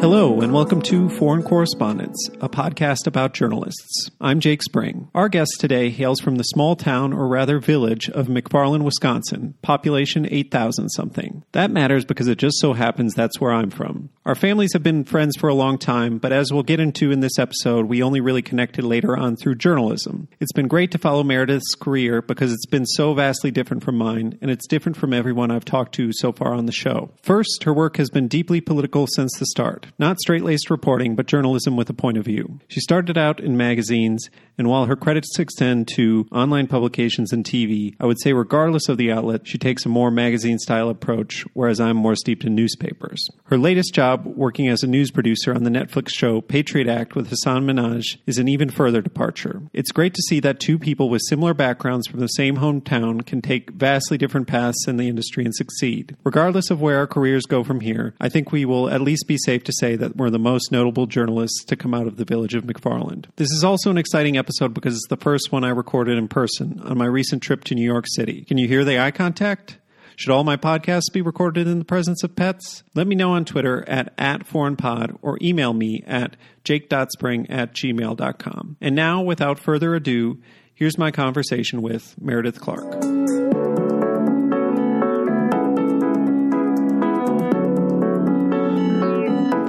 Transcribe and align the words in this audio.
Hello, 0.00 0.40
and 0.42 0.52
welcome 0.52 0.80
to 0.82 1.08
Foreign 1.08 1.42
Correspondence, 1.42 2.30
a 2.40 2.48
podcast 2.48 3.08
about 3.08 3.34
journalists. 3.34 4.08
I'm 4.20 4.38
Jake 4.38 4.62
Spring. 4.62 5.10
Our 5.12 5.28
guest 5.28 5.50
today 5.58 5.90
hails 5.90 6.20
from 6.20 6.36
the 6.36 6.44
small 6.44 6.76
town, 6.76 7.12
or 7.12 7.26
rather 7.26 7.58
village, 7.58 8.08
of 8.10 8.28
McFarland, 8.28 8.84
Wisconsin, 8.84 9.54
population 9.60 10.28
8,000 10.30 10.90
something. 10.90 11.42
That 11.50 11.72
matters 11.72 12.04
because 12.04 12.28
it 12.28 12.38
just 12.38 12.60
so 12.60 12.74
happens 12.74 13.12
that's 13.12 13.40
where 13.40 13.50
I'm 13.50 13.70
from. 13.70 14.10
Our 14.24 14.36
families 14.36 14.72
have 14.72 14.84
been 14.84 15.02
friends 15.02 15.36
for 15.36 15.48
a 15.48 15.54
long 15.54 15.78
time, 15.78 16.18
but 16.18 16.32
as 16.32 16.52
we'll 16.52 16.62
get 16.62 16.78
into 16.78 17.10
in 17.10 17.18
this 17.18 17.36
episode, 17.36 17.86
we 17.86 18.00
only 18.00 18.20
really 18.20 18.42
connected 18.42 18.84
later 18.84 19.16
on 19.16 19.34
through 19.34 19.56
journalism. 19.56 20.28
It's 20.38 20.52
been 20.52 20.68
great 20.68 20.92
to 20.92 20.98
follow 20.98 21.24
Meredith's 21.24 21.74
career 21.74 22.22
because 22.22 22.52
it's 22.52 22.66
been 22.66 22.86
so 22.86 23.14
vastly 23.14 23.50
different 23.50 23.82
from 23.82 23.98
mine, 23.98 24.38
and 24.40 24.48
it's 24.48 24.68
different 24.68 24.96
from 24.96 25.12
everyone 25.12 25.50
I've 25.50 25.64
talked 25.64 25.96
to 25.96 26.12
so 26.12 26.30
far 26.30 26.54
on 26.54 26.66
the 26.66 26.72
show. 26.72 27.10
First, 27.20 27.64
her 27.64 27.74
work 27.74 27.96
has 27.96 28.10
been 28.10 28.28
deeply 28.28 28.60
political 28.60 29.08
since 29.08 29.36
the 29.38 29.46
start. 29.46 29.87
Not 29.98 30.18
straight 30.20 30.42
laced 30.42 30.70
reporting, 30.70 31.14
but 31.16 31.26
journalism 31.26 31.76
with 31.76 31.90
a 31.90 31.94
point 31.94 32.18
of 32.18 32.24
view. 32.24 32.60
She 32.68 32.80
started 32.80 33.16
out 33.16 33.40
in 33.40 33.56
magazines, 33.56 34.28
and 34.58 34.68
while 34.68 34.86
her 34.86 34.96
credits 34.96 35.38
extend 35.38 35.86
to 35.94 36.26
online 36.32 36.66
publications 36.66 37.32
and 37.32 37.44
TV, 37.44 37.94
I 38.00 38.06
would 38.06 38.20
say, 38.20 38.32
regardless 38.32 38.88
of 38.88 38.98
the 38.98 39.12
outlet, 39.12 39.46
she 39.46 39.56
takes 39.56 39.86
a 39.86 39.88
more 39.88 40.10
magazine 40.10 40.58
style 40.58 40.90
approach, 40.90 41.44
whereas 41.54 41.80
I'm 41.80 41.96
more 41.96 42.16
steeped 42.16 42.44
in 42.44 42.56
newspapers. 42.56 43.24
Her 43.44 43.56
latest 43.56 43.94
job, 43.94 44.26
working 44.26 44.68
as 44.68 44.82
a 44.82 44.88
news 44.88 45.12
producer 45.12 45.54
on 45.54 45.62
the 45.62 45.70
Netflix 45.70 46.08
show 46.12 46.40
Patriot 46.40 46.88
Act 46.88 47.14
with 47.14 47.28
Hasan 47.28 47.66
Minhaj, 47.66 48.18
is 48.26 48.38
an 48.38 48.48
even 48.48 48.68
further 48.68 49.00
departure. 49.00 49.62
It's 49.72 49.92
great 49.92 50.14
to 50.14 50.22
see 50.22 50.40
that 50.40 50.58
two 50.58 50.78
people 50.78 51.08
with 51.08 51.22
similar 51.28 51.54
backgrounds 51.54 52.08
from 52.08 52.18
the 52.18 52.26
same 52.26 52.56
hometown 52.56 53.24
can 53.24 53.40
take 53.40 53.70
vastly 53.70 54.18
different 54.18 54.48
paths 54.48 54.88
in 54.88 54.96
the 54.96 55.08
industry 55.08 55.44
and 55.44 55.54
succeed. 55.54 56.16
Regardless 56.24 56.70
of 56.70 56.80
where 56.80 56.98
our 56.98 57.06
careers 57.06 57.44
go 57.44 57.62
from 57.62 57.80
here, 57.80 58.14
I 58.20 58.28
think 58.28 58.50
we 58.50 58.64
will 58.64 58.90
at 58.90 59.02
least 59.02 59.28
be 59.28 59.38
safe 59.38 59.62
to 59.64 59.72
say 59.72 59.94
that 59.94 60.16
we're 60.16 60.30
the 60.30 60.38
most 60.38 60.72
notable 60.72 61.06
journalists 61.06 61.64
to 61.66 61.76
come 61.76 61.94
out 61.94 62.08
of 62.08 62.16
the 62.16 62.24
village 62.24 62.54
of 62.54 62.64
McFarland. 62.64 63.26
This 63.36 63.52
is 63.52 63.62
also 63.62 63.90
an 63.90 63.98
exciting 63.98 64.36
episode 64.36 64.47
because 64.72 64.94
it's 64.94 65.08
the 65.08 65.16
first 65.16 65.52
one 65.52 65.64
I 65.64 65.70
recorded 65.70 66.18
in 66.18 66.28
person 66.28 66.80
on 66.80 66.98
my 66.98 67.06
recent 67.06 67.42
trip 67.42 67.64
to 67.64 67.74
New 67.74 67.84
York 67.84 68.06
City. 68.08 68.44
Can 68.44 68.58
you 68.58 68.66
hear 68.66 68.84
the 68.84 68.98
eye 68.98 69.10
contact? 69.10 69.78
Should 70.16 70.30
all 70.30 70.42
my 70.42 70.56
podcasts 70.56 71.12
be 71.12 71.22
recorded 71.22 71.68
in 71.68 71.78
the 71.78 71.84
presence 71.84 72.24
of 72.24 72.34
pets? 72.34 72.82
Let 72.94 73.06
me 73.06 73.14
know 73.14 73.32
on 73.32 73.44
Twitter 73.44 73.88
at, 73.88 74.12
at 74.18 74.48
foreignpod 74.48 75.16
or 75.22 75.38
email 75.40 75.72
me 75.72 76.02
at 76.08 76.36
jake.spring 76.64 77.48
at 77.48 77.72
gmail.com. 77.72 78.76
And 78.80 78.96
now, 78.96 79.22
without 79.22 79.60
further 79.60 79.94
ado, 79.94 80.40
here's 80.74 80.98
my 80.98 81.12
conversation 81.12 81.82
with 81.82 82.20
Meredith 82.20 82.60
Clark. 82.60 83.00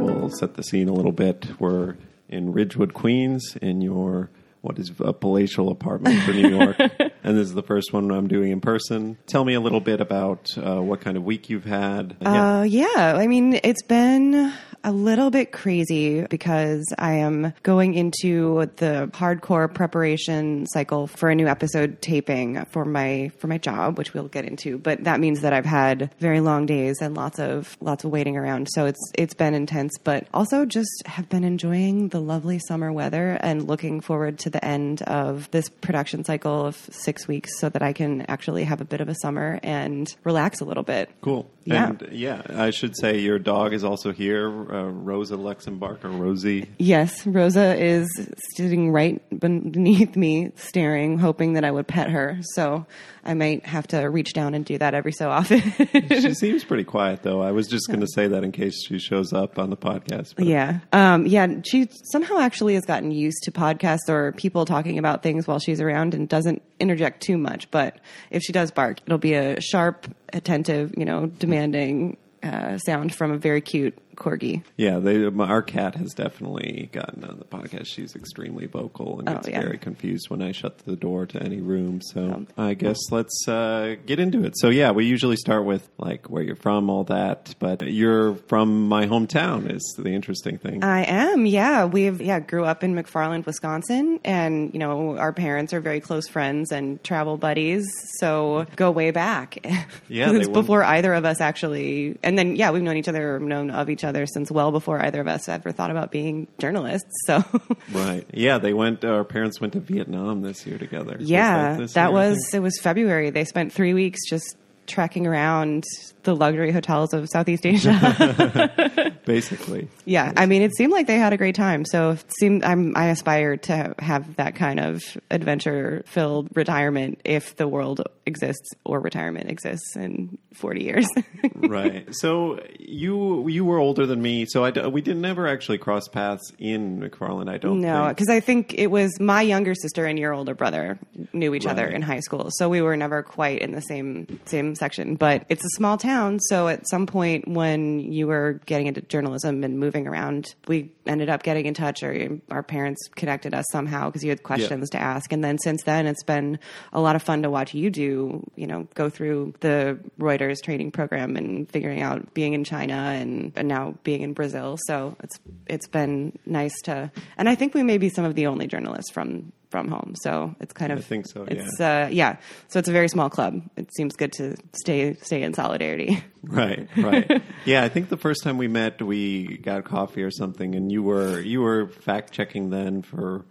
We'll 0.02 0.30
set 0.32 0.56
the 0.56 0.64
scene 0.64 0.90
a 0.90 0.94
little 0.94 1.12
bit. 1.12 1.60
We're 1.60 1.96
in 2.28 2.54
Ridgewood, 2.54 2.94
Queens, 2.94 3.56
in 3.62 3.82
your 3.82 4.32
what 4.62 4.78
is 4.78 4.92
a 5.00 5.14
palatial 5.14 5.70
apartment 5.70 6.22
for 6.24 6.32
New 6.32 6.50
York. 6.50 6.78
and 7.24 7.38
this 7.38 7.48
is 7.48 7.54
the 7.54 7.64
first 7.64 7.94
one 7.94 8.12
I'm 8.12 8.28
doing 8.28 8.52
in 8.52 8.62
person. 8.62 9.18
Tell 9.26 9.46
me 9.46 9.54
a 9.54 9.60
little 9.62 9.80
bit 9.80 10.02
about 10.02 10.58
uh, 10.58 10.82
what 10.82 11.02
kind 11.02 11.18
of 11.18 11.24
week 11.24 11.50
you've 11.50 11.66
had. 11.66 12.18
Uh, 12.22 12.66
yeah, 12.68 13.16
I 13.16 13.28
mean, 13.28 13.60
it's 13.64 13.84
been 13.84 14.54
a 14.84 14.92
little 14.92 15.30
bit 15.30 15.52
crazy 15.52 16.26
because 16.30 16.86
I 16.98 17.16
am 17.16 17.54
going 17.64 17.94
into 17.94 18.70
the 18.78 19.10
hardcore 19.14 19.74
preparation 19.74 20.66
cycle 20.68 21.08
for 21.08 21.30
a 21.30 21.36
new 21.36 21.48
episode 21.48 22.02
taping 22.02 22.66
for 22.66 22.86
my 22.86 23.32
for 23.38 23.48
my 23.48 23.58
job, 23.58 23.98
which 23.98 24.14
we'll 24.14 24.28
get 24.28 24.46
into. 24.46 24.78
But 24.78 25.04
that 25.04 25.20
means 25.20 25.42
that 25.42 25.54
I've 25.54 25.66
had 25.66 26.14
very 26.20 26.40
long 26.40 26.66
days 26.66 27.02
and 27.02 27.16
lots 27.16 27.40
of 27.40 27.78
lots 27.82 28.04
of 28.04 28.12
waiting 28.12 28.38
around. 28.38 28.68
So 28.72 28.86
it's 28.86 29.12
it's 29.16 29.34
been 29.34 29.54
intense, 29.54 29.98
but 30.04 30.28
also 30.34 30.66
just 30.66 31.04
have 31.06 31.30
been 31.30 31.44
enjoying 31.44 32.10
the 32.10 32.22
lovely 32.22 32.60
summer 32.60 32.92
weather 32.92 33.38
and 33.42 33.68
looking 33.68 34.02
forward 34.02 34.40
to 34.40 34.50
the 34.50 34.64
end 34.64 35.02
of 35.04 35.50
this 35.52 35.70
production 35.70 36.24
cycle 36.24 36.66
of 36.66 36.76
six 36.76 37.28
weeks 37.28 37.60
so 37.60 37.70
that 37.70 37.82
I 37.82 37.94
can 37.94 38.22
actually 38.24 38.64
have 38.64 38.82
a 38.82 38.86
bit 38.86 39.02
of 39.02 39.10
a 39.10 39.16
summer 39.16 39.60
and 39.64 40.14
relax 40.24 40.62
a 40.62 40.66
little 40.66 40.84
bit. 40.84 41.10
Cool. 41.22 41.50
Yeah. 41.66 41.90
And 41.90 42.10
yeah, 42.12 42.42
I 42.50 42.72
should 42.72 42.98
say 42.98 43.20
your 43.20 43.38
dog 43.40 43.74
is 43.74 43.84
also 43.84 44.12
here, 44.12 44.50
uh, 44.74 44.84
Rosa 44.92 45.36
Luxemburg 45.36 46.04
or 46.06 46.10
Rosie. 46.10 46.70
Yes, 46.78 47.26
Rosa 47.26 47.76
is 47.76 48.08
sitting 48.56 48.92
right 48.92 49.22
beneath 49.40 50.16
me, 50.16 50.52
staring, 50.56 51.18
hoping 51.18 51.54
that 51.54 51.64
I 51.64 51.72
would 51.72 51.88
pet 51.88 52.10
her. 52.10 52.38
So 52.54 52.86
I 53.24 53.34
might 53.34 53.66
have 53.66 53.88
to 53.88 54.00
reach 54.10 54.34
down 54.34 54.54
and 54.54 54.64
do 54.66 54.78
that 54.78 54.94
every 54.94 55.12
so 55.12 55.30
often. 55.30 55.62
she 56.10 56.34
seems 56.34 56.64
pretty 56.64 56.84
quiet, 56.84 57.24
though. 57.24 57.42
I 57.42 57.52
was 57.52 57.68
just 57.68 57.88
going 57.88 58.00
to 58.02 58.08
say 58.14 58.28
that 58.28 58.44
in 58.44 58.52
case 58.52 58.82
she 58.86 59.00
shows 59.00 59.34
up 59.34 59.60
on 59.60 59.70
the 59.70 59.78
podcast. 59.78 60.36
but- 60.36 60.46
yeah, 60.46 60.80
um, 60.94 61.26
yeah. 61.28 61.48
She 61.66 61.88
somehow 62.12 62.40
actually 62.40 62.76
has 62.76 62.86
gotten 62.86 63.12
used 63.12 63.44
to 63.44 63.52
podcasts 63.52 64.08
or 64.10 64.32
people 64.34 64.66
talking 64.66 64.98
about 64.98 65.24
things 65.24 65.48
while 65.48 65.60
she's 65.60 65.82
around 65.82 66.14
and 66.14 66.28
doesn't 66.30 66.62
interject 66.80 67.22
too 67.22 67.38
much. 67.38 67.70
But 67.72 68.00
if 68.32 68.42
she 68.44 68.54
does 68.54 68.72
bark, 68.72 69.00
it'll 69.06 69.18
be 69.18 69.34
a 69.34 69.60
sharp, 69.60 70.08
attentive, 70.34 70.94
you 70.98 71.06
know, 71.06 71.26
demanding 71.28 72.18
uh, 72.42 72.78
sound 72.78 73.14
from 73.14 73.32
a 73.32 73.38
very 73.38 73.60
cute 73.62 73.98
corgi. 74.20 74.64
Yeah, 74.78 75.00
they, 75.00 75.26
our 75.26 75.62
cat 75.62 75.96
has 75.96 76.14
definitely 76.14 76.90
gotten 76.92 77.24
on 77.24 77.40
the 77.40 77.46
podcast. 77.46 77.88
She's 77.88 78.16
extremely 78.16 78.66
vocal 78.68 79.20
and 79.20 79.30
Oh, 79.30 79.34
gets 79.36 79.48
yeah. 79.48 79.62
very 79.62 79.78
confused 79.78 80.30
when 80.30 80.42
I 80.42 80.52
shut 80.52 80.80
the 80.80 80.96
door 80.96 81.26
to 81.28 81.42
any 81.42 81.62
room. 81.62 82.02
So 82.02 82.46
I 82.58 82.74
guess 82.74 82.98
let's 83.12 83.48
uh, 83.48 83.96
get 84.06 84.20
into 84.20 84.44
it. 84.44 84.54
So 84.58 84.70
yeah, 84.70 84.92
we 84.92 85.06
usually 85.06 85.38
start 85.38 85.66
with 85.66 85.90
like 85.98 86.30
where 86.30 86.44
you're 86.44 86.56
from, 86.56 86.90
all 86.90 87.04
that. 87.06 87.56
But 87.60 87.82
you're 87.92 88.36
from 88.48 88.88
my 88.88 89.08
hometown 89.08 89.74
is 89.74 89.96
the 89.98 90.10
interesting 90.10 90.58
thing. 90.58 90.84
I 90.84 91.04
am, 91.06 91.46
yeah. 91.46 91.86
We've 91.86 92.22
yeah 92.22 92.40
grew 92.40 92.66
up 92.66 92.84
in 92.84 92.94
McFarland, 92.96 93.46
Wisconsin, 93.46 94.20
and 94.26 94.74
you 94.74 94.80
know 94.80 95.18
our 95.18 95.32
parents 95.34 95.74
are 95.74 95.80
very 95.82 96.00
close 96.02 96.28
friends 96.28 96.72
and 96.72 97.02
travel 97.04 97.38
buddies, 97.38 97.86
so 98.20 98.66
go 98.76 98.92
way 98.92 99.12
back. 99.12 99.58
Yeah, 100.12 100.32
it's 100.34 100.48
before 100.48 100.84
either 100.84 101.14
of 101.14 101.24
us 101.24 101.40
actually, 101.40 102.18
and 102.24 102.38
then 102.38 102.56
yeah, 102.56 102.72
we've 102.72 102.82
known 102.82 102.98
each 102.98 103.08
other, 103.08 103.40
known 103.40 103.70
of 103.70 103.90
each 103.90 104.04
other 104.04 104.09
since 104.26 104.52
well 104.52 104.72
before 104.72 105.04
either 105.04 105.22
of 105.22 105.28
us 105.28 105.50
ever 105.50 105.72
thought 105.72 105.92
about 105.92 106.12
being 106.12 106.48
journalists. 106.60 107.12
So 107.26 107.44
right. 107.92 108.26
Yeah, 108.34 108.58
they 108.58 108.74
went. 108.74 109.04
Our 109.04 109.24
parents 109.24 109.60
went 109.60 109.74
to 109.74 109.80
Vietnam 109.80 110.42
this 110.42 110.66
year 110.66 110.78
together. 110.78 111.18
Yeah, 111.20 111.78
this 111.78 111.94
that 111.94 112.12
year, 112.12 112.14
was 112.14 112.54
it 112.54 112.60
was 112.60 112.80
February. 112.80 113.30
They 113.30 113.46
spent 113.46 113.74
three 113.74 113.94
weeks 113.94 114.20
just 114.28 114.58
trekking 114.88 115.28
around 115.28 115.84
the 116.24 116.36
luxury 116.36 116.72
hotels 116.72 117.14
of 117.14 117.30
Southeast 117.30 117.66
Asia. 117.66 119.14
basically. 119.26 119.88
Yeah, 120.06 120.34
I 120.36 120.46
mean, 120.46 120.62
it 120.62 120.76
seemed 120.76 120.92
like 120.92 121.08
they 121.08 121.18
had 121.18 121.34
a 121.34 121.38
great 121.38 121.56
time. 121.56 121.86
So 121.86 122.12
it 122.12 122.26
seemed 122.40 122.64
I'm, 122.64 122.96
I 122.98 123.10
aspire 123.10 123.58
to 123.58 123.94
have 124.00 124.36
that 124.38 124.56
kind 124.56 124.80
of 124.80 125.02
adventure-filled 125.30 126.50
retirement 126.56 127.22
if 127.24 127.56
the 127.56 127.68
world 127.68 128.02
exists 128.26 128.70
or 128.86 129.00
retirement 129.00 129.50
exists 129.50 129.96
in 129.96 130.38
40 130.54 130.84
years. 130.84 131.08
right. 131.56 132.08
So 132.12 132.60
you 132.80 133.48
you 133.48 133.66
were 133.66 133.78
older 133.78 134.06
than 134.06 134.22
me, 134.22 134.46
so 134.48 134.66
I 134.66 134.88
we 134.88 135.02
didn't 135.02 135.26
ever 135.26 135.48
actually 135.48 135.78
cross 135.78 136.08
paths 136.08 136.52
in 136.58 137.00
McFarland. 137.00 137.50
I 137.50 137.58
don't 137.58 137.82
no, 137.82 138.10
because 138.10 138.30
I 138.30 138.40
think 138.40 138.74
it 138.74 138.88
was 138.88 139.20
my 139.20 139.42
younger 139.42 139.76
sister 139.76 140.06
and 140.06 140.18
your 140.18 140.34
older 140.34 140.56
brother 140.56 140.98
knew 141.34 141.54
each 141.54 141.66
other 141.66 141.88
in 141.88 142.02
high 142.02 142.20
school, 142.20 142.50
so 142.52 142.68
we 142.70 142.82
were 142.82 142.98
never 142.98 143.22
quite 143.24 143.62
in 143.62 143.72
the 143.72 143.82
same 143.82 144.40
same 144.46 144.76
section. 144.76 145.16
But 145.16 145.46
it's 145.50 145.64
a 145.64 145.70
small 145.76 145.98
town, 145.98 146.09
so 146.42 146.68
at 146.68 146.88
some 146.90 147.06
point 147.06 147.48
when 147.48 148.00
you 148.00 148.28
were 148.28 148.62
getting 148.66 148.88
into 148.88 149.02
journalism 149.02 149.64
and 149.64 149.80
moving 149.80 150.08
around, 150.08 150.56
we 150.68 150.92
ended 151.06 151.30
up 151.30 151.44
getting 151.44 151.66
in 151.66 151.74
touch, 151.74 152.04
or 152.04 152.40
our 152.52 152.64
parents 152.64 153.08
connected 153.16 153.54
us 153.54 153.66
somehow 153.72 154.08
because 154.08 154.24
you 154.24 154.30
had 154.30 154.44
questions 154.44 154.90
to 154.92 154.98
ask. 155.00 155.32
And 155.32 155.44
then 155.44 155.58
since 155.58 155.84
then, 155.84 156.08
it's 156.08 156.24
been 156.24 156.60
a 156.94 157.00
lot 157.00 157.16
of 157.16 157.24
fun 157.24 157.44
to 157.44 157.50
watch 157.50 157.74
you 157.74 157.90
do, 157.90 158.44
you 158.56 158.68
know, 158.68 158.88
go 158.94 159.10
through 159.10 159.54
the 159.60 160.00
Reuters 160.20 160.62
training 160.64 160.92
program 160.92 161.36
and 161.36 161.70
figuring 161.70 162.02
out 162.02 162.34
being 162.34 162.54
in 162.54 162.64
China 162.64 162.94
and, 162.94 163.52
and 163.56 163.68
now 163.68 163.96
being 164.04 164.22
in 164.22 164.34
Brazil. 164.34 164.78
So 164.88 165.16
it's 165.22 165.40
it's 165.68 165.88
been 165.88 166.38
nice 166.46 166.74
to, 166.84 167.12
and 167.38 167.50
I 167.50 167.56
think 167.56 167.74
we 167.74 167.84
may 167.84 167.98
be 167.98 168.10
some 168.10 168.26
of 168.26 168.36
the 168.36 168.48
only 168.48 168.68
journalists 168.68 169.12
from 169.12 169.52
from 169.70 169.88
home. 169.88 170.14
So 170.24 170.56
it's 170.60 170.74
kind 170.74 170.92
of 170.92 171.00
I 171.00 171.02
think 171.02 171.28
so, 171.28 171.46
It's 171.48 171.80
uh, 171.80 172.10
yeah. 172.12 172.38
So 172.68 172.80
it's 172.80 172.90
a 172.90 172.92
very 172.92 173.08
small 173.08 173.30
club. 173.30 173.62
It 173.78 173.94
seems 173.96 174.16
good 174.16 174.34
to 174.34 174.56
stay 174.74 175.14
stay 175.22 175.44
in 175.44 175.54
solidarity. 175.54 176.24
Right, 176.42 176.88
right. 176.96 177.44
yeah, 177.66 177.84
I 177.84 177.90
think 177.90 178.08
the 178.08 178.16
first 178.16 178.44
time 178.44 178.58
we 178.58 178.70
met, 178.70 179.02
we 179.02 179.58
got 179.58 179.84
coffee 179.84 180.24
or 180.24 180.32
something, 180.32 180.74
and 180.74 180.90
you 180.90 181.04
were 181.04 181.42
you 181.42 181.60
were 181.60 181.90
fact 181.90 182.32
checking 182.32 182.70
then 182.70 183.02
for. 183.02 183.44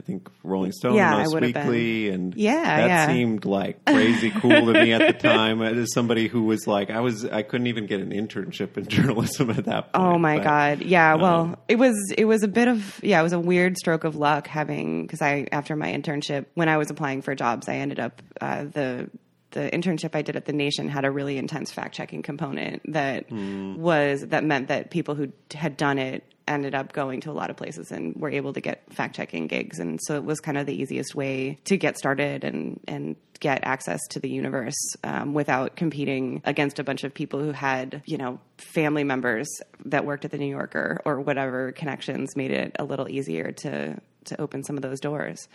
I 0.00 0.02
think 0.02 0.30
Rolling 0.42 0.72
Stone, 0.72 0.94
Yeah, 0.94 1.14
I 1.14 1.22
Us 1.24 1.32
have 1.34 1.42
been. 1.42 1.52
Weekly, 1.52 2.08
and 2.08 2.34
Yeah, 2.34 2.64
that 2.64 2.86
yeah. 2.88 3.06
seemed 3.08 3.44
like 3.44 3.84
crazy 3.84 4.30
cool 4.30 4.50
to 4.50 4.72
me 4.72 4.94
at 4.94 5.06
the 5.06 5.28
time. 5.28 5.60
As 5.60 5.92
somebody 5.92 6.26
who 6.26 6.44
was 6.44 6.66
like, 6.66 6.88
I 6.88 7.00
was, 7.00 7.26
I 7.26 7.42
couldn't 7.42 7.66
even 7.66 7.84
get 7.84 8.00
an 8.00 8.10
internship 8.10 8.78
in 8.78 8.86
journalism 8.88 9.50
at 9.50 9.66
that 9.66 9.92
point. 9.92 10.06
Oh 10.06 10.16
my 10.18 10.38
but- 10.38 10.44
god. 10.44 10.82
Yeah, 10.82 11.16
well, 11.16 11.40
um, 11.42 11.56
it 11.68 11.76
was 11.76 11.94
it 12.16 12.24
was 12.24 12.42
a 12.42 12.48
bit 12.48 12.66
of 12.66 12.98
yeah, 13.02 13.20
it 13.20 13.22
was 13.22 13.34
a 13.34 13.38
weird 13.38 13.76
stroke 13.76 14.04
of 14.04 14.16
luck 14.16 14.46
having 14.46 15.06
cuz 15.06 15.20
I 15.20 15.46
after 15.52 15.76
my 15.76 15.92
internship 15.92 16.46
when 16.54 16.70
I 16.70 16.78
was 16.78 16.88
applying 16.90 17.20
for 17.20 17.34
jobs, 17.34 17.68
I 17.68 17.74
ended 17.74 18.00
up 18.00 18.22
uh, 18.40 18.64
the 18.64 19.10
the 19.52 19.70
internship 19.70 20.14
I 20.14 20.22
did 20.22 20.36
at 20.36 20.44
the 20.44 20.52
Nation 20.52 20.88
had 20.88 21.04
a 21.04 21.10
really 21.10 21.38
intense 21.38 21.70
fact 21.70 21.94
checking 21.94 22.22
component 22.22 22.82
that 22.92 23.30
was 23.30 24.26
that 24.28 24.44
meant 24.44 24.68
that 24.68 24.90
people 24.90 25.14
who 25.14 25.32
had 25.52 25.76
done 25.76 25.98
it 25.98 26.24
ended 26.50 26.74
up 26.74 26.92
going 26.92 27.20
to 27.20 27.30
a 27.30 27.32
lot 27.32 27.48
of 27.48 27.56
places 27.56 27.92
and 27.92 28.14
were 28.16 28.30
able 28.30 28.52
to 28.52 28.60
get 28.60 28.82
fact 28.92 29.14
checking 29.14 29.46
gigs. 29.46 29.78
And 29.78 30.00
so 30.02 30.16
it 30.16 30.24
was 30.24 30.40
kind 30.40 30.58
of 30.58 30.66
the 30.66 30.74
easiest 30.74 31.14
way 31.14 31.58
to 31.64 31.76
get 31.76 31.96
started 31.96 32.44
and 32.44 32.80
and 32.88 33.16
get 33.38 33.60
access 33.62 34.00
to 34.10 34.20
the 34.20 34.28
universe 34.28 34.76
um, 35.02 35.32
without 35.32 35.74
competing 35.74 36.42
against 36.44 36.78
a 36.78 36.84
bunch 36.84 37.04
of 37.04 37.14
people 37.14 37.40
who 37.40 37.52
had 37.52 38.02
you 38.04 38.18
know 38.18 38.38
family 38.58 39.04
members 39.04 39.48
that 39.86 40.04
worked 40.04 40.24
at 40.24 40.30
the 40.30 40.38
New 40.38 40.50
Yorker 40.50 41.00
or 41.04 41.20
whatever 41.20 41.72
connections 41.72 42.36
made 42.36 42.50
it 42.50 42.76
a 42.78 42.84
little 42.84 43.08
easier 43.08 43.52
to 43.52 43.98
to 44.26 44.40
open 44.40 44.62
some 44.64 44.76
of 44.76 44.82
those 44.82 45.00
doors. 45.00 45.48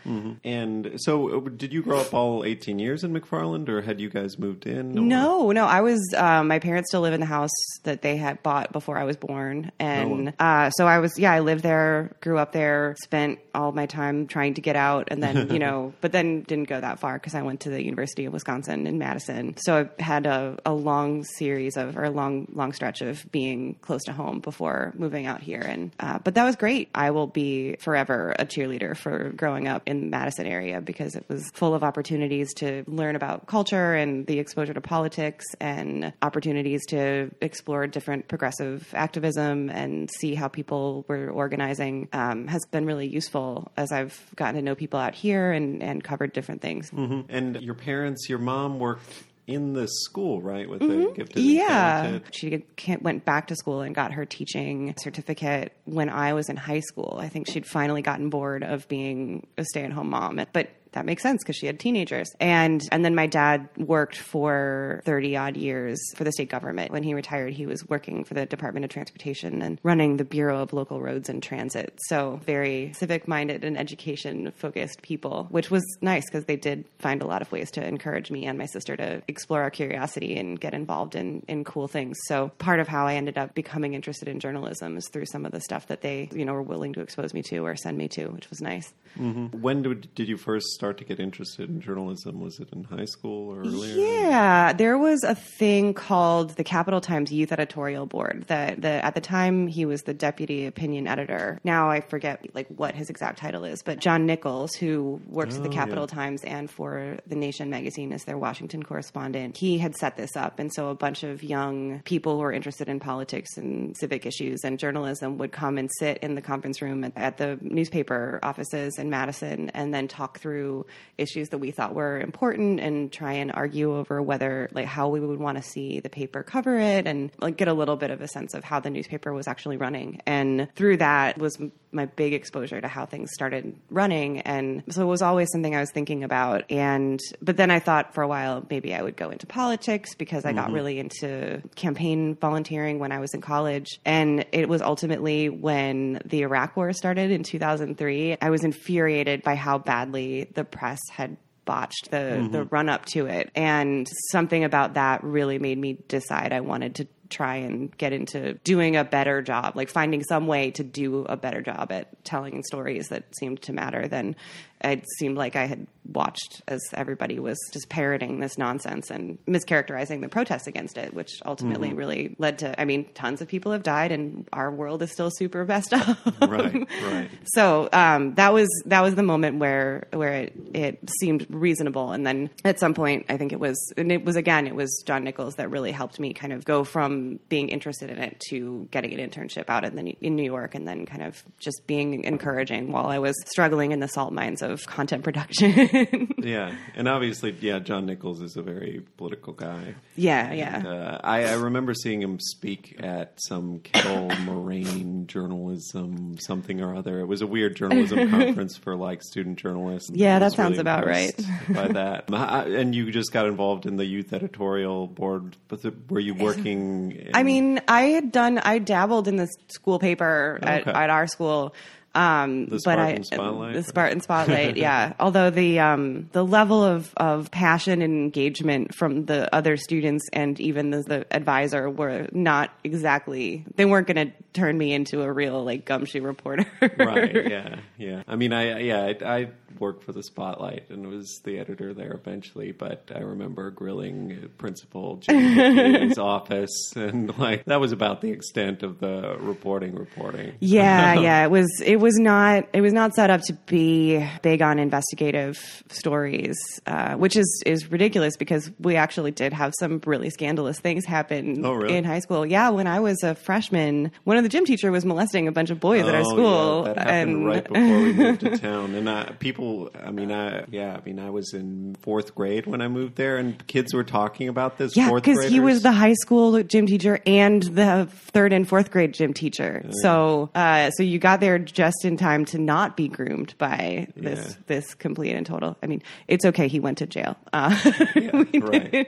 And 0.43 0.93
so, 0.97 1.37
uh, 1.37 1.49
did 1.49 1.73
you 1.73 1.81
grow 1.81 1.99
up 1.99 2.13
all 2.13 2.43
18 2.43 2.79
years 2.79 3.03
in 3.03 3.13
McFarland, 3.13 3.69
or 3.69 3.81
had 3.81 3.99
you 3.99 4.09
guys 4.09 4.37
moved 4.39 4.65
in? 4.65 4.97
or- 4.97 5.01
No, 5.01 5.51
no. 5.51 5.65
I 5.65 5.81
was. 5.81 6.01
Um, 6.15 6.47
my 6.47 6.59
parents 6.59 6.89
still 6.91 7.01
live 7.01 7.13
in 7.13 7.19
the 7.19 7.25
house 7.25 7.51
that 7.83 8.01
they 8.01 8.17
had 8.17 8.41
bought 8.43 8.71
before 8.71 8.97
I 8.97 9.03
was 9.03 9.17
born, 9.17 9.71
and 9.79 10.33
uh, 10.39 10.69
so 10.71 10.87
I 10.87 10.99
was. 10.99 11.17
Yeah, 11.17 11.31
I 11.31 11.39
lived 11.39 11.63
there, 11.63 12.15
grew 12.21 12.37
up 12.37 12.51
there, 12.51 12.95
spent 13.03 13.39
all 13.53 13.71
my 13.71 13.85
time 13.85 14.27
trying 14.27 14.53
to 14.55 14.61
get 14.61 14.75
out, 14.75 15.07
and 15.11 15.21
then 15.23 15.49
you 15.51 15.59
know, 15.65 15.93
but 16.01 16.11
then 16.11 16.41
didn't 16.41 16.67
go 16.69 16.79
that 16.79 16.99
far 16.99 17.13
because 17.15 17.35
I 17.35 17.41
went 17.41 17.61
to 17.61 17.69
the 17.69 17.83
University 17.83 18.25
of 18.25 18.33
Wisconsin 18.33 18.87
in 18.87 18.97
Madison. 18.97 19.55
So 19.57 19.89
I 19.99 20.01
had 20.03 20.25
a, 20.25 20.57
a 20.65 20.73
long 20.73 21.23
series 21.23 21.77
of 21.77 21.97
or 21.97 22.03
a 22.03 22.09
long 22.11 22.47
long 22.53 22.73
stretch 22.73 23.01
of 23.01 23.25
being 23.31 23.75
close 23.81 24.03
to 24.03 24.13
home 24.13 24.39
before 24.39 24.93
moving 24.97 25.25
out 25.25 25.41
here, 25.41 25.61
and 25.61 25.91
uh, 25.99 26.19
but 26.19 26.35
that 26.35 26.43
was 26.45 26.55
great. 26.55 26.89
I 26.95 27.11
will 27.11 27.27
be 27.27 27.75
forever 27.79 28.35
a 28.37 28.45
cheerleader 28.55 28.95
for 28.95 29.31
growing 29.31 29.67
up 29.67 29.83
in 29.85 29.99
the 30.01 30.07
Madison 30.07 30.45
area 30.45 30.81
because 30.81 31.15
it 31.15 31.25
was 31.27 31.49
full 31.53 31.73
of 31.73 31.83
opportunities 31.83 32.53
to 32.55 32.83
learn 32.87 33.15
about 33.15 33.47
culture 33.47 33.93
and 33.93 34.25
the 34.27 34.39
exposure 34.39 34.73
to 34.73 34.81
politics 34.81 35.45
and 35.59 36.13
opportunities 36.21 36.85
to 36.87 37.31
explore 37.41 37.87
different 37.87 38.27
progressive 38.27 38.93
activism 38.93 39.69
and 39.69 40.09
see 40.19 40.35
how 40.35 40.47
people 40.47 41.05
were 41.07 41.29
organizing 41.29 42.07
um, 42.13 42.47
has 42.47 42.65
been 42.71 42.85
really 42.85 43.07
useful 43.07 43.71
as 43.77 43.91
I've 43.91 44.19
gotten 44.35 44.55
to 44.55 44.61
know 44.61 44.75
people 44.75 44.99
out 44.99 45.15
here 45.15 45.51
and, 45.51 45.81
and 45.81 46.03
covered 46.03 46.33
different 46.33 46.61
things. 46.61 46.91
And 47.29 47.61
your 47.61 47.75
parents, 47.75 48.29
your 48.29 48.39
mom 48.39 48.79
worked 48.79 49.11
in 49.47 49.73
the 49.73 49.87
school, 49.87 50.41
right, 50.41 50.67
with 50.69 50.79
the 50.81 51.11
gifted 51.15 51.43
Yeah. 51.43 52.01
talented? 52.01 52.35
She 52.35 52.63
went 53.01 53.25
back 53.25 53.47
to 53.47 53.55
school 53.55 53.81
and 53.81 53.93
got 53.93 54.13
her 54.13 54.25
teaching 54.25 54.93
certificate 54.97 55.73
when 55.85 56.09
I 56.09 56.33
was 56.33 56.49
in 56.49 56.55
high 56.57 56.79
school. 56.79 57.17
I 57.21 57.29
think 57.29 57.47
she'd 57.47 57.67
finally 57.67 58.01
gotten 58.01 58.29
bored 58.29 58.63
of 58.63 58.87
being 58.87 59.45
a 59.57 59.63
stay 59.65 59.83
at 59.83 59.91
home 59.91 60.09
mom. 60.09 60.39
But 60.51 60.69
that 60.95 61.05
makes 61.05 61.21
sense 61.21 61.43
because 61.43 61.55
she 61.55 61.67
had 61.67 61.79
teenagers. 61.79 62.33
And 62.39 62.81
and 62.91 63.05
then 63.05 63.15
my 63.15 63.27
dad 63.27 63.69
worked 63.77 64.17
for 64.17 65.01
30 65.05 65.37
odd 65.37 65.57
years 65.57 65.99
for 66.15 66.23
the 66.23 66.31
state 66.31 66.49
government. 66.49 66.91
When 66.91 67.03
he 67.03 67.13
retired, 67.13 67.53
he 67.53 67.65
was 67.65 67.87
working 67.87 68.23
for 68.23 68.33
the 68.33 68.45
Department 68.45 68.85
of 68.85 68.89
Transportation 68.91 69.61
and 69.61 69.79
running 69.83 70.17
the 70.17 70.25
Bureau 70.25 70.61
of 70.61 70.73
Local 70.73 71.01
Roads 71.01 71.29
and 71.29 71.43
Transit. 71.43 71.97
So 72.07 72.39
very 72.45 72.93
civic 72.93 73.27
minded 73.27 73.63
and 73.63 73.77
education 73.77 74.51
focused 74.51 75.01
people, 75.01 75.47
which 75.51 75.69
was 75.69 75.83
nice 76.01 76.25
because 76.25 76.45
they 76.45 76.55
did 76.55 76.85
find 76.99 77.21
a 77.21 77.27
lot 77.27 77.41
of 77.41 77.51
ways 77.51 77.69
to 77.71 77.85
encourage 77.85 78.31
me 78.31 78.45
and 78.45 78.57
my 78.57 78.65
sister 78.65 78.95
to 78.95 79.21
explore 79.27 79.61
our 79.61 79.69
curiosity 79.69 80.37
and 80.37 80.59
get 80.59 80.73
involved 80.73 81.15
in, 81.15 81.43
in 81.47 81.63
cool 81.65 81.87
things. 81.87 82.17
So 82.27 82.49
part 82.57 82.79
of 82.79 82.87
how 82.87 83.05
I 83.05 83.15
ended 83.15 83.37
up 83.37 83.53
becoming 83.53 83.93
interested 83.93 84.29
in 84.29 84.39
journalism 84.39 84.95
is 84.95 85.09
through 85.09 85.25
some 85.25 85.45
of 85.45 85.51
the 85.51 85.59
stuff 85.59 85.87
that 85.87 86.01
they, 86.01 86.29
you 86.33 86.45
know, 86.45 86.53
were 86.53 86.61
willing 86.61 86.93
to 86.93 87.01
expose 87.01 87.33
me 87.33 87.43
to 87.43 87.59
or 87.59 87.75
send 87.75 87.97
me 87.97 88.07
to, 88.09 88.27
which 88.27 88.49
was 88.49 88.61
nice. 88.61 88.93
Mm-hmm. 89.19 89.61
When 89.61 89.81
did, 89.81 90.13
did 90.15 90.27
you 90.27 90.37
first 90.37 90.67
start 90.67 90.84
to 90.93 91.03
get 91.03 91.19
interested 91.19 91.69
in 91.69 91.81
journalism? 91.81 92.39
Was 92.39 92.59
it 92.59 92.69
in 92.73 92.83
high 92.83 93.05
school 93.05 93.51
or 93.53 93.61
earlier? 93.61 93.95
Yeah, 93.95 94.73
there 94.73 94.97
was 94.97 95.23
a 95.23 95.35
thing 95.35 95.93
called 95.93 96.51
the 96.51 96.63
Capital 96.63 97.01
Times 97.01 97.31
Youth 97.31 97.51
Editorial 97.51 98.05
Board. 98.05 98.45
That 98.47 98.81
the, 98.81 99.03
at 99.05 99.15
the 99.15 99.21
time 99.21 99.67
he 99.67 99.85
was 99.85 100.03
the 100.03 100.13
deputy 100.13 100.65
opinion 100.65 101.07
editor. 101.07 101.59
Now 101.63 101.89
I 101.89 102.01
forget 102.01 102.45
like 102.53 102.67
what 102.67 102.95
his 102.95 103.09
exact 103.09 103.37
title 103.39 103.63
is, 103.63 103.83
but 103.83 103.99
John 103.99 104.25
Nichols, 104.25 104.73
who 104.73 105.21
works 105.27 105.55
at 105.55 105.63
the 105.63 105.69
Oh, 105.69 105.71
Capital 105.71 106.07
yeah. 106.09 106.15
Times 106.15 106.43
and 106.43 106.69
for 106.69 107.17
the 107.27 107.35
Nation 107.35 107.69
magazine 107.69 108.13
as 108.13 108.23
their 108.23 108.37
Washington 108.37 108.83
correspondent, 108.83 109.57
he 109.57 109.77
had 109.77 109.95
set 109.95 110.15
this 110.17 110.35
up, 110.35 110.59
and 110.59 110.73
so 110.73 110.89
a 110.89 110.95
bunch 110.95 111.23
of 111.23 111.43
young 111.43 112.01
people 112.05 112.35
who 112.37 112.43
are 112.43 112.51
interested 112.53 112.87
in 112.87 112.99
politics 112.99 113.57
and 113.57 113.95
civic 113.97 114.25
issues 114.25 114.63
and 114.63 114.79
journalism 114.79 115.37
would 115.37 115.51
come 115.51 115.77
and 115.77 115.89
sit 115.99 116.17
in 116.19 116.35
the 116.35 116.41
conference 116.41 116.81
room 116.81 117.03
at, 117.03 117.13
at 117.15 117.37
the 117.37 117.57
newspaper 117.61 118.39
offices 118.43 118.97
in 118.97 119.09
Madison, 119.09 119.69
and 119.71 119.93
then 119.93 120.07
talk 120.07 120.39
through 120.39 120.74
issues 121.17 121.49
that 121.49 121.59
we 121.59 121.71
thought 121.71 121.93
were 121.93 122.19
important 122.19 122.79
and 122.79 123.11
try 123.11 123.33
and 123.33 123.51
argue 123.51 123.95
over 123.95 124.21
whether 124.21 124.69
like 124.73 124.85
how 124.85 125.07
we 125.07 125.19
would 125.19 125.39
want 125.39 125.57
to 125.57 125.63
see 125.63 125.99
the 125.99 126.09
paper 126.09 126.43
cover 126.43 126.77
it 126.77 127.07
and 127.07 127.31
like 127.39 127.57
get 127.57 127.67
a 127.67 127.73
little 127.73 127.95
bit 127.95 128.11
of 128.11 128.21
a 128.21 128.27
sense 128.27 128.53
of 128.53 128.63
how 128.63 128.79
the 128.79 128.89
newspaper 128.89 129.33
was 129.33 129.47
actually 129.47 129.77
running. 129.77 130.21
And 130.25 130.67
through 130.75 130.97
that 130.97 131.37
was 131.37 131.57
my 131.91 132.05
big 132.05 132.33
exposure 132.33 132.81
to 132.81 132.87
how 132.87 133.05
things 133.05 133.31
started 133.33 133.73
running. 133.89 134.41
And 134.41 134.83
so 134.89 135.03
it 135.03 135.05
was 135.05 135.21
always 135.21 135.49
something 135.51 135.73
I 135.75 135.79
was 135.79 135.91
thinking 135.91 136.23
about. 136.23 136.69
And 136.69 137.19
but 137.41 137.55
then 137.57 137.71
I 137.71 137.79
thought 137.79 138.13
for 138.13 138.21
a 138.21 138.27
while 138.27 138.65
maybe 138.69 138.93
I 138.93 139.01
would 139.01 139.15
go 139.15 139.29
into 139.29 139.47
politics 139.47 140.13
because 140.15 140.45
I 140.45 140.51
got 140.51 140.65
mm-hmm. 140.65 140.75
really 140.75 140.99
into 140.99 141.61
campaign 141.75 142.35
volunteering 142.35 142.99
when 142.99 143.11
I 143.11 143.19
was 143.19 143.33
in 143.33 143.41
college. 143.41 143.99
And 144.03 144.45
it 144.51 144.67
was 144.67 144.81
ultimately 144.81 145.49
when 145.49 146.21
the 146.25 146.41
Iraq 146.41 146.75
war 146.75 146.91
started 146.91 147.31
in 147.31 147.43
2003 147.43 148.37
I 148.41 148.49
was 148.49 148.63
infuriated 148.63 149.43
by 149.43 149.55
how 149.55 149.77
badly 149.77 150.49
the 150.53 150.64
press 150.65 150.99
had 151.11 151.37
botched 151.65 152.11
the 152.11 152.47
the 152.51 152.59
mm-hmm. 152.59 152.75
run 152.75 152.89
up 152.89 153.05
to 153.05 153.25
it. 153.25 153.51
And 153.55 154.07
something 154.31 154.63
about 154.63 154.93
that 154.93 155.23
really 155.23 155.59
made 155.59 155.77
me 155.77 155.97
decide 156.07 156.53
I 156.53 156.61
wanted 156.61 156.95
to 156.95 157.07
try 157.29 157.55
and 157.55 157.95
get 157.97 158.13
into 158.13 158.53
doing 158.63 158.95
a 158.95 159.03
better 159.03 159.41
job 159.41 159.75
like 159.75 159.89
finding 159.89 160.23
some 160.23 160.45
way 160.45 160.69
to 160.69 160.83
do 160.83 161.25
a 161.25 161.35
better 161.35 161.59
job 161.59 161.91
at 161.91 162.23
telling 162.23 162.63
stories 162.63 163.07
that 163.09 163.23
seemed 163.35 163.59
to 163.63 163.73
matter 163.73 164.07
than 164.07 164.35
it 164.83 165.03
seemed 165.17 165.37
like 165.37 165.55
I 165.55 165.65
had 165.65 165.87
watched 166.05 166.61
as 166.67 166.81
everybody 166.93 167.39
was 167.39 167.57
just 167.73 167.89
parroting 167.89 168.39
this 168.39 168.57
nonsense 168.57 169.09
and 169.09 169.43
mischaracterizing 169.45 170.21
the 170.21 170.29
protests 170.29 170.67
against 170.67 170.97
it 170.97 171.15
which 171.15 171.31
ultimately 171.45 171.93
really 171.93 172.35
led 172.37 172.59
to 172.59 172.79
I 172.79 172.85
mean 172.85 173.05
tons 173.15 173.41
of 173.41 173.47
people 173.47 173.71
have 173.71 173.81
died 173.81 174.11
and 174.11 174.47
our 174.53 174.71
world 174.71 175.01
is 175.01 175.11
still 175.11 175.31
super 175.31 175.65
messed 175.65 175.93
up. 175.93 176.17
Right, 176.41 176.87
right. 177.03 177.29
so 177.45 177.89
um, 177.91 178.35
that 178.35 178.53
was 178.53 178.69
that 178.85 179.01
was 179.01 179.15
the 179.15 179.23
moment 179.23 179.59
where 179.59 180.07
where 180.11 180.33
it, 180.33 180.53
it 180.73 181.09
seemed 181.19 181.45
reasonable, 181.49 182.11
and 182.11 182.25
then 182.25 182.49
at 182.63 182.79
some 182.79 182.93
point, 182.93 183.25
I 183.29 183.37
think 183.37 183.51
it 183.51 183.59
was 183.59 183.93
and 183.97 184.11
it 184.11 184.23
was 184.23 184.35
again 184.35 184.67
it 184.67 184.75
was 184.75 185.03
John 185.05 185.23
Nichols 185.23 185.55
that 185.55 185.69
really 185.69 185.91
helped 185.91 186.19
me 186.19 186.33
kind 186.33 186.53
of 186.53 186.65
go 186.65 186.83
from 186.83 187.39
being 187.49 187.69
interested 187.69 188.09
in 188.09 188.17
it 188.17 188.39
to 188.49 188.87
getting 188.91 189.17
an 189.17 189.29
internship 189.29 189.69
out 189.69 189.83
in 189.83 189.95
the 189.95 190.17
in 190.21 190.35
New 190.35 190.43
York, 190.43 190.75
and 190.75 190.87
then 190.87 191.05
kind 191.05 191.23
of 191.23 191.43
just 191.59 191.85
being 191.87 192.23
encouraging 192.23 192.91
while 192.91 193.07
I 193.07 193.19
was 193.19 193.35
struggling 193.45 193.91
in 193.91 193.99
the 193.99 194.07
salt 194.07 194.33
mines 194.33 194.61
of 194.61 194.74
content 194.85 195.23
production. 195.23 196.31
Yeah, 196.45 196.75
and 196.93 197.07
obviously, 197.07 197.55
yeah, 197.59 197.79
John 197.79 198.05
Nichols 198.05 198.39
is 198.39 198.55
a 198.55 198.61
very 198.61 199.01
political 199.17 199.51
guy. 199.51 199.95
yeah, 200.15 200.53
yeah. 200.53 200.83
Uh, 200.85 201.19
I, 201.23 201.45
I 201.45 201.53
remember 201.53 201.95
seeing 201.95 202.21
him 202.21 202.39
speak 202.39 202.97
at 202.99 203.39
some 203.47 203.79
Kettle 203.79 204.29
Moraine 204.43 205.25
journalism 205.25 206.37
something 206.39 206.81
or 206.81 206.95
other. 206.95 207.19
It 207.19 207.25
was 207.25 207.41
a 207.41 207.47
weird 207.47 207.75
journalism 207.75 208.29
conference 208.31 208.77
for 208.77 208.95
like 208.95 209.23
student 209.23 209.57
journalists. 209.57 210.11
Yeah, 210.13 210.37
that 210.37 210.53
sounds 210.53 210.77
about 210.77 211.07
right. 211.07 211.35
by 211.69 211.87
that, 211.93 212.29
and 212.29 212.93
you 212.93 213.11
just 213.11 213.31
got 213.31 213.47
involved 213.47 213.85
in 213.85 213.97
the 213.97 214.05
youth 214.05 214.31
editorial 214.33 215.07
board. 215.07 215.55
But 215.67 215.81
the, 215.81 215.93
were 216.09 216.19
you 216.19 216.35
working? 216.35 217.11
In, 217.11 217.31
I 217.33 217.43
mean, 217.43 217.81
I 217.87 218.01
had 218.01 218.31
done, 218.31 218.59
I 218.59 218.79
dabbled 218.79 219.27
in 219.27 219.37
the 219.37 219.47
school 219.67 219.99
paper 219.99 220.59
at, 220.61 220.87
at 220.87 221.09
our 221.09 221.27
school. 221.27 221.73
Um, 222.15 222.67
The 222.67 222.81
but 222.83 222.97
I, 222.97 223.19
Spotlight? 223.21 223.73
the 223.73 223.83
Spartan 223.83 224.21
Spotlight, 224.21 224.77
yeah. 224.77 225.13
Although 225.19 225.49
the 225.49 225.79
um, 225.79 226.29
the 226.31 226.43
level 226.45 226.83
of, 226.83 227.13
of 227.17 227.51
passion 227.51 228.01
and 228.01 228.13
engagement 228.13 228.95
from 228.95 229.25
the 229.25 229.53
other 229.53 229.75
students 229.77 230.27
and 230.31 230.59
even 230.59 230.91
the, 230.91 231.01
the 231.03 231.25
advisor 231.35 231.89
were 231.89 232.27
not 232.31 232.71
exactly. 232.83 233.65
They 233.75 233.85
weren't 233.85 234.07
going 234.07 234.27
to 234.27 234.33
turn 234.53 234.77
me 234.77 234.93
into 234.93 235.21
a 235.21 235.31
real 235.31 235.63
like 235.63 235.85
gumshoe 235.85 236.21
reporter. 236.21 236.65
right? 236.97 237.33
Yeah, 237.45 237.75
yeah. 237.97 238.23
I 238.27 238.35
mean, 238.37 238.53
I 238.53 238.79
yeah, 238.79 239.01
I, 239.03 239.37
I 239.37 239.49
worked 239.79 240.03
for 240.03 240.13
the 240.13 240.23
Spotlight 240.23 240.89
and 240.89 241.07
was 241.07 241.41
the 241.43 241.59
editor 241.59 241.93
there 241.93 242.13
eventually. 242.13 242.71
But 242.71 243.11
I 243.13 243.19
remember 243.19 243.69
grilling 243.71 244.49
Principal 244.57 245.21
Hickey's 245.27 246.17
office, 246.17 246.93
and 246.95 247.37
like 247.37 247.65
that 247.65 247.79
was 247.79 247.91
about 247.91 248.21
the 248.21 248.31
extent 248.31 248.83
of 248.83 248.99
the 248.99 249.37
reporting. 249.39 249.95
Reporting. 249.95 250.53
Yeah, 250.59 251.19
yeah. 251.19 251.43
It 251.43 251.51
was 251.51 251.69
it 251.85 251.97
was 251.97 252.04
not 252.17 252.67
it 252.73 252.81
was 252.81 252.93
not 252.93 253.13
set 253.15 253.29
up 253.29 253.41
to 253.41 253.53
be 253.65 254.23
big 254.41 254.61
on 254.61 254.77
investigative 254.79 255.83
stories, 255.89 256.55
uh, 256.85 257.15
which 257.15 257.35
is 257.35 257.63
is 257.65 257.91
ridiculous 257.91 258.37
because 258.37 258.69
we 258.79 258.95
actually 258.95 259.31
did 259.31 259.53
have 259.53 259.73
some 259.79 260.01
really 260.05 260.29
scandalous 260.29 260.79
things 260.79 261.05
happen 261.05 261.65
Oh, 261.65 261.73
really? 261.73 261.95
in 261.97 262.03
high 262.03 262.19
school. 262.19 262.45
Yeah, 262.45 262.69
when 262.69 262.87
I 262.87 262.99
was 262.99 263.21
a 263.23 263.35
freshman, 263.35 264.11
one 264.23 264.37
of 264.37 264.43
the 264.43 264.49
gym 264.49 264.65
teacher 264.65 264.91
was 264.91 265.05
molesting 265.05 265.47
a 265.47 265.51
bunch 265.51 265.69
of 265.69 265.79
boys 265.79 266.03
at 266.05 266.13
our 266.13 266.21
Oh, 266.21 266.29
school, 266.29 266.83
yeah, 266.87 266.93
that 266.93 266.97
happened 267.07 267.31
and 267.31 267.45
right 267.45 267.63
before 267.67 267.99
we 268.01 268.13
moved 268.13 268.39
to 268.41 268.57
town, 268.57 268.95
and 268.95 269.09
uh, 269.09 269.25
people. 269.39 269.89
I 270.03 270.11
mean, 270.11 270.31
I 270.31 270.65
yeah. 270.69 270.97
I 271.01 271.05
mean, 271.05 271.19
I 271.19 271.29
was 271.29 271.53
in 271.53 271.95
fourth 272.01 272.35
grade 272.35 272.65
when 272.67 272.81
I 272.81 272.87
moved 272.87 273.15
there, 273.15 273.37
and 273.37 273.65
kids 273.67 273.93
were 273.93 274.03
talking 274.03 274.47
about 274.47 274.77
this. 274.77 274.95
Yeah, 274.95 275.11
because 275.13 275.45
he 275.45 275.59
was 275.59 275.81
the 275.83 275.91
high 275.91 276.13
school 276.13 276.61
gym 276.63 276.85
teacher 276.87 277.19
and 277.25 277.63
the 277.63 278.07
third 278.11 278.53
and 278.53 278.67
fourth 278.67 278.91
grade 278.91 279.13
gym 279.13 279.33
teacher. 279.33 279.83
So, 280.01 280.49
uh, 280.55 280.89
so 280.91 281.03
you 281.03 281.19
got 281.19 281.39
there 281.39 281.59
just 281.59 281.94
in 282.03 282.17
time 282.17 282.43
to 282.45 282.57
not 282.57 282.97
be 282.97 283.07
groomed 283.07 283.53
by 283.57 284.07
this 284.15 284.49
Yeah. 284.49 284.55
this 284.67 284.93
complete 284.95 285.33
and 285.33 285.45
total. 285.45 285.77
I 285.81 285.87
mean, 285.87 286.01
it's 286.27 286.43
okay. 286.45 286.67
He 286.67 286.79
went 286.79 286.97
to 286.97 287.05
jail. 287.05 287.37
Uh, 287.53 287.75
we 288.15 288.59
right. 288.59 289.07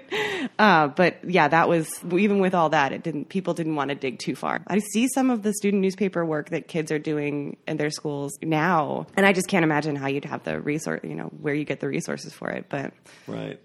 uh, 0.59 0.87
but 0.89 1.17
yeah, 1.29 1.47
that 1.47 1.67
was 1.67 1.89
even 2.13 2.39
with 2.39 2.53
all 2.55 2.69
that, 2.69 2.93
it 2.93 3.03
didn't. 3.03 3.29
People 3.29 3.53
didn't 3.53 3.75
want 3.75 3.89
to 3.89 3.95
dig 3.95 4.19
too 4.19 4.35
far. 4.35 4.61
I 4.67 4.79
see 4.79 5.07
some 5.09 5.29
of 5.29 5.43
the 5.43 5.53
student 5.53 5.81
newspaper 5.81 6.23
work 6.23 6.51
that 6.51 6.67
kids 6.67 6.91
are 6.91 6.99
doing 6.99 7.57
in 7.67 7.77
their 7.77 7.89
schools 7.89 8.37
now, 8.41 9.07
and 9.17 9.25
I 9.25 9.33
just 9.33 9.47
can't 9.47 9.63
imagine 9.63 9.95
how 9.95 10.07
you'd 10.07 10.25
have 10.25 10.43
the 10.43 10.59
resource. 10.61 11.01
You 11.03 11.15
know, 11.15 11.25
where 11.41 11.53
you 11.53 11.65
get 11.65 11.79
the 11.79 11.87
resources 11.87 12.31
for 12.33 12.49
it, 12.49 12.67
but. 12.69 12.93
Right. 13.27 13.59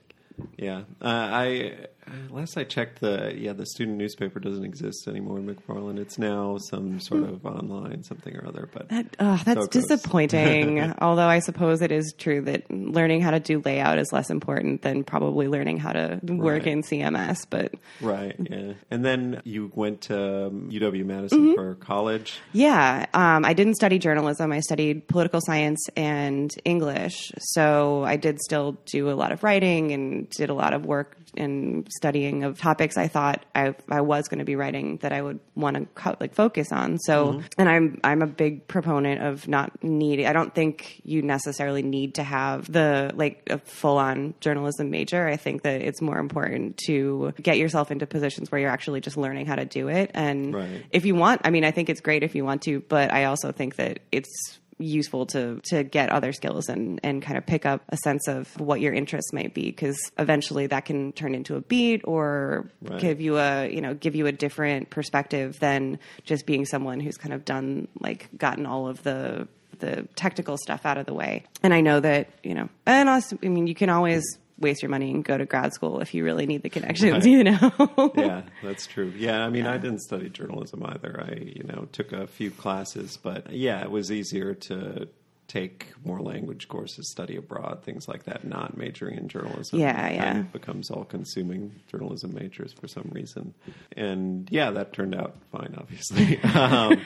Yeah. 0.57 0.85
Uh, 1.01 1.07
I 1.09 1.87
last 2.31 2.57
I 2.57 2.65
checked, 2.65 3.01
the 3.01 3.35
yeah 3.37 3.53
the 3.53 3.67
student 3.67 3.97
newspaper 3.99 4.41
doesn't 4.41 4.65
exist 4.65 5.07
anymore 5.09 5.39
in 5.39 5.47
McFarland. 5.47 5.99
It's 5.99 6.19
now 6.19 6.59
some 6.71 7.01
sort 7.01 7.23
of 7.25 7.45
online 7.47 8.03
something 8.03 8.37
or 8.37 8.47
other. 8.47 8.69
But 8.73 8.89
That, 8.89 9.17
uh, 9.19 9.39
that's 9.45 9.61
So 9.63 9.67
disappointing. 9.69 10.81
Although 11.01 11.27
I 11.29 11.39
suppose 11.41 11.83
it 11.83 11.93
is 11.93 12.15
true 12.19 12.41
that 12.43 12.71
learning 12.71 13.21
how 13.23 13.31
to 13.31 13.41
do 13.41 13.61
layout 13.65 13.99
is 13.99 14.13
less 14.13 14.31
important 14.31 14.83
than 14.83 15.05
probably 15.05 15.49
learning 15.49 15.79
how 15.79 15.93
to 15.93 16.21
work 16.23 16.63
Right. 16.65 16.67
in 16.67 16.83
CMS. 16.83 17.47
But 17.49 17.75
right, 18.01 18.37
yeah. 18.39 18.75
And 18.91 19.05
then 19.05 19.41
you 19.45 19.71
went 19.75 20.03
to 20.03 20.47
um, 20.49 20.71
UW 20.71 21.05
Madison 21.05 21.55
for 21.55 21.75
college. 21.77 22.39
yeah, 22.53 23.07
um, 23.15 23.45
I 23.45 23.53
didn't 23.53 23.75
study 23.75 23.99
journalism. 23.99 24.53
I 24.53 24.61
studied 24.61 25.07
political 25.09 25.41
science 25.41 25.81
and 25.97 26.51
English. 26.65 27.33
So 27.39 28.03
I 28.05 28.17
did 28.17 28.41
still 28.41 28.77
do 28.87 29.11
a 29.11 29.15
lot 29.15 29.33
of 29.33 29.43
writing 29.43 29.93
and 29.93 30.29
did 30.31 30.51
a 30.51 30.55
lot 30.55 30.73
of 30.73 30.85
work 30.87 31.17
in 31.37 31.85
studying 32.03 32.43
of 32.43 32.59
topics 32.59 32.97
I 32.97 33.07
thought 33.07 33.47
I, 33.55 33.77
I 33.89 34.01
was 34.01 34.27
going 34.27 34.41
to 34.41 34.45
be 34.45 34.57
writing 34.57 34.97
that 35.03 35.13
I 35.13 35.23
would 35.23 35.39
want 35.55 35.77
to 35.77 35.87
co- 35.95 36.17
like 36.19 36.35
focus 36.35 36.73
on. 36.73 36.99
So, 36.99 37.35
mm-hmm. 37.35 37.47
and 37.59 37.69
I'm 37.69 38.01
I'm 38.03 38.23
a 38.23 38.27
big 38.27 38.67
proponent 38.67 39.23
of 39.23 39.47
not 39.47 39.85
needing. 39.85 40.27
I 40.27 40.33
don't 40.33 40.53
think 40.53 41.01
you 41.05 41.23
necessarily 41.23 41.83
need 41.83 42.17
to 42.17 42.25
have 42.25 42.71
the 42.71 43.13
like 43.15 43.45
a 43.51 43.59
full 43.59 43.99
on 43.99 44.35
journalism 44.41 44.91
major. 44.91 45.29
I 45.29 45.37
think 45.37 45.63
that 45.63 45.81
it's 45.81 46.03
more 46.03 46.19
important 46.19 46.79
to 46.87 47.33
get 47.41 47.57
yourself 47.57 47.93
into 47.93 48.05
positions 48.07 48.51
where 48.51 48.61
you're 48.61 48.71
actually 48.71 49.01
just 49.01 49.17
learning 49.17 49.47
how 49.47 49.55
to 49.55 49.65
do 49.65 49.87
it. 49.89 50.11
And 50.13 50.55
Right. 50.55 50.85
if 50.91 51.05
you 51.05 51.15
want, 51.15 51.43
I 51.45 51.51
mean, 51.51 51.65
I 51.65 51.71
think 51.71 51.89
it's 51.89 52.01
great 52.01 52.25
if 52.25 52.35
you 52.35 52.45
want 52.45 52.63
to, 52.63 52.81
but 52.81 53.13
I 53.13 53.25
also 53.27 53.53
think 53.53 53.77
that 53.77 54.01
it's 54.11 54.59
useful 54.83 55.27
to 55.27 55.61
to 55.71 55.83
get 55.85 56.11
other 56.11 56.33
skills 56.33 56.69
and 56.69 57.01
and 57.03 57.23
kind 57.23 57.39
of 57.39 57.47
pick 57.47 57.65
up 57.67 57.83
a 57.89 57.97
sense 57.99 58.29
of 58.29 58.59
what 58.61 58.81
your 58.81 58.93
interests 58.93 59.33
might 59.33 59.55
be 59.55 59.63
because 59.67 59.99
eventually 60.19 60.67
that 60.67 60.85
can 60.85 61.13
turn 61.13 61.35
into 61.35 61.57
a 61.57 61.61
beat 61.61 62.01
or 62.05 62.69
Right. 62.83 63.01
give 63.01 63.21
you 63.21 63.39
a 63.39 63.69
you 63.69 63.81
know 63.81 63.95
give 63.95 64.15
you 64.15 64.27
a 64.27 64.33
different 64.33 64.91
perspective 64.91 65.59
than 65.61 65.99
just 66.25 66.47
being 66.47 66.65
someone 66.65 67.01
who's 67.01 67.17
kind 67.17 67.33
of 67.33 67.45
done 67.45 67.89
like 68.01 68.29
gotten 68.37 68.67
all 68.67 68.89
of 68.89 69.03
the 69.03 69.47
the 69.79 70.07
technical 70.17 70.57
stuff 70.59 70.85
out 70.87 70.99
of 70.99 71.07
the 71.07 71.15
way 71.15 71.45
and 71.63 71.73
i 71.75 71.81
know 71.81 71.99
that 71.99 72.29
you 72.43 72.55
know 72.55 72.69
and 72.87 73.09
also 73.09 73.37
i 73.43 73.49
mean 73.49 73.67
you 73.67 73.75
can 73.75 73.89
always 73.89 74.23
waste 74.63 74.83
your 74.83 74.89
money 74.91 75.11
and 75.11 75.25
go 75.25 75.37
to 75.37 75.45
grad 75.45 75.73
school 75.75 76.01
if 76.01 76.15
you 76.15 76.25
really 76.25 76.47
need 76.47 76.63
the 76.63 76.71
connections 76.71 77.13
Right. 77.13 77.25
you 77.27 77.45
know 77.45 78.13
yeah, 78.17 78.43
that's 78.63 78.87
true. 78.87 79.13
Yeah, 79.17 79.45
I 79.45 79.51
mean, 79.51 79.67
I 79.67 79.77
didn't 79.77 80.01
study 80.01 80.31
journalism 80.31 80.83
either. 80.87 81.21
I, 81.29 81.35
you 81.35 81.65
know, 81.65 81.89
took 81.93 82.13
a 82.13 82.27
few 82.27 82.51
classes, 82.51 83.19
but 83.23 83.53
yeah, 83.53 83.83
it 83.83 83.91
was 83.91 84.11
easier 84.11 84.55
to 84.55 85.09
take 85.49 85.89
more 86.03 86.21
language 86.21 86.67
courses, 86.69 87.11
study 87.11 87.37
abroad, 87.37 87.83
things 87.85 88.09
like 88.09 88.25
that, 88.25 88.43
not 88.45 88.75
majoring 88.77 89.19
in 89.19 89.29
journalism. 89.29 89.79
Yeah, 89.81 90.07
It 90.07 90.15
yeah. 90.15 90.39
of 90.41 90.53
becomes 90.53 90.91
all 90.91 91.05
consuming 91.05 91.75
journalism 91.91 92.33
majors 92.33 92.73
for 92.73 92.89
some 92.89 93.11
reason. 93.13 93.53
And 93.95 94.49
yeah, 94.51 94.71
that 94.71 94.95
turned 94.95 95.15
out 95.15 95.37
fine, 95.51 95.75
obviously. 95.77 96.41
um, 96.55 96.99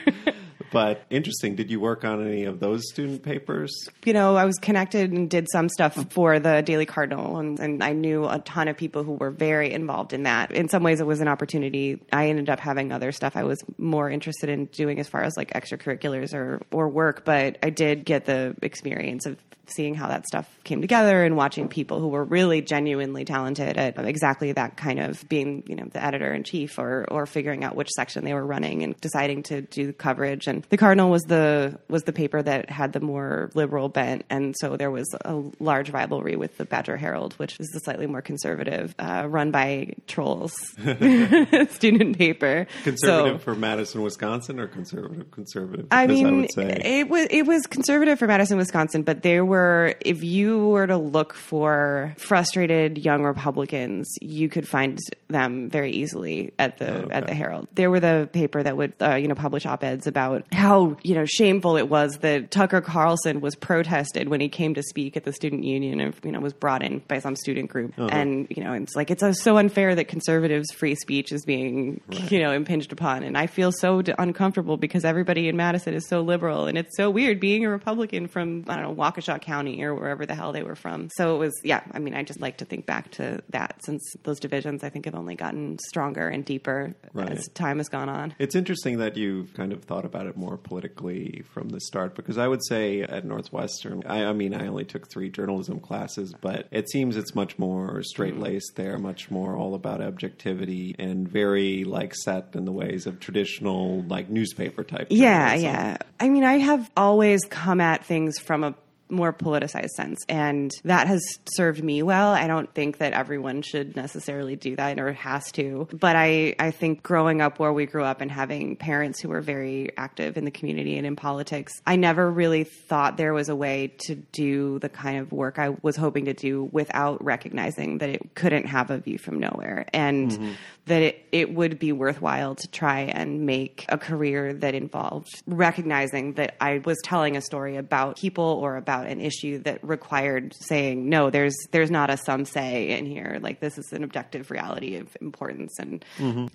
but 0.71 1.05
interesting. 1.09 1.55
Did 1.55 1.69
you 1.69 1.79
work 1.79 2.03
on 2.03 2.25
any 2.25 2.45
of 2.45 2.59
those 2.59 2.83
student 2.89 3.23
papers? 3.23 3.71
you 4.05 4.13
know, 4.13 4.35
I 4.35 4.45
was 4.45 4.57
connected 4.57 5.11
and 5.11 5.29
did 5.29 5.47
some 5.51 5.69
stuff 5.69 5.95
for 6.11 6.39
the 6.39 6.61
Daily 6.61 6.85
Cardinal, 6.85 7.37
and, 7.37 7.59
and 7.59 7.83
I 7.83 7.93
knew 7.93 8.25
a 8.25 8.39
ton 8.39 8.67
of 8.67 8.77
people 8.77 9.03
who 9.03 9.13
were 9.13 9.31
very 9.31 9.71
involved 9.71 10.13
in 10.13 10.23
that. 10.23 10.51
In 10.51 10.69
some 10.69 10.83
ways, 10.83 10.99
it 10.99 11.05
was 11.05 11.21
an 11.21 11.27
opportunity. 11.27 12.01
I 12.11 12.29
ended 12.29 12.49
up 12.49 12.59
having 12.59 12.91
other 12.91 13.11
stuff 13.11 13.35
I 13.35 13.43
was 13.43 13.63
more 13.77 14.09
interested 14.09 14.49
in 14.49 14.65
doing 14.65 14.99
as 14.99 15.07
far 15.07 15.23
as 15.23 15.35
like 15.35 15.51
extracurriculars 15.53 16.33
or, 16.33 16.61
or 16.71 16.89
work, 16.89 17.25
but 17.25 17.57
I 17.61 17.69
did 17.69 18.05
get 18.05 18.25
the 18.25 18.55
experience 18.61 19.25
of 19.25 19.37
seeing 19.69 19.95
how 19.95 20.07
that 20.07 20.25
stuff 20.27 20.47
came 20.63 20.81
together 20.81 21.23
and 21.23 21.35
watching 21.35 21.67
people 21.67 21.99
who 21.99 22.07
were 22.07 22.23
really 22.23 22.61
genuinely 22.61 23.25
talented 23.25 23.77
at 23.77 23.97
exactly 23.99 24.51
that 24.53 24.77
kind 24.77 24.99
of 24.99 25.27
being, 25.29 25.63
you 25.67 25.75
know, 25.75 25.85
the 25.91 26.03
editor 26.03 26.33
in 26.33 26.43
chief 26.43 26.77
or 26.79 27.05
or 27.11 27.25
figuring 27.25 27.63
out 27.63 27.75
which 27.75 27.89
section 27.91 28.23
they 28.23 28.33
were 28.33 28.45
running 28.45 28.83
and 28.83 28.99
deciding 29.01 29.43
to 29.43 29.61
do 29.61 29.93
coverage. 29.93 30.47
And 30.47 30.63
the 30.69 30.77
Cardinal 30.77 31.09
was 31.09 31.23
the 31.23 31.77
was 31.89 32.03
the 32.03 32.13
paper 32.13 32.41
that 32.41 32.69
had 32.69 32.93
the 32.93 32.99
more 32.99 33.49
liberal 33.53 33.89
bent, 33.89 34.25
and 34.29 34.55
so 34.59 34.77
there 34.77 34.91
was 34.91 35.07
a 35.25 35.41
large 35.59 35.89
rivalry 35.89 36.35
with 36.35 36.57
the 36.57 36.65
Badger 36.65 36.97
Herald, 36.97 37.33
which 37.33 37.59
is 37.59 37.67
the 37.73 37.79
slightly 37.79 38.07
more 38.07 38.21
conservative, 38.21 38.95
uh, 38.99 39.25
run 39.27 39.51
by 39.51 39.93
trolls 40.07 40.53
student 41.69 42.17
paper. 42.17 42.67
Conservative 42.83 43.37
So- 43.41 43.43
for 43.43 43.55
Madison, 43.55 44.01
Wisconsin, 44.01 44.59
or 44.59 44.67
conservative 44.67 45.31
conservative? 45.31 45.87
I 45.91 46.07
mean, 46.07 46.41
would 46.41 46.53
say 46.53 46.81
it 46.83 47.09
was 47.09 47.27
it 47.29 47.43
was 47.45 47.65
conservative 47.67 48.19
for 48.19 48.27
Madison, 48.27 48.57
Wisconsin, 48.57 49.03
but 49.03 49.23
there 49.23 49.43
were 49.45 49.56
if 50.01 50.23
you 50.23 50.67
were 50.67 50.87
to 50.87 50.97
look 50.97 51.33
for 51.33 52.13
frustrated 52.17 52.97
young 52.97 53.23
Republicans, 53.23 54.13
you 54.21 54.49
could 54.49 54.67
find 54.67 54.99
them 55.27 55.69
very 55.69 55.91
easily 55.91 56.53
at 56.59 56.77
the 56.77 57.07
at 57.11 57.27
the 57.27 57.33
Herald. 57.33 57.67
There 57.73 57.89
were 57.89 57.99
the 57.99 58.29
paper 58.31 58.63
that 58.63 58.77
would 58.77 58.93
uh, 59.01 59.15
you 59.15 59.27
know 59.27 59.35
publish 59.35 59.65
op 59.65 59.83
eds 59.83 60.07
about 60.07 60.45
how 60.51 60.97
you 61.03 61.15
know 61.15 61.25
shameful 61.25 61.77
it 61.77 61.89
was 61.89 62.17
that 62.19 62.51
Tucker 62.51 62.81
Carlson 62.81 63.41
was 63.41 63.55
protested 63.55 64.29
when 64.29 64.41
he 64.41 64.49
came 64.49 64.73
to 64.73 64.83
speak 64.83 65.17
at 65.17 65.23
the 65.23 65.33
student 65.33 65.63
union 65.63 65.99
and 65.99 66.13
you 66.23 66.31
know 66.31 66.39
was 66.39 66.53
brought 66.53 66.83
in 66.83 66.99
by 67.07 67.19
some 67.19 67.35
student 67.35 67.69
group, 67.69 67.93
and 67.97 68.47
you 68.49 68.63
know 68.63 68.73
it's 68.73 68.95
like 68.95 69.11
it's 69.11 69.23
uh, 69.23 69.33
so 69.33 69.57
unfair 69.57 69.95
that 69.95 70.07
conservatives' 70.07 70.71
free 70.71 70.95
speech 70.95 71.31
is 71.31 71.45
being 71.45 72.01
you 72.29 72.39
know 72.39 72.51
impinged 72.51 72.91
upon, 72.91 73.23
and 73.23 73.37
I 73.37 73.47
feel 73.47 73.71
so 73.71 74.01
d- 74.01 74.13
uncomfortable 74.17 74.77
because 74.77 75.05
everybody 75.05 75.47
in 75.47 75.57
Madison 75.57 75.93
is 75.93 76.07
so 76.07 76.21
liberal, 76.21 76.65
and 76.65 76.77
it's 76.77 76.95
so 76.95 77.09
weird 77.09 77.39
being 77.39 77.65
a 77.65 77.69
Republican 77.69 78.27
from 78.27 78.65
I 78.67 78.75
don't 78.75 78.83
know 78.83 78.95
Waukesha 78.95 79.41
County 79.47 79.81
or 79.81 79.95
wherever 79.95 80.25
the 80.25 80.35
hell 80.35 80.51
they 80.51 80.63
were 80.63 80.75
from. 80.75 81.09
So 81.15 81.35
it 81.35 81.39
was 81.39 81.53
yeah. 81.63 81.81
I 81.93 81.99
mean, 81.99 82.13
I 82.13 82.23
just 82.23 82.41
like 82.41 82.57
to 82.57 82.65
think 82.65 82.85
back 82.85 83.11
to 83.11 83.41
that 83.49 83.79
since 83.85 84.03
those 84.23 84.39
divisions 84.41 84.83
I 84.83 84.89
think 84.89 85.05
have 85.05 85.15
only 85.15 85.35
gotten 85.35 85.77
stronger 85.87 86.27
and 86.27 86.43
deeper 86.43 86.93
Right. 87.13 87.31
as 87.31 87.47
time 87.53 87.77
has 87.77 87.87
gone 87.87 88.09
on. 88.09 88.35
It's 88.39 88.55
interesting 88.55 88.97
that 88.97 89.15
you've 89.15 89.53
kind 89.53 89.71
of 89.71 89.83
thought 89.85 90.03
about 90.05 90.27
it 90.27 90.35
more 90.35 90.57
politically 90.57 91.43
from 91.53 91.69
the 91.69 91.79
start 91.79 92.13
because 92.15 92.37
I 92.37 92.47
would 92.47 92.61
say 92.67 93.01
at 93.01 93.23
Northwestern, 93.25 94.03
I, 94.05 94.25
I 94.25 94.33
mean, 94.33 94.53
I 94.53 94.67
only 94.67 94.83
took 94.83 95.09
three 95.09 95.29
journalism 95.29 95.79
classes, 95.79 96.33
but 96.41 96.67
it 96.71 96.89
seems 96.89 97.15
it's 97.15 97.33
much 97.33 97.57
more 97.57 98.03
straight 98.03 98.35
mm. 98.35 98.41
laced 98.41 98.75
there, 98.75 98.97
much 98.97 99.31
more 99.31 99.55
all 99.55 99.73
about 99.75 100.01
objectivity 100.01 100.93
and 100.99 101.27
very 101.27 101.85
like 101.85 102.13
set 102.13 102.49
in 102.53 102.65
the 102.65 102.71
ways 102.71 103.07
of 103.07 103.19
traditional 103.19 104.03
like 104.03 104.29
newspaper 104.29 104.83
type. 104.83 105.07
Yeah, 105.09 105.55
journalism. 105.55 105.69
yeah. 105.71 105.97
I 106.19 106.29
mean, 106.29 106.43
I 106.43 106.57
have 106.57 106.91
always 106.97 107.41
come 107.49 107.79
at 107.79 108.05
things 108.05 108.39
from 108.39 108.63
a 108.63 108.75
more 109.09 109.33
politicized 109.33 109.91
sense, 109.91 110.23
and 110.27 110.71
that 110.83 111.07
has 111.07 111.23
served 111.51 111.83
me 111.83 112.03
well. 112.03 112.31
I 112.31 112.47
don't 112.47 112.73
think 112.73 112.97
that 112.97 113.13
everyone 113.13 113.61
should 113.61 113.95
necessarily 113.95 114.55
do 114.55 114.75
that 114.75 114.99
or 114.99 115.13
has 115.13 115.51
to, 115.53 115.87
but 115.93 116.15
I, 116.15 116.55
I 116.59 116.71
think 116.71 117.03
growing 117.03 117.41
up 117.41 117.59
where 117.59 117.73
we 117.73 117.85
grew 117.85 118.03
up 118.03 118.21
and 118.21 118.31
having 118.31 118.75
parents 118.75 119.19
who 119.19 119.29
were 119.29 119.41
very 119.41 119.91
active 119.97 120.37
in 120.37 120.45
the 120.45 120.51
community 120.51 120.97
and 120.97 121.05
in 121.05 121.15
politics, 121.15 121.73
I 121.85 121.95
never 121.95 122.29
really 122.29 122.63
thought 122.63 123.17
there 123.17 123.33
was 123.33 123.49
a 123.49 123.55
way 123.55 123.93
to 124.05 124.15
do 124.15 124.79
the 124.79 124.89
kind 124.89 125.19
of 125.19 125.31
work 125.31 125.59
I 125.59 125.75
was 125.81 125.95
hoping 125.95 126.25
to 126.25 126.33
do 126.33 126.63
without 126.71 127.23
recognizing 127.23 127.99
that 127.99 128.09
it 128.09 128.35
couldn't 128.35 128.65
have 128.67 128.89
a 128.89 128.97
view 128.97 129.17
from 129.17 129.39
nowhere. 129.39 129.85
And 129.93 130.31
mm-hmm. 130.31 130.51
that 130.85 131.01
it, 131.01 131.25
it 131.31 131.53
would 131.53 131.79
be 131.79 131.91
worthwhile 131.91 132.55
to 132.55 132.67
try 132.69 133.01
and 133.01 133.45
make 133.45 133.85
a 133.89 133.97
career 133.97 134.53
that 134.53 134.73
involved 134.73 135.41
recognizing 135.45 136.33
that 136.33 136.55
I 136.61 136.81
was 136.83 136.97
telling 137.03 137.37
a 137.37 137.41
story 137.41 137.75
about 137.75 138.17
people 138.17 138.43
or 138.43 138.77
about 138.77 138.96
an 139.01 139.21
issue 139.21 139.59
that 139.59 139.83
required 139.83 140.53
saying, 140.59 141.09
no, 141.09 141.29
there's 141.29 141.55
there's 141.71 141.91
not 141.91 142.09
a 142.09 142.17
some 142.17 142.45
say 142.45 142.89
in 142.97 143.05
here. 143.05 143.37
Like 143.41 143.59
this 143.59 143.77
is 143.77 143.91
an 143.93 144.03
objective 144.03 144.49
reality 144.49 144.95
of 144.95 145.15
importance 145.21 145.77
and 145.79 146.03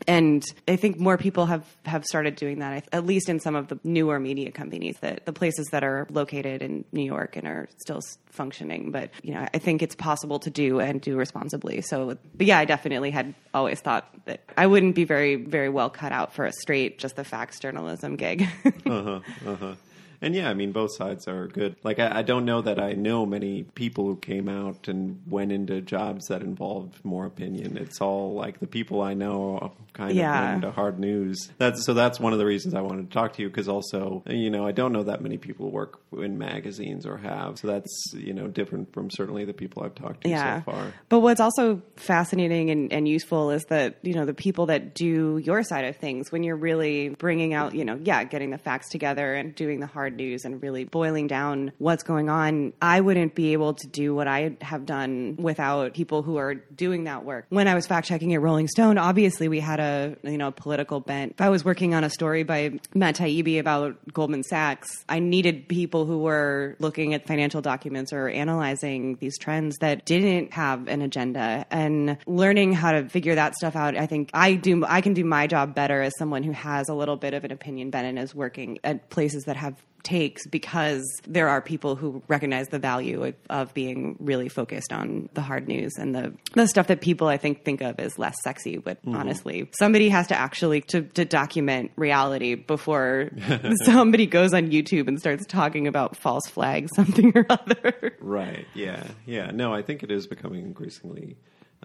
and 0.08 0.42
I 0.66 0.76
think 0.76 0.98
more 0.98 1.16
people 1.18 1.46
have 1.46 1.64
have 1.84 2.04
started 2.04 2.36
doing 2.36 2.58
that. 2.60 2.72
I- 2.72 2.82
At 2.96 3.06
least 3.06 3.28
in 3.28 3.40
some 3.40 3.54
of 3.54 3.68
the 3.68 3.78
newer 3.84 4.18
media 4.18 4.50
companies 4.50 4.96
that 5.00 5.26
the 5.26 5.32
places 5.32 5.66
that 5.72 5.84
are 5.84 6.06
located 6.10 6.62
in 6.62 6.84
New 6.92 7.04
York 7.04 7.36
and 7.36 7.46
are 7.46 7.68
still 7.78 8.00
functioning. 8.30 8.90
But 8.90 9.10
you 9.22 9.34
know, 9.34 9.46
I 9.54 9.58
think 9.58 9.82
it's 9.82 9.94
possible 9.94 10.38
to 10.40 10.50
do 10.50 10.80
and 10.80 11.00
do 11.00 11.16
responsibly. 11.16 11.80
So, 11.82 12.16
but 12.34 12.46
yeah, 12.46 12.58
I 12.58 12.64
definitely 12.64 13.10
had 13.10 13.34
always 13.54 13.80
thought 13.80 14.08
that 14.24 14.40
I 14.56 14.66
wouldn't 14.66 14.94
be 14.94 15.04
very 15.04 15.36
very 15.36 15.68
well 15.68 15.90
cut 15.90 16.12
out 16.12 16.32
for 16.34 16.44
a 16.44 16.52
straight 16.52 16.98
just 16.98 17.16
the 17.16 17.24
facts 17.24 17.60
journalism 17.60 18.16
gig. 18.16 18.46
Uh-huh, 18.86 19.20
uh-huh. 19.46 19.74
And 20.22 20.34
yeah, 20.34 20.48
I 20.48 20.54
mean, 20.54 20.72
both 20.72 20.94
sides 20.96 21.26
are 21.28 21.48
good. 21.48 21.76
Like, 21.82 21.98
I, 21.98 22.20
I 22.20 22.22
don't 22.22 22.44
know 22.44 22.62
that 22.62 22.80
I 22.80 22.92
know 22.92 23.26
many 23.26 23.64
people 23.64 24.06
who 24.06 24.16
came 24.16 24.48
out 24.48 24.88
and 24.88 25.20
went 25.28 25.52
into 25.52 25.80
jobs 25.80 26.28
that 26.28 26.40
involved 26.42 27.04
more 27.04 27.26
opinion. 27.26 27.76
It's 27.76 28.00
all 28.00 28.34
like 28.34 28.60
the 28.60 28.66
people 28.66 29.02
I 29.02 29.14
know 29.14 29.72
kind 29.92 30.14
Yeah. 30.14 30.32
of 30.38 30.44
went 30.44 30.54
into 30.64 30.70
hard 30.70 30.98
news. 30.98 31.50
That's 31.58 31.84
so. 31.84 31.92
That's 31.92 32.18
one 32.20 32.32
of 32.32 32.38
the 32.38 32.46
reasons 32.46 32.74
I 32.74 32.80
wanted 32.80 33.10
to 33.10 33.12
talk 33.12 33.34
to 33.34 33.42
you 33.42 33.48
because 33.48 33.68
also, 33.68 34.22
you 34.26 34.48
know, 34.50 34.66
I 34.66 34.72
don't 34.72 34.92
know 34.92 35.02
that 35.02 35.20
many 35.20 35.36
people 35.38 35.70
work 35.70 35.98
in 36.16 36.38
magazines 36.38 37.04
or 37.04 37.16
have. 37.18 37.58
So 37.58 37.66
that's 37.66 38.12
you 38.14 38.32
know 38.32 38.46
different 38.46 38.92
from 38.94 39.10
certainly 39.10 39.44
the 39.44 39.52
people 39.52 39.82
I've 39.82 39.94
talked 39.94 40.22
to 40.22 40.28
yeah. 40.30 40.62
so 40.62 40.70
far. 40.70 40.92
But 41.08 41.20
what's 41.20 41.40
also 41.40 41.82
fascinating 41.96 42.70
and, 42.70 42.92
and 42.92 43.08
useful 43.08 43.50
is 43.50 43.64
that, 43.64 43.96
you 44.02 44.14
know, 44.14 44.24
the 44.24 44.34
people 44.34 44.66
that 44.66 44.94
do 44.94 45.38
your 45.42 45.62
side 45.62 45.84
of 45.84 45.96
things, 45.96 46.30
when 46.30 46.42
you're 46.42 46.56
really 46.56 47.08
bringing 47.10 47.54
out, 47.54 47.74
you 47.74 47.84
know, 47.84 47.98
yeah, 48.02 48.22
getting 48.24 48.50
the 48.50 48.58
facts 48.58 48.88
together 48.88 49.34
and 49.34 49.54
doing 49.54 49.80
the 49.80 49.86
hard 49.86 50.11
news 50.16 50.44
and 50.44 50.62
really 50.62 50.84
boiling 50.84 51.26
down 51.26 51.72
what's 51.78 52.02
going 52.02 52.28
on, 52.28 52.72
I 52.80 53.00
wouldn't 53.00 53.34
be 53.34 53.52
able 53.52 53.74
to 53.74 53.86
do 53.88 54.14
what 54.14 54.28
I 54.28 54.56
have 54.60 54.86
done 54.86 55.36
without 55.38 55.94
people 55.94 56.22
who 56.22 56.36
are 56.36 56.54
doing 56.54 57.04
that 57.04 57.24
work. 57.24 57.46
When 57.48 57.68
I 57.68 57.74
was 57.74 57.86
fact 57.86 58.06
checking 58.06 58.34
at 58.34 58.40
Rolling 58.40 58.68
Stone, 58.68 58.98
obviously 58.98 59.48
we 59.48 59.60
had 59.60 59.80
a, 59.80 60.16
you 60.22 60.38
know, 60.38 60.50
political 60.50 61.00
bent. 61.00 61.32
If 61.32 61.40
I 61.40 61.48
was 61.48 61.64
working 61.64 61.94
on 61.94 62.04
a 62.04 62.10
story 62.10 62.42
by 62.42 62.78
Matt 62.94 63.16
Taibbi 63.16 63.58
about 63.58 63.96
Goldman 64.12 64.42
Sachs, 64.42 65.04
I 65.08 65.18
needed 65.18 65.68
people 65.68 66.06
who 66.06 66.18
were 66.18 66.76
looking 66.78 67.14
at 67.14 67.26
financial 67.26 67.60
documents 67.60 68.12
or 68.12 68.28
analyzing 68.28 69.16
these 69.16 69.38
trends 69.38 69.76
that 69.78 70.04
didn't 70.04 70.52
have 70.52 70.88
an 70.88 71.02
agenda 71.02 71.66
and 71.70 72.16
learning 72.26 72.72
how 72.72 72.92
to 72.92 73.08
figure 73.08 73.34
that 73.34 73.54
stuff 73.54 73.76
out. 73.76 73.96
I 73.96 74.06
think 74.06 74.30
I 74.34 74.54
do, 74.54 74.84
I 74.84 75.00
can 75.00 75.14
do 75.14 75.24
my 75.24 75.46
job 75.46 75.74
better 75.74 76.02
as 76.02 76.12
someone 76.18 76.42
who 76.42 76.52
has 76.52 76.88
a 76.88 76.94
little 76.94 77.16
bit 77.16 77.34
of 77.34 77.44
an 77.44 77.52
opinion 77.52 77.90
bent 77.90 78.06
and 78.06 78.18
is 78.18 78.34
working 78.34 78.78
at 78.84 79.10
places 79.10 79.44
that 79.44 79.56
have 79.56 79.74
takes 80.02 80.46
because 80.46 81.02
there 81.26 81.48
are 81.48 81.60
people 81.60 81.96
who 81.96 82.22
recognize 82.28 82.68
the 82.68 82.78
value 82.78 83.24
of, 83.24 83.34
of 83.50 83.74
being 83.74 84.16
really 84.20 84.48
focused 84.48 84.92
on 84.92 85.28
the 85.34 85.40
hard 85.40 85.68
news 85.68 85.92
and 85.98 86.14
the, 86.14 86.32
the 86.54 86.66
stuff 86.66 86.88
that 86.88 87.00
people 87.00 87.28
I 87.28 87.36
think 87.36 87.64
think 87.64 87.80
of 87.80 87.98
as 87.98 88.18
less 88.18 88.34
sexy. 88.42 88.78
But 88.78 89.00
mm-hmm. 89.02 89.16
honestly, 89.16 89.70
somebody 89.78 90.08
has 90.08 90.28
to 90.28 90.34
actually 90.34 90.82
to, 90.82 91.02
to 91.02 91.24
document 91.24 91.92
reality 91.96 92.54
before 92.54 93.30
somebody 93.84 94.26
goes 94.26 94.54
on 94.54 94.70
YouTube 94.70 95.08
and 95.08 95.18
starts 95.18 95.46
talking 95.46 95.86
about 95.86 96.16
false 96.16 96.46
flags, 96.46 96.90
something 96.96 97.32
or 97.34 97.46
other. 97.48 98.16
Right. 98.20 98.66
Yeah. 98.74 99.04
Yeah. 99.26 99.50
No, 99.50 99.72
I 99.72 99.82
think 99.82 100.02
it 100.02 100.10
is 100.10 100.26
becoming 100.26 100.64
increasingly 100.64 101.36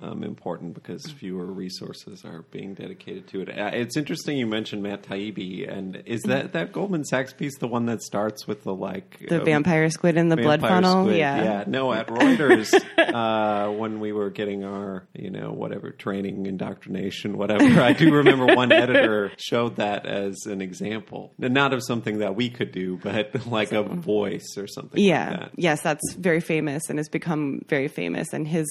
um, 0.01 0.23
important 0.23 0.73
because 0.73 1.05
fewer 1.11 1.45
resources 1.45 2.23
are 2.23 2.43
being 2.51 2.73
dedicated 2.73 3.27
to 3.29 3.41
it. 3.41 3.49
Uh, 3.49 3.71
It's 3.73 3.97
interesting 3.97 4.37
you 4.37 4.45
mentioned 4.47 4.83
Matt 4.83 5.03
Taibbi, 5.03 5.71
and 5.71 6.03
is 6.05 6.21
that 6.23 6.53
that 6.53 6.71
Goldman 6.71 7.03
Sachs 7.05 7.33
piece 7.33 7.57
the 7.57 7.67
one 7.67 7.85
that 7.87 8.01
starts 8.01 8.47
with 8.47 8.63
the 8.63 8.73
like 8.73 9.19
The 9.27 9.39
um, 9.39 9.45
vampire 9.45 9.89
squid 9.89 10.17
in 10.17 10.29
the 10.29 10.37
blood 10.37 10.61
funnel. 10.61 11.05
squid? 11.05 11.17
Yeah. 11.17 11.43
Yeah. 11.43 11.63
No, 11.67 11.93
at 11.93 12.07
Reuters, 12.17 12.73
uh, 12.97 13.71
when 13.71 13.99
we 13.99 14.11
were 14.11 14.29
getting 14.29 14.63
our, 14.63 15.07
you 15.13 15.29
know, 15.29 15.51
whatever 15.51 15.91
training, 15.91 16.45
indoctrination, 16.45 17.37
whatever, 17.37 17.81
I 17.81 17.93
do 17.93 18.13
remember 18.13 18.55
one 18.55 18.71
editor 18.71 19.31
showed 19.37 19.77
that 19.77 20.05
as 20.05 20.45
an 20.45 20.61
example, 20.61 21.33
not 21.37 21.73
of 21.73 21.83
something 21.83 22.19
that 22.19 22.35
we 22.35 22.49
could 22.49 22.71
do, 22.71 22.97
but 23.01 23.47
like 23.47 23.71
a 23.71 23.83
voice 23.83 24.57
or 24.57 24.67
something. 24.67 25.01
Yeah. 25.03 25.29
Like 25.29 25.39
that. 25.39 25.51
Yes, 25.55 25.81
that's 25.81 26.13
very 26.13 26.39
famous 26.39 26.89
and 26.89 26.99
has 26.99 27.09
become 27.09 27.61
very 27.67 27.87
famous. 27.87 28.33
And 28.33 28.47
his, 28.47 28.65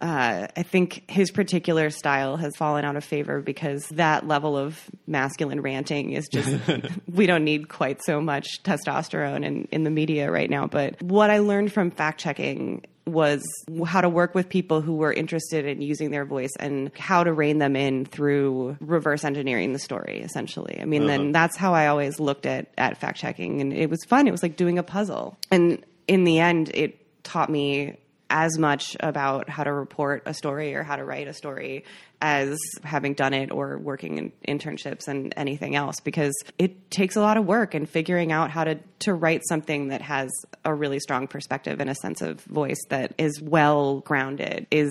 uh, 0.00 0.46
I 0.54 0.62
think 0.62 1.10
his 1.10 1.30
particular 1.30 1.90
style 1.90 2.36
has 2.36 2.54
fallen 2.56 2.84
out 2.84 2.96
of 2.96 3.04
favor 3.04 3.40
because 3.40 3.86
that 3.88 4.26
level 4.26 4.56
of 4.56 4.78
masculine 5.06 5.62
ranting 5.62 6.12
is 6.12 6.28
just, 6.28 6.54
we 7.12 7.26
don't 7.26 7.44
need 7.44 7.68
quite 7.68 8.04
so 8.04 8.20
much 8.20 8.62
testosterone 8.62 9.44
in, 9.44 9.68
in 9.70 9.84
the 9.84 9.90
media 9.90 10.30
right 10.30 10.50
now. 10.50 10.66
But 10.66 11.00
what 11.02 11.30
I 11.30 11.38
learned 11.38 11.72
from 11.72 11.90
fact 11.90 12.20
checking 12.20 12.84
was 13.06 13.42
how 13.86 14.00
to 14.00 14.08
work 14.08 14.34
with 14.34 14.48
people 14.48 14.80
who 14.80 14.96
were 14.96 15.12
interested 15.12 15.64
in 15.64 15.80
using 15.80 16.10
their 16.10 16.24
voice 16.24 16.50
and 16.58 16.90
how 16.98 17.22
to 17.22 17.32
rein 17.32 17.58
them 17.58 17.76
in 17.76 18.04
through 18.04 18.76
reverse 18.80 19.24
engineering 19.24 19.72
the 19.72 19.78
story 19.78 20.20
essentially. 20.20 20.78
I 20.80 20.84
mean 20.84 21.06
then 21.06 21.30
that's 21.30 21.56
how 21.56 21.72
i 21.72 21.86
always 21.86 22.18
looked 22.18 22.46
at 22.46 22.66
at 22.76 22.98
fact 22.98 23.18
checking. 23.18 23.60
And 23.60 23.72
it 23.72 23.88
was 23.88 24.04
fun. 24.04 24.26
It 24.26 24.32
was 24.32 24.42
like 24.42 24.56
doing 24.56 24.76
a 24.76 24.82
puzzle. 24.82 25.38
And 25.52 25.84
in 26.08 26.24
the 26.24 26.40
end 26.40 26.70
it 26.74 27.22
taught 27.22 27.48
me 27.48 27.96
as 28.28 28.58
much 28.58 28.96
about 29.00 29.48
how 29.48 29.64
to 29.64 29.72
report 29.72 30.22
a 30.26 30.34
story 30.34 30.74
or 30.74 30.82
how 30.82 30.96
to 30.96 31.04
write 31.04 31.28
a 31.28 31.32
story 31.34 31.84
as 32.20 32.58
having 32.82 33.14
done 33.14 33.34
it 33.34 33.50
or 33.50 33.78
working 33.78 34.18
in 34.18 34.58
internships 34.58 35.06
and 35.06 35.32
anything 35.36 35.76
else 35.76 36.00
because 36.00 36.34
it 36.58 36.90
takes 36.90 37.16
a 37.16 37.20
lot 37.20 37.36
of 37.36 37.44
work 37.44 37.74
and 37.74 37.88
figuring 37.88 38.32
out 38.32 38.50
how 38.50 38.64
to 38.64 38.78
to 38.98 39.12
write 39.12 39.42
something 39.48 39.88
that 39.88 40.00
has 40.00 40.30
a 40.64 40.74
really 40.74 40.98
strong 40.98 41.26
perspective 41.28 41.78
and 41.80 41.90
a 41.90 41.94
sense 41.94 42.22
of 42.22 42.40
voice 42.42 42.80
that 42.88 43.12
is 43.18 43.40
well 43.40 44.00
grounded 44.00 44.66
is 44.70 44.90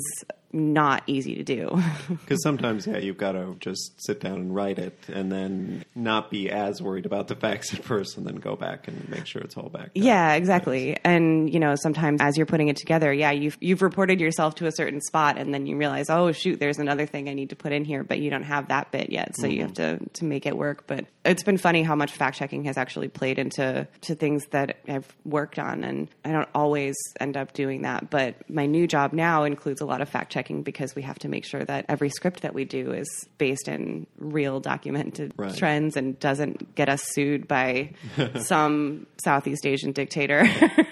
not 0.56 1.04
easy 1.06 1.36
to 1.36 1.44
do. 1.44 1.82
Because 2.26 2.41
sometimes, 2.44 2.88
yeah, 2.88 2.98
you've 2.98 3.18
got 3.18 3.34
to 3.34 3.56
just 3.60 3.94
sit 3.98 4.20
down 4.20 4.36
and 4.36 4.56
write 4.56 4.80
it, 4.80 4.98
and 5.12 5.32
then 5.32 5.84
not 5.96 6.32
be 6.32 6.50
as 6.50 6.82
worried 6.82 7.06
about 7.06 7.28
the 7.28 7.36
facts 7.36 7.74
at 7.74 7.84
first, 7.84 8.18
and 8.18 8.26
then 8.26 8.36
go 8.36 8.56
back 8.56 8.88
and 8.88 9.08
make 9.10 9.26
sure 9.26 9.41
it's 9.41 9.58
all 9.58 9.70
back. 9.70 9.91
Yeah, 9.94 10.34
exactly. 10.34 10.98
And 11.04 11.52
you 11.52 11.60
know, 11.60 11.76
sometimes 11.76 12.22
as 12.22 12.38
you're 12.38 12.46
putting 12.46 12.68
it 12.68 12.78
together, 12.78 13.12
yeah, 13.12 13.32
you've 13.32 13.58
you've 13.60 13.82
reported 13.82 14.20
yourself 14.20 14.56
to 14.56 14.65
a 14.65 14.72
certain 14.72 15.02
spot, 15.02 15.38
and 15.38 15.54
then 15.54 15.65
you 15.65 15.78
realize, 15.78 16.10
oh 16.10 16.32
shoot, 16.32 16.60
there's 16.60 16.80
another 16.80 17.06
thing 17.06 17.28
I 17.28 17.34
need 17.34 17.50
to 17.50 17.56
put 17.56 17.72
in 17.72 17.86
here, 17.86 18.04
but 18.04 18.20
you 18.20 18.30
don't 18.30 18.44
have 18.44 18.70
that 18.70 18.91
bit 18.91 19.12
yet, 19.12 19.36
so 19.36 19.48
you 19.48 19.60
mm-hmm. 19.60 19.62
have 19.62 19.74
to 20.00 20.10
to 20.20 20.26
make 20.26 20.46
it 20.46 20.58
work. 20.58 20.88
But 20.88 21.06
it's 21.26 21.44
been 21.44 21.58
funny 21.58 21.84
how 21.84 21.96
much 21.96 22.12
fact 22.12 22.38
checking 22.38 22.65
has 22.65 22.78
actually 22.78 23.08
played 23.08 23.39
into 23.39 23.88
to 24.02 24.15
things 24.15 24.46
that 24.52 24.78
I've 24.88 25.15
worked 25.26 25.60
on, 25.60 25.84
and 25.84 26.08
I 26.24 26.32
don't 26.32 26.50
always 26.56 26.96
end 27.20 27.36
up 27.38 27.54
doing 27.54 27.82
that. 27.82 28.10
But 28.10 28.50
my 28.50 28.65
new 28.65 28.88
job 28.88 29.13
now 29.13 29.44
includes 29.44 29.82
a 29.82 29.86
lot 29.86 30.02
of 30.02 30.10
fact 30.10 30.32
checking 30.32 30.45
because 30.62 30.96
we 30.96 31.02
have 31.02 31.20
to 31.20 31.28
make 31.30 31.46
sure 31.46 31.64
that 31.66 31.86
every 31.90 32.10
script 32.10 32.42
that 32.42 32.54
we 32.54 32.66
do 32.66 32.92
is 32.92 33.08
based 33.38 33.68
in 33.68 34.08
real 34.18 34.60
documented 34.60 35.34
Right. 35.38 35.56
trends 35.56 35.98
and 35.98 36.20
doesn't 36.20 36.76
get 36.76 36.90
us 36.90 37.02
sued 37.14 37.48
by 37.48 37.92
some 38.40 39.08
Southeast 39.24 39.66
Asian 39.66 39.92
dictator. 39.92 40.44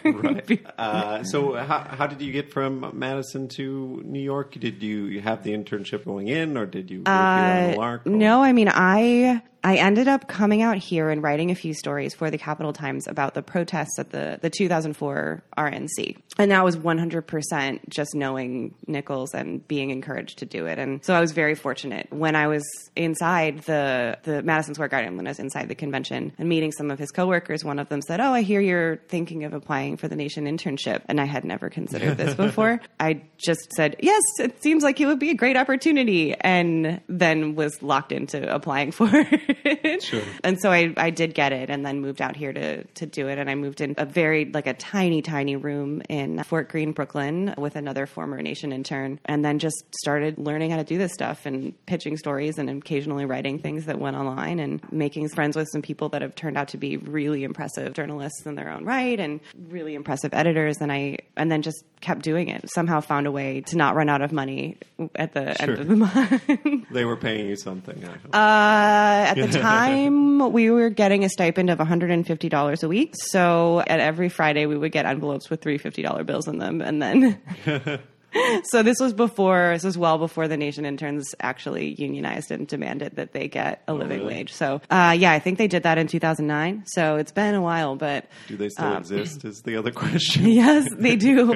Right. 0.03 0.59
Uh, 0.77 1.23
so, 1.23 1.53
how, 1.55 1.79
how 1.79 2.07
did 2.07 2.21
you 2.21 2.31
get 2.31 2.51
from 2.51 2.91
Madison 2.93 3.47
to 3.47 4.01
New 4.05 4.19
York? 4.19 4.51
Did 4.59 4.81
you 4.83 5.21
have 5.21 5.43
the 5.43 5.51
internship 5.51 6.03
going 6.03 6.27
in, 6.27 6.57
or 6.57 6.65
did 6.65 6.89
you 6.91 6.99
work 6.99 7.07
here 7.07 7.15
on 7.15 7.71
the 7.71 7.77
Lark? 7.77 8.05
or- 8.07 8.09
Uh, 8.11 8.15
No, 8.17 8.41
I 8.43 8.51
mean 8.53 8.69
I 8.73 9.41
I 9.65 9.75
ended 9.77 10.09
up 10.09 10.27
coming 10.27 10.61
out 10.61 10.77
here 10.77 11.09
and 11.09 11.23
writing 11.23 11.49
a 11.49 11.55
few 11.55 11.73
stories 11.73 12.13
for 12.13 12.29
the 12.29 12.37
Capital 12.37 12.73
Times 12.73 13.07
about 13.07 13.33
the 13.33 13.41
protests 13.41 13.97
at 13.97 14.09
the 14.09 14.37
the 14.41 14.49
2004 14.49 15.43
RNC, 15.57 16.17
and 16.37 16.51
that 16.51 16.65
was 16.65 16.75
100% 16.75 17.79
just 17.89 18.13
knowing 18.13 18.75
Nichols 18.87 19.33
and 19.33 19.65
being 19.67 19.89
encouraged 19.89 20.39
to 20.39 20.45
do 20.45 20.65
it. 20.65 20.79
And 20.79 21.03
so 21.05 21.13
I 21.13 21.21
was 21.21 21.31
very 21.31 21.55
fortunate 21.55 22.07
when 22.11 22.35
I 22.35 22.47
was 22.47 22.63
inside 22.97 23.59
the 23.59 24.17
the 24.23 24.43
Madison 24.43 24.73
Square 24.73 24.89
Garden 24.89 25.15
when 25.15 25.27
I 25.27 25.29
was 25.29 25.39
inside 25.39 25.69
the 25.69 25.75
convention 25.75 26.33
and 26.37 26.49
meeting 26.49 26.73
some 26.73 26.91
of 26.91 26.99
his 26.99 27.11
coworkers. 27.11 27.63
One 27.63 27.79
of 27.79 27.87
them 27.87 28.01
said, 28.01 28.19
"Oh, 28.19 28.33
I 28.33 28.41
hear 28.41 28.59
you're 28.59 28.97
thinking 29.07 29.45
of 29.45 29.53
applying 29.53 29.95
for 29.95 30.09
the 30.09 30.15
Nation 30.17 30.45
internship," 30.45 31.03
and 31.07 31.21
I 31.21 31.25
had 31.25 31.45
never 31.45 31.69
considered 31.69 32.17
this 32.17 32.33
before. 32.45 32.81
I 32.99 33.23
just 33.37 33.71
said, 33.73 33.95
"Yes, 34.01 34.21
it 34.39 34.61
seems 34.61 34.83
like 34.83 34.99
it 34.99 35.05
would 35.05 35.19
be 35.19 35.29
a 35.29 35.35
great 35.35 35.55
opportunity," 35.55 36.33
and 36.33 36.99
then 37.07 37.55
was 37.55 37.81
locked 37.81 38.11
into 38.11 38.53
applying 38.53 38.91
for 38.91 39.09
it. 39.63 40.03
Sure. 40.03 40.21
And 40.43 40.59
so 40.59 40.71
I, 40.71 40.93
I 40.97 41.09
did 41.09 41.33
get 41.33 41.51
it 41.53 41.69
and 41.69 41.85
then 41.85 41.99
moved 42.01 42.21
out 42.21 42.35
here 42.35 42.51
to, 42.53 42.83
to 42.83 43.05
do 43.05 43.27
it. 43.27 43.37
And 43.37 43.49
I 43.49 43.55
moved 43.55 43.81
in 43.81 43.95
a 43.97 44.05
very, 44.05 44.45
like 44.45 44.67
a 44.67 44.73
tiny, 44.73 45.21
tiny 45.21 45.55
room 45.55 46.01
in 46.09 46.43
Fort 46.43 46.69
Greene, 46.69 46.91
Brooklyn 46.91 47.53
with 47.57 47.75
another 47.75 48.05
former 48.05 48.41
Nation 48.41 48.71
intern. 48.71 49.19
And 49.25 49.43
then 49.43 49.59
just 49.59 49.83
started 49.95 50.37
learning 50.37 50.71
how 50.71 50.77
to 50.77 50.83
do 50.83 50.97
this 50.97 51.13
stuff 51.13 51.45
and 51.45 51.73
pitching 51.85 52.17
stories 52.17 52.57
and 52.57 52.69
occasionally 52.69 53.25
writing 53.25 53.59
things 53.59 53.85
that 53.85 53.99
went 53.99 54.15
online 54.15 54.59
and 54.59 54.81
making 54.91 55.29
friends 55.29 55.55
with 55.55 55.67
some 55.71 55.81
people 55.81 56.09
that 56.09 56.21
have 56.21 56.35
turned 56.35 56.57
out 56.57 56.69
to 56.69 56.77
be 56.77 56.97
really 56.97 57.43
impressive 57.43 57.93
journalists 57.93 58.45
in 58.45 58.55
their 58.55 58.69
own 58.71 58.85
right 58.85 59.19
and 59.19 59.39
really 59.69 59.95
impressive 59.95 60.33
editors. 60.33 60.77
And 60.79 60.91
I, 60.91 61.19
and 61.37 61.51
then 61.51 61.61
just 61.61 61.83
kept 62.01 62.21
doing 62.21 62.49
it. 62.49 62.69
Somehow 62.69 62.99
found 63.01 63.27
a 63.27 63.31
way 63.31 63.61
to 63.61 63.77
not 63.77 63.95
run 63.95 64.09
out 64.09 64.21
of 64.21 64.31
money 64.31 64.77
at 65.15 65.33
the 65.33 65.53
Sure. 65.55 65.69
end 65.71 65.79
of 65.79 65.87
the 65.87 65.95
month. 65.95 66.87
They 66.91 67.05
were 67.05 67.17
paying 67.17 67.47
you 67.47 67.55
something. 67.55 68.03
I. 68.33 69.23
Uh, 69.23 69.25
at 69.29 69.35
the 69.51 69.59
time, 69.59 70.51
we 70.51 70.69
were 70.69 70.89
getting 70.89 71.23
a 71.23 71.29
stipend 71.29 71.69
of 71.69 71.79
$150 71.79 72.83
a 72.83 72.87
week. 72.87 73.13
So 73.15 73.83
at 73.85 73.99
every 73.99 74.29
Friday, 74.29 74.65
we 74.65 74.77
would 74.77 74.91
get 74.91 75.05
envelopes 75.05 75.49
with 75.49 75.61
three 75.61 75.77
$50 75.77 76.25
bills 76.25 76.47
in 76.47 76.57
them. 76.57 76.81
And 76.81 77.01
then 77.01 77.39
so 78.63 78.83
this 78.83 78.99
was 78.99 79.13
before 79.13 79.71
this 79.73 79.83
was 79.83 79.97
well 79.97 80.17
before 80.17 80.47
the 80.47 80.57
nation 80.57 80.85
interns 80.85 81.33
actually 81.39 81.93
unionized 81.97 82.51
and 82.51 82.67
demanded 82.67 83.15
that 83.15 83.31
they 83.33 83.47
get 83.47 83.81
a 83.87 83.93
living 83.93 84.19
really? 84.19 84.33
wage 84.35 84.53
so 84.53 84.81
uh, 84.89 85.15
yeah 85.17 85.31
i 85.31 85.39
think 85.39 85.57
they 85.57 85.67
did 85.67 85.83
that 85.83 85.97
in 85.97 86.07
2009 86.07 86.83
so 86.85 87.15
it's 87.17 87.31
been 87.31 87.55
a 87.55 87.61
while 87.61 87.95
but 87.95 88.25
Do 88.47 88.57
they 88.57 88.69
still 88.69 88.85
Um, 88.85 88.97
exist? 88.97 89.43
Is 89.53 89.61
the 89.61 89.75
other 89.77 89.91
question. 89.91 90.45
yes 90.47 90.87
they 90.97 91.15
do 91.15 91.53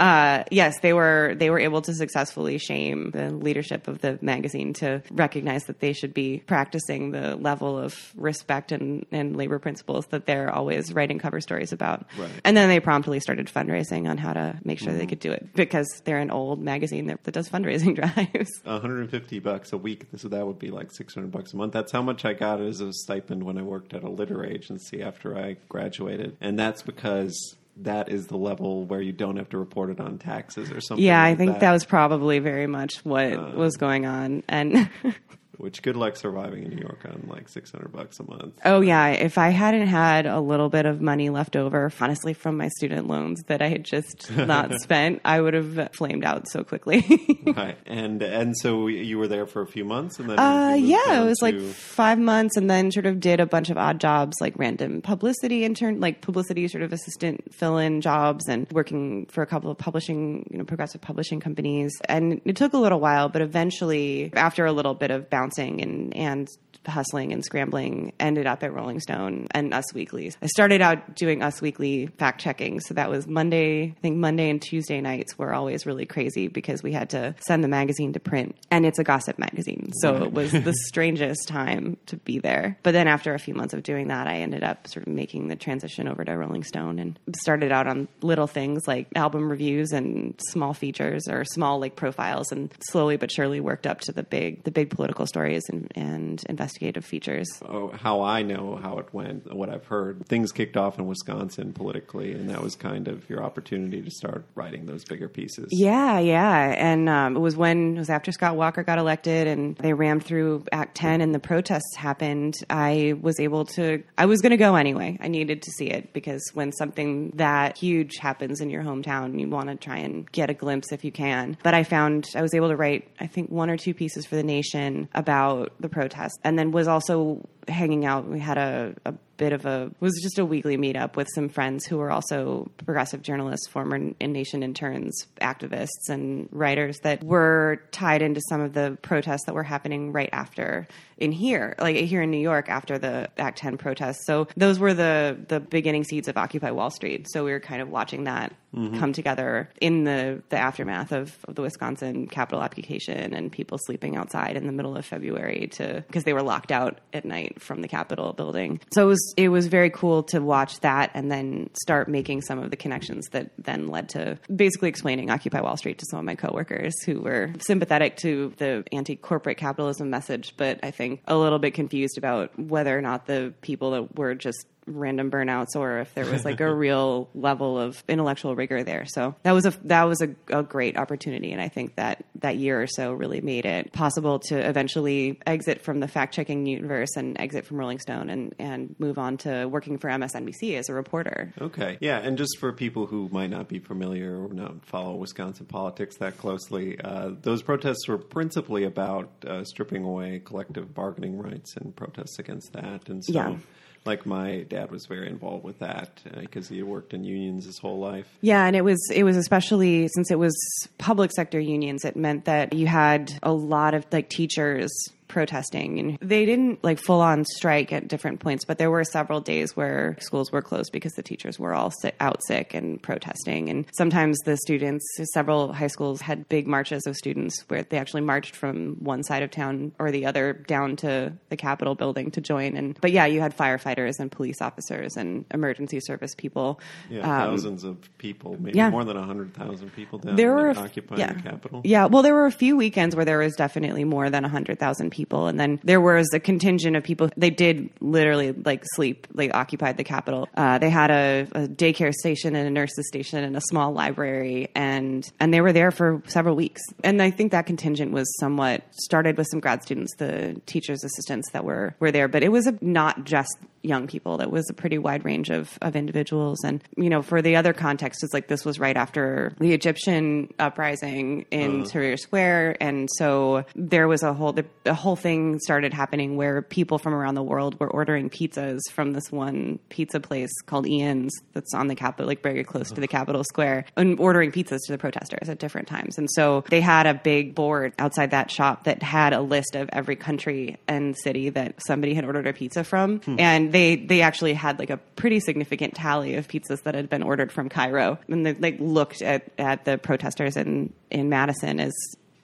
uh, 0.00 0.44
yes 0.50 0.78
they 0.80 0.92
were 0.92 1.34
they 1.36 1.50
were 1.50 1.58
able 1.58 1.82
to 1.82 1.94
successfully 1.94 2.58
shame 2.58 3.10
the 3.12 3.30
leadership 3.30 3.88
of 3.88 4.00
the 4.00 4.18
magazine 4.22 4.72
to 4.74 5.02
recognize 5.10 5.64
that 5.64 5.80
they 5.80 5.92
should 5.92 6.14
be 6.14 6.42
practicing 6.46 7.10
the 7.10 7.36
level 7.36 7.78
of 7.78 8.12
respect 8.16 8.72
and, 8.72 9.06
and 9.12 9.36
labor 9.36 9.58
principles 9.58 10.06
that 10.06 10.26
they're 10.26 10.50
always 10.50 10.92
writing 10.92 11.18
cover 11.18 11.40
stories 11.40 11.72
about 11.72 12.06
Right. 12.18 12.30
and 12.44 12.56
then 12.56 12.68
they 12.68 12.80
promptly 12.80 13.20
started 13.20 13.46
fundraising 13.46 14.08
on 14.08 14.18
how 14.18 14.32
to 14.32 14.58
make 14.64 14.78
sure 14.78 14.92
they 14.92 15.06
could 15.06 15.20
do 15.20 15.30
it 15.32 15.48
because 15.54 15.86
they're 16.12 16.20
an 16.20 16.30
old 16.30 16.60
magazine 16.60 17.06
that, 17.06 17.24
that 17.24 17.32
does 17.32 17.48
fundraising 17.48 17.94
drives 17.96 18.60
150 18.64 19.38
bucks 19.38 19.72
a 19.72 19.78
week. 19.78 20.04
So 20.16 20.28
that 20.28 20.46
would 20.46 20.58
be 20.58 20.70
like 20.70 20.92
600 20.92 21.32
bucks 21.32 21.54
a 21.54 21.56
month. 21.56 21.72
That's 21.72 21.90
how 21.90 22.02
much 22.02 22.26
I 22.26 22.34
got 22.34 22.60
as 22.60 22.82
a 22.82 22.92
stipend 22.92 23.44
when 23.44 23.56
I 23.56 23.62
worked 23.62 23.94
at 23.94 24.02
a 24.02 24.10
litter 24.10 24.44
agency 24.44 25.02
after 25.02 25.38
I 25.38 25.56
graduated, 25.70 26.36
and 26.42 26.58
that's 26.58 26.82
because 26.82 27.56
that 27.78 28.10
is 28.10 28.26
the 28.26 28.36
level 28.36 28.84
where 28.84 29.00
you 29.00 29.12
don't 29.12 29.36
have 29.36 29.48
to 29.48 29.56
report 29.56 29.88
it 29.88 29.98
on 29.98 30.18
taxes 30.18 30.70
or 30.70 30.78
something. 30.78 31.02
yeah 31.02 31.22
i 31.22 31.34
think 31.34 31.58
that. 31.60 31.72
was 31.72 31.86
probably 31.86 32.38
very 32.38 32.66
much 32.66 32.96
what 33.02 33.32
uh, 33.32 33.50
was 33.54 33.78
going 33.78 34.04
on 34.04 34.42
and 34.46 34.90
Which 35.62 35.80
good 35.80 35.94
luck 35.94 36.16
surviving 36.16 36.64
in 36.64 36.70
New 36.70 36.80
York 36.80 37.04
on 37.04 37.28
like 37.28 37.48
600 37.48 37.92
bucks 37.92 38.18
a 38.18 38.24
month. 38.24 38.58
Oh 38.64 38.80
yeah, 38.80 39.10
if 39.10 39.38
I 39.38 39.50
hadn't 39.50 39.86
had 39.86 40.26
a 40.26 40.40
little 40.40 40.68
bit 40.68 40.86
of 40.86 41.00
money 41.00 41.30
left 41.30 41.54
over, 41.54 41.88
honestly, 42.00 42.34
from 42.34 42.56
my 42.56 42.66
student 42.66 43.06
loans 43.06 43.40
that 43.46 43.62
I 43.62 43.68
had 43.68 43.84
just 43.84 44.28
not 44.36 44.72
spent, 44.80 45.20
I 45.24 45.40
would 45.40 45.54
have 45.54 45.90
flamed 45.92 46.24
out 46.24 46.48
so 46.48 46.64
quickly. 46.64 47.06
right, 47.56 47.78
and 47.86 48.20
and 48.24 48.56
so 48.58 48.88
you 48.88 49.18
were 49.18 49.28
there 49.28 49.46
for 49.46 49.62
a 49.62 49.66
few 49.68 49.84
months, 49.84 50.18
and 50.18 50.30
then 50.30 50.40
uh, 50.40 50.74
yeah, 50.76 51.22
it 51.22 51.24
was 51.24 51.40
like 51.40 51.60
five 51.60 52.18
months, 52.18 52.56
and 52.56 52.68
then 52.68 52.90
sort 52.90 53.06
of 53.06 53.20
did 53.20 53.38
a 53.38 53.46
bunch 53.46 53.70
of 53.70 53.78
odd 53.78 54.00
jobs, 54.00 54.38
like 54.40 54.58
random 54.58 55.00
publicity 55.00 55.62
intern, 55.64 56.00
like 56.00 56.22
publicity 56.22 56.66
sort 56.66 56.82
of 56.82 56.92
assistant 56.92 57.54
fill-in 57.54 58.00
jobs, 58.00 58.48
and 58.48 58.66
working 58.72 59.26
for 59.26 59.42
a 59.42 59.46
couple 59.46 59.70
of 59.70 59.78
publishing, 59.78 60.44
you 60.50 60.58
know, 60.58 60.64
progressive 60.64 61.00
publishing 61.00 61.38
companies. 61.38 61.92
And 62.08 62.40
it 62.44 62.56
took 62.56 62.72
a 62.72 62.78
little 62.78 62.98
while, 62.98 63.28
but 63.28 63.42
eventually, 63.42 64.32
after 64.34 64.66
a 64.66 64.72
little 64.72 64.94
bit 64.94 65.12
of 65.12 65.30
bouncing 65.30 65.51
and 65.58 66.16
and 66.16 66.48
hustling 66.86 67.32
and 67.32 67.44
scrambling 67.44 68.12
ended 68.18 68.46
up 68.46 68.62
at 68.62 68.72
Rolling 68.72 69.00
Stone 69.00 69.46
and 69.52 69.72
Us 69.72 69.92
Weekly. 69.94 70.32
I 70.42 70.46
started 70.46 70.80
out 70.80 71.14
doing 71.14 71.42
Us 71.42 71.60
Weekly 71.60 72.06
fact 72.18 72.40
checking. 72.40 72.80
So 72.80 72.94
that 72.94 73.10
was 73.10 73.26
Monday, 73.26 73.94
I 73.96 74.00
think 74.00 74.16
Monday 74.16 74.50
and 74.50 74.60
Tuesday 74.60 75.00
nights 75.00 75.38
were 75.38 75.52
always 75.52 75.86
really 75.86 76.06
crazy 76.06 76.48
because 76.48 76.82
we 76.82 76.92
had 76.92 77.10
to 77.10 77.34
send 77.46 77.62
the 77.62 77.68
magazine 77.68 78.12
to 78.14 78.20
print 78.20 78.56
and 78.70 78.84
it's 78.84 78.98
a 78.98 79.04
gossip 79.04 79.38
magazine. 79.38 79.92
So 80.00 80.24
it 80.24 80.32
was 80.32 80.52
the 80.52 80.74
strangest 80.86 81.48
time 81.48 81.96
to 82.06 82.16
be 82.18 82.38
there. 82.38 82.78
But 82.82 82.92
then 82.92 83.08
after 83.08 83.34
a 83.34 83.38
few 83.38 83.54
months 83.54 83.74
of 83.74 83.82
doing 83.82 84.08
that, 84.08 84.26
I 84.26 84.36
ended 84.36 84.64
up 84.64 84.88
sort 84.88 85.06
of 85.06 85.12
making 85.12 85.48
the 85.48 85.56
transition 85.56 86.08
over 86.08 86.24
to 86.24 86.32
Rolling 86.32 86.64
Stone 86.64 86.98
and 86.98 87.18
started 87.36 87.72
out 87.72 87.86
on 87.86 88.08
little 88.22 88.46
things 88.46 88.82
like 88.86 89.08
album 89.14 89.50
reviews 89.50 89.92
and 89.92 90.34
small 90.48 90.74
features 90.74 91.28
or 91.28 91.44
small 91.44 91.80
like 91.80 91.96
profiles 91.96 92.52
and 92.52 92.72
slowly 92.80 93.16
but 93.16 93.30
surely 93.30 93.60
worked 93.60 93.86
up 93.86 94.00
to 94.00 94.12
the 94.12 94.22
big 94.22 94.64
the 94.64 94.70
big 94.70 94.90
political 94.90 95.26
stories 95.32 95.64
and, 95.70 95.90
and 95.94 96.44
investigative 96.48 97.04
features. 97.04 97.48
oh, 97.66 97.88
how 97.88 98.20
I 98.20 98.42
know 98.42 98.78
how 98.82 98.98
it 98.98 99.12
went, 99.12 99.52
what 99.54 99.70
I've 99.70 99.86
heard. 99.86 100.26
Things 100.26 100.52
kicked 100.52 100.76
off 100.76 100.98
in 100.98 101.06
Wisconsin 101.06 101.72
politically, 101.72 102.32
and 102.32 102.50
that 102.50 102.62
was 102.62 102.76
kind 102.76 103.08
of 103.08 103.28
your 103.30 103.42
opportunity 103.42 104.02
to 104.02 104.10
start 104.10 104.44
writing 104.54 104.86
those 104.86 105.04
bigger 105.04 105.28
pieces. 105.28 105.68
Yeah, 105.70 106.18
yeah. 106.18 106.74
And 106.76 107.08
um, 107.08 107.36
it 107.36 107.40
was 107.40 107.56
when 107.56 107.96
it 107.96 107.98
was 107.98 108.10
after 108.10 108.30
Scott 108.32 108.56
Walker 108.56 108.82
got 108.82 108.98
elected 108.98 109.46
and 109.46 109.76
they 109.76 109.94
rammed 109.94 110.24
through 110.24 110.64
Act 110.70 110.96
10 110.96 111.20
and 111.20 111.34
the 111.34 111.38
protests 111.38 111.96
happened. 111.96 112.54
I 112.68 113.14
was 113.20 113.40
able 113.40 113.64
to, 113.76 114.02
I 114.18 114.26
was 114.26 114.40
going 114.42 114.50
to 114.50 114.56
go 114.56 114.76
anyway. 114.76 115.18
I 115.20 115.28
needed 115.28 115.62
to 115.62 115.70
see 115.70 115.86
it 115.86 116.12
because 116.12 116.42
when 116.52 116.72
something 116.72 117.30
that 117.36 117.78
huge 117.78 118.16
happens 118.18 118.60
in 118.60 118.68
your 118.68 118.82
hometown, 118.82 119.40
you 119.40 119.48
want 119.48 119.68
to 119.68 119.76
try 119.76 119.98
and 119.98 120.30
get 120.32 120.50
a 120.50 120.54
glimpse 120.54 120.92
if 120.92 121.04
you 121.04 121.12
can. 121.12 121.56
But 121.62 121.74
I 121.74 121.84
found 121.84 122.28
I 122.34 122.42
was 122.42 122.54
able 122.54 122.68
to 122.68 122.76
write, 122.76 123.08
I 123.20 123.26
think, 123.26 123.50
one 123.50 123.70
or 123.70 123.76
two 123.76 123.94
pieces 123.94 124.26
for 124.26 124.36
The 124.36 124.42
Nation 124.42 125.08
about 125.22 125.72
the 125.80 125.88
protest 125.88 126.38
and 126.44 126.58
then 126.58 126.72
was 126.72 126.88
also 126.88 127.48
hanging 127.68 128.04
out. 128.04 128.26
We 128.26 128.40
had 128.40 128.58
a, 128.58 128.94
a 129.04 129.14
bit 129.42 129.52
of 129.52 129.66
a 129.66 129.86
it 129.86 130.00
was 130.00 130.18
just 130.22 130.38
a 130.38 130.44
weekly 130.44 130.76
meetup 130.76 131.16
with 131.16 131.28
some 131.34 131.48
friends 131.48 131.84
who 131.84 131.98
were 131.98 132.12
also 132.12 132.70
progressive 132.76 133.22
journalists, 133.22 133.66
former 133.68 133.96
in 133.96 134.32
Nation 134.32 134.62
interns, 134.62 135.26
activists, 135.40 136.08
and 136.08 136.48
writers 136.52 136.98
that 137.02 137.24
were 137.24 137.82
tied 137.90 138.22
into 138.22 138.40
some 138.48 138.60
of 138.60 138.72
the 138.72 138.96
protests 139.02 139.46
that 139.46 139.54
were 139.54 139.64
happening 139.64 140.12
right 140.12 140.30
after 140.32 140.86
in 141.18 141.32
here, 141.32 141.74
like 141.78 141.96
here 141.96 142.22
in 142.22 142.30
New 142.30 142.40
York 142.40 142.68
after 142.68 142.98
the 142.98 143.28
Act 143.38 143.58
10 143.58 143.78
protests. 143.78 144.26
So 144.26 144.48
those 144.56 144.78
were 144.78 144.94
the 144.94 145.36
the 145.48 145.60
beginning 145.60 146.04
seeds 146.04 146.28
of 146.28 146.36
Occupy 146.36 146.70
Wall 146.70 146.90
Street. 146.90 147.26
So 147.30 147.44
we 147.44 147.52
were 147.52 147.60
kind 147.60 147.82
of 147.82 147.88
watching 147.88 148.24
that 148.24 148.54
mm-hmm. 148.74 148.98
come 148.98 149.12
together 149.12 149.70
in 149.80 150.04
the 150.04 150.42
the 150.50 150.58
aftermath 150.58 151.12
of, 151.12 151.36
of 151.48 151.56
the 151.56 151.62
Wisconsin 151.62 152.26
capital 152.26 152.62
application 152.62 153.34
and 153.34 153.50
people 153.50 153.78
sleeping 153.78 154.16
outside 154.16 154.56
in 154.56 154.66
the 154.66 154.72
middle 154.72 154.96
of 154.96 155.04
February 155.04 155.68
to 155.72 156.04
because 156.06 156.24
they 156.24 156.32
were 156.32 156.42
locked 156.42 156.70
out 156.70 157.00
at 157.12 157.24
night 157.24 157.51
from 157.58 157.82
the 157.82 157.88
Capitol 157.88 158.32
building. 158.32 158.80
So 158.92 159.04
it 159.04 159.08
was 159.08 159.34
it 159.36 159.48
was 159.48 159.66
very 159.66 159.90
cool 159.90 160.22
to 160.24 160.40
watch 160.40 160.80
that 160.80 161.10
and 161.14 161.30
then 161.30 161.70
start 161.74 162.08
making 162.08 162.42
some 162.42 162.58
of 162.58 162.70
the 162.70 162.76
connections 162.76 163.28
that 163.32 163.50
then 163.58 163.88
led 163.88 164.08
to 164.10 164.38
basically 164.54 164.88
explaining 164.88 165.30
Occupy 165.30 165.60
Wall 165.60 165.76
Street 165.76 165.98
to 165.98 166.06
some 166.10 166.18
of 166.18 166.24
my 166.24 166.34
coworkers 166.34 166.94
who 167.04 167.20
were 167.20 167.52
sympathetic 167.58 168.16
to 168.18 168.52
the 168.58 168.84
anti-corporate 168.92 169.56
capitalism 169.56 170.10
message, 170.10 170.54
but 170.56 170.80
I 170.82 170.90
think 170.90 171.22
a 171.26 171.36
little 171.36 171.58
bit 171.58 171.74
confused 171.74 172.18
about 172.18 172.58
whether 172.58 172.96
or 172.96 173.02
not 173.02 173.26
the 173.26 173.54
people 173.62 173.92
that 173.92 174.16
were 174.16 174.34
just 174.34 174.66
random 174.86 175.30
burnouts 175.30 175.76
or 175.76 175.98
if 176.00 176.14
there 176.14 176.26
was 176.26 176.44
like 176.44 176.60
a 176.60 176.74
real 176.74 177.28
level 177.34 177.78
of 177.78 178.02
intellectual 178.08 178.54
rigor 178.54 178.82
there. 178.82 179.04
So 179.06 179.34
that 179.42 179.52
was 179.52 179.66
a 179.66 179.70
that 179.84 180.04
was 180.04 180.20
a, 180.22 180.34
a 180.48 180.62
great 180.62 180.96
opportunity, 180.96 181.52
and 181.52 181.60
I 181.60 181.68
think 181.68 181.96
that 181.96 182.24
that 182.36 182.56
year 182.56 182.82
or 182.82 182.86
so 182.86 183.12
really 183.12 183.40
made 183.40 183.64
it 183.64 183.92
possible 183.92 184.40
to 184.40 184.56
eventually 184.56 185.40
exit 185.46 185.82
from 185.82 186.00
the 186.00 186.08
fact 186.08 186.34
checking 186.34 186.66
universe 186.66 187.16
and 187.16 187.38
exit 187.40 187.66
from 187.66 187.78
Rolling 187.78 187.98
Stone 187.98 188.30
and 188.30 188.54
and 188.58 188.94
move 188.98 189.18
on 189.18 189.36
to 189.38 189.66
working 189.66 189.98
for 189.98 190.08
MSNBC 190.08 190.78
as 190.78 190.88
a 190.88 190.94
reporter. 190.94 191.52
Okay. 191.60 191.98
Yeah, 192.00 192.18
and 192.18 192.36
just 192.36 192.58
for 192.58 192.72
people 192.72 193.06
who 193.06 193.28
might 193.30 193.50
not 193.50 193.68
be 193.68 193.78
familiar 193.78 194.42
or 194.42 194.52
not 194.52 194.84
follow 194.84 195.14
Wisconsin 195.16 195.66
politics 195.66 196.16
that 196.16 196.38
closely, 196.38 197.00
uh, 197.00 197.30
those 197.40 197.62
protests 197.62 198.08
were 198.08 198.18
principally 198.18 198.84
about 198.84 199.30
uh, 199.46 199.64
stripping 199.64 200.04
away 200.04 200.40
collective 200.44 200.94
bargaining 200.94 201.38
rights 201.38 201.76
and 201.76 201.94
protests 201.94 202.38
against 202.38 202.72
that. 202.72 203.08
And 203.08 203.24
so, 203.24 203.32
Yeah. 203.32 203.56
Like, 204.04 204.26
my 204.26 204.64
dad 204.68 204.90
was 204.90 205.06
very 205.06 205.28
involved 205.28 205.64
with 205.64 205.78
that 205.78 206.20
uh, 206.26 206.40
because 206.40 206.68
he 206.68 206.82
worked 206.82 207.14
in 207.14 207.24
unions 207.24 207.64
his 207.66 207.78
whole 207.78 207.98
life. 207.98 208.26
Yeah, 208.40 208.66
and 208.66 208.76
it 208.76 208.82
was 208.82 209.00
it 209.12 209.22
was 209.24 209.36
especially 209.36 210.08
since 210.08 210.30
it 210.30 210.38
was 210.38 210.56
public 210.98 211.32
sector 211.32 211.60
unions, 211.60 212.04
it 212.04 212.16
meant 212.16 212.44
that 212.46 212.72
you 212.72 212.86
had 212.86 213.32
a 213.42 213.52
lot 213.52 213.94
of 213.94 214.06
like 214.12 214.28
teachers 214.28 214.90
protesting 215.32 215.98
and 215.98 216.18
they 216.20 216.44
didn't 216.44 216.82
like 216.84 216.98
full 216.98 217.20
on 217.20 217.44
strike 217.44 217.92
at 217.92 218.06
different 218.06 218.38
points 218.38 218.64
but 218.64 218.78
there 218.78 218.90
were 218.90 219.02
several 219.02 219.40
days 219.40 219.76
where 219.76 220.16
schools 220.20 220.52
were 220.52 220.62
closed 220.62 220.92
because 220.92 221.12
the 221.14 221.22
teachers 221.22 221.58
were 221.58 221.74
all 221.74 221.90
sick, 221.90 222.14
out 222.20 222.40
sick 222.44 222.74
and 222.74 223.02
protesting 223.02 223.68
and 223.68 223.86
sometimes 223.94 224.38
the 224.44 224.56
students 224.58 225.04
several 225.32 225.72
high 225.72 225.86
schools 225.86 226.20
had 226.20 226.48
big 226.48 226.66
marches 226.66 227.06
of 227.06 227.16
students 227.16 227.64
where 227.68 227.82
they 227.82 227.98
actually 227.98 228.20
marched 228.20 228.54
from 228.54 228.96
one 229.00 229.22
side 229.22 229.42
of 229.42 229.50
town 229.50 229.92
or 229.98 230.10
the 230.10 230.26
other 230.26 230.52
down 230.52 230.96
to 230.96 231.32
the 231.48 231.56
capitol 231.56 231.94
building 231.94 232.30
to 232.30 232.40
join 232.40 232.76
and 232.76 232.98
but 233.00 233.10
yeah 233.10 233.26
you 233.26 233.40
had 233.40 233.56
firefighters 233.56 234.20
and 234.20 234.30
police 234.30 234.60
officers 234.60 235.16
and 235.16 235.44
emergency 235.50 235.98
service 236.00 236.34
people 236.36 236.78
Yeah, 237.10 237.22
Um, 237.22 237.50
thousands 237.50 237.84
of 237.84 237.96
people, 238.18 238.56
maybe 238.60 238.78
yeah. 238.78 238.90
more 238.90 239.04
than 239.04 239.16
100,000 239.16 239.92
people 239.94 240.18
down 240.18 240.36
there 240.36 240.52
there 240.54 240.54
were 240.54 240.70
occupying 240.78 241.20
yeah. 241.20 241.32
the 241.32 241.42
Capitol. 241.42 241.80
Yeah, 241.84 242.06
well, 242.06 242.22
there 242.22 242.34
were 242.34 242.46
a 242.46 242.52
few 242.52 242.76
weekends 242.76 243.14
where 243.16 243.24
there 243.24 243.38
was 243.38 243.54
definitely 243.54 244.04
more 244.04 244.30
than 244.30 244.44
hundred 244.44 244.78
thousand 244.78 245.10
people, 245.10 245.21
and 245.30 245.58
then 245.58 245.80
there 245.84 246.00
was 246.00 246.28
a 246.34 246.40
contingent 246.40 246.96
of 246.96 247.04
people. 247.04 247.30
They 247.36 247.50
did 247.50 247.90
literally 248.00 248.52
like 248.52 248.84
sleep, 248.94 249.26
like 249.32 249.54
occupied 249.54 249.96
the 249.96 250.04
Capitol. 250.04 250.48
Uh, 250.56 250.78
they 250.78 250.90
had 250.90 251.10
a, 251.10 251.46
a 251.52 251.68
daycare 251.68 252.12
station 252.12 252.56
and 252.56 252.66
a 252.66 252.70
nurses 252.70 253.06
station 253.08 253.44
and 253.44 253.56
a 253.56 253.60
small 253.60 253.92
library, 253.92 254.68
and 254.74 255.30
and 255.40 255.52
they 255.52 255.60
were 255.60 255.72
there 255.72 255.90
for 255.90 256.22
several 256.26 256.56
weeks. 256.56 256.82
And 257.04 257.22
I 257.22 257.30
think 257.30 257.52
that 257.52 257.66
contingent 257.66 258.12
was 258.12 258.26
somewhat 258.38 258.82
started 258.92 259.36
with 259.36 259.46
some 259.50 259.60
grad 259.60 259.82
students, 259.82 260.14
the 260.16 260.60
teachers 260.66 261.04
assistants 261.04 261.50
that 261.52 261.64
were 261.64 261.94
were 262.00 262.10
there, 262.10 262.28
but 262.28 262.42
it 262.42 262.50
was 262.50 262.66
a, 262.66 262.76
not 262.80 263.24
just 263.24 263.56
young 263.82 264.06
people. 264.06 264.38
That 264.38 264.50
was 264.50 264.68
a 264.70 264.74
pretty 264.74 264.98
wide 264.98 265.24
range 265.24 265.50
of, 265.50 265.78
of 265.82 265.96
individuals. 265.96 266.62
And, 266.64 266.82
you 266.96 267.10
know, 267.10 267.22
for 267.22 267.42
the 267.42 267.56
other 267.56 267.72
context, 267.72 268.22
it's 268.22 268.32
like 268.32 268.48
this 268.48 268.64
was 268.64 268.78
right 268.78 268.96
after 268.96 269.54
the 269.58 269.72
Egyptian 269.72 270.52
uprising 270.58 271.46
in 271.50 271.82
uh-huh. 271.82 271.90
Tahrir 271.90 272.18
Square. 272.18 272.76
And 272.80 273.08
so 273.18 273.64
there 273.74 274.08
was 274.08 274.22
a 274.22 274.32
whole, 274.32 274.52
the, 274.52 274.64
the 274.84 274.94
whole 274.94 275.16
thing 275.16 275.58
started 275.60 275.92
happening 275.92 276.36
where 276.36 276.62
people 276.62 276.98
from 276.98 277.14
around 277.14 277.34
the 277.34 277.42
world 277.42 277.78
were 277.80 277.90
ordering 277.90 278.30
pizzas 278.30 278.80
from 278.92 279.12
this 279.12 279.30
one 279.30 279.78
pizza 279.88 280.20
place 280.20 280.52
called 280.66 280.86
Ian's 280.86 281.32
that's 281.52 281.74
on 281.74 281.88
the 281.88 281.94
Capitol, 281.94 282.26
like 282.28 282.42
very 282.42 282.64
close 282.64 282.88
to 282.88 282.94
the 282.94 283.02
uh-huh. 283.02 283.18
Capitol 283.18 283.44
Square, 283.44 283.86
and 283.96 284.18
ordering 284.20 284.52
pizzas 284.52 284.78
to 284.86 284.92
the 284.92 284.98
protesters 284.98 285.48
at 285.48 285.58
different 285.58 285.88
times. 285.88 286.18
And 286.18 286.30
so 286.30 286.64
they 286.68 286.80
had 286.80 287.06
a 287.06 287.14
big 287.14 287.54
board 287.54 287.92
outside 287.98 288.30
that 288.30 288.50
shop 288.50 288.84
that 288.84 289.02
had 289.02 289.32
a 289.32 289.40
list 289.40 289.74
of 289.74 289.88
every 289.92 290.16
country 290.16 290.78
and 290.86 291.16
city 291.16 291.50
that 291.50 291.80
somebody 291.86 292.14
had 292.14 292.24
ordered 292.24 292.46
a 292.46 292.52
pizza 292.52 292.84
from. 292.84 293.20
Hmm. 293.20 293.36
And 293.38 293.71
they, 293.72 293.96
they 293.96 294.22
actually 294.22 294.54
had 294.54 294.78
like 294.78 294.90
a 294.90 294.96
pretty 295.16 295.40
significant 295.40 295.94
tally 295.94 296.34
of 296.36 296.48
pizzas 296.48 296.82
that 296.84 296.94
had 296.94 297.08
been 297.08 297.22
ordered 297.22 297.50
from 297.52 297.68
Cairo. 297.68 298.18
And 298.28 298.46
they 298.46 298.54
like 298.54 298.76
looked 298.78 299.22
at, 299.22 299.50
at 299.58 299.84
the 299.84 299.98
protesters 299.98 300.56
in, 300.56 300.92
in 301.10 301.28
Madison 301.28 301.80
as 301.80 301.92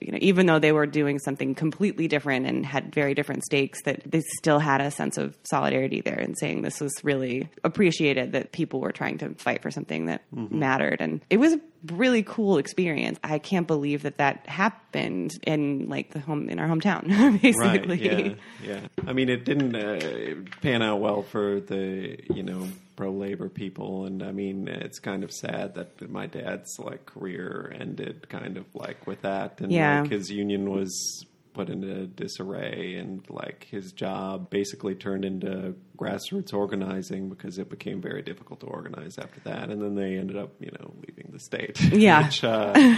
you 0.01 0.11
know, 0.11 0.17
even 0.21 0.45
though 0.45 0.59
they 0.59 0.71
were 0.71 0.85
doing 0.85 1.19
something 1.19 1.55
completely 1.55 2.07
different 2.07 2.45
and 2.45 2.65
had 2.65 2.93
very 2.93 3.13
different 3.13 3.43
stakes, 3.43 3.81
that 3.83 4.01
they 4.05 4.21
still 4.37 4.59
had 4.59 4.81
a 4.81 4.91
sense 4.91 5.17
of 5.17 5.37
solidarity 5.43 6.01
there 6.01 6.19
and 6.19 6.37
saying 6.37 6.61
this 6.61 6.79
was 6.79 6.93
really 7.03 7.49
appreciated 7.63 8.31
that 8.31 8.51
people 8.51 8.79
were 8.79 8.91
trying 8.91 9.17
to 9.17 9.33
fight 9.35 9.61
for 9.61 9.71
something 9.71 10.05
that 10.05 10.23
mattered. 10.31 11.01
And 11.01 11.21
it 11.29 11.37
was 11.37 11.53
a 11.53 11.61
really 11.87 12.23
cool 12.23 12.57
experience. 12.57 13.19
I 13.23 13.39
can't 13.39 13.67
believe 13.67 14.03
that 14.03 14.17
that 14.17 14.47
happened 14.47 15.31
in 15.43 15.89
like 15.89 16.11
the 16.11 16.19
home 16.19 16.49
in 16.49 16.59
our 16.59 16.67
hometown, 16.67 17.41
basically. 17.41 17.87
Right. 17.87 18.01
Yeah. 18.01 18.33
Yeah. 18.65 18.87
I 19.07 19.13
mean, 19.13 19.29
it 19.29 19.45
didn't 19.45 19.75
uh, 19.75 20.35
pan 20.61 20.81
out 20.81 20.99
well 20.99 21.23
for 21.23 21.59
the 21.59 22.19
you 22.33 22.43
know 22.43 22.67
pro 22.99 23.11
labor 23.13 23.47
people, 23.47 24.03
and 24.05 24.21
I 24.21 24.33
mean, 24.33 24.67
it's 24.67 24.99
kind 24.99 25.23
of 25.23 25.31
sad 25.31 25.75
that 25.75 26.09
my 26.11 26.25
dad's 26.25 26.77
like 26.79 27.05
career 27.05 27.73
ended 27.79 28.27
kind 28.27 28.57
of 28.57 28.65
like 28.73 29.07
with 29.07 29.21
that, 29.21 29.61
and 29.61 29.71
Yeah. 29.71 30.01
like 30.01 30.11
his 30.11 30.29
union 30.29 30.69
was 30.69 31.25
put 31.53 31.69
into 31.69 32.07
disarray, 32.07 32.95
and 32.95 33.23
like 33.29 33.67
his 33.71 33.93
job 33.93 34.49
basically 34.49 34.95
turned 34.95 35.23
into 35.23 35.75
grassroots 35.97 36.53
organizing 36.53 37.29
because 37.29 37.57
it 37.57 37.69
became 37.69 38.01
very 38.01 38.21
difficult 38.21 38.59
to 38.59 38.65
organize 38.65 39.17
after 39.17 39.39
that, 39.45 39.69
and 39.69 39.81
then 39.81 39.95
they 39.95 40.17
ended 40.17 40.35
up 40.35 40.51
you 40.59 40.71
know 40.77 40.91
leaving 41.07 41.29
the 41.31 41.39
state. 41.39 41.79
Yeah. 41.93 42.25
Which, 42.25 42.43
uh, 42.43 42.97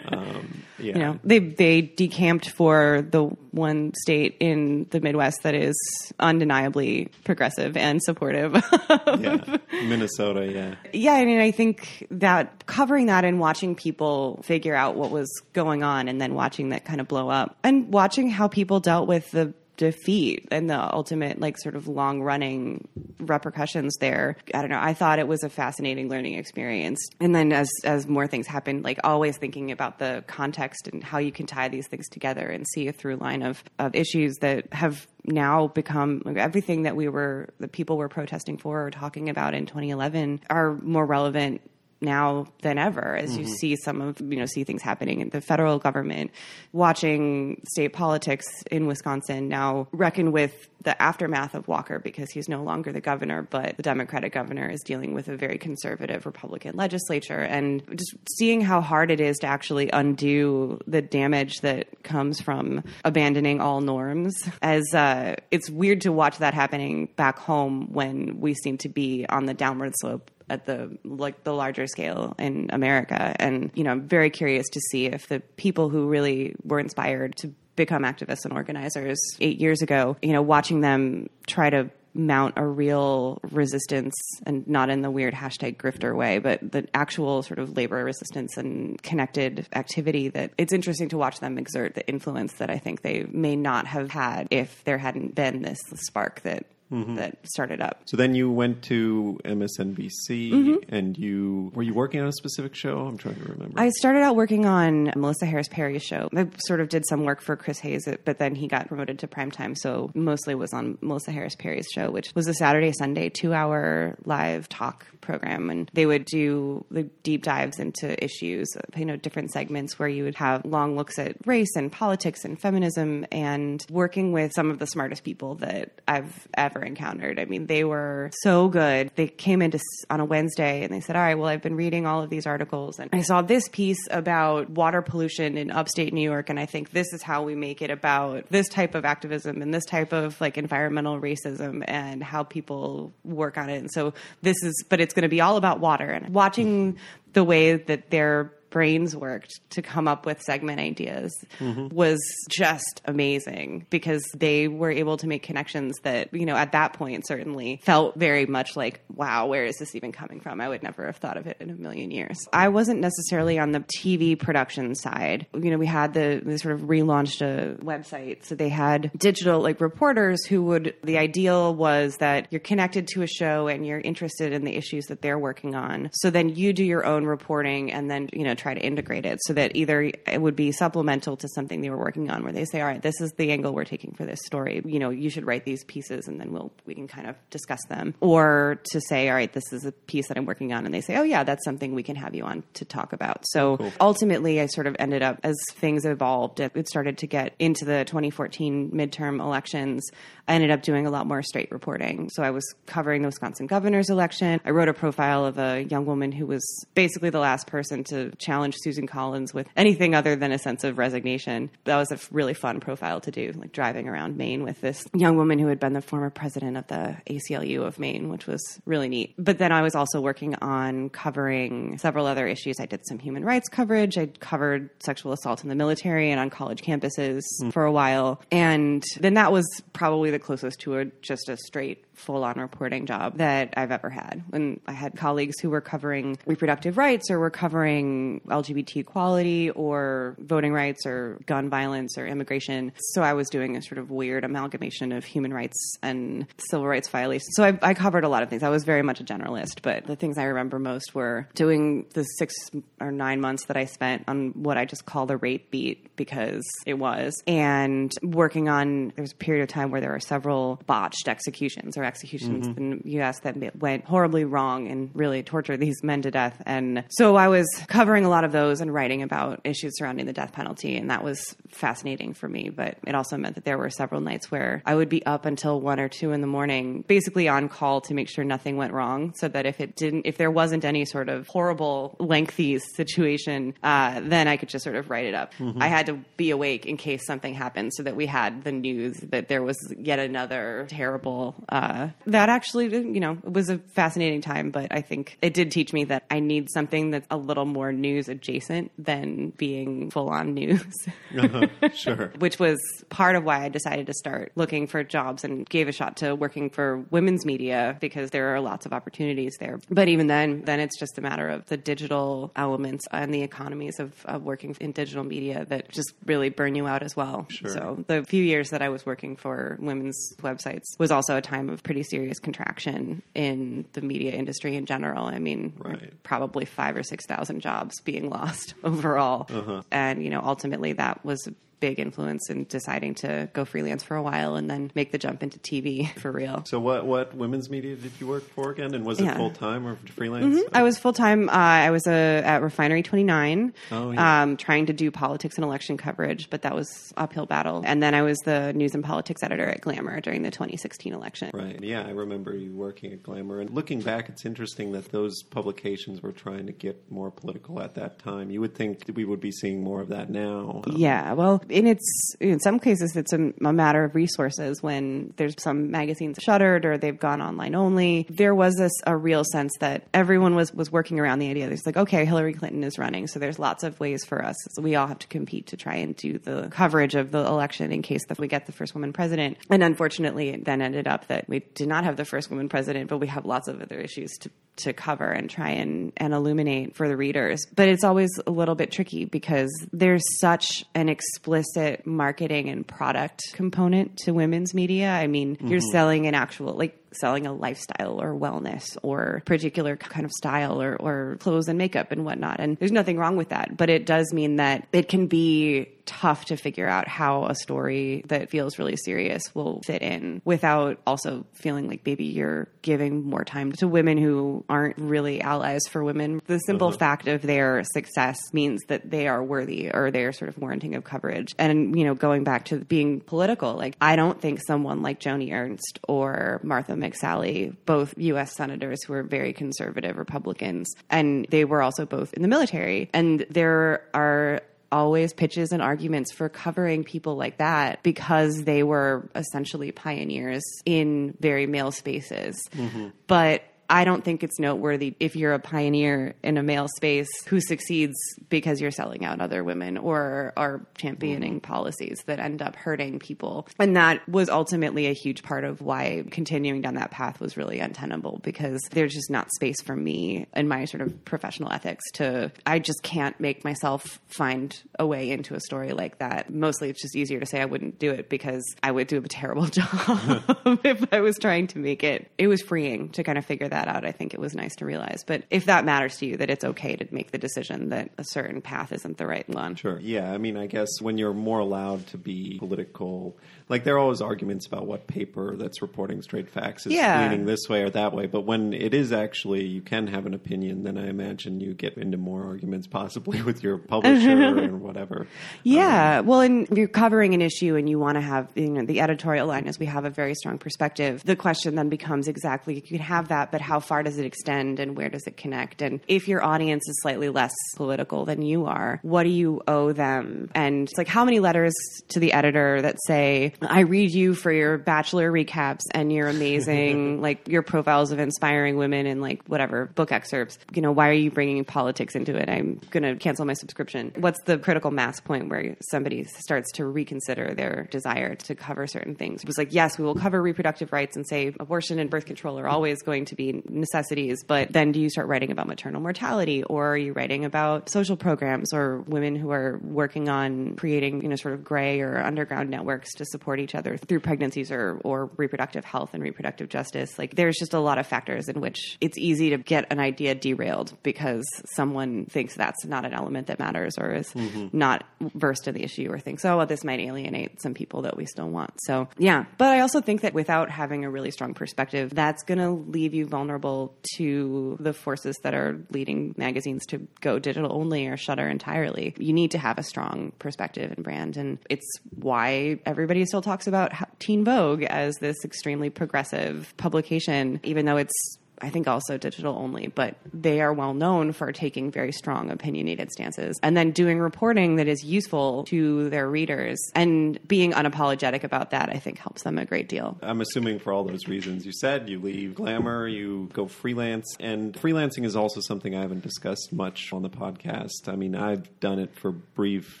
um, 0.18 0.62
yeah. 0.78 0.92
you 0.92 0.98
know 0.98 1.18
they 1.24 1.38
they 1.38 1.80
decamped 1.82 2.50
for 2.50 3.06
the 3.10 3.24
one 3.52 3.92
state 4.02 4.36
in 4.40 4.86
the 4.90 5.00
Midwest 5.00 5.42
that 5.42 5.54
is 5.54 5.76
undeniably 6.18 7.08
progressive 7.24 7.76
and 7.76 8.02
supportive. 8.02 8.54
yeah, 8.90 9.58
Minnesota. 9.72 10.46
Yeah, 10.46 10.74
yeah, 10.92 11.12
I 11.12 11.24
mean, 11.24 11.40
I 11.40 11.50
think 11.50 12.06
that 12.10 12.66
covering 12.66 13.06
that 13.06 13.24
and 13.24 13.38
watching 13.38 13.74
people 13.74 14.40
figure 14.42 14.74
out 14.74 14.96
what 14.96 15.10
was 15.10 15.30
going 15.52 15.82
on, 15.82 16.08
and 16.08 16.20
then 16.20 16.34
watching 16.34 16.70
that 16.70 16.84
kind 16.84 17.00
of 17.00 17.08
blow 17.08 17.28
up, 17.28 17.56
and 17.62 17.92
watching 17.92 18.30
how 18.30 18.48
people 18.48 18.80
dealt 18.80 19.06
with 19.06 19.30
the 19.30 19.54
defeat 19.76 20.48
and 20.50 20.70
the 20.70 20.94
ultimate 20.94 21.40
like 21.40 21.58
sort 21.58 21.74
of 21.74 21.88
long 21.88 22.22
running 22.22 22.86
repercussions 23.18 23.94
there. 24.00 24.36
I 24.52 24.60
don't 24.60 24.70
know. 24.70 24.80
I 24.80 24.94
thought 24.94 25.18
it 25.18 25.28
was 25.28 25.42
a 25.42 25.48
fascinating 25.48 26.08
learning 26.08 26.34
experience. 26.34 27.00
And 27.20 27.34
then 27.34 27.52
as 27.52 27.68
as 27.84 28.06
more 28.06 28.26
things 28.26 28.46
happened 28.46 28.84
like 28.84 28.98
always 29.04 29.36
thinking 29.36 29.70
about 29.70 29.98
the 29.98 30.24
context 30.26 30.88
and 30.88 31.02
how 31.02 31.18
you 31.18 31.32
can 31.32 31.46
tie 31.46 31.68
these 31.68 31.86
things 31.86 32.08
together 32.08 32.48
and 32.48 32.66
see 32.68 32.88
a 32.88 32.92
through 32.92 33.16
line 33.16 33.42
of 33.42 33.62
of 33.78 33.94
issues 33.94 34.36
that 34.40 34.72
have 34.72 35.06
now 35.24 35.68
become 35.68 36.22
like, 36.24 36.36
everything 36.36 36.82
that 36.82 36.96
we 36.96 37.08
were 37.08 37.48
the 37.58 37.68
people 37.68 37.96
were 37.96 38.08
protesting 38.08 38.58
for 38.58 38.86
or 38.86 38.90
talking 38.90 39.28
about 39.28 39.54
in 39.54 39.66
2011 39.66 40.40
are 40.50 40.74
more 40.82 41.06
relevant 41.06 41.60
now 42.04 42.46
than 42.62 42.78
ever 42.78 43.16
as 43.16 43.36
you 43.36 43.46
see 43.46 43.76
some 43.76 44.00
of 44.00 44.20
you 44.20 44.36
know 44.36 44.46
see 44.46 44.64
things 44.64 44.82
happening 44.82 45.20
in 45.20 45.30
the 45.30 45.40
federal 45.40 45.78
government 45.78 46.30
watching 46.72 47.60
state 47.68 47.92
politics 47.92 48.46
in 48.70 48.86
Wisconsin 48.86 49.48
now 49.48 49.88
reckon 49.92 50.32
with 50.32 50.68
the 50.82 51.00
aftermath 51.02 51.54
of 51.54 51.66
Walker 51.66 51.98
because 51.98 52.30
he's 52.30 52.48
no 52.48 52.62
longer 52.62 52.92
the 52.92 53.00
governor 53.00 53.42
but 53.42 53.76
the 53.76 53.82
democratic 53.82 54.32
governor 54.32 54.68
is 54.68 54.80
dealing 54.82 55.14
with 55.14 55.28
a 55.28 55.36
very 55.36 55.58
conservative 55.58 56.26
republican 56.26 56.76
legislature. 56.76 57.38
And 57.40 57.82
just 57.96 58.14
seeing 58.36 58.60
how 58.60 58.80
hard 58.80 59.10
it 59.10 59.20
is 59.20 59.38
to 59.38 59.46
actually 59.46 59.90
undo 59.90 60.80
the 60.86 61.02
damage 61.02 61.60
that 61.62 62.02
comes 62.02 62.40
from 62.40 62.82
abandoning 63.04 63.60
all 63.60 63.80
norms 63.80 64.34
as 64.62 64.82
uh, 64.94 65.36
it's 65.50 65.70
weird 65.70 66.02
to 66.02 66.12
watch 66.12 66.38
that 66.38 66.54
happening 66.54 67.08
back 67.16 67.38
home 67.38 67.92
when 67.92 68.40
we 68.40 68.54
seem 68.54 68.78
to 68.78 68.88
be 68.88 69.26
on 69.28 69.46
the 69.46 69.54
downward 69.54 69.94
slope 70.00 70.30
at 70.48 70.66
the 70.66 70.96
like 71.04 71.44
the 71.44 71.52
larger 71.52 71.86
scale 71.86 72.34
in 72.38 72.68
America. 72.72 73.34
And 73.38 73.70
you 73.74 73.84
know, 73.84 73.92
I'm 73.92 74.08
very 74.08 74.30
curious 74.30 74.68
to 74.70 74.80
see 74.90 75.06
if 75.06 75.28
the 75.28 75.40
people 75.40 75.88
who 75.88 76.08
really 76.08 76.54
were 76.64 76.80
inspired 76.80 77.36
to 77.36 77.54
become 77.76 78.02
activists 78.02 78.44
and 78.44 78.52
organizers 78.52 79.18
eight 79.40 79.60
years 79.60 79.82
ago, 79.82 80.16
you 80.22 80.32
know, 80.32 80.42
watching 80.42 80.80
them 80.80 81.28
try 81.46 81.70
to 81.70 81.90
mount 82.14 82.54
a 82.56 82.64
real 82.64 83.40
resistance 83.50 84.14
and 84.46 84.66
not 84.68 84.88
in 84.88 85.02
the 85.02 85.10
weird 85.10 85.34
hashtag 85.34 85.76
grifter 85.76 86.14
way, 86.14 86.38
but 86.38 86.60
the 86.70 86.86
actual 86.94 87.42
sort 87.42 87.58
of 87.58 87.76
labor 87.76 88.04
resistance 88.04 88.56
and 88.56 89.02
connected 89.02 89.66
activity 89.72 90.28
that 90.28 90.52
it's 90.56 90.72
interesting 90.72 91.08
to 91.08 91.18
watch 91.18 91.40
them 91.40 91.58
exert 91.58 91.94
the 91.94 92.06
influence 92.06 92.54
that 92.54 92.70
I 92.70 92.78
think 92.78 93.02
they 93.02 93.24
may 93.30 93.56
not 93.56 93.86
have 93.86 94.10
had 94.10 94.46
if 94.50 94.84
there 94.84 94.98
hadn't 94.98 95.34
been 95.34 95.62
this 95.62 95.80
spark 95.96 96.40
that 96.42 96.66
Mm-hmm. 96.94 97.16
that 97.16 97.38
started 97.44 97.80
up. 97.80 98.02
So 98.04 98.16
then 98.16 98.36
you 98.36 98.50
went 98.50 98.82
to 98.82 99.40
MSNBC, 99.44 100.52
mm-hmm. 100.52 100.94
and 100.94 101.18
you 101.18 101.72
were 101.74 101.82
you 101.82 101.92
working 101.92 102.20
on 102.20 102.28
a 102.28 102.32
specific 102.32 102.76
show? 102.76 103.00
I'm 103.00 103.18
trying 103.18 103.34
to 103.34 103.44
remember. 103.44 103.80
I 103.80 103.90
started 103.90 104.20
out 104.20 104.36
working 104.36 104.64
on 104.64 105.12
Melissa 105.16 105.46
Harris 105.46 105.66
Perry's 105.66 106.04
show. 106.04 106.28
I 106.36 106.46
sort 106.66 106.80
of 106.80 106.88
did 106.88 107.04
some 107.08 107.24
work 107.24 107.42
for 107.42 107.56
Chris 107.56 107.80
Hayes, 107.80 108.08
but 108.24 108.38
then 108.38 108.54
he 108.54 108.68
got 108.68 108.86
promoted 108.86 109.18
to 109.20 109.26
primetime, 109.26 109.76
so 109.76 110.12
mostly 110.14 110.54
was 110.54 110.72
on 110.72 110.98
Melissa 111.00 111.32
Harris 111.32 111.56
Perry's 111.56 111.88
show, 111.92 112.10
which 112.10 112.32
was 112.34 112.46
a 112.46 112.54
Saturday 112.54 112.92
Sunday 112.92 113.28
two 113.28 113.52
hour 113.52 114.16
live 114.24 114.68
talk 114.68 115.06
program, 115.20 115.70
and 115.70 115.90
they 115.94 116.06
would 116.06 116.24
do 116.26 116.84
the 116.90 117.04
deep 117.22 117.42
dives 117.42 117.78
into 117.78 118.22
issues, 118.22 118.68
you 118.96 119.04
know, 119.04 119.16
different 119.16 119.50
segments 119.50 119.98
where 119.98 120.08
you 120.08 120.24
would 120.24 120.36
have 120.36 120.64
long 120.64 120.96
looks 120.96 121.18
at 121.18 121.36
race 121.44 121.74
and 121.74 121.90
politics 121.90 122.44
and 122.44 122.60
feminism, 122.60 123.26
and 123.32 123.84
working 123.90 124.32
with 124.32 124.52
some 124.54 124.70
of 124.70 124.78
the 124.78 124.86
smartest 124.86 125.24
people 125.24 125.56
that 125.56 126.00
I've 126.06 126.46
ever 126.56 126.83
encountered. 126.84 127.38
I 127.40 127.44
mean, 127.46 127.66
they 127.66 127.84
were 127.84 128.30
so 128.42 128.68
good. 128.68 129.10
They 129.16 129.26
came 129.28 129.62
s- 129.62 129.80
on 130.10 130.20
a 130.20 130.24
Wednesday 130.24 130.82
and 130.84 130.92
they 130.92 131.00
said, 131.00 131.16
"All 131.16 131.22
right, 131.22 131.34
well, 131.36 131.48
I've 131.48 131.62
been 131.62 131.76
reading 131.76 132.06
all 132.06 132.22
of 132.22 132.30
these 132.30 132.46
articles, 132.46 132.98
and 132.98 133.10
I 133.12 133.22
saw 133.22 133.42
this 133.42 133.68
piece 133.68 133.98
about 134.10 134.70
water 134.70 135.02
pollution 135.02 135.56
in 135.56 135.70
upstate 135.70 136.12
New 136.12 136.22
York, 136.22 136.50
and 136.50 136.60
I 136.60 136.66
think 136.66 136.90
this 136.90 137.12
is 137.12 137.22
how 137.22 137.42
we 137.42 137.54
make 137.54 137.82
it 137.82 137.90
about 137.90 138.44
this 138.50 138.68
type 138.68 138.94
of 138.94 139.04
activism 139.04 139.62
and 139.62 139.72
this 139.72 139.84
type 139.84 140.12
of 140.12 140.40
like 140.40 140.58
environmental 140.58 141.20
racism 141.20 141.82
and 141.88 142.22
how 142.22 142.42
people 142.42 143.12
work 143.24 143.58
on 143.58 143.68
it. 143.70 143.78
And 143.78 143.90
so 143.90 144.14
this 144.42 144.56
is, 144.62 144.84
but 144.88 145.00
it's 145.00 145.14
going 145.14 145.22
to 145.22 145.28
be 145.28 145.40
all 145.40 145.56
about 145.56 145.80
water 145.80 146.10
and 146.10 146.34
watching 146.34 146.98
the 147.32 147.44
way 147.44 147.76
that 147.76 148.10
their 148.10 148.52
brains 148.74 149.14
worked 149.14 149.60
to 149.70 149.80
come 149.80 150.08
up 150.08 150.26
with 150.26 150.42
segment 150.42 150.80
ideas 150.80 151.32
mm-hmm. 151.60 151.94
was 151.94 152.18
just 152.50 153.00
amazing 153.04 153.86
because 153.88 154.24
they 154.36 154.66
were 154.66 154.90
able 154.90 155.16
to 155.16 155.28
make 155.28 155.44
connections 155.44 155.94
that, 156.02 156.34
you 156.34 156.44
know, 156.44 156.56
at 156.56 156.72
that 156.72 156.92
point 156.92 157.24
certainly 157.24 157.80
felt 157.84 158.16
very 158.16 158.46
much 158.46 158.74
like, 158.74 159.00
wow, 159.14 159.46
where 159.46 159.64
is 159.64 159.76
this 159.76 159.94
even 159.94 160.10
coming 160.10 160.40
from? 160.40 160.60
I 160.60 160.68
would 160.68 160.82
never 160.82 161.06
have 161.06 161.18
thought 161.18 161.36
of 161.36 161.46
it 161.46 161.56
in 161.60 161.70
a 161.70 161.74
million 161.74 162.10
years. 162.10 162.36
I 162.52 162.66
wasn't 162.66 162.98
necessarily 162.98 163.60
on 163.60 163.70
the 163.70 163.84
TV 163.96 164.36
production 164.36 164.96
side. 164.96 165.46
You 165.54 165.70
know, 165.70 165.78
we 165.78 165.86
had 165.86 166.12
the, 166.12 166.42
they 166.44 166.56
sort 166.56 166.74
of 166.74 166.80
relaunched 166.80 167.42
a 167.42 167.80
website. 167.80 168.44
So 168.44 168.56
they 168.56 168.70
had 168.70 169.12
digital 169.16 169.60
like 169.60 169.80
reporters 169.80 170.44
who 170.46 170.64
would, 170.64 170.96
the 171.04 171.18
ideal 171.18 171.72
was 171.76 172.16
that 172.16 172.48
you're 172.50 172.58
connected 172.58 173.06
to 173.12 173.22
a 173.22 173.28
show 173.28 173.68
and 173.68 173.86
you're 173.86 174.00
interested 174.00 174.52
in 174.52 174.64
the 174.64 174.74
issues 174.74 175.06
that 175.06 175.22
they're 175.22 175.38
working 175.38 175.76
on. 175.76 176.10
So 176.12 176.30
then 176.30 176.48
you 176.48 176.72
do 176.72 176.82
your 176.82 177.06
own 177.06 177.24
reporting 177.24 177.92
and 177.92 178.10
then, 178.10 178.30
you 178.32 178.42
know, 178.42 178.54
try 178.64 178.72
to 178.72 178.80
integrate 178.80 179.26
it 179.26 179.38
so 179.42 179.52
that 179.52 179.76
either 179.76 180.10
it 180.26 180.40
would 180.40 180.56
be 180.56 180.72
supplemental 180.72 181.36
to 181.36 181.48
something 181.48 181.82
they 181.82 181.90
were 181.90 181.98
working 181.98 182.30
on 182.30 182.42
where 182.42 182.52
they 182.52 182.64
say, 182.64 182.80
all 182.80 182.86
right, 182.86 183.02
this 183.02 183.20
is 183.20 183.30
the 183.32 183.52
angle 183.52 183.74
we're 183.74 183.84
taking 183.84 184.12
for 184.12 184.24
this 184.24 184.40
story. 184.46 184.82
You 184.86 184.98
know, 184.98 185.10
you 185.10 185.28
should 185.28 185.46
write 185.46 185.66
these 185.66 185.84
pieces 185.84 186.28
and 186.28 186.40
then 186.40 186.50
we'll, 186.50 186.72
we 186.86 186.94
can 186.94 187.06
kind 187.06 187.28
of 187.28 187.36
discuss 187.50 187.80
them. 187.90 188.14
Or 188.20 188.80
to 188.92 189.00
say, 189.02 189.28
all 189.28 189.34
right, 189.34 189.52
this 189.52 189.70
is 189.72 189.84
a 189.84 189.92
piece 189.92 190.28
that 190.28 190.38
I'm 190.38 190.46
working 190.46 190.72
on. 190.72 190.86
And 190.86 190.94
they 190.94 191.02
say, 191.02 191.16
oh 191.16 191.22
yeah, 191.22 191.44
that's 191.44 191.62
something 191.62 191.94
we 191.94 192.02
can 192.02 192.16
have 192.16 192.34
you 192.34 192.44
on 192.44 192.64
to 192.74 192.86
talk 192.86 193.12
about. 193.12 193.44
So 193.48 193.92
ultimately 194.00 194.62
I 194.62 194.66
sort 194.66 194.86
of 194.86 194.96
ended 194.98 195.22
up 195.22 195.40
as 195.42 195.56
things 195.74 196.06
evolved, 196.06 196.60
it 196.60 196.72
it 196.74 196.88
started 196.88 197.18
to 197.18 197.26
get 197.26 197.54
into 197.58 197.84
the 197.84 198.04
2014 198.06 198.92
midterm 198.92 199.40
elections. 199.40 200.08
I 200.48 200.54
ended 200.54 200.70
up 200.70 200.82
doing 200.82 201.06
a 201.06 201.10
lot 201.10 201.26
more 201.26 201.42
straight 201.42 201.70
reporting. 201.70 202.30
So 202.30 202.42
I 202.42 202.50
was 202.50 202.64
covering 202.86 203.22
the 203.22 203.28
Wisconsin 203.28 203.66
governor's 203.66 204.08
election. 204.08 204.60
I 204.64 204.70
wrote 204.70 204.88
a 204.88 204.94
profile 204.94 205.44
of 205.44 205.58
a 205.58 205.82
young 205.82 206.06
woman 206.06 206.32
who 206.32 206.46
was 206.46 206.64
basically 206.94 207.30
the 207.30 207.38
last 207.38 207.66
person 207.66 208.04
to 208.04 208.30
challenge 208.36 208.53
challenge 208.54 208.76
Susan 208.78 209.08
Collins 209.08 209.52
with 209.52 209.66
anything 209.76 210.14
other 210.14 210.36
than 210.36 210.52
a 210.52 210.58
sense 210.58 210.84
of 210.84 210.96
resignation. 210.96 211.70
That 211.84 211.96
was 211.96 212.12
a 212.12 212.18
really 212.30 212.54
fun 212.54 212.78
profile 212.78 213.20
to 213.22 213.32
do, 213.32 213.52
like 213.56 213.72
driving 213.72 214.08
around 214.08 214.36
Maine 214.36 214.62
with 214.62 214.80
this 214.80 215.04
young 215.12 215.36
woman 215.36 215.58
who 215.58 215.66
had 215.66 215.80
been 215.80 215.92
the 215.92 216.00
former 216.00 216.30
president 216.30 216.76
of 216.76 216.86
the 216.86 217.16
ACLU 217.28 217.84
of 217.84 217.98
Maine, 217.98 218.28
which 218.28 218.46
was 218.46 218.62
really 218.86 219.08
neat. 219.08 219.34
But 219.38 219.58
then 219.58 219.72
I 219.72 219.82
was 219.82 219.96
also 219.96 220.20
working 220.20 220.54
on 220.62 221.08
covering 221.08 221.98
several 221.98 222.26
other 222.26 222.46
issues. 222.46 222.78
I 222.78 222.86
did 222.86 223.00
some 223.08 223.18
human 223.18 223.44
rights 223.44 223.68
coverage. 223.68 224.16
I 224.16 224.26
covered 224.26 224.88
sexual 225.02 225.32
assault 225.32 225.64
in 225.64 225.68
the 225.68 225.74
military 225.74 226.30
and 226.30 226.38
on 226.38 226.48
college 226.48 226.80
campuses 226.80 227.42
mm. 227.60 227.72
for 227.72 227.84
a 227.84 227.90
while. 227.92 228.40
And 228.52 229.02
then 229.18 229.34
that 229.34 229.50
was 229.50 229.66
probably 229.92 230.30
the 230.30 230.38
closest 230.38 230.78
to 230.82 230.98
a, 230.98 231.04
just 231.22 231.48
a 231.48 231.56
straight 231.56 232.04
full 232.14 232.44
on 232.44 232.58
reporting 232.58 233.06
job 233.06 233.38
that 233.38 233.74
I've 233.76 233.90
ever 233.90 234.10
had. 234.10 234.42
When 234.50 234.80
I 234.86 234.92
had 234.92 235.16
colleagues 235.16 235.58
who 235.60 235.70
were 235.70 235.80
covering 235.80 236.38
reproductive 236.46 236.96
rights 236.96 237.30
or 237.30 237.38
were 237.38 237.50
covering 237.50 238.40
LGBT 238.46 238.96
equality 238.96 239.70
or 239.70 240.36
voting 240.38 240.72
rights 240.72 241.06
or 241.06 241.38
gun 241.46 241.68
violence 241.68 242.16
or 242.16 242.26
immigration. 242.26 242.92
So 243.12 243.22
I 243.22 243.34
was 243.34 243.48
doing 243.48 243.76
a 243.76 243.82
sort 243.82 243.98
of 243.98 244.10
weird 244.10 244.44
amalgamation 244.44 245.12
of 245.12 245.24
human 245.24 245.52
rights 245.52 245.96
and 246.02 246.46
civil 246.70 246.86
rights 246.86 247.08
violations. 247.08 247.50
So 247.56 247.64
I, 247.64 247.78
I 247.82 247.94
covered 247.94 248.24
a 248.24 248.28
lot 248.28 248.42
of 248.42 248.48
things. 248.48 248.62
I 248.62 248.68
was 248.68 248.84
very 248.84 249.02
much 249.02 249.20
a 249.20 249.24
generalist, 249.24 249.82
but 249.82 250.06
the 250.06 250.16
things 250.16 250.38
I 250.38 250.44
remember 250.44 250.78
most 250.78 251.14
were 251.14 251.48
doing 251.54 252.06
the 252.14 252.22
six 252.22 252.54
or 253.00 253.10
nine 253.10 253.40
months 253.40 253.66
that 253.66 253.76
I 253.76 253.84
spent 253.84 254.24
on 254.28 254.50
what 254.50 254.78
I 254.78 254.84
just 254.84 255.04
call 255.06 255.26
the 255.26 255.36
rape 255.36 255.70
beat 255.70 256.14
because 256.16 256.64
it 256.86 256.94
was, 256.94 257.42
and 257.46 258.12
working 258.22 258.68
on, 258.68 259.12
there 259.16 259.22
was 259.22 259.32
a 259.32 259.36
period 259.36 259.62
of 259.62 259.68
time 259.68 259.90
where 259.90 260.00
there 260.00 260.12
were 260.12 260.20
several 260.20 260.80
botched 260.86 261.28
executions 261.28 261.96
or 261.96 262.03
executions 262.04 262.66
mm-hmm. 262.68 262.78
in 262.78 263.02
the 263.04 263.10
U.S. 263.12 263.40
that 263.40 263.76
went 263.76 264.04
horribly 264.04 264.44
wrong 264.44 264.88
and 264.88 265.10
really 265.14 265.42
tortured 265.42 265.78
these 265.78 266.02
men 266.02 266.22
to 266.22 266.30
death. 266.30 266.62
And 266.66 267.04
so 267.10 267.36
I 267.36 267.48
was 267.48 267.66
covering 267.88 268.24
a 268.24 268.28
lot 268.28 268.44
of 268.44 268.52
those 268.52 268.80
and 268.80 268.92
writing 268.92 269.22
about 269.22 269.60
issues 269.64 269.96
surrounding 269.96 270.26
the 270.26 270.32
death 270.32 270.52
penalty, 270.52 270.96
and 270.96 271.10
that 271.10 271.24
was 271.24 271.56
fascinating 271.70 272.34
for 272.34 272.48
me. 272.48 272.68
But 272.68 272.98
it 273.06 273.14
also 273.14 273.36
meant 273.36 273.54
that 273.56 273.64
there 273.64 273.78
were 273.78 273.90
several 273.90 274.20
nights 274.20 274.50
where 274.50 274.82
I 274.84 274.94
would 274.94 275.08
be 275.08 275.24
up 275.26 275.46
until 275.46 275.80
one 275.80 276.00
or 276.00 276.08
two 276.08 276.32
in 276.32 276.40
the 276.40 276.46
morning, 276.46 277.04
basically 277.06 277.48
on 277.48 277.68
call 277.68 278.00
to 278.02 278.14
make 278.14 278.28
sure 278.28 278.44
nothing 278.44 278.76
went 278.76 278.92
wrong, 278.92 279.32
so 279.36 279.48
that 279.48 279.66
if 279.66 279.80
it 279.80 279.96
didn't, 279.96 280.26
if 280.26 280.36
there 280.36 280.50
wasn't 280.50 280.84
any 280.84 281.04
sort 281.04 281.28
of 281.28 281.46
horrible, 281.48 282.16
lengthy 282.18 282.78
situation, 282.78 283.74
uh, 283.82 284.20
then 284.22 284.48
I 284.48 284.56
could 284.56 284.68
just 284.68 284.84
sort 284.84 284.96
of 284.96 285.10
write 285.10 285.26
it 285.26 285.34
up. 285.34 285.54
Mm-hmm. 285.54 285.82
I 285.82 285.88
had 285.88 286.06
to 286.06 286.20
be 286.36 286.50
awake 286.50 286.86
in 286.86 286.96
case 286.96 287.26
something 287.26 287.54
happened, 287.54 287.92
so 287.94 288.02
that 288.02 288.16
we 288.16 288.26
had 288.26 288.64
the 288.64 288.72
news 288.72 289.18
that 289.18 289.48
there 289.48 289.62
was 289.62 289.76
yet 289.98 290.18
another 290.18 290.86
terrible 290.88 291.54
uh, 291.68 291.76
that 292.26 292.48
actually, 292.48 292.88
you 292.88 293.20
know, 293.20 293.38
it 293.44 293.52
was 293.52 293.68
a 293.70 293.78
fascinating 293.94 294.40
time, 294.40 294.70
but 294.70 294.88
I 294.90 295.00
think 295.00 295.38
it 295.42 295.54
did 295.54 295.70
teach 295.70 295.92
me 295.92 296.04
that 296.04 296.24
I 296.30 296.40
need 296.40 296.70
something 296.70 297.10
that's 297.10 297.26
a 297.30 297.36
little 297.36 297.64
more 297.64 297.92
news 297.92 298.28
adjacent 298.28 298.92
than 298.98 299.50
being 299.50 300.10
full 300.10 300.28
on 300.28 300.54
news. 300.54 300.84
uh-huh, 301.38 301.88
sure. 301.94 302.32
Which 302.38 302.58
was 302.58 302.78
part 303.08 303.36
of 303.36 303.44
why 303.44 303.64
I 303.64 303.68
decided 303.68 304.06
to 304.06 304.14
start 304.14 304.52
looking 304.54 304.86
for 304.86 305.04
jobs 305.04 305.44
and 305.44 305.68
gave 305.68 305.88
a 305.88 305.92
shot 305.92 306.16
to 306.18 306.34
working 306.34 306.70
for 306.70 307.04
women's 307.10 307.44
media 307.46 307.96
because 308.00 308.30
there 308.30 308.54
are 308.54 308.60
lots 308.60 308.86
of 308.86 308.92
opportunities 308.92 309.56
there. 309.60 309.80
But 309.90 310.08
even 310.08 310.26
then, 310.26 310.62
then 310.64 310.80
it's 310.80 310.98
just 310.98 311.18
a 311.18 311.20
matter 311.20 311.48
of 311.48 311.66
the 311.66 311.76
digital 311.76 312.52
elements 312.56 313.06
and 313.12 313.32
the 313.32 313.42
economies 313.42 314.00
of, 314.00 314.12
of 314.26 314.42
working 314.42 314.76
in 314.80 314.92
digital 314.92 315.24
media 315.24 315.64
that 315.68 315.90
just 315.90 316.12
really 316.26 316.48
burn 316.48 316.74
you 316.74 316.86
out 316.86 317.02
as 317.02 317.16
well. 317.16 317.46
Sure. 317.50 317.70
So 317.70 318.04
the 318.06 318.24
few 318.24 318.42
years 318.42 318.70
that 318.70 318.82
I 318.82 318.88
was 318.88 319.06
working 319.06 319.36
for 319.36 319.78
women's 319.80 320.34
websites 320.38 320.84
was 320.98 321.10
also 321.10 321.36
a 321.36 321.42
time 321.42 321.70
of 321.70 321.82
pretty 321.84 322.02
serious 322.02 322.40
contraction 322.40 323.22
in 323.34 323.84
the 323.92 324.00
media 324.00 324.32
industry 324.32 324.74
in 324.74 324.86
general. 324.86 325.26
I 325.26 325.38
mean, 325.38 325.74
right. 325.78 326.12
probably 326.24 326.64
five 326.64 326.96
or 326.96 327.04
six 327.04 327.26
thousand 327.26 327.60
jobs 327.60 328.00
being 328.00 328.28
lost 328.28 328.74
overall, 328.84 329.46
uh-huh. 329.48 329.82
and 329.92 330.24
you 330.24 330.30
know, 330.30 330.40
ultimately 330.42 330.94
that 330.94 331.24
was 331.24 331.48
big 331.84 332.00
influence 332.00 332.48
in 332.48 332.64
deciding 332.64 333.14
to 333.14 333.46
go 333.52 333.66
freelance 333.66 334.02
for 334.02 334.16
a 334.16 334.22
while 334.22 334.56
and 334.56 334.70
then 334.70 334.90
make 334.94 335.12
the 335.12 335.18
jump 335.18 335.42
into 335.42 335.58
TV 335.58 336.10
for 336.18 336.32
real. 336.32 336.62
So, 336.64 336.80
what 336.80 337.04
what 337.04 337.34
women's 337.34 337.68
media 337.68 337.94
did 337.94 338.12
you 338.18 338.26
work 338.26 338.44
for 338.54 338.70
again? 338.70 338.94
And 338.94 339.04
was 339.04 339.20
it 339.20 339.24
yeah. 339.24 339.36
full 339.36 339.50
time 339.50 339.86
or 339.86 339.96
freelance? 340.14 340.56
Mm-hmm. 340.56 340.74
I 340.74 340.82
was 340.82 340.96
full 340.96 341.12
time. 341.12 341.50
Uh, 341.50 341.52
I 341.52 341.90
was 341.90 342.06
uh, 342.06 342.42
at 342.42 342.62
Refinery 342.62 343.02
29, 343.02 343.74
oh, 343.92 344.12
yeah. 344.12 344.42
um, 344.42 344.56
trying 344.56 344.86
to 344.86 344.94
do 344.94 345.10
politics 345.10 345.56
and 345.56 345.64
election 345.64 345.98
coverage, 345.98 346.48
but 346.48 346.62
that 346.62 346.74
was 346.74 347.12
uphill 347.18 347.44
battle. 347.44 347.82
And 347.84 348.02
then 348.02 348.14
I 348.14 348.22
was 348.22 348.38
the 348.46 348.72
news 348.72 348.94
and 348.94 349.04
politics 349.04 349.42
editor 349.42 349.66
at 349.66 349.82
Glamour 349.82 350.22
during 350.22 350.42
the 350.42 350.50
2016 350.50 351.12
election. 351.12 351.50
Right. 351.52 351.82
Yeah, 351.82 352.06
I 352.06 352.12
remember 352.12 352.56
you 352.56 352.72
working 352.72 353.12
at 353.12 353.22
Glamour. 353.22 353.60
And 353.60 353.68
looking 353.68 354.00
back, 354.00 354.30
it's 354.30 354.46
interesting 354.46 354.92
that 354.92 355.12
those 355.12 355.42
publications 355.42 356.22
were 356.22 356.32
trying 356.32 356.66
to 356.66 356.72
get 356.72 357.10
more 357.10 357.30
political 357.30 357.82
at 357.82 357.94
that 357.96 358.18
time. 358.18 358.50
You 358.50 358.62
would 358.62 358.74
think 358.74 359.02
we 359.14 359.26
would 359.26 359.40
be 359.40 359.52
seeing 359.52 359.82
more 359.82 360.00
of 360.00 360.08
that 360.08 360.30
now. 360.30 360.82
Um, 360.86 360.96
yeah. 360.96 361.34
Well, 361.34 361.62
and 361.74 361.88
it's 361.88 362.34
in 362.40 362.60
some 362.60 362.78
cases 362.78 363.16
it's 363.16 363.32
a, 363.32 363.52
a, 363.64 363.72
matter 363.72 364.04
of 364.04 364.14
resources 364.14 364.82
when 364.82 365.34
there's 365.36 365.54
some 365.58 365.90
magazines 365.90 366.38
shuttered 366.40 366.84
or 366.84 366.96
they've 366.96 367.18
gone 367.18 367.42
online 367.42 367.74
only. 367.74 368.26
There 368.30 368.54
was 368.54 368.76
this 368.76 368.92
a 369.06 369.16
real 369.16 369.44
sense 369.44 369.72
that 369.80 370.06
everyone 370.14 370.54
was 370.54 370.72
was 370.72 370.90
working 370.90 371.18
around 371.20 371.40
the 371.40 371.50
idea. 371.50 371.66
There's 371.66 371.84
like 371.86 371.96
okay 371.96 372.24
hillary 372.24 372.54
clinton 372.54 372.84
is 372.84 372.98
running 372.98 373.26
so 373.26 373.38
there's 373.38 373.58
lots 373.58 373.82
of 373.82 373.98
ways 374.00 374.24
for 374.24 374.44
us. 374.44 374.56
So 374.70 374.82
we 374.82 374.94
all 374.94 375.06
have 375.06 375.18
to 375.20 375.26
compete 375.26 375.66
to 375.68 375.76
try 375.76 375.96
and 375.96 376.16
do 376.16 376.38
the 376.38 376.68
coverage 376.70 377.14
of 377.14 377.30
the 377.32 377.44
election 377.44 377.92
in 377.92 378.02
case 378.02 378.24
that 378.28 378.38
we 378.38 378.48
get 378.48 378.66
the 378.66 378.72
first 378.72 378.94
woman 378.94 379.12
president. 379.12 379.58
And 379.68 379.82
unfortunately 379.82 380.50
it 380.50 380.64
then 380.64 380.80
ended 380.80 381.08
up 381.08 381.26
that 381.28 381.48
we 381.48 381.60
did 381.74 381.88
not 381.88 382.04
have 382.04 382.16
the 382.16 382.24
first 382.24 382.50
woman 382.50 382.68
president 382.68 383.10
but 383.10 383.18
we 383.18 383.26
have 383.26 383.44
lots 383.44 383.68
of 383.68 383.82
other 383.82 383.98
issues 383.98 384.30
to 384.38 384.50
to 384.76 384.92
cover 384.92 385.30
and 385.30 385.48
try 385.48 385.70
and, 385.70 386.12
and 386.16 386.32
illuminate 386.32 386.96
for 386.96 387.08
the 387.08 387.16
readers. 387.16 387.64
But 387.74 387.88
it's 387.88 388.04
always 388.04 388.30
a 388.44 388.50
little 388.50 388.74
bit 388.74 388.90
tricky 388.90 389.24
because 389.24 389.70
there's 389.92 390.24
such 390.40 390.84
an 390.94 391.08
explicit 391.08 391.63
marketing 392.04 392.68
and 392.68 392.86
product 392.86 393.42
component 393.52 394.16
to 394.18 394.32
women's 394.32 394.74
media. 394.74 395.10
I 395.10 395.26
mean, 395.26 395.56
mm-hmm. 395.56 395.68
you're 395.68 395.80
selling 395.80 396.26
an 396.26 396.34
actual, 396.34 396.74
like, 396.74 397.03
selling 397.16 397.46
a 397.46 397.52
lifestyle 397.52 398.20
or 398.20 398.34
wellness 398.34 398.96
or 399.02 399.42
particular 399.46 399.96
kind 399.96 400.24
of 400.24 400.32
style 400.32 400.80
or, 400.80 400.96
or 400.96 401.36
clothes 401.40 401.68
and 401.68 401.78
makeup 401.78 402.12
and 402.12 402.24
whatnot. 402.24 402.60
And 402.60 402.76
there's 402.78 402.92
nothing 402.92 403.18
wrong 403.18 403.36
with 403.36 403.50
that. 403.50 403.76
But 403.76 403.90
it 403.90 404.06
does 404.06 404.32
mean 404.32 404.56
that 404.56 404.86
it 404.92 405.08
can 405.08 405.26
be 405.26 405.88
tough 406.06 406.46
to 406.46 406.56
figure 406.56 406.88
out 406.88 407.08
how 407.08 407.46
a 407.46 407.54
story 407.54 408.24
that 408.28 408.50
feels 408.50 408.78
really 408.78 408.96
serious 408.96 409.42
will 409.54 409.80
fit 409.86 410.02
in 410.02 410.42
without 410.44 411.00
also 411.06 411.46
feeling 411.54 411.88
like 411.88 412.04
maybe 412.04 412.24
you're 412.24 412.68
giving 412.82 413.24
more 413.24 413.44
time 413.44 413.72
to 413.72 413.88
women 413.88 414.18
who 414.18 414.64
aren't 414.68 414.98
really 414.98 415.40
allies 415.40 415.80
for 415.90 416.04
women. 416.04 416.40
The 416.46 416.58
simple 416.58 416.88
uh-huh. 416.88 416.98
fact 416.98 417.28
of 417.28 417.42
their 417.42 417.82
success 417.92 418.36
means 418.52 418.82
that 418.88 419.10
they 419.10 419.26
are 419.26 419.42
worthy 419.42 419.90
or 419.92 420.10
they're 420.10 420.32
sort 420.32 420.48
of 420.48 420.58
warranting 420.58 420.94
of 420.94 421.04
coverage. 421.04 421.54
And, 421.58 421.98
you 421.98 422.04
know, 422.04 422.14
going 422.14 422.44
back 422.44 422.66
to 422.66 422.78
being 422.78 423.20
political, 423.20 423.74
like 423.74 423.96
I 424.00 424.16
don't 424.16 424.40
think 424.40 424.60
someone 424.66 425.02
like 425.02 425.20
Joni 425.20 425.52
Ernst 425.52 426.00
or 426.06 426.60
Martha 426.62 426.96
McSally, 427.04 427.74
both 427.86 428.14
U.S. 428.16 428.54
senators 428.54 429.02
who 429.04 429.12
are 429.12 429.22
very 429.22 429.52
conservative 429.52 430.16
Republicans, 430.16 430.92
and 431.10 431.46
they 431.50 431.64
were 431.64 431.82
also 431.82 432.06
both 432.06 432.32
in 432.34 432.42
the 432.42 432.48
military. 432.48 433.10
And 433.12 433.46
there 433.50 434.08
are 434.14 434.62
always 434.94 435.32
pitches 435.32 435.72
and 435.72 435.82
arguments 435.82 436.32
for 436.32 436.48
covering 436.48 437.02
people 437.02 437.34
like 437.34 437.58
that 437.58 438.00
because 438.04 438.62
they 438.62 438.84
were 438.84 439.28
essentially 439.34 439.90
pioneers 439.90 440.62
in 440.86 441.36
very 441.40 441.66
male 441.66 441.90
spaces. 441.90 442.56
Mm-hmm. 442.76 443.08
But 443.26 443.62
I 443.88 444.04
don't 444.04 444.24
think 444.24 444.42
it's 444.42 444.58
noteworthy 444.58 445.14
if 445.20 445.36
you're 445.36 445.52
a 445.52 445.58
pioneer 445.58 446.34
in 446.42 446.56
a 446.56 446.62
male 446.62 446.88
space 446.96 447.28
who 447.46 447.60
succeeds 447.60 448.14
because 448.48 448.80
you're 448.80 448.90
selling 448.90 449.24
out 449.24 449.40
other 449.40 449.62
women 449.62 449.98
or 449.98 450.52
are 450.56 450.86
championing 450.96 451.60
mm-hmm. 451.60 451.72
policies 451.72 452.18
that 452.26 452.38
end 452.38 452.62
up 452.62 452.76
hurting 452.76 453.18
people. 453.18 453.68
And 453.78 453.96
that 453.96 454.26
was 454.28 454.48
ultimately 454.48 455.06
a 455.06 455.12
huge 455.12 455.42
part 455.42 455.64
of 455.64 455.82
why 455.82 456.24
continuing 456.30 456.80
down 456.80 456.94
that 456.94 457.10
path 457.10 457.40
was 457.40 457.56
really 457.56 457.78
untenable 457.80 458.40
because 458.42 458.80
there's 458.90 459.12
just 459.12 459.30
not 459.30 459.48
space 459.54 459.80
for 459.82 459.96
me 459.96 460.46
and 460.52 460.68
my 460.68 460.84
sort 460.86 461.02
of 461.02 461.24
professional 461.24 461.70
ethics 461.70 462.04
to, 462.14 462.50
I 462.66 462.78
just 462.78 463.02
can't 463.02 463.38
make 463.38 463.64
myself 463.64 464.20
find 464.28 464.80
a 464.98 465.06
way 465.06 465.30
into 465.30 465.54
a 465.54 465.60
story 465.60 465.92
like 465.92 466.18
that. 466.18 466.52
Mostly 466.52 466.90
it's 466.90 467.02
just 467.02 467.16
easier 467.16 467.40
to 467.40 467.46
say 467.46 467.60
I 467.60 467.66
wouldn't 467.66 467.98
do 467.98 468.10
it 468.10 468.28
because 468.28 468.64
I 468.82 468.90
would 468.90 469.08
do 469.08 469.18
a 469.18 469.28
terrible 469.28 469.66
job 469.66 470.42
if 470.84 471.12
I 471.12 471.20
was 471.20 471.36
trying 471.38 471.66
to 471.68 471.78
make 471.78 472.02
it. 472.02 472.30
It 472.38 472.48
was 472.48 472.62
freeing 472.62 473.10
to 473.10 473.22
kind 473.22 473.38
of 473.38 473.44
figure 473.44 473.68
that 473.68 473.73
that 473.74 473.88
out, 473.88 474.04
I 474.04 474.12
think 474.12 474.34
it 474.34 474.40
was 474.40 474.54
nice 474.54 474.76
to 474.76 474.86
realize. 474.86 475.24
But 475.26 475.42
if 475.50 475.64
that 475.64 475.84
matters 475.84 476.16
to 476.18 476.26
you, 476.26 476.36
that 476.36 476.48
it's 476.48 476.64
okay 476.64 476.94
to 476.94 477.06
make 477.10 477.32
the 477.32 477.38
decision 477.38 477.88
that 477.88 478.10
a 478.16 478.24
certain 478.24 478.62
path 478.62 478.92
isn't 478.92 479.18
the 479.18 479.26
right 479.26 479.48
one. 479.48 479.74
Sure. 479.74 479.98
Yeah. 480.00 480.32
I 480.32 480.38
mean, 480.38 480.56
I 480.56 480.66
guess 480.66 480.88
when 481.00 481.18
you're 481.18 481.34
more 481.34 481.58
allowed 481.58 482.06
to 482.08 482.18
be 482.18 482.56
political, 482.58 483.36
like 483.68 483.84
there 483.84 483.96
are 483.96 483.98
always 483.98 484.20
arguments 484.20 484.66
about 484.66 484.86
what 484.86 485.06
paper 485.06 485.56
that's 485.56 485.82
reporting 485.82 486.22
straight 486.22 486.48
facts 486.48 486.86
is 486.86 486.92
yeah. 486.92 487.28
leaning 487.28 487.46
this 487.46 487.68
way 487.68 487.82
or 487.82 487.90
that 487.90 488.12
way. 488.12 488.26
But 488.26 488.42
when 488.42 488.72
it 488.72 488.94
is 488.94 489.12
actually 489.12 489.64
you 489.64 489.80
can 489.80 490.06
have 490.06 490.24
an 490.26 490.34
opinion, 490.34 490.84
then 490.84 490.96
I 490.96 491.08
imagine 491.08 491.60
you 491.60 491.74
get 491.74 491.96
into 491.96 492.16
more 492.16 492.44
arguments 492.44 492.86
possibly 492.86 493.42
with 493.42 493.62
your 493.62 493.78
publisher 493.78 494.58
or 494.72 494.76
whatever. 494.76 495.26
Yeah. 495.64 496.20
Um, 496.20 496.26
well, 496.26 496.40
and 496.40 496.68
you're 496.70 496.86
covering 496.86 497.34
an 497.34 497.42
issue 497.42 497.74
and 497.74 497.88
you 497.88 497.98
want 497.98 498.16
to 498.16 498.20
have, 498.20 498.50
you 498.54 498.68
know, 498.68 498.84
the 498.84 499.00
editorial 499.00 499.48
line 499.48 499.66
is 499.66 499.78
we 499.78 499.86
have 499.86 500.04
a 500.04 500.10
very 500.10 500.34
strong 500.34 500.58
perspective. 500.58 501.24
The 501.24 501.36
question 501.36 501.74
then 501.74 501.88
becomes 501.88 502.28
exactly 502.28 502.74
you 502.74 502.82
can 502.82 502.98
have 502.98 503.28
that, 503.28 503.50
but 503.50 503.60
how 503.64 503.80
far 503.80 504.02
does 504.02 504.18
it 504.18 504.26
extend 504.26 504.78
and 504.78 504.96
where 504.96 505.08
does 505.08 505.26
it 505.26 505.36
connect? 505.36 505.82
And 505.82 506.00
if 506.06 506.28
your 506.28 506.44
audience 506.44 506.88
is 506.88 507.00
slightly 507.02 507.28
less 507.28 507.54
political 507.76 508.24
than 508.24 508.42
you 508.42 508.66
are, 508.66 509.00
what 509.02 509.24
do 509.24 509.30
you 509.30 509.62
owe 509.66 509.92
them? 509.92 510.50
And 510.54 510.88
it's 510.88 510.98
like 510.98 511.08
how 511.08 511.24
many 511.24 511.40
letters 511.40 511.74
to 512.08 512.20
the 512.20 512.32
editor 512.32 512.82
that 512.82 512.96
say, 513.06 513.54
I 513.62 513.80
read 513.80 514.12
you 514.12 514.34
for 514.34 514.52
your 514.52 514.78
bachelor 514.78 515.32
recaps 515.32 515.80
and 515.92 516.12
your 516.12 516.28
amazing, 516.28 517.20
like 517.22 517.48
your 517.48 517.62
profiles 517.62 518.12
of 518.12 518.18
inspiring 518.18 518.76
women 518.76 519.06
and 519.06 519.20
like 519.20 519.42
whatever 519.46 519.86
book 519.86 520.12
excerpts. 520.12 520.58
You 520.74 520.82
know, 520.82 520.92
why 520.92 521.08
are 521.08 521.14
you 521.14 521.30
bringing 521.30 521.64
politics 521.64 522.14
into 522.14 522.36
it? 522.36 522.48
I'm 522.48 522.80
going 522.90 523.02
to 523.02 523.16
cancel 523.16 523.44
my 523.46 523.54
subscription. 523.54 524.12
What's 524.16 524.42
the 524.42 524.58
critical 524.58 524.90
mass 524.90 525.20
point 525.20 525.48
where 525.48 525.76
somebody 525.90 526.24
starts 526.24 526.70
to 526.72 526.84
reconsider 526.84 527.54
their 527.54 527.88
desire 527.90 528.34
to 528.34 528.54
cover 528.54 528.86
certain 528.86 529.14
things? 529.14 529.42
It 529.42 529.46
was 529.46 529.58
like, 529.58 529.72
yes, 529.72 529.98
we 529.98 530.04
will 530.04 530.14
cover 530.14 530.42
reproductive 530.42 530.92
rights 530.92 531.16
and 531.16 531.26
say 531.26 531.54
abortion 531.58 531.98
and 531.98 532.10
birth 532.10 532.26
control 532.26 532.58
are 532.58 532.68
always 532.68 533.02
going 533.02 533.24
to 533.26 533.34
be 533.34 533.53
necessities, 533.68 534.44
but 534.44 534.72
then 534.72 534.92
do 534.92 535.00
you 535.00 535.10
start 535.10 535.28
writing 535.28 535.50
about 535.50 535.66
maternal 535.66 536.00
mortality 536.00 536.62
or 536.64 536.92
are 536.92 536.96
you 536.96 537.12
writing 537.12 537.44
about 537.44 537.88
social 537.88 538.16
programs 538.16 538.72
or 538.72 539.00
women 539.02 539.36
who 539.36 539.50
are 539.50 539.78
working 539.82 540.28
on 540.28 540.76
creating, 540.76 541.22
you 541.22 541.28
know, 541.28 541.36
sort 541.36 541.54
of 541.54 541.64
gray 541.64 542.00
or 542.00 542.18
underground 542.18 542.70
networks 542.70 543.12
to 543.14 543.24
support 543.24 543.60
each 543.60 543.74
other 543.74 543.96
through 543.96 544.20
pregnancies 544.20 544.70
or, 544.70 545.00
or 545.04 545.30
reproductive 545.36 545.84
health 545.84 546.10
and 546.14 546.22
reproductive 546.22 546.68
justice? 546.68 547.18
Like 547.18 547.34
there's 547.34 547.56
just 547.58 547.74
a 547.74 547.80
lot 547.80 547.98
of 547.98 548.06
factors 548.06 548.48
in 548.48 548.60
which 548.60 548.96
it's 549.00 549.18
easy 549.18 549.50
to 549.50 549.58
get 549.58 549.86
an 549.90 550.00
idea 550.00 550.34
derailed 550.34 550.92
because 551.02 551.44
someone 551.74 552.26
thinks 552.26 552.54
that's 552.54 552.84
not 552.84 553.04
an 553.04 553.14
element 553.14 553.46
that 553.48 553.58
matters 553.58 553.98
or 553.98 554.12
is 554.12 554.32
mm-hmm. 554.32 554.76
not 554.76 555.04
versed 555.20 555.68
in 555.68 555.74
the 555.74 555.82
issue 555.82 556.10
or 556.10 556.18
thinks, 556.18 556.44
oh, 556.44 556.56
well, 556.56 556.66
this 556.66 556.84
might 556.84 557.00
alienate 557.00 557.60
some 557.60 557.74
people 557.74 558.02
that 558.02 558.16
we 558.16 558.26
still 558.26 558.48
want. 558.48 558.72
So, 558.82 559.08
yeah. 559.18 559.44
But 559.58 559.68
I 559.68 559.80
also 559.80 560.00
think 560.00 560.22
that 560.22 560.34
without 560.34 560.70
having 560.70 561.04
a 561.04 561.10
really 561.10 561.30
strong 561.30 561.54
perspective, 561.54 562.14
that's 562.14 562.42
going 562.42 562.58
to 562.58 562.70
leave 562.70 563.14
you 563.14 563.26
vulnerable 563.44 563.94
to 564.16 564.74
the 564.80 564.94
forces 564.94 565.36
that 565.42 565.52
are 565.52 565.78
leading 565.90 566.34
magazines 566.38 566.86
to 566.86 567.06
go 567.20 567.38
digital 567.38 567.70
only 567.74 568.06
or 568.06 568.16
shutter 568.16 568.48
entirely. 568.48 569.14
You 569.18 569.34
need 569.34 569.50
to 569.50 569.58
have 569.58 569.78
a 569.78 569.82
strong 569.82 570.32
perspective 570.38 570.90
and 570.92 571.04
brand. 571.04 571.36
And 571.36 571.58
it's 571.68 571.86
why 572.14 572.80
everybody 572.86 573.26
still 573.26 573.42
talks 573.42 573.66
about 573.66 573.92
Teen 574.18 574.46
Vogue 574.46 574.84
as 574.84 575.16
this 575.16 575.44
extremely 575.44 575.90
progressive 575.90 576.72
publication, 576.78 577.60
even 577.64 577.84
though 577.84 577.98
it's 577.98 578.38
I 578.60 578.70
think 578.70 578.88
also 578.88 579.18
digital 579.18 579.56
only, 579.56 579.88
but 579.88 580.16
they 580.32 580.60
are 580.60 580.72
well 580.72 580.94
known 580.94 581.32
for 581.32 581.52
taking 581.52 581.90
very 581.90 582.12
strong 582.12 582.50
opinionated 582.50 583.10
stances 583.10 583.58
and 583.62 583.76
then 583.76 583.90
doing 583.90 584.18
reporting 584.18 584.76
that 584.76 584.88
is 584.88 585.04
useful 585.04 585.64
to 585.64 586.08
their 586.10 586.28
readers 586.28 586.78
and 586.94 587.38
being 587.46 587.72
unapologetic 587.72 588.44
about 588.44 588.70
that, 588.70 588.90
I 588.90 588.98
think 588.98 589.18
helps 589.18 589.42
them 589.42 589.58
a 589.58 589.64
great 589.64 589.88
deal. 589.88 590.16
I'm 590.22 590.40
assuming 590.40 590.78
for 590.78 590.92
all 590.92 591.04
those 591.04 591.26
reasons 591.26 591.66
you 591.66 591.72
said, 591.72 592.08
you 592.08 592.20
leave 592.20 592.54
Glamour, 592.54 593.08
you 593.08 593.50
go 593.52 593.66
freelance, 593.66 594.36
and 594.40 594.74
freelancing 594.74 595.24
is 595.24 595.36
also 595.36 595.60
something 595.60 595.94
I 595.94 596.02
haven't 596.02 596.22
discussed 596.22 596.72
much 596.72 597.12
on 597.12 597.22
the 597.22 597.30
podcast. 597.30 598.08
I 598.08 598.16
mean, 598.16 598.34
I've 598.34 598.80
done 598.80 598.98
it 598.98 599.14
for 599.16 599.32
brief 599.32 600.00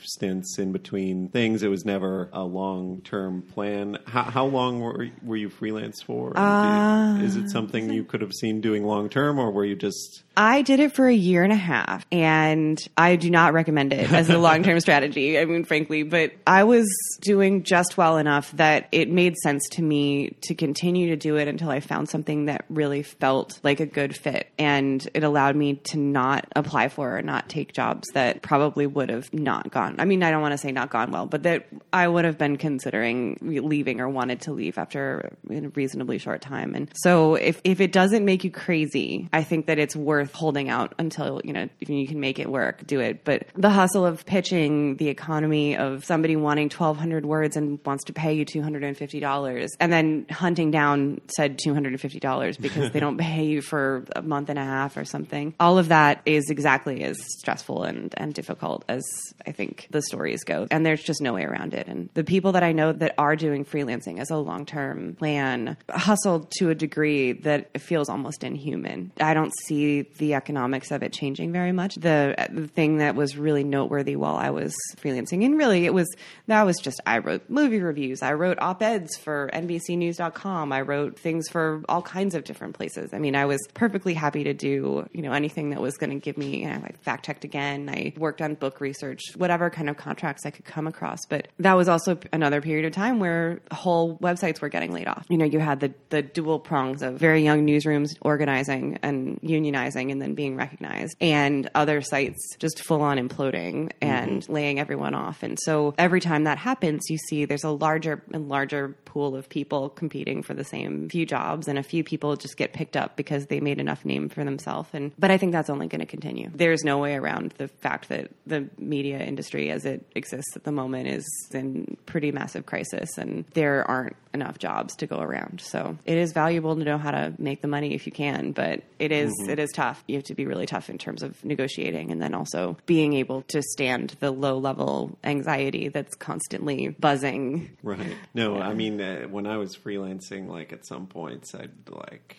stints 0.04 0.58
in 0.58 0.72
between 0.72 1.28
things. 1.28 1.62
It 1.62 1.68
was 1.68 1.84
never 1.84 2.28
a 2.32 2.44
long 2.44 3.00
term 3.02 3.42
plan. 3.42 3.98
How, 4.06 4.22
how, 4.22 4.46
long 4.46 4.80
were, 4.80 5.08
were 5.22 5.36
you 5.36 5.50
freelance 5.50 6.02
for? 6.02 6.36
Uh, 6.36 7.18
is 7.20 7.36
it 7.36 7.50
something 7.50 7.92
you 7.92 8.04
could 8.04 8.20
have 8.20 8.32
seen? 8.32 8.53
Doing 8.60 8.84
long 8.84 9.08
term, 9.08 9.38
or 9.38 9.50
were 9.50 9.64
you 9.64 9.76
just 9.76 10.24
I 10.36 10.62
did 10.62 10.80
it 10.80 10.94
for 10.94 11.06
a 11.06 11.14
year 11.14 11.44
and 11.44 11.52
a 11.52 11.56
half 11.56 12.04
and 12.10 12.78
I 12.96 13.16
do 13.16 13.30
not 13.30 13.52
recommend 13.52 13.92
it 13.92 14.12
as 14.12 14.30
a 14.30 14.38
long 14.38 14.62
term 14.62 14.80
strategy. 14.84 15.38
I 15.38 15.44
mean, 15.44 15.64
frankly, 15.64 16.02
but 16.02 16.32
I 16.46 16.64
was 16.64 16.88
doing 17.20 17.62
just 17.62 17.96
well 17.96 18.18
enough 18.18 18.50
that 18.52 18.88
it 18.90 19.08
made 19.08 19.36
sense 19.36 19.68
to 19.72 19.82
me 19.82 20.36
to 20.42 20.54
continue 20.54 21.08
to 21.10 21.16
do 21.16 21.36
it 21.36 21.46
until 21.46 21.70
I 21.70 21.80
found 21.80 22.08
something 22.08 22.46
that 22.46 22.64
really 22.68 23.02
felt 23.02 23.60
like 23.62 23.80
a 23.80 23.86
good 23.86 24.16
fit. 24.16 24.48
And 24.58 25.06
it 25.14 25.22
allowed 25.22 25.56
me 25.56 25.74
to 25.90 25.98
not 25.98 26.46
apply 26.56 26.88
for 26.88 27.16
or 27.16 27.22
not 27.22 27.48
take 27.48 27.72
jobs 27.72 28.08
that 28.14 28.42
probably 28.42 28.86
would 28.86 29.10
have 29.10 29.32
not 29.32 29.70
gone. 29.70 29.96
I 29.98 30.04
mean, 30.04 30.22
I 30.22 30.30
don't 30.30 30.42
want 30.42 30.52
to 30.52 30.58
say 30.58 30.72
not 30.72 30.90
gone 30.90 31.12
well, 31.12 31.26
but 31.26 31.44
that 31.44 31.66
I 31.92 32.08
would 32.08 32.24
have 32.24 32.38
been 32.38 32.56
considering 32.56 33.38
leaving 33.40 34.00
or 34.00 34.08
wanted 34.08 34.40
to 34.42 34.52
leave 34.52 34.78
after 34.78 35.36
a 35.48 35.60
reasonably 35.68 36.18
short 36.18 36.40
time. 36.40 36.74
And 36.74 36.90
so 36.96 37.36
if, 37.36 37.60
if 37.62 37.80
it 37.80 37.92
doesn't 37.92 38.24
make 38.24 38.33
you 38.42 38.50
crazy, 38.50 39.28
I 39.32 39.44
think 39.44 39.66
that 39.66 39.78
it's 39.78 39.94
worth 39.94 40.32
holding 40.32 40.68
out 40.68 40.94
until, 40.98 41.40
you 41.44 41.52
know, 41.52 41.68
if 41.80 41.88
you 41.88 42.08
can 42.08 42.18
make 42.18 42.38
it 42.38 42.50
work, 42.50 42.84
do 42.86 43.00
it. 43.00 43.24
But 43.24 43.46
the 43.54 43.70
hustle 43.70 44.04
of 44.04 44.24
pitching 44.26 44.96
the 44.96 45.08
economy 45.08 45.76
of 45.76 46.04
somebody 46.04 46.34
wanting 46.34 46.70
1,200 46.70 47.26
words 47.26 47.56
and 47.56 47.78
wants 47.84 48.04
to 48.04 48.12
pay 48.12 48.32
you 48.32 48.44
$250 48.44 49.68
and 49.78 49.92
then 49.92 50.26
hunting 50.30 50.70
down 50.70 51.20
said 51.36 51.58
$250 51.58 52.60
because 52.60 52.90
they 52.92 53.00
don't 53.00 53.18
pay 53.18 53.44
you 53.44 53.60
for 53.60 54.04
a 54.16 54.22
month 54.22 54.48
and 54.48 54.58
a 54.58 54.64
half 54.64 54.96
or 54.96 55.04
something. 55.04 55.54
All 55.60 55.78
of 55.78 55.88
that 55.88 56.22
is 56.24 56.50
exactly 56.50 57.02
as 57.04 57.18
stressful 57.38 57.84
and, 57.84 58.14
and 58.16 58.32
difficult 58.32 58.84
as 58.88 59.04
I 59.46 59.52
think 59.52 59.88
the 59.90 60.02
stories 60.02 60.44
go. 60.44 60.66
And 60.70 60.84
there's 60.84 61.02
just 61.02 61.20
no 61.20 61.34
way 61.34 61.44
around 61.44 61.74
it. 61.74 61.86
And 61.86 62.08
the 62.14 62.24
people 62.24 62.52
that 62.52 62.62
I 62.62 62.72
know 62.72 62.92
that 62.92 63.14
are 63.18 63.36
doing 63.36 63.64
freelancing 63.64 64.18
as 64.18 64.30
a 64.30 64.36
long 64.36 64.64
term 64.64 65.16
plan 65.16 65.76
hustle 65.90 66.48
to 66.58 66.70
a 66.70 66.74
degree 66.74 67.32
that 67.32 67.70
it 67.74 67.80
feels 67.80 68.08
almost 68.08 68.23
inhuman. 68.42 69.12
I 69.20 69.34
don't 69.34 69.52
see 69.66 70.02
the 70.02 70.34
economics 70.34 70.90
of 70.90 71.02
it 71.02 71.12
changing 71.12 71.52
very 71.52 71.72
much. 71.72 71.96
The, 71.96 72.34
the 72.50 72.68
thing 72.68 72.98
that 72.98 73.14
was 73.14 73.36
really 73.36 73.64
noteworthy 73.64 74.16
while 74.16 74.36
I 74.36 74.50
was 74.50 74.74
freelancing, 74.96 75.44
and 75.44 75.56
really 75.58 75.86
it 75.86 75.94
was 75.94 76.08
that 76.46 76.62
was 76.62 76.76
just 76.78 77.00
I 77.06 77.18
wrote 77.18 77.48
movie 77.48 77.80
reviews, 77.80 78.22
I 78.22 78.32
wrote 78.34 78.58
op 78.60 78.82
eds 78.82 79.16
for 79.16 79.50
NBCNews.com, 79.52 80.72
I 80.72 80.80
wrote 80.80 81.18
things 81.18 81.48
for 81.48 81.82
all 81.88 82.02
kinds 82.02 82.34
of 82.34 82.44
different 82.44 82.74
places. 82.74 83.12
I 83.12 83.18
mean, 83.18 83.36
I 83.36 83.46
was 83.46 83.60
perfectly 83.74 84.14
happy 84.14 84.44
to 84.44 84.54
do 84.54 85.08
you 85.12 85.22
know 85.22 85.32
anything 85.32 85.70
that 85.70 85.80
was 85.80 85.96
going 85.96 86.10
to 86.10 86.16
give 86.16 86.36
me. 86.36 86.62
You 86.62 86.68
know, 86.68 86.82
I 86.84 86.92
fact 87.02 87.26
checked 87.26 87.44
again. 87.44 87.88
I 87.88 88.12
worked 88.16 88.42
on 88.42 88.54
book 88.54 88.80
research, 88.80 89.22
whatever 89.36 89.70
kind 89.70 89.88
of 89.88 89.96
contracts 89.96 90.46
I 90.46 90.50
could 90.50 90.64
come 90.64 90.86
across. 90.86 91.20
But 91.28 91.48
that 91.58 91.74
was 91.74 91.88
also 91.88 92.18
another 92.32 92.60
period 92.60 92.86
of 92.86 92.92
time 92.92 93.18
where 93.18 93.60
whole 93.72 94.16
websites 94.18 94.60
were 94.60 94.68
getting 94.68 94.92
laid 94.92 95.08
off. 95.08 95.26
You 95.28 95.38
know, 95.38 95.44
you 95.44 95.58
had 95.58 95.80
the 95.80 95.92
the 96.10 96.22
dual 96.22 96.58
prongs 96.58 97.02
of 97.02 97.14
very 97.14 97.42
young 97.42 97.66
newsrooms 97.66 98.13
organizing 98.20 98.98
and 99.02 99.40
unionizing 99.42 100.10
and 100.10 100.20
then 100.20 100.34
being 100.34 100.56
recognized, 100.56 101.16
and 101.20 101.68
other 101.74 102.00
sites 102.00 102.56
just 102.58 102.82
full 102.82 103.02
on 103.02 103.18
imploding 103.18 103.92
and 104.00 104.42
mm-hmm. 104.42 104.52
laying 104.52 104.80
everyone 104.80 105.14
off. 105.14 105.42
And 105.42 105.58
so 105.60 105.94
every 105.98 106.20
time 106.20 106.44
that 106.44 106.58
happens, 106.58 107.02
you 107.08 107.18
see 107.18 107.44
there's 107.44 107.64
a 107.64 107.70
larger 107.70 108.22
and 108.32 108.48
larger 108.48 108.96
pool 109.04 109.36
of 109.36 109.48
people 109.48 109.88
competing 109.90 110.42
for 110.42 110.54
the 110.54 110.64
same 110.64 111.08
few 111.08 111.26
jobs, 111.26 111.68
and 111.68 111.78
a 111.78 111.82
few 111.82 112.04
people 112.04 112.36
just 112.36 112.56
get 112.56 112.72
picked 112.72 112.96
up 112.96 113.16
because 113.16 113.46
they 113.46 113.60
made 113.60 113.78
enough 113.78 114.04
name 114.04 114.28
for 114.28 114.44
themselves. 114.44 114.88
And 114.92 115.12
but 115.18 115.30
I 115.30 115.38
think 115.38 115.52
that's 115.52 115.70
only 115.70 115.86
going 115.86 116.00
to 116.00 116.06
continue. 116.06 116.50
There's 116.54 116.84
no 116.84 116.98
way 116.98 117.14
around 117.14 117.54
the 117.58 117.68
fact 117.68 118.08
that 118.08 118.30
the 118.46 118.68
media 118.78 119.18
industry, 119.18 119.70
as 119.70 119.84
it 119.84 120.04
exists 120.14 120.56
at 120.56 120.64
the 120.64 120.72
moment, 120.72 121.08
is 121.08 121.24
in 121.52 121.96
pretty 122.06 122.32
massive 122.32 122.66
crisis, 122.66 123.18
and 123.18 123.44
there 123.54 123.88
aren't 123.88 124.16
enough 124.32 124.58
jobs 124.58 124.96
to 124.96 125.06
go 125.06 125.20
around. 125.20 125.60
So 125.60 125.96
it 126.04 126.18
is 126.18 126.32
valuable 126.32 126.74
to 126.76 126.84
know 126.84 126.98
how 126.98 127.12
to 127.12 127.32
make 127.38 127.62
the 127.62 127.68
money 127.68 127.94
if 127.94 128.03
you 128.06 128.12
can, 128.12 128.52
but 128.52 128.82
it 128.98 129.12
is, 129.12 129.30
mm-hmm. 129.30 129.50
it 129.50 129.58
is 129.58 129.70
tough 129.70 129.84
tough. 129.84 130.04
You 130.06 130.16
have 130.16 130.24
to 130.24 130.34
be 130.34 130.46
really 130.46 130.66
tough 130.66 130.90
in 130.90 130.98
terms 130.98 131.22
of 131.22 131.42
negotiating 131.44 132.10
and 132.10 132.20
then 132.20 132.34
also 132.34 132.76
being 132.86 133.14
able 133.14 133.42
to 133.42 133.62
stand 133.62 134.16
the 134.20 134.30
low 134.30 134.58
level 134.58 135.18
anxiety 135.22 135.88
that's 135.88 136.14
constantly 136.14 136.88
buzzing. 136.88 137.76
Right. 137.82 138.16
No, 138.32 138.56
yeah. 138.56 138.68
I 138.68 138.74
mean, 138.74 139.00
uh, 139.00 139.22
when 139.22 139.46
I 139.46 139.58
was 139.58 139.76
freelancing, 139.76 140.48
like 140.48 140.72
at 140.72 140.86
some 140.86 141.06
points, 141.06 141.54
I'd 141.54 141.88
like 141.88 142.36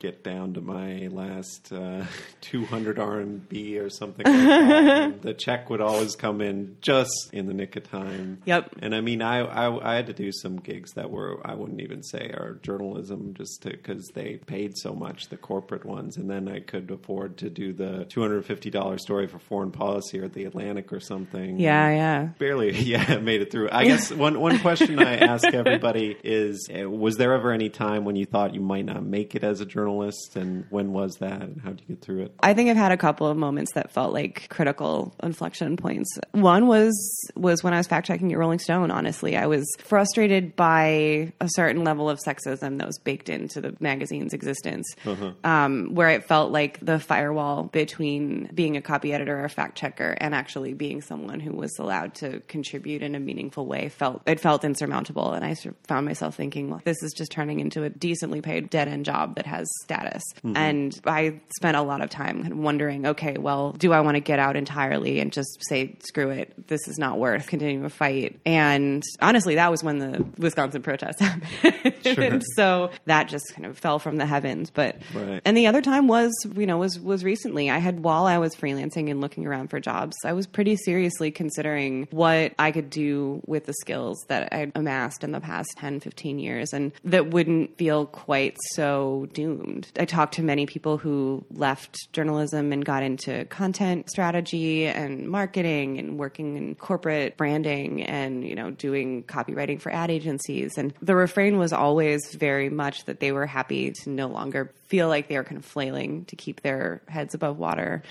get 0.00 0.24
down 0.24 0.54
to 0.54 0.62
my 0.62 1.08
last 1.08 1.72
uh, 1.72 2.04
200 2.40 2.96
RMB 2.96 3.80
or 3.80 3.90
something 3.90 4.24
like 4.24 4.34
that. 4.34 5.22
the 5.22 5.34
check 5.34 5.68
would 5.68 5.82
always 5.82 6.16
come 6.16 6.40
in 6.40 6.76
just 6.80 7.30
in 7.32 7.46
the 7.46 7.52
nick 7.52 7.76
of 7.76 7.88
time. 7.88 8.40
Yep. 8.46 8.76
And 8.80 8.94
I 8.94 9.02
mean, 9.02 9.20
I, 9.20 9.40
I, 9.40 9.92
I 9.92 9.94
had 9.94 10.06
to 10.06 10.14
do 10.14 10.32
some 10.32 10.56
gigs 10.56 10.94
that 10.94 11.10
were, 11.10 11.40
I 11.44 11.54
wouldn't 11.54 11.82
even 11.82 12.02
say 12.02 12.30
are 12.30 12.58
journalism 12.62 13.34
just 13.34 13.62
because 13.62 14.08
they 14.14 14.36
paid 14.46 14.76
so 14.78 14.94
much, 14.94 15.28
the 15.28 15.36
corporate 15.36 15.84
ones. 15.84 16.16
And 16.16 16.30
then 16.30 16.48
I 16.48 16.60
could 16.60 16.90
afford 16.90 17.36
to 17.38 17.50
do 17.50 17.74
the 17.74 18.06
$250 18.08 18.98
story 18.98 19.26
for 19.26 19.38
foreign 19.38 19.70
policy 19.70 20.18
or 20.18 20.28
the 20.28 20.46
Atlantic 20.46 20.94
or 20.94 21.00
something. 21.00 21.60
Yeah, 21.60 21.90
yeah. 21.90 22.22
Barely, 22.38 22.72
yeah, 22.78 23.18
made 23.18 23.42
it 23.42 23.52
through. 23.52 23.68
I 23.70 23.84
guess 23.84 24.10
one, 24.10 24.40
one 24.40 24.58
question 24.60 24.98
I 24.98 25.16
ask 25.16 25.44
everybody 25.44 26.16
is 26.24 26.70
uh, 26.74 26.88
was 26.88 27.18
there 27.18 27.34
ever 27.34 27.52
any 27.52 27.68
time 27.68 28.06
when 28.06 28.16
you 28.16 28.24
thought 28.24 28.54
you 28.54 28.62
might 28.62 28.86
not 28.86 29.04
make 29.04 29.34
it 29.34 29.44
as 29.44 29.60
a 29.60 29.66
journalist? 29.66 29.89
Journalist, 29.90 30.36
and 30.36 30.64
when 30.70 30.92
was 30.92 31.16
that, 31.20 31.42
and 31.42 31.60
how 31.62 31.70
did 31.70 31.80
you 31.80 31.94
get 31.94 32.02
through 32.02 32.22
it? 32.22 32.34
I 32.42 32.54
think 32.54 32.70
I've 32.70 32.76
had 32.76 32.92
a 32.92 32.96
couple 32.96 33.26
of 33.26 33.36
moments 33.36 33.72
that 33.74 33.90
felt 33.90 34.12
like 34.12 34.48
critical 34.48 35.14
inflection 35.22 35.76
points. 35.76 36.18
One 36.32 36.66
was 36.66 36.94
was 37.34 37.62
when 37.62 37.72
I 37.72 37.78
was 37.78 37.86
fact 37.86 38.06
checking 38.06 38.32
at 38.32 38.38
Rolling 38.38 38.58
Stone. 38.58 38.90
Honestly, 38.90 39.36
I 39.36 39.46
was 39.46 39.66
frustrated 39.78 40.56
by 40.56 41.32
a 41.40 41.48
certain 41.48 41.84
level 41.84 42.08
of 42.08 42.18
sexism 42.18 42.78
that 42.78 42.86
was 42.86 42.98
baked 42.98 43.28
into 43.28 43.60
the 43.60 43.76
magazine's 43.80 44.32
existence, 44.32 44.86
uh-huh. 45.04 45.32
um, 45.44 45.94
where 45.94 46.10
it 46.10 46.24
felt 46.24 46.52
like 46.52 46.78
the 46.80 46.98
firewall 46.98 47.64
between 47.64 48.50
being 48.54 48.76
a 48.76 48.82
copy 48.82 49.12
editor 49.12 49.38
or 49.38 49.44
a 49.44 49.48
fact 49.48 49.76
checker 49.76 50.16
and 50.20 50.34
actually 50.34 50.74
being 50.74 51.00
someone 51.00 51.40
who 51.40 51.52
was 51.52 51.70
allowed 51.78 52.14
to 52.14 52.40
contribute 52.48 53.02
in 53.02 53.14
a 53.14 53.20
meaningful 53.20 53.66
way 53.66 53.88
felt 53.88 54.22
it 54.26 54.40
felt 54.40 54.64
insurmountable. 54.64 55.32
And 55.32 55.44
I 55.44 55.54
found 55.86 56.06
myself 56.06 56.36
thinking, 56.36 56.70
well, 56.70 56.80
this 56.84 57.02
is 57.02 57.12
just 57.12 57.32
turning 57.32 57.60
into 57.60 57.82
a 57.82 57.90
decently 57.90 58.40
paid 58.40 58.70
dead 58.70 58.88
end 58.88 59.04
job 59.04 59.36
that 59.36 59.46
has 59.46 59.68
status. 59.82 60.22
Mm-hmm. 60.44 60.56
And 60.56 61.00
I 61.06 61.40
spent 61.56 61.76
a 61.76 61.82
lot 61.82 62.00
of 62.02 62.10
time 62.10 62.62
wondering, 62.62 63.06
okay, 63.06 63.36
well, 63.38 63.72
do 63.72 63.92
I 63.92 64.00
want 64.00 64.16
to 64.16 64.20
get 64.20 64.38
out 64.38 64.56
entirely 64.56 65.20
and 65.20 65.32
just 65.32 65.58
say, 65.68 65.96
screw 66.00 66.30
it, 66.30 66.68
this 66.68 66.80
is 66.88 66.98
not 66.98 67.18
worth 67.18 67.46
continuing 67.46 67.82
to 67.82 67.90
fight? 67.90 68.38
And 68.46 69.02
honestly, 69.20 69.54
that 69.56 69.70
was 69.70 69.82
when 69.82 69.98
the 69.98 70.24
Wisconsin 70.38 70.82
protests 70.82 71.20
happened. 71.20 71.94
Sure. 72.04 72.40
so 72.56 72.90
that 73.06 73.28
just 73.28 73.52
kind 73.54 73.66
of 73.66 73.78
fell 73.78 73.98
from 73.98 74.16
the 74.16 74.26
heavens. 74.26 74.70
But 74.70 74.96
Right. 75.14 75.40
and 75.44 75.56
the 75.56 75.66
other 75.66 75.82
time 75.82 76.08
was, 76.08 76.32
you 76.56 76.66
know, 76.66 76.78
was 76.78 76.98
was 77.00 77.24
recently. 77.24 77.70
I 77.70 77.78
had 77.78 78.00
while 78.00 78.26
I 78.26 78.38
was 78.38 78.54
freelancing 78.54 79.10
and 79.10 79.20
looking 79.20 79.46
around 79.46 79.68
for 79.68 79.80
jobs, 79.80 80.16
I 80.24 80.32
was 80.32 80.46
pretty 80.46 80.76
seriously 80.76 81.30
considering 81.30 82.08
what 82.10 82.52
I 82.58 82.70
could 82.72 82.90
do 82.90 83.42
with 83.46 83.66
the 83.66 83.74
skills 83.74 84.24
that 84.28 84.52
I'd 84.52 84.72
amassed 84.74 85.24
in 85.24 85.32
the 85.32 85.40
past 85.40 85.68
10, 85.78 86.00
15 86.00 86.38
years 86.38 86.72
and 86.72 86.92
that 87.04 87.30
wouldn't 87.30 87.76
feel 87.78 88.06
quite 88.06 88.56
so 88.74 89.28
doomed. 89.32 89.69
Um, 89.70 89.82
I 89.98 90.04
talked 90.04 90.34
to 90.34 90.42
many 90.42 90.66
people 90.66 90.98
who 90.98 91.44
left 91.50 92.12
journalism 92.12 92.72
and 92.72 92.84
got 92.84 93.02
into 93.02 93.44
content 93.46 94.10
strategy 94.10 94.86
and 94.86 95.28
marketing 95.28 95.98
and 95.98 96.18
working 96.18 96.56
in 96.56 96.74
corporate 96.74 97.36
branding 97.36 98.02
and, 98.02 98.46
you 98.46 98.54
know, 98.54 98.70
doing 98.70 99.22
copywriting 99.24 99.80
for 99.80 99.92
ad 99.92 100.10
agencies. 100.10 100.76
And 100.76 100.92
the 101.00 101.14
refrain 101.14 101.58
was 101.58 101.72
always 101.72 102.34
very 102.34 102.68
much 102.68 103.04
that 103.04 103.20
they 103.20 103.32
were 103.32 103.46
happy 103.46 103.92
to 104.02 104.10
no 104.10 104.26
longer 104.26 104.72
feel 104.90 105.08
like 105.08 105.28
they 105.28 105.36
were 105.36 105.44
kind 105.44 105.56
of 105.56 105.64
flailing 105.64 106.24
to 106.26 106.36
keep 106.36 106.62
their 106.62 107.00
heads 107.06 107.32
above 107.32 107.58
water. 107.58 108.02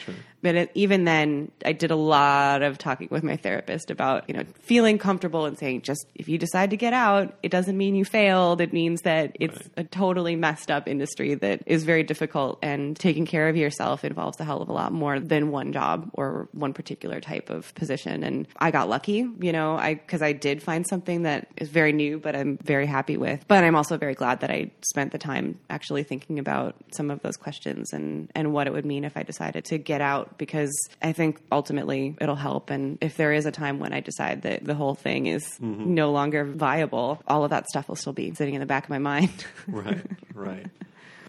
But 0.42 0.56
it, 0.56 0.72
even 0.74 1.04
then, 1.04 1.52
I 1.66 1.74
did 1.74 1.92
a 1.92 1.98
lot 1.98 2.62
of 2.62 2.78
talking 2.78 3.10
with 3.12 3.24
my 3.24 3.36
therapist 3.36 3.92
about, 3.92 4.30
you 4.30 4.34
know, 4.34 4.46
feeling 4.62 4.98
comfortable 4.98 5.46
and 5.46 5.60
saying, 5.60 5.82
just 5.82 6.06
if 6.16 6.30
you 6.30 6.38
decide 6.38 6.70
to 6.70 6.78
get 6.78 6.94
out, 6.94 7.38
it 7.44 7.52
doesn't 7.52 7.78
mean 7.78 7.96
you 7.96 8.06
failed. 8.06 8.62
It 8.62 8.72
means 8.72 9.02
that 9.02 9.36
it's 9.38 9.60
a 9.76 9.84
totally 9.84 10.38
messed 10.38 10.72
up 10.72 10.88
industry 10.88 11.36
that 11.36 11.64
is 11.66 11.84
very 11.84 12.04
difficult, 12.04 12.60
and 12.62 12.96
taking 12.96 13.26
care 13.26 13.50
of 13.50 13.58
yourself 13.58 14.06
involves 14.06 14.40
a 14.40 14.46
hell 14.46 14.62
of 14.62 14.70
a 14.70 14.74
lot 14.74 14.94
more 14.94 15.20
than 15.20 15.52
one 15.52 15.74
job 15.74 16.10
or 16.14 16.48
one 16.54 16.72
particular 16.72 17.20
type 17.20 17.50
of 17.50 17.76
position. 17.76 18.24
And 18.24 18.48
I 18.58 18.72
got 18.72 18.88
lucky, 18.88 19.28
you 19.42 19.52
know, 19.52 19.76
I 19.76 19.96
because 19.96 20.22
I 20.22 20.32
did 20.32 20.64
find 20.64 20.88
something 20.88 21.24
that 21.24 21.50
is 21.58 21.68
very 21.68 21.92
new, 21.92 22.18
but 22.18 22.38
I'm 22.38 22.58
very 22.64 22.86
happy 22.86 23.18
with. 23.18 23.44
But 23.50 23.66
I'm 23.66 23.76
also 23.76 23.98
very 23.98 24.16
glad 24.16 24.40
that 24.40 24.52
I 24.52 24.72
spent 24.84 25.12
the 25.12 25.18
time 25.18 25.60
actually 25.70 26.04
thinking 26.04 26.40
about 26.40 26.69
some 26.92 27.12
of 27.12 27.22
those 27.22 27.38
questions 27.38 27.94
and 27.94 28.30
and 28.36 28.54
what 28.54 28.68
it 28.68 28.74
would 28.74 28.86
mean 28.86 29.04
if 29.04 29.18
I 29.18 29.24
decided 29.24 29.66
to 29.66 29.78
get 29.78 30.02
out 30.02 30.38
because 30.38 30.72
I 31.02 31.12
think 31.14 31.42
ultimately 31.52 32.16
it'll 32.20 32.36
help. 32.36 32.70
And 32.70 32.98
if 33.02 33.18
there 33.18 33.34
is 33.34 33.46
a 33.46 33.52
time 33.52 33.80
when 33.80 33.94
I 33.94 34.00
decide 34.00 34.44
that 34.44 34.64
the 34.64 34.76
whole 34.76 34.96
thing 34.96 35.28
is 35.28 35.44
mm-hmm. 35.60 35.94
no 35.94 36.12
longer 36.12 36.46
viable, 36.46 37.22
all 37.28 37.44
of 37.44 37.52
that 37.52 37.68
stuff 37.68 37.88
will 37.88 37.96
still 37.96 38.14
be 38.14 38.34
sitting 38.34 38.54
in 38.54 38.60
the 38.60 38.66
back 38.66 38.86
of 38.86 38.90
my 38.90 39.00
mind. 39.00 39.46
right, 39.68 40.06
right. 40.34 40.68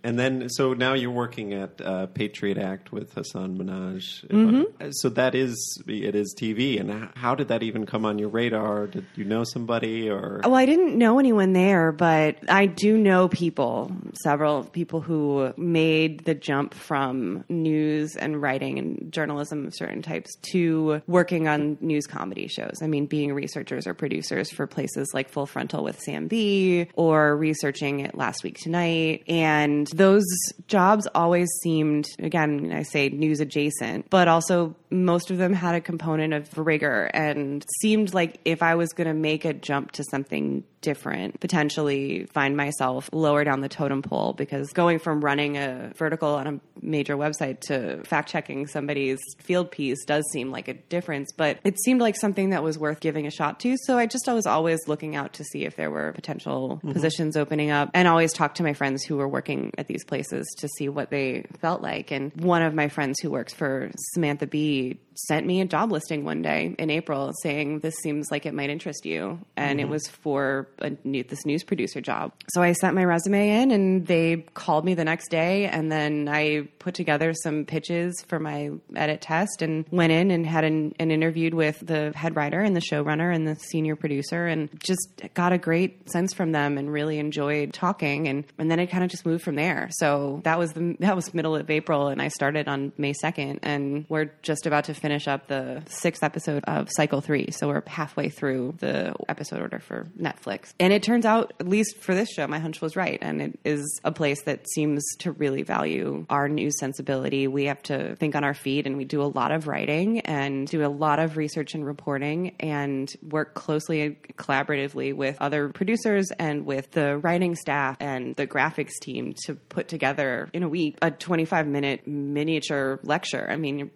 And 0.03 0.19
then, 0.19 0.49
so 0.49 0.73
now 0.73 0.95
you're 0.95 1.11
working 1.11 1.53
at 1.53 1.81
uh, 1.81 2.07
Patriot 2.07 2.59
Act 2.59 2.93
with 2.93 3.15
Hasan 3.15 3.59
Minhaj. 3.59 4.27
Mm-hmm. 4.29 4.91
So 4.93 5.11
that 5.11 5.35
is 5.35 5.83
it 5.87 6.15
is 6.15 6.35
TV. 6.39 6.81
And 6.81 7.11
how 7.15 7.35
did 7.35 7.49
that 7.49 7.63
even 7.63 7.87
come 7.87 8.05
on 8.05 8.19
your 8.19 8.29
radar? 8.29 8.87
Did 8.87 9.07
you 9.15 9.25
know 9.25 9.45
somebody 9.45 10.09
or? 10.09 10.41
Well, 10.45 10.55
I 10.55 10.67
didn't 10.67 10.97
know 10.97 11.19
anyone 11.19 11.53
there, 11.53 11.93
but 11.93 12.37
I 12.49 12.67
do 12.67 12.97
know 12.97 13.29
people, 13.29 13.93
several 14.23 14.65
people 14.65 15.01
who 15.01 15.53
made 15.57 16.25
the 16.25 16.35
jump 16.35 16.75
from 16.75 17.45
news 17.49 18.17
and 18.17 18.41
writing 18.41 18.79
and 18.79 19.13
journalism 19.13 19.67
of 19.67 19.75
certain 19.75 20.03
types 20.03 20.35
to 20.53 21.03
working 21.07 21.47
on 21.47 21.77
news 21.81 22.07
comedy 22.07 22.49
shows. 22.49 22.79
I 22.83 22.87
mean, 22.87 23.07
being 23.07 23.35
researchers 23.35 23.87
or 23.87 23.95
producers 23.95 24.51
for 24.51 24.67
places 24.67 25.09
like 25.13 25.29
Full 25.29 25.47
Frontal 25.47 25.85
with 25.85 26.01
Sam 26.01 26.29
Bee 26.29 26.89
or 26.95 27.37
researching 27.37 28.03
at 28.03 28.17
Last 28.17 28.43
Week 28.43 28.59
Tonight. 28.59 29.25
And 29.29 29.90
those 29.91 30.25
jobs 30.67 31.07
always 31.15 31.49
seemed, 31.63 32.07
again, 32.19 32.73
I 32.73 32.83
say 32.83 33.09
news 33.09 33.41
adjacent, 33.41 34.11
but 34.11 34.29
also 34.29 34.75
most 34.91 35.31
of 35.31 35.39
them 35.39 35.53
had 35.53 35.75
a 35.75 35.81
component 35.81 36.35
of 36.35 36.57
rigor 36.59 37.11
and 37.15 37.65
seemed 37.81 38.13
like 38.13 38.41
if 38.45 38.63
I 38.63 38.75
was 38.75 38.93
going 38.93 39.07
to 39.07 39.15
make 39.15 39.45
a 39.45 39.53
jump 39.53 39.93
to 39.93 40.05
something 40.11 40.65
different, 40.81 41.41
potentially 41.41 42.27
find 42.33 42.57
myself 42.57 43.11
lower 43.13 43.45
down 43.45 43.61
the 43.61 43.69
totem 43.69 44.03
pole 44.03 44.33
because 44.33 44.73
going 44.73 44.99
from 44.99 45.21
running 45.21 45.57
a 45.57 45.93
vertical 45.97 46.35
on 46.35 46.47
a 46.47 46.61
major 46.83 47.17
website 47.17 47.61
to 47.61 48.03
fact 48.05 48.31
checking 48.31 48.67
somebody's 48.67 49.19
field 49.39 49.71
piece 49.71 50.05
does 50.07 50.25
seem 50.33 50.51
like 50.51 50.69
a 50.69 50.75
difference, 50.75 51.33
but 51.37 51.59
it 51.65 51.79
seemed 51.81 52.01
like 52.01 52.17
something 52.17 52.51
that 52.51 52.63
was 52.63 52.79
worth 52.79 53.01
giving 53.01 53.27
a 53.27 53.31
shot 53.31 53.61
to. 53.61 53.77
So 53.85 53.99
I 53.99 54.07
just 54.07 54.29
I 54.29 54.33
was 54.33 54.47
always 54.47 54.81
looking 54.89 55.17
out 55.17 55.35
to 55.35 55.45
see 55.45 55.65
if 55.65 55.77
there 55.77 55.91
were 55.91 56.13
potential 56.13 56.77
mm-hmm. 56.77 56.93
positions 56.93 57.37
opening 57.37 57.71
up 57.71 57.91
and 57.95 58.09
always 58.09 58.33
talk 58.33 58.55
to 58.55 58.63
my 58.63 58.73
friends 58.73 59.03
who 59.05 59.17
were 59.17 59.29
working 59.29 59.73
at 59.81 59.87
these 59.87 60.05
places 60.05 60.47
to 60.59 60.69
see 60.69 60.89
what 60.89 61.11
they 61.11 61.47
felt 61.59 61.81
like. 61.81 62.11
And 62.13 62.33
one 62.41 62.63
of 62.63 62.75
my 62.75 62.89
friends 62.89 63.19
who 63.21 63.31
works 63.31 63.53
for 63.53 63.91
Samantha 64.13 64.47
Bee 64.47 65.01
sent 65.27 65.47
me 65.47 65.61
a 65.61 65.65
job 65.65 65.91
listing 65.93 66.25
one 66.25 66.43
day 66.43 66.75
in 66.79 66.91
April 66.91 67.33
saying 67.43 67.81
this 67.81 67.95
seems 67.97 68.29
like 68.31 68.47
it 68.47 68.55
might 68.55 68.71
interest 68.71 69.05
you 69.05 69.39
and 69.57 69.81
it 69.81 69.85
mm-hmm. 69.85 69.93
was 69.93 70.07
for 70.09 70.69
a 70.79 70.93
new, 71.05 71.23
this 71.25 71.45
news 71.45 71.63
producer 71.63 72.01
job. 72.01 72.33
So 72.53 72.63
I 72.63 72.73
sent 72.73 72.95
my 72.95 73.05
resume 73.05 73.63
in 73.63 73.71
and 73.71 74.07
they 74.07 74.37
called 74.55 74.85
me 74.85 74.95
the 74.95 75.05
next 75.05 75.29
day 75.31 75.67
and 75.67 75.91
then 75.91 76.29
I 76.29 76.69
put 76.79 76.95
together 76.95 77.35
some 77.35 77.65
pitches 77.65 78.23
for 78.29 78.39
my 78.39 78.71
edit 78.97 79.21
test 79.21 79.63
and 79.63 79.85
went 79.91 80.13
in 80.13 80.31
and 80.31 80.47
had 80.47 80.65
an, 80.65 80.95
an 80.99 81.11
interviewed 81.11 81.55
with 81.55 81.85
the 81.87 82.13
head 82.15 82.37
writer 82.37 82.61
and 82.61 82.75
the 82.75 82.81
showrunner 82.81 83.35
and 83.35 83.47
the 83.47 83.57
senior 83.57 83.97
producer 83.97 84.47
and 84.47 84.69
just 84.83 85.23
got 85.35 85.53
a 85.53 85.59
great 85.59 86.11
sense 86.11 86.33
from 86.33 86.53
them 86.53 86.79
and 86.79 86.93
really 86.93 87.19
enjoyed 87.19 87.73
talking 87.73 88.29
and 88.29 88.45
and 88.59 88.71
then 88.71 88.79
it 88.79 88.87
kind 88.87 89.05
of 89.05 89.11
just 89.11 89.27
moved 89.27 89.45
from 89.45 89.57
there. 89.57 89.70
So 89.91 90.41
that 90.45 90.59
was 90.59 90.73
the 90.73 90.97
that 91.01 91.15
was 91.17 91.33
middle 91.33 91.55
of 91.57 91.71
April 91.71 92.09
and 92.09 92.21
I 92.21 92.29
started 92.29 92.69
on 92.69 92.93
May 92.99 93.13
2nd 93.13 93.61
and 93.63 94.05
we're 94.09 94.33
just 94.43 94.67
about 94.67 94.85
to 94.85 94.95
finish 94.95 95.29
up 95.29 95.47
the 95.47 95.83
sixth 95.87 96.23
episode 96.23 96.65
of 96.65 96.89
Cycle 96.91 97.21
3. 97.21 97.51
So 97.53 97.69
we're 97.69 97.83
halfway 97.87 98.29
through 98.29 98.75
the 98.79 99.15
episode 99.29 99.61
order 99.61 99.79
for 99.79 100.09
Netflix. 100.19 100.73
And 100.81 100.93
it 100.93 101.03
turns 101.03 101.25
out 101.25 101.53
at 101.61 101.69
least 101.69 101.99
for 101.99 102.15
this 102.15 102.29
show 102.31 102.47
my 102.47 102.59
hunch 102.59 102.81
was 102.81 102.97
right 102.97 103.19
and 103.23 103.41
it 103.41 103.59
is 103.65 104.01
a 104.05 104.13
place 104.13 104.43
that 104.43 104.69
seems 104.71 105.05
to 105.21 105.33
really 105.33 105.63
value 105.63 106.27
our 106.29 106.49
news 106.49 106.79
sensibility. 106.79 107.47
We 107.47 107.65
have 107.67 107.83
to 107.85 108.17
think 108.17 108.35
on 108.35 108.45
our 108.45 108.55
feet 108.55 108.87
and 108.87 108.97
we 108.97 109.05
do 109.05 109.23
a 109.23 109.31
lot 109.31 109.53
of 109.53 109.69
writing 109.69 110.21
and 110.21 110.67
do 110.67 110.85
a 110.85 110.89
lot 110.89 111.19
of 111.19 111.37
research 111.37 111.75
and 111.75 111.87
reporting 111.87 112.57
and 112.61 113.13
work 113.23 113.55
closely 113.55 114.03
and 114.03 114.17
collaboratively 114.37 115.15
with 115.15 115.37
other 115.41 115.69
producers 115.69 116.27
and 116.39 116.67
with 116.67 116.91
the 116.91 117.19
writing 117.19 117.55
staff 117.55 117.97
and 118.01 118.35
the 118.37 118.47
graphics 118.47 118.99
team 119.01 119.35
to 119.45 119.60
put 119.69 119.89
together 119.89 120.49
in 120.53 120.63
a 120.63 120.69
week 120.69 120.97
a 121.03 121.11
25 121.11 121.67
minute 121.67 122.07
miniature 122.07 123.01
lecture. 123.03 123.47
I 123.49 123.57
mean, 123.57 123.91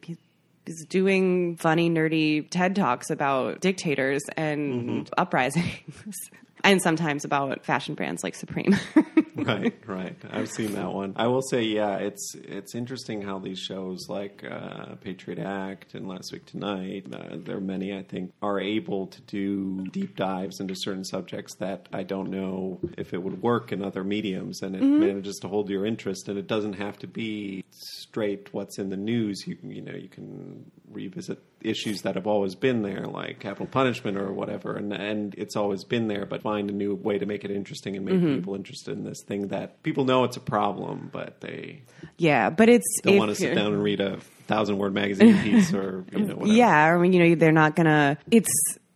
is 0.67 0.87
doing 0.89 1.57
funny, 1.57 1.91
nerdy 1.91 2.49
TED 2.49 2.77
Talks 2.77 3.11
about 3.11 3.61
dictators 3.61 4.23
and 4.37 4.73
mm-hmm. 4.91 5.13
uprisings. 5.17 6.17
And 6.67 6.81
sometimes 6.81 7.27
about 7.27 7.63
fashion 7.67 7.95
brands 7.95 8.25
like 8.25 8.35
Supreme. 8.35 8.75
right, 9.47 9.75
right. 9.87 10.17
I've 10.31 10.49
seen 10.49 10.75
that 10.75 10.93
one. 10.93 11.15
I 11.17 11.27
will 11.27 11.43
say, 11.43 11.63
yeah, 11.63 11.97
it's 11.97 12.37
it's 12.37 12.75
interesting 12.75 13.23
how 13.23 13.41
these 13.41 13.59
shows 13.59 14.07
like 14.09 14.45
uh, 14.49 14.95
Patriot 14.97 15.41
Act 15.41 15.95
and 15.95 16.07
Last 16.07 16.33
Week 16.33 16.47
Tonight, 16.47 17.07
uh, 17.13 17.37
there 17.45 17.57
are 17.57 17.61
many 17.61 17.97
I 17.97 18.03
think 18.03 18.33
are 18.41 18.61
able 18.61 19.09
to 19.09 19.21
do 19.23 19.87
deep 19.91 20.15
dives 20.15 20.61
into 20.61 20.75
certain 20.77 21.05
subjects 21.05 21.57
that 21.57 21.89
I 21.93 22.05
don't 22.05 22.31
know 22.31 22.79
if 22.97 23.13
it 23.13 23.23
would 23.23 23.43
work 23.43 23.73
in 23.73 23.83
other 23.83 24.05
mediums, 24.05 24.63
and 24.63 24.77
it 24.77 24.83
manages 24.83 25.37
to 25.43 25.49
hold 25.49 25.69
your 25.69 25.85
interest. 25.85 26.29
And 26.29 26.39
it 26.39 26.47
doesn't 26.47 26.75
have 26.75 26.99
to 26.99 27.09
be 27.09 27.65
straight 27.71 28.55
what's 28.55 28.79
in 28.79 28.91
the 28.91 28.97
news. 28.97 29.45
You 29.49 29.59
you 29.65 29.83
know 29.83 29.95
you 29.95 30.09
can 30.09 30.71
revisit 30.89 31.43
issues 31.61 32.03
that 32.03 32.15
have 32.15 32.29
always 32.29 32.55
been 32.55 32.83
there, 32.83 33.07
like 33.07 33.41
capital 33.41 33.67
punishment 33.67 34.17
or 34.17 34.33
whatever, 34.33 34.77
and 34.77 34.93
and 34.93 35.35
it's 35.37 35.57
always 35.57 35.83
been 35.83 36.07
there, 36.07 36.25
but 36.25 36.43
find 36.43 36.71
a 36.71 36.73
new 36.73 36.95
way 36.95 37.19
to 37.19 37.27
make 37.27 37.45
it 37.45 37.51
interesting 37.51 37.97
and 37.97 38.05
make 38.05 38.21
people 38.21 38.55
interested 38.55 38.97
in 38.97 39.03
this 39.03 39.24
thing 39.27 39.49
that 39.49 39.83
people 39.83 40.05
know 40.05 40.25
it's 40.25 40.37
a 40.37 40.41
problem, 40.41 41.11
but 41.13 41.41
they 41.41 41.83
yeah, 42.17 42.51
but 42.51 42.69
it's 42.69 43.01
don't 43.03 43.17
want 43.17 43.31
to 43.31 43.35
sit 43.35 43.55
down 43.55 43.73
and 43.73 43.83
read 43.83 44.01
a 44.01 44.19
thousand 44.47 44.79
word 44.79 44.95
magazine 44.95 45.39
piece 45.43 45.73
or 45.73 46.05
you 46.13 46.21
know 46.21 46.35
whatever. 46.37 46.57
Yeah, 46.57 46.95
I 46.95 46.99
mean, 46.99 47.13
you 47.13 47.29
know, 47.29 47.35
they're 47.35 47.53
not 47.53 47.77
gonna. 47.77 48.19
It's 48.31 48.51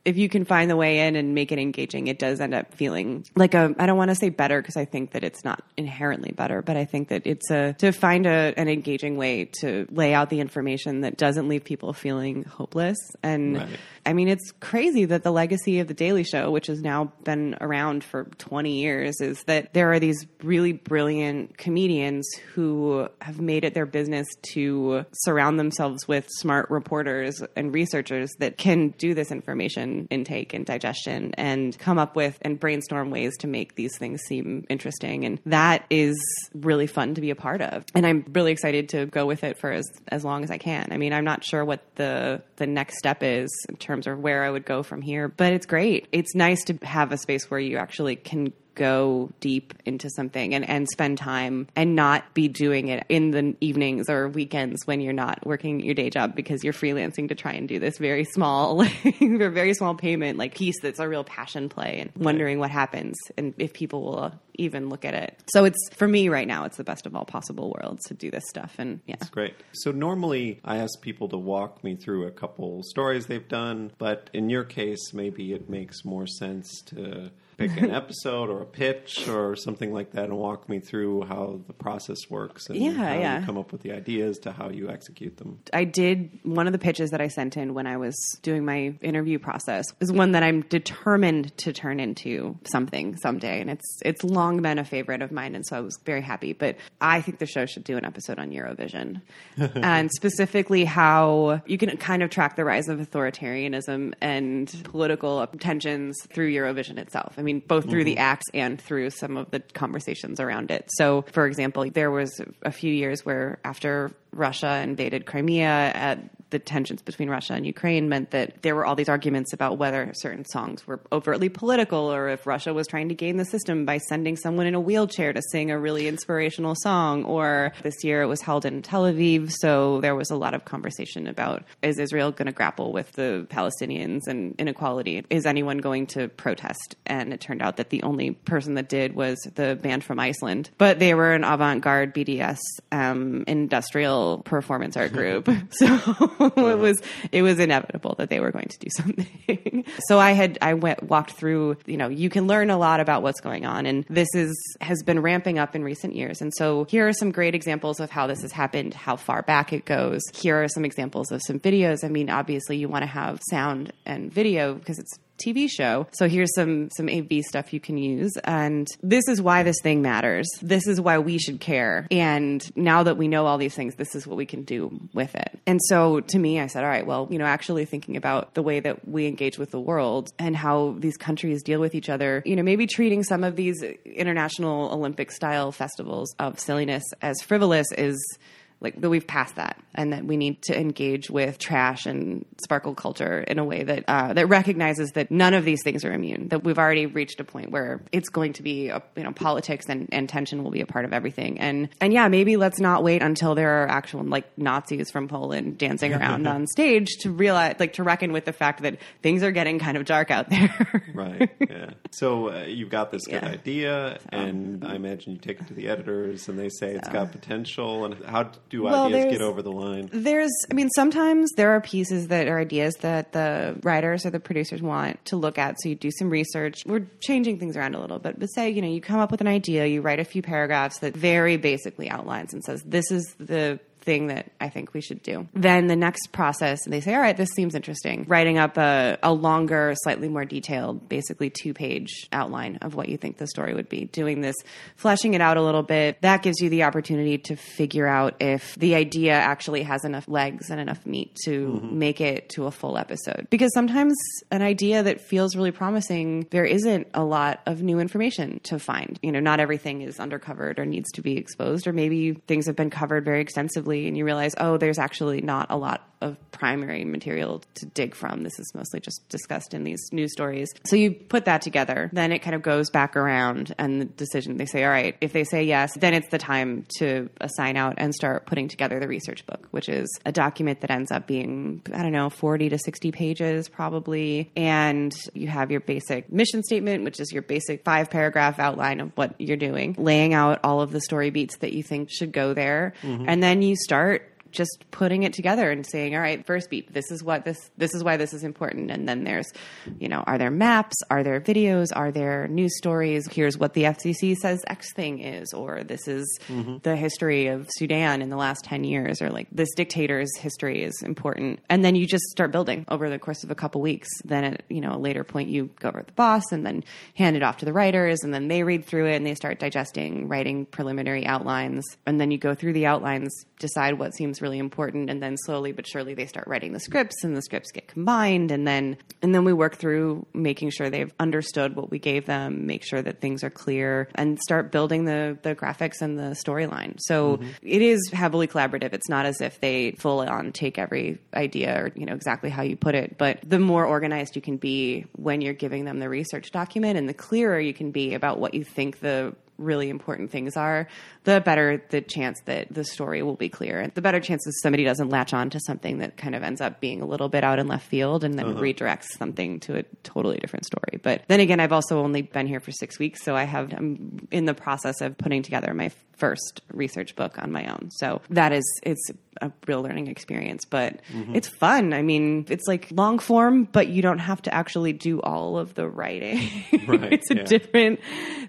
if 0.09 0.17
you 0.17 0.29
can 0.31 0.47
find 0.47 0.71
the 0.71 0.77
way 0.77 1.07
in 1.07 1.17
and 1.17 1.35
make 1.35 1.53
it 1.53 1.59
engaging, 1.59 2.07
it 2.07 2.19
does 2.19 2.41
end 2.41 2.55
up 2.55 2.75
feeling 2.75 3.27
like 3.37 3.53
a. 3.53 3.75
I 3.79 3.85
don't 3.85 3.99
want 3.99 4.11
to 4.11 4.15
say 4.15 4.31
better 4.31 4.61
because 4.63 4.77
I 4.77 4.87
think 4.87 5.13
that 5.13 5.23
it's 5.23 5.45
not 5.45 5.63
inherently 5.77 6.33
better, 6.33 6.63
but 6.63 6.79
I 6.79 6.87
think 6.87 7.09
that 7.09 7.27
it's 7.27 7.51
a 7.51 7.75
to 7.75 7.93
find 7.93 8.27
a, 8.27 8.55
an 8.57 8.69
engaging 8.69 9.19
way 9.19 9.45
to 9.61 9.87
lay 9.91 10.15
out 10.15 10.31
the 10.31 10.41
information 10.41 11.03
that 11.03 11.19
doesn't 11.19 11.47
leave 11.47 11.63
people 11.63 11.93
feeling 11.93 12.45
hopeless. 12.45 12.97
And 13.23 13.59
Right. 13.59 13.69
I 14.07 14.15
mean, 14.15 14.29
it's 14.29 14.53
crazy 14.61 15.05
that 15.05 15.23
the 15.23 15.31
legacy 15.31 15.81
of 15.81 15.89
the 15.89 15.93
Daily 15.93 16.25
Show, 16.25 16.51
which 16.51 16.69
has 16.69 16.81
now 16.81 17.13
been 17.25 17.57
around 17.61 18.03
for 18.03 18.25
20 18.39 18.81
years, 18.81 19.21
is 19.21 19.43
that 19.45 19.75
there 19.75 19.93
are 19.93 19.99
these 19.99 20.27
really 20.43 20.73
brilliant 20.73 21.59
comedians 21.59 22.27
who 22.55 23.07
have 23.21 23.39
made 23.39 23.65
it 23.65 23.75
their 23.75 23.85
business 23.85 24.27
to 24.55 25.05
surround 25.13 25.59
themselves 25.61 26.09
with 26.09 26.27
smart 26.39 26.71
reporters 26.71 27.43
and 27.55 27.75
researchers 27.75 28.31
that 28.39 28.57
can 28.57 28.95
do 28.97 29.13
this 29.13 29.31
information 29.31 29.98
intake 30.07 30.55
and 30.55 30.65
digestion 30.65 31.35
and 31.35 31.79
come 31.79 31.99
up 31.99 32.17
with 32.17 32.39
and 32.43 32.59
brainstorm 32.59 33.11
ways 33.11 33.37
to 33.39 33.47
make 33.47 33.75
these 33.75 33.97
things 33.99 34.21
seem 34.23 34.67
interesting. 34.69 35.25
And 35.25 35.41
that 35.47 35.85
is 35.91 36.17
really 36.55 36.87
fun 36.87 37.15
to 37.15 37.21
be 37.21 37.31
a 37.31 37.37
part 37.37 37.61
of. 37.61 37.85
And 37.95 38.07
I'm 38.07 38.25
really 38.33 38.53
excited 38.53 38.89
to 38.91 39.07
go 39.07 39.27
with 39.27 39.45
it 39.45 39.59
for 39.59 39.73
as, 39.73 39.87
as 40.09 40.25
long 40.25 40.45
as 40.45 40.51
I 40.51 40.59
can. 40.59 40.89
I 40.91 40.97
mean, 40.97 41.13
I'm 41.13 41.25
not 41.25 41.45
sure 41.45 41.65
what 41.65 41.83
the, 41.97 42.43
the 42.57 42.67
next 42.67 42.99
step 42.99 43.23
is 43.23 43.49
in 43.69 43.77
terms 43.77 44.07
of 44.07 44.19
where 44.19 44.45
I 44.45 44.51
would 44.51 44.65
go 44.65 44.83
from 44.83 45.03
here, 45.03 45.29
but 45.29 45.53
it's 45.53 45.67
great. 45.67 46.09
It's 46.13 46.35
nice 46.35 46.65
to 46.65 46.79
have 46.83 47.13
a 47.13 47.19
space 47.19 47.51
where 47.51 47.61
you 47.61 47.79
actually 47.79 48.17
can 48.17 48.53
go 48.79 49.31
deep 49.41 49.75
into 49.85 50.09
something 50.09 50.55
and, 50.55 50.67
and 50.67 50.89
spend 50.89 51.19
time 51.19 51.67
and 51.77 51.95
not 51.95 52.33
be 52.33 52.49
doing 52.49 52.89
it 52.89 53.05
in 53.09 53.33
the 53.33 53.55
evenings 53.61 54.09
or 54.09 54.29
weekends 54.29 54.87
when 54.87 55.01
you're 55.01 55.13
not 55.13 55.45
working 55.45 55.81
your 55.81 55.95
day 55.95 56.09
job 56.09 56.35
because 56.35 56.65
you're 56.65 56.73
freelancing 56.73 57.29
to 57.29 57.35
try 57.35 57.53
and 57.53 57.69
do 57.69 57.79
this 57.79 57.99
very 57.99 58.25
small, 58.25 58.77
like, 58.79 59.19
very 59.21 59.75
small 59.75 59.95
payment, 59.95 60.39
like 60.39 60.55
piece 60.55 60.81
that's 60.81 61.01
a 61.01 61.09
real 61.09 61.25
passion 61.25 61.69
play 61.69 62.01
and 62.01 62.13
wondering 62.17 62.59
what 62.59 62.71
happens 62.71 63.17
and 63.37 63.53
if 63.59 63.75
people 63.75 64.03
will 64.03 64.33
even 64.55 64.89
look 64.89 65.05
at 65.05 65.15
it. 65.15 65.41
So 65.53 65.65
it's 65.65 65.89
for 65.93 66.07
me 66.07 66.29
right 66.29 66.47
now, 66.47 66.65
it's 66.65 66.77
the 66.77 66.85
best 66.85 67.07
of 67.07 67.15
all 67.17 67.25
possible 67.25 67.75
worlds 67.79 68.05
to 68.07 68.15
do 68.15 68.31
this 68.31 68.45
stuff. 68.49 68.75
And 68.79 69.01
yeah, 69.07 69.17
That's 69.19 69.31
great. 69.31 69.55
So 69.73 69.93
normally 69.93 70.61
I 70.65 70.79
ask 70.79 71.01
people 71.01 71.29
to 71.29 71.39
walk 71.39 71.83
me 71.83 71.97
through 71.97 72.27
a 72.27 72.31
couple 72.31 72.83
stories 72.83 73.27
they've 73.27 73.49
done, 73.49 73.93
but 73.99 74.31
in 74.33 74.51
your 74.51 74.65
case, 74.65 75.13
maybe 75.13 75.53
it 75.53 75.69
makes 75.69 76.05
more 76.05 76.27
sense 76.27 76.83
to 76.87 77.31
pick 77.59 77.77
an 77.77 77.91
episode 77.91 78.49
or 78.49 78.63
a 78.63 78.67
pitch 78.67 79.29
or 79.29 79.57
something 79.57 79.93
like 79.93 80.13
that 80.13 80.27
and 80.27 80.39
walk 80.39 80.69
me 80.69 80.79
through 80.79 81.23
how 81.25 81.61
the 81.67 81.73
process 81.73 82.19
works 82.31 82.69
and 82.69 82.79
Yeah, 82.79 82.93
how 82.93 83.19
yeah. 83.19 83.41
you 83.41 83.47
come 83.47 83.59
up 83.59 83.73
with 83.73 83.83
the 83.83 83.91
ideas 83.93 84.39
to 84.41 84.53
how 84.53 84.71
you 84.71 84.89
execute 84.89 85.37
them. 85.39 85.59
I 85.73 85.83
did 85.83 86.39
one 86.45 86.67
of 86.69 86.73
the 86.73 86.79
pitches 86.79 87.11
that 87.11 87.21
I 87.21 87.27
sent 87.27 87.57
in 87.57 87.75
when 87.75 87.87
I 87.89 87.97
was 87.97 88.15
doing 88.43 88.65
my 88.65 88.95
interview 89.03 89.41
process 89.41 89.85
is 90.01 90.13
one 90.13 90.33
that 90.33 90.45
I'm 90.45 90.63
determined 90.63 91.57
to 91.59 91.73
turn 91.73 91.99
into 91.99 92.57
something 92.71 93.17
someday, 93.17 93.61
and 93.61 93.71
it's 93.71 94.01
it's 94.05 94.23
long 94.23 94.63
been 94.63 94.79
a 94.79 94.85
favorite 94.85 95.21
of 95.21 95.33
mine, 95.33 95.57
and 95.57 95.67
so 95.67 95.77
I 95.77 95.81
was 95.81 95.99
very 96.05 96.23
happy. 96.23 96.53
But 96.53 96.77
I 97.01 97.21
think 97.21 97.39
the 97.39 97.47
show 97.47 97.67
should 97.67 97.83
do 97.85 97.97
an 97.97 98.05
episode 98.05 98.39
on 98.39 98.51
Eurovision, 98.53 99.21
and 99.57 100.11
specifically 100.13 100.85
how 100.85 101.61
you 101.67 101.77
can 101.77 101.97
kind 101.97 102.23
of 102.23 102.31
track 102.31 102.55
the 102.55 102.65
rise 102.65 102.89
of 102.89 103.01
authoritarianism 103.01 104.15
and 104.21 104.81
political 104.85 105.45
tensions 105.59 106.17
through 106.33 106.53
Eurovision 106.53 106.99
itself. 106.99 107.35
I 107.37 107.43
mean, 107.43 107.48
both 107.55 107.89
through 107.89 108.05
the 108.05 108.13
mm-hmm. 108.13 108.21
acts 108.21 108.47
and 108.55 108.81
through 108.81 109.11
some 109.11 109.37
of 109.37 109.51
the 109.51 109.61
conversations 109.61 110.41
around 110.41 110.71
it. 110.71 110.89
So, 110.97 111.23
for 111.33 111.47
example, 111.47 111.89
there 111.91 112.11
was 112.11 112.41
a 112.63 112.73
few 112.73 112.93
years 112.93 113.25
where 113.25 113.59
after 113.65 114.13
Russia 114.33 114.81
invaded 114.83 115.27
Crimea, 115.27 115.93
at 115.95 116.19
the 116.51 116.59
tensions 116.59 117.03
between 117.03 117.29
Russia 117.29 117.55
and 117.55 117.67
Ukraine 117.67 118.09
meant 118.09 118.31
that 118.31 118.63
there 118.63 118.75
were 118.75 118.87
all 118.87 118.95
these 118.95 119.09
arguments 119.09 119.53
about 119.53 119.79
whether 119.79 120.11
certain 120.15 120.45
songs 120.45 120.87
were 120.87 121.01
overtly 121.13 121.49
political 121.49 122.13
or 122.13 122.29
if 122.29 122.47
Russia 122.47 122.73
was 122.73 122.87
trying 122.87 123.09
to 123.09 123.15
gain 123.15 123.37
the 123.37 123.45
system 123.45 123.85
by 123.85 123.99
sending 123.99 124.37
someone 124.37 124.67
in 124.67 124.75
a 124.75 124.81
wheelchair 124.81 125.33
to 125.33 125.43
sing 125.51 125.71
a 125.71 125.79
really 125.79 126.09
inspirational 126.09 126.75
song. 126.77 127.25
Or 127.25 127.73
this 127.83 128.03
year 128.03 128.23
it 128.23 128.27
was 128.27 128.41
held 128.41 128.65
in 128.65 128.83
Tel 128.83 129.05
Aviv, 129.05 129.53
so 129.59 130.01
there 130.01 130.15
was 130.15 130.31
a 130.31 130.37
lot 130.37 130.55
of 130.55 130.65
conversation 130.65 131.27
about 131.27 131.65
is 131.83 131.99
Israel 131.99 132.33
going 132.33 132.47
to 132.47 132.53
grapple 132.53 132.93
with 132.93 133.13
the 133.13 133.47
Palestinians 133.51 134.27
and 134.27 134.55
inequality? 134.59 135.25
Is 135.31 135.47
anyone 135.47 135.79
going 135.79 136.07
to 136.09 136.29
protest? 136.29 136.97
And 137.07 137.33
it 137.33 137.41
turned 137.41 137.63
out 137.63 137.77
that 137.77 137.91
the 137.91 138.03
only 138.03 138.33
person 138.33 138.75
that 138.75 138.89
did 138.89 139.15
was 139.15 139.39
the 139.55 139.79
band 139.81 140.05
from 140.05 140.19
Iceland, 140.19 140.71
but 140.79 140.99
they 140.99 141.15
were 141.15 141.33
an 141.35 141.45
avant-garde 141.45 142.15
BDS 142.15 142.59
um, 142.93 143.45
industrial 143.47 144.39
performance 144.45 144.97
art 144.97 145.13
group. 145.13 145.49
so 145.71 146.29
it 146.57 146.59
uh-huh. 146.59 146.77
was 146.77 147.03
it 147.33 147.43
was 147.43 147.59
inevitable 147.59 148.15
that 148.19 148.31
they 148.31 148.41
were 148.41 148.51
going 148.51 148.69
to 148.69 148.79
do 148.79 148.89
something. 148.97 149.85
so 150.09 150.19
I 150.19 150.33
had 150.33 150.59
I 150.63 150.75
went 150.75 151.03
walked 151.03 151.33
through. 151.33 151.77
You 151.87 151.97
know, 151.97 152.09
you 152.09 152.31
can 152.31 152.47
learn 152.47 152.71
a 152.71 152.79
lot 152.79 153.01
about 153.01 153.23
what's 153.23 153.41
going 153.41 153.67
on, 153.67 153.87
and 153.87 154.05
this 154.09 154.29
is 154.35 154.55
has 154.81 155.03
been 155.03 155.21
ramping 155.21 155.59
up 155.59 155.75
in 155.75 155.83
recent 155.83 156.15
years. 156.15 156.41
And 156.41 156.53
so 156.57 156.85
here 156.85 157.09
are 157.09 157.13
some 157.13 157.33
great 157.33 157.55
examples 157.55 158.01
of 158.01 158.11
how 158.11 158.27
this 158.27 158.43
has 158.43 158.53
happened, 158.53 158.95
how 158.95 159.17
far 159.17 159.43
back 159.43 159.73
it 159.73 159.85
goes. 159.85 160.23
Here 160.35 160.63
are 160.63 160.69
some 160.69 160.85
examples 160.85 161.31
of 161.33 161.41
some 161.47 161.59
videos. 161.59 162.05
I 162.05 162.09
mean, 162.09 162.31
obviously 162.31 162.77
you 162.77 162.89
want 162.89 163.03
to 163.03 163.07
have 163.07 163.41
sound 163.51 163.93
and 164.07 164.33
video 164.33 164.75
because 164.75 164.99
it's 164.99 165.19
TV 165.39 165.69
show. 165.71 166.07
So 166.13 166.29
here's 166.29 166.55
some 166.55 166.91
some 166.91 167.09
AV 167.09 167.43
stuff 167.43 167.73
you 167.73 167.81
can 167.81 167.99
use 167.99 168.37
and 168.45 168.87
this 169.03 169.29
is 169.29 169.41
why 169.41 169.63
this 169.63 169.77
thing 169.83 170.03
matters. 170.03 170.49
This 170.63 170.87
is 170.87 171.01
why 171.01 171.19
we 171.19 171.39
should 171.39 171.61
care. 171.61 172.07
And 172.11 172.65
now 172.77 173.03
that 173.05 173.17
we 173.17 173.29
know 173.29 173.47
all 173.47 173.59
these 173.59 173.75
things, 173.75 173.95
this 173.95 174.15
is 174.15 174.27
what 174.27 174.37
we 174.37 174.47
can 174.47 174.63
do 174.63 175.01
with 175.13 175.35
it. 175.35 175.59
And 175.67 175.81
so 175.85 176.21
to 176.21 176.39
me 176.39 176.61
I 176.61 176.67
said, 176.67 176.85
all 176.85 176.91
right, 176.91 177.07
well, 177.07 177.29
you 177.31 177.39
know, 177.39 177.45
actually 177.47 177.85
thinking 177.85 178.17
about 178.17 178.55
the 178.55 178.63
way 178.63 178.81
that 178.81 179.07
we 179.09 179.27
engage 179.27 179.59
with 179.59 179.71
the 179.71 179.81
world 179.81 180.31
and 180.39 180.57
how 180.57 180.97
these 180.99 181.17
countries 181.17 181.63
deal 181.63 181.81
with 181.81 181.95
each 181.95 182.09
other, 182.09 182.43
you 182.45 182.57
know, 182.57 182.63
maybe 182.63 182.87
treating 182.87 183.23
some 183.23 183.45
of 183.45 183.57
these 183.57 183.83
international 184.05 184.93
Olympic 184.93 185.31
style 185.31 185.73
festivals 185.73 186.35
of 186.39 186.59
silliness 186.59 187.05
as 187.23 187.41
frivolous 187.43 187.87
is 187.93 188.39
like 188.81 189.01
that 189.01 189.11
we've 189.11 189.27
passed 189.27 189.57
that 189.57 189.77
and 189.95 190.13
that 190.13 190.25
we 190.25 190.37
need 190.37 190.63
to 190.63 190.79
engage 190.79 191.29
with 191.31 191.59
trash 191.59 192.07
and 192.07 192.45
sparkle 192.63 192.95
culture 192.95 193.41
in 193.41 193.59
a 193.59 193.65
way 193.65 193.83
that 193.83 194.05
uh, 194.09 194.33
that 194.33 194.49
recognizes 194.49 195.11
that 195.13 195.31
none 195.31 195.55
of 195.55 195.65
these 195.65 195.83
things 195.83 196.05
are 196.05 196.13
immune 196.13 196.49
that 196.49 196.63
we've 196.65 196.79
already 196.79 197.07
reached 197.07 197.41
a 197.41 197.45
point 197.45 197.71
where 197.71 198.01
it's 198.13 198.29
going 198.29 198.53
to 198.53 198.63
be 198.63 198.89
a, 198.89 199.03
you 199.17 199.23
know 199.25 199.33
politics 199.33 199.87
and, 199.89 200.09
and 200.13 200.29
tension 200.29 200.63
will 200.63 200.71
be 200.71 200.81
a 200.81 200.87
part 200.87 201.05
of 201.05 201.13
everything 201.13 201.59
and 201.59 201.89
and 202.01 202.13
yeah 202.13 202.29
maybe 202.29 202.57
let's 202.57 202.79
not 202.79 203.03
wait 203.03 203.23
until 203.23 203.55
there 203.55 203.83
are 203.83 203.89
actual 203.89 204.23
like 204.23 204.47
Nazis 204.59 205.11
from 205.11 205.27
Poland 205.29 205.79
dancing 205.79 206.15
around 206.15 206.47
on 206.55 206.67
stage 206.69 207.09
to 207.21 207.31
realize 207.31 207.77
like 207.81 207.95
to 207.95 208.03
reckon 208.03 208.33
with 208.33 208.45
the 208.45 208.53
fact 208.53 208.83
that 208.83 208.99
things 209.23 209.43
are 209.43 209.51
getting 209.53 209.79
kind 209.79 209.97
of 209.97 210.05
dark 210.05 210.31
out 210.31 210.49
there 210.51 211.03
Right. 211.15 211.51
Yeah. 211.69 211.91
So 212.13 212.51
uh, 212.51 212.65
you've 212.67 212.91
got 212.91 213.11
this 213.11 213.27
good 213.27 213.43
Yeah. 213.43 213.49
idea, 213.49 214.19
and 214.31 214.85
I 214.85 214.95
imagine 214.95 215.33
you 215.33 215.39
take 215.39 215.61
it 215.61 215.67
to 215.69 215.75
the 215.75 215.89
editors, 215.89 216.49
and 216.49 216.59
they 216.59 216.69
say 216.69 216.93
it's 216.95 217.09
got 217.09 217.33
potential. 217.33 218.05
And 218.05 218.15
how 218.25 218.51
do 218.69 218.83
Well, 218.83 219.07
ideas 219.07 219.33
get 219.33 219.41
over 219.41 219.63
the 219.63 219.73
line? 219.73 220.09
There's, 220.13 220.53
I 220.71 220.75
mean, 220.75 220.89
sometimes 220.91 221.51
there 221.57 221.71
are 221.71 221.81
pieces 221.81 222.29
that 222.29 222.49
are 222.49 222.59
ideas 222.59 222.95
that 223.01 223.33
the 223.33 223.79
writers 223.83 224.27
or 224.27 224.31
the 224.31 224.41
producers 224.41 224.83
want 224.83 225.25
to 225.27 225.37
look 225.37 225.59
at. 225.59 225.77
So 225.81 225.89
you 225.89 225.95
do 225.95 226.11
some 226.11 226.31
research. 226.31 226.85
We're 226.87 227.07
changing 227.21 227.59
things 227.59 227.77
around 227.77 227.95
a 227.95 228.01
little 228.01 228.19
bit, 228.19 228.39
but 228.39 228.47
say, 228.47 228.71
you 228.71 228.83
know, 228.83 228.89
you 228.89 229.01
come 229.01 229.21
up 229.21 229.31
with 229.31 229.41
an 229.41 229.49
idea, 229.49 229.87
you 229.87 230.01
write 230.01 230.21
a 230.21 230.25
few 230.25 230.43
paragraphs 230.43 230.99
that 231.01 231.17
very 231.17 231.57
basically 231.57 232.11
outlines 232.11 232.53
and 232.53 232.63
says, 232.65 232.83
this 232.85 233.11
is 233.11 233.35
the 233.39 233.81
thing 234.09 234.29
that 234.29 234.51
I 234.59 234.71
think 234.71 234.95
we 234.95 235.03
should 235.03 235.23
do. 235.23 235.47
Then 235.53 235.87
the 235.87 235.95
next 235.95 236.33
process, 236.33 236.79
they 236.87 237.03
say, 237.03 237.15
all 237.15 237.21
right, 237.21 237.37
this 237.37 237.51
seems 237.55 237.75
interesting. 237.75 238.25
Writing 238.27 238.57
up 238.57 238.79
a, 238.79 239.19
a 239.23 239.35
longer, 239.35 239.93
slightly 240.03 240.31
more 240.31 240.47
detailed, 240.47 241.11
basically 241.11 241.51
two 241.51 241.75
page 241.75 242.27
outline 242.33 242.77
of 242.81 242.95
what 242.95 243.11
you 243.11 243.19
think 243.19 243.37
the 243.37 243.47
story 243.47 243.75
would 243.75 243.91
be. 243.91 244.07
Doing 244.07 244.41
this, 244.41 244.57
fleshing 244.97 245.35
it 245.35 245.43
out 245.43 245.59
a 245.59 245.63
little 245.63 245.83
bit, 245.83 246.23
that 246.23 246.43
gives 246.43 246.59
you 246.63 246.71
the 246.71 246.85
opportunity 246.85 247.37
to 247.37 247.55
figure 247.55 248.07
out 248.07 248.37
if 248.41 248.75
the 248.77 248.95
idea 248.95 249.35
actually 249.35 249.83
has 249.83 250.07
enough 250.07 250.27
legs 250.27 250.71
and 250.71 250.81
enough 250.81 251.05
meat 251.05 251.37
to 251.45 251.75
mm-hmm. 251.75 251.99
make 251.99 252.23
it 252.23 252.49
to 252.49 252.65
a 252.65 252.71
full 252.71 252.97
episode. 252.97 253.47
Because 253.51 253.75
sometimes 253.75 254.15
an 254.51 254.63
idea 254.63 255.03
that 255.03 255.21
feels 255.21 255.55
really 255.55 255.71
promising, 255.71 256.47
there 256.51 256.65
isn't 256.65 257.09
a 257.13 257.23
lot 257.23 257.61
of 257.67 257.83
new 257.83 258.01
information 258.01 258.61
to 258.65 258.79
find. 258.79 259.19
You 259.23 259.33
know, 259.33 259.41
not 259.41 259.61
everything 259.61 260.01
is 260.01 260.17
undercovered 260.17 260.79
or 260.79 260.87
needs 260.87 261.11
to 261.13 261.21
be 261.21 261.37
exposed, 261.37 261.87
or 261.87 261.93
maybe 261.93 262.33
things 262.47 262.67
have 262.69 262.77
been 262.77 262.89
covered 262.89 263.27
very 263.27 263.43
extensively 263.43 263.98
and 264.07 264.17
you 264.17 264.25
realize, 264.25 264.55
oh, 264.59 264.77
there's 264.77 264.99
actually 264.99 265.41
not 265.41 265.67
a 265.71 265.77
lot 265.77 266.09
of 266.21 266.37
primary 266.51 267.05
material 267.05 267.63
to 267.75 267.87
dig 267.87 268.15
from. 268.15 268.43
This 268.43 268.59
is 268.59 268.73
mostly 268.75 269.01
just 269.01 269.27
discussed 269.29 269.75
in 269.75 269.85
these 269.85 270.01
news 270.13 270.33
stories. 270.33 270.69
So 270.85 270.97
you 270.97 271.13
put 271.13 271.45
that 271.45 271.63
together, 271.63 272.11
then 272.13 272.33
it 272.33 272.41
kind 272.41 272.57
of 272.57 272.63
goes 272.63 272.91
back 272.91 273.17
around 273.17 273.75
and 273.79 274.01
the 274.01 274.05
decision 274.07 274.57
they 274.57 274.67
say, 274.67 274.85
all 274.85 274.91
right, 274.91 275.17
if 275.21 275.33
they 275.33 275.45
say 275.45 275.65
yes, 275.65 275.93
then 275.97 276.15
it's 276.15 276.29
the 276.29 276.39
time 276.39 276.87
to 276.99 277.31
assign 277.41 277.77
out 277.77 277.95
and 277.99 278.15
start 278.15 278.47
putting 278.47 278.69
together 278.69 278.99
the 278.99 279.09
research 279.09 279.47
book, 279.47 279.69
which 279.71 279.89
is 279.89 280.09
a 280.27 280.33
document 280.33 280.81
that 280.81 280.91
ends 280.91 281.13
up 281.13 281.27
being, 281.27 281.83
I 281.95 282.03
don't 282.03 282.13
know, 282.13 282.31
40 282.31 282.71
to 282.71 282.79
60 282.79 283.13
pages 283.13 283.69
probably. 283.69 284.51
And 284.57 285.15
you 285.35 285.49
have 285.49 285.71
your 285.71 285.81
basic 285.81 286.33
mission 286.33 286.63
statement, 286.63 287.05
which 287.05 287.21
is 287.21 287.33
your 287.33 287.43
basic 287.43 287.85
five 287.85 288.11
paragraph 288.11 288.59
outline 288.59 289.01
of 289.01 289.13
what 289.15 289.35
you're 289.39 289.57
doing, 289.57 289.95
laying 289.97 290.35
out 290.35 290.61
all 290.65 290.81
of 290.81 290.91
the 290.91 291.01
story 291.01 291.31
beats 291.31 291.59
that 291.59 291.73
you 291.73 291.83
think 291.83 292.11
should 292.11 292.33
go 292.33 292.55
there. 292.55 292.95
Mm-hmm. 293.03 293.27
And 293.29 293.43
then 293.43 293.63
you 293.63 293.77
start 293.79 294.23
just 294.51 294.85
putting 294.91 295.23
it 295.23 295.33
together 295.33 295.71
and 295.71 295.87
saying, 295.87 296.15
all 296.15 296.21
right, 296.21 296.45
first 296.47 296.71
beat, 296.71 296.93
this 296.93 297.11
is 297.11 297.23
what 297.23 297.45
this, 297.45 297.71
this 297.77 297.95
is 297.95 298.03
why 298.03 298.17
this 298.17 298.33
is 298.33 298.45
important. 298.45 298.91
And 298.91 299.09
then 299.09 299.25
there's, 299.25 299.51
you 299.99 300.09
know, 300.09 300.23
are 300.27 300.39
there 300.39 300.51
maps? 300.51 300.97
Are 301.11 301.23
there 301.23 301.41
videos? 301.41 301.89
Are 301.95 302.11
there 302.11 302.49
news 302.49 302.77
stories? 302.77 303.29
Here's 303.31 303.59
what 303.59 303.75
the 303.75 303.85
FCC 303.85 304.37
says 304.37 304.63
X 304.67 304.93
thing 304.93 305.21
is, 305.21 305.53
or 305.53 305.85
this 305.85 306.09
is 306.09 306.39
mm-hmm. 306.49 306.79
the 306.83 306.97
history 306.97 307.49
of 307.49 307.69
Sudan 307.77 308.23
in 308.23 308.31
the 308.31 308.37
last 308.37 308.65
10 308.65 308.85
years, 308.85 309.21
or 309.23 309.31
like 309.31 309.49
this 309.53 309.69
dictator's 309.77 310.31
history 310.39 310.83
is 310.83 311.03
important. 311.03 311.61
And 311.69 311.85
then 311.85 311.95
you 311.95 312.07
just 312.07 312.25
start 312.25 312.53
building 312.53 312.85
over 312.89 313.11
the 313.11 313.19
course 313.19 313.45
of 313.45 313.51
a 313.51 313.55
couple 313.55 313.81
weeks. 313.81 314.09
Then 314.25 314.45
at, 314.45 314.63
you 314.69 314.81
know, 314.81 314.95
a 314.95 314.99
later 314.99 315.25
point, 315.25 315.49
you 315.49 315.71
go 315.81 315.89
over 315.89 316.01
to 316.01 316.07
the 316.07 316.13
boss 316.13 316.53
and 316.53 316.65
then 316.65 316.85
hand 317.15 317.37
it 317.37 317.43
off 317.43 317.59
to 317.59 317.65
the 317.65 317.73
writers 317.73 318.23
and 318.23 318.33
then 318.33 318.49
they 318.49 318.63
read 318.63 318.85
through 318.85 319.07
it 319.07 319.17
and 319.17 319.27
they 319.27 319.35
start 319.35 319.59
digesting, 319.59 320.29
writing 320.29 320.67
preliminary 320.67 321.27
outlines. 321.27 321.85
And 322.07 322.21
then 322.21 322.31
you 322.31 322.39
go 322.39 322.55
through 322.55 322.73
the 322.73 322.87
outlines, 322.87 323.45
decide 323.59 323.99
what 323.99 324.15
seems 324.15 324.38
is 324.39 324.43
really 324.43 324.59
important 324.59 325.11
and 325.11 325.23
then 325.23 325.37
slowly 325.37 325.73
but 325.73 325.87
surely 325.87 326.15
they 326.15 326.27
start 326.27 326.47
writing 326.47 326.73
the 326.73 326.81
scripts 326.81 327.25
and 327.25 327.37
the 327.37 327.43
scripts 327.43 327.71
get 327.73 327.89
combined 327.89 328.51
and 328.51 328.67
then 328.67 328.97
and 329.23 329.35
then 329.35 329.45
we 329.45 329.53
work 329.53 329.77
through 329.77 330.25
making 330.33 330.71
sure 330.71 330.89
they've 330.89 331.13
understood 331.19 331.75
what 331.75 331.91
we 331.91 331.99
gave 331.99 332.27
them 332.27 332.67
make 332.67 332.85
sure 332.85 333.03
that 333.03 333.21
things 333.21 333.43
are 333.45 333.51
clear 333.51 334.09
and 334.15 334.39
start 334.41 334.71
building 334.73 335.05
the 335.05 335.37
the 335.43 335.55
graphics 335.55 336.01
and 336.01 336.19
the 336.19 336.37
storyline. 336.47 336.97
So 337.01 337.37
mm-hmm. 337.37 337.49
it 337.63 337.83
is 337.83 338.11
heavily 338.13 338.47
collaborative. 338.47 338.93
It's 338.93 339.09
not 339.09 339.27
as 339.27 339.41
if 339.41 339.61
they 339.61 339.93
full 339.93 340.21
on 340.21 340.53
take 340.53 340.79
every 340.79 341.19
idea 341.35 341.81
or 341.81 341.93
you 341.95 342.07
know 342.07 342.15
exactly 342.15 342.51
how 342.51 342.63
you 342.63 342.77
put 342.77 342.95
it 342.95 343.17
but 343.19 343.39
the 343.47 343.59
more 343.59 343.85
organized 343.85 344.37
you 344.37 344.43
can 344.43 344.57
be 344.57 345.07
when 345.17 345.41
you're 345.41 345.55
giving 345.55 345.85
them 345.85 345.99
the 345.99 346.09
research 346.09 346.51
document 346.51 346.99
and 346.99 347.09
the 347.09 347.15
clearer 347.15 347.59
you 347.59 347.75
can 347.75 347.91
be 347.91 348.15
about 348.15 348.39
what 348.39 348.55
you 348.55 348.65
think 348.65 349.01
the 349.01 349.35
really 349.59 349.91
important 349.91 350.31
things 350.31 350.57
are, 350.57 350.89
the 351.25 351.41
better 351.41 351.83
the 351.91 352.01
chance 352.01 352.41
that 352.47 352.73
the 352.73 352.85
story 352.85 353.23
will 353.23 353.37
be 353.37 353.49
clear. 353.49 353.81
And 353.81 353.93
the 353.95 354.01
better 354.01 354.21
chances 354.21 354.61
somebody 354.63 354.85
doesn't 354.85 355.11
latch 355.11 355.35
on 355.35 355.51
to 355.51 355.61
something 355.61 355.99
that 355.99 356.17
kind 356.17 356.35
of 356.35 356.43
ends 356.43 356.61
up 356.61 356.81
being 356.81 357.03
a 357.03 357.07
little 357.07 357.29
bit 357.29 357.45
out 357.45 357.59
in 357.59 357.67
left 357.67 357.87
field 357.87 358.25
and 358.25 358.39
then 358.39 358.47
uh-huh. 358.47 358.61
redirects 358.61 359.09
something 359.19 359.61
to 359.61 359.79
a 359.79 359.83
totally 360.05 360.39
different 360.39 360.65
story. 360.65 361.01
But 361.03 361.23
then 361.29 361.41
again, 361.41 361.61
I've 361.61 361.73
also 361.73 362.01
only 362.01 362.23
been 362.23 362.47
here 362.47 362.61
for 362.61 362.73
six 362.73 362.99
weeks, 362.99 363.23
so 363.23 363.37
I 363.37 363.45
have 363.45 363.73
I'm 363.73 364.27
in 364.31 364.45
the 364.45 364.55
process 364.55 365.01
of 365.01 365.19
putting 365.19 365.43
together 365.43 365.75
my 365.75 365.91
first 366.17 366.63
research 366.73 367.15
book 367.15 367.39
on 367.39 367.53
my 367.53 367.67
own. 367.67 367.91
So 367.93 368.21
that 368.31 368.53
is 368.53 368.65
it's 368.83 369.11
a 369.41 369.53
real 369.67 369.83
learning 369.83 370.09
experience, 370.09 370.65
but 370.65 371.01
mm-hmm. 371.13 371.35
it's 371.35 371.49
fun. 371.49 371.93
I 371.93 372.03
mean, 372.03 372.47
it's 372.49 372.67
like 372.67 372.89
long 372.91 373.19
form, 373.19 373.65
but 373.65 373.89
you 373.89 374.03
don't 374.03 374.19
have 374.19 374.43
to 374.43 374.55
actually 374.55 374.93
do 374.93 375.21
all 375.21 375.59
of 375.59 375.75
the 375.75 375.89
writing. 375.89 376.51
Right, 376.89 377.13
it's 377.13 377.31
a 377.31 377.37
yeah. 377.37 377.43
different, 377.43 378.01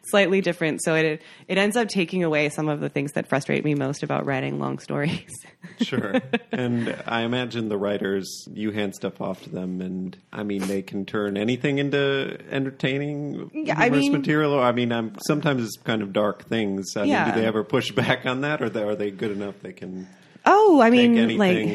slightly 0.05 0.39
different. 0.39 0.81
So 0.83 0.95
it 1.05 1.21
it 1.47 1.57
ends 1.57 1.75
up 1.75 1.87
taking 1.87 2.23
away 2.23 2.49
some 2.49 2.69
of 2.69 2.79
the 2.79 2.89
things 2.89 3.11
that 3.13 3.27
frustrate 3.27 3.63
me 3.63 3.75
most 3.75 4.03
about 4.03 4.25
writing 4.25 4.59
long 4.59 4.79
stories. 4.79 5.29
Sure. 5.81 6.21
and 6.51 6.95
I 7.05 7.21
imagine 7.21 7.67
the 7.69 7.77
writers, 7.77 8.45
you 8.53 8.71
hand 8.71 8.95
stuff 8.95 9.19
off 9.21 9.43
to 9.43 9.49
them, 9.49 9.81
and 9.81 10.17
I 10.31 10.43
mean, 10.43 10.61
they 10.67 10.81
can 10.81 11.05
turn 11.05 11.37
anything 11.37 11.79
into 11.79 12.37
entertaining 12.49 13.49
Yeah, 13.53 13.75
I 13.77 13.83
humorous 13.83 14.03
mean- 14.03 14.11
material. 14.13 14.59
I 14.59 14.71
mean, 14.71 14.91
I'm, 14.91 15.15
sometimes 15.27 15.63
it's 15.63 15.77
kind 15.77 16.01
of 16.01 16.13
dark 16.13 16.47
things. 16.47 16.95
I 16.95 17.03
Yeah. 17.03 17.25
mean, 17.25 17.33
do 17.35 17.41
they 17.41 17.47
ever 17.47 17.63
push 17.63 17.91
back 17.91 18.25
on 18.25 18.41
that, 18.41 18.61
or 18.61 18.65
are 18.89 18.95
they 18.95 19.11
good 19.11 19.31
enough 19.31 19.55
they 19.61 19.73
can? 19.73 20.07
Oh, 20.51 20.81
I 20.81 20.89
mean, 20.89 21.37
like 21.37 21.67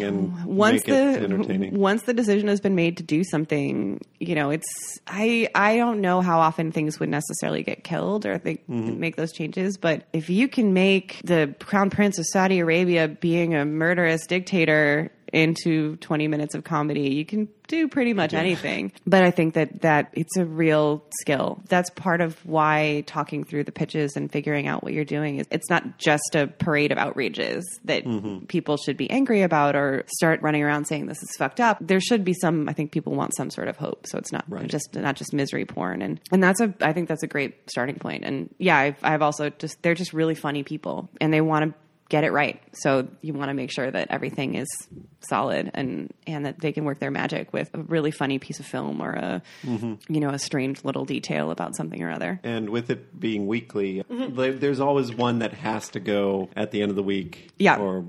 once 0.45 0.83
the 0.83 1.70
once 1.72 2.03
the 2.03 2.12
decision 2.12 2.49
has 2.49 2.61
been 2.61 2.75
made 2.75 2.97
to 2.97 3.05
do 3.05 3.22
something, 3.22 4.01
you 4.18 4.35
know, 4.35 4.51
it's 4.51 4.66
I 5.07 5.49
I 5.55 5.77
don't 5.77 6.01
know 6.01 6.20
how 6.22 6.41
often 6.41 6.72
things 6.72 6.99
would 6.99 7.09
necessarily 7.09 7.62
get 7.62 7.85
killed 7.85 8.27
or 8.27 8.39
they 8.39 8.55
Mm-hmm. 8.68 8.99
make 8.99 9.14
those 9.16 9.33
changes, 9.33 9.77
but 9.77 10.07
if 10.12 10.29
you 10.31 10.49
can 10.49 10.72
make 10.72 11.20
the 11.22 11.55
crown 11.61 11.91
prince 11.91 12.18
of 12.18 12.27
Saudi 12.27 12.59
Arabia 12.61 13.07
being 13.09 13.55
a 13.55 13.64
murderous 13.64 14.27
dictator 14.27 15.12
into 15.35 15.97
20 15.97 16.28
minutes 16.28 16.55
of 16.55 16.64
comedy, 16.64 17.11
you 17.14 17.24
can 17.24 17.49
do 17.66 17.89
pretty 17.89 18.12
much 18.12 18.35
anything. 18.35 18.93
But 19.07 19.22
I 19.24 19.30
think 19.30 19.55
that 19.55 19.80
that 19.82 20.11
it's 20.12 20.37
a 20.37 20.45
real 20.45 21.03
skill. 21.20 21.61
That's 21.68 21.89
part 21.91 22.20
of 22.20 22.35
why 22.45 23.05
talking 23.07 23.43
through 23.45 23.64
the 23.64 23.72
pitches 23.72 24.16
and 24.16 24.30
figuring 24.30 24.66
out 24.68 24.82
what 24.85 24.93
you're 24.93 25.05
doing 25.05 25.39
is 25.39 25.47
it's 25.51 25.68
not 25.70 25.99
just 25.99 26.35
a 26.35 26.47
parade 26.47 26.93
of 26.93 26.99
outrages 26.99 27.64
that 27.85 28.05
Mm-hmm. 28.05 28.45
people 28.47 28.76
should 28.76 28.97
be 28.97 29.11
angry 29.11 29.43
about 29.43 29.74
or 29.76 30.05
start 30.18 30.43
running 30.43 30.62
around 30.62 30.85
saying 30.87 31.07
this 31.07 31.22
is 31.22 31.30
fucked 31.39 31.59
up. 31.59 31.78
There 31.80 32.01
should 32.01 32.22
be 32.24 32.35
some 32.35 32.68
I 32.68 32.72
think 32.74 32.93
people 32.93 33.14
want 33.14 33.35
some 33.35 33.51
sort 33.51 33.68
of 33.68 33.76
hope. 33.76 34.07
So 34.07 34.18
it's 34.18 34.30
not 34.32 34.45
Right. 34.49 34.68
just 34.68 34.95
not 34.95 35.16
just 35.16 35.32
misery 35.32 35.64
porn 35.64 36.03
and 36.03 36.20
and 36.30 36.43
that's 36.43 36.61
a 36.61 36.72
I 36.80 36.93
think 36.93 37.09
that's 37.09 37.22
a 37.22 37.26
great 37.26 37.55
starting 37.70 37.97
point. 37.97 38.24
And 38.24 38.55
yeah, 38.59 38.76
I've 38.76 38.99
I've 39.03 39.22
also 39.22 39.51
just 39.51 39.82
they're 39.82 39.95
just 39.95 40.12
really 40.12 40.35
funny 40.35 40.62
people 40.62 41.09
and 41.20 41.32
they 41.32 41.41
want 41.41 41.64
to 41.72 41.74
get 42.09 42.25
it 42.25 42.33
right. 42.33 42.61
So 42.75 43.09
you 43.23 43.33
want 43.33 43.49
to 43.49 43.55
make 43.55 43.71
sure 43.73 43.91
that 43.91 44.09
everything 44.11 44.55
is 44.57 44.67
solid 45.21 45.71
and 45.73 46.13
and 46.27 46.45
that 46.45 46.61
they 46.61 46.71
can 46.71 46.85
work 46.85 46.99
their 46.99 47.11
magic 47.11 47.51
with 47.53 47.71
a 47.73 47.79
really 47.79 48.11
funny 48.11 48.39
piece 48.39 48.61
of 48.61 48.67
film 48.67 49.01
or 49.01 49.13
a 49.13 49.43
you 49.65 50.21
know 50.21 50.29
a 50.29 50.39
strange 50.39 50.85
little 50.85 51.05
detail 51.07 51.51
about 51.51 51.75
something 51.77 52.03
or 52.03 52.11
other. 52.11 52.41
And 52.45 52.69
with 52.71 52.91
it 52.91 53.19
being 53.19 53.47
weekly, 53.47 54.03
Mm-hmm. 54.11 54.59
there's 54.59 54.81
always 54.81 55.15
one 55.15 55.39
that 55.41 55.53
has 55.55 55.89
to 55.91 56.01
go 56.01 56.49
at 56.57 56.71
the 56.73 56.83
end 56.83 56.91
of 56.91 56.97
the 56.97 57.03
week, 57.03 57.51
Yeah. 57.59 57.79
or 57.79 58.05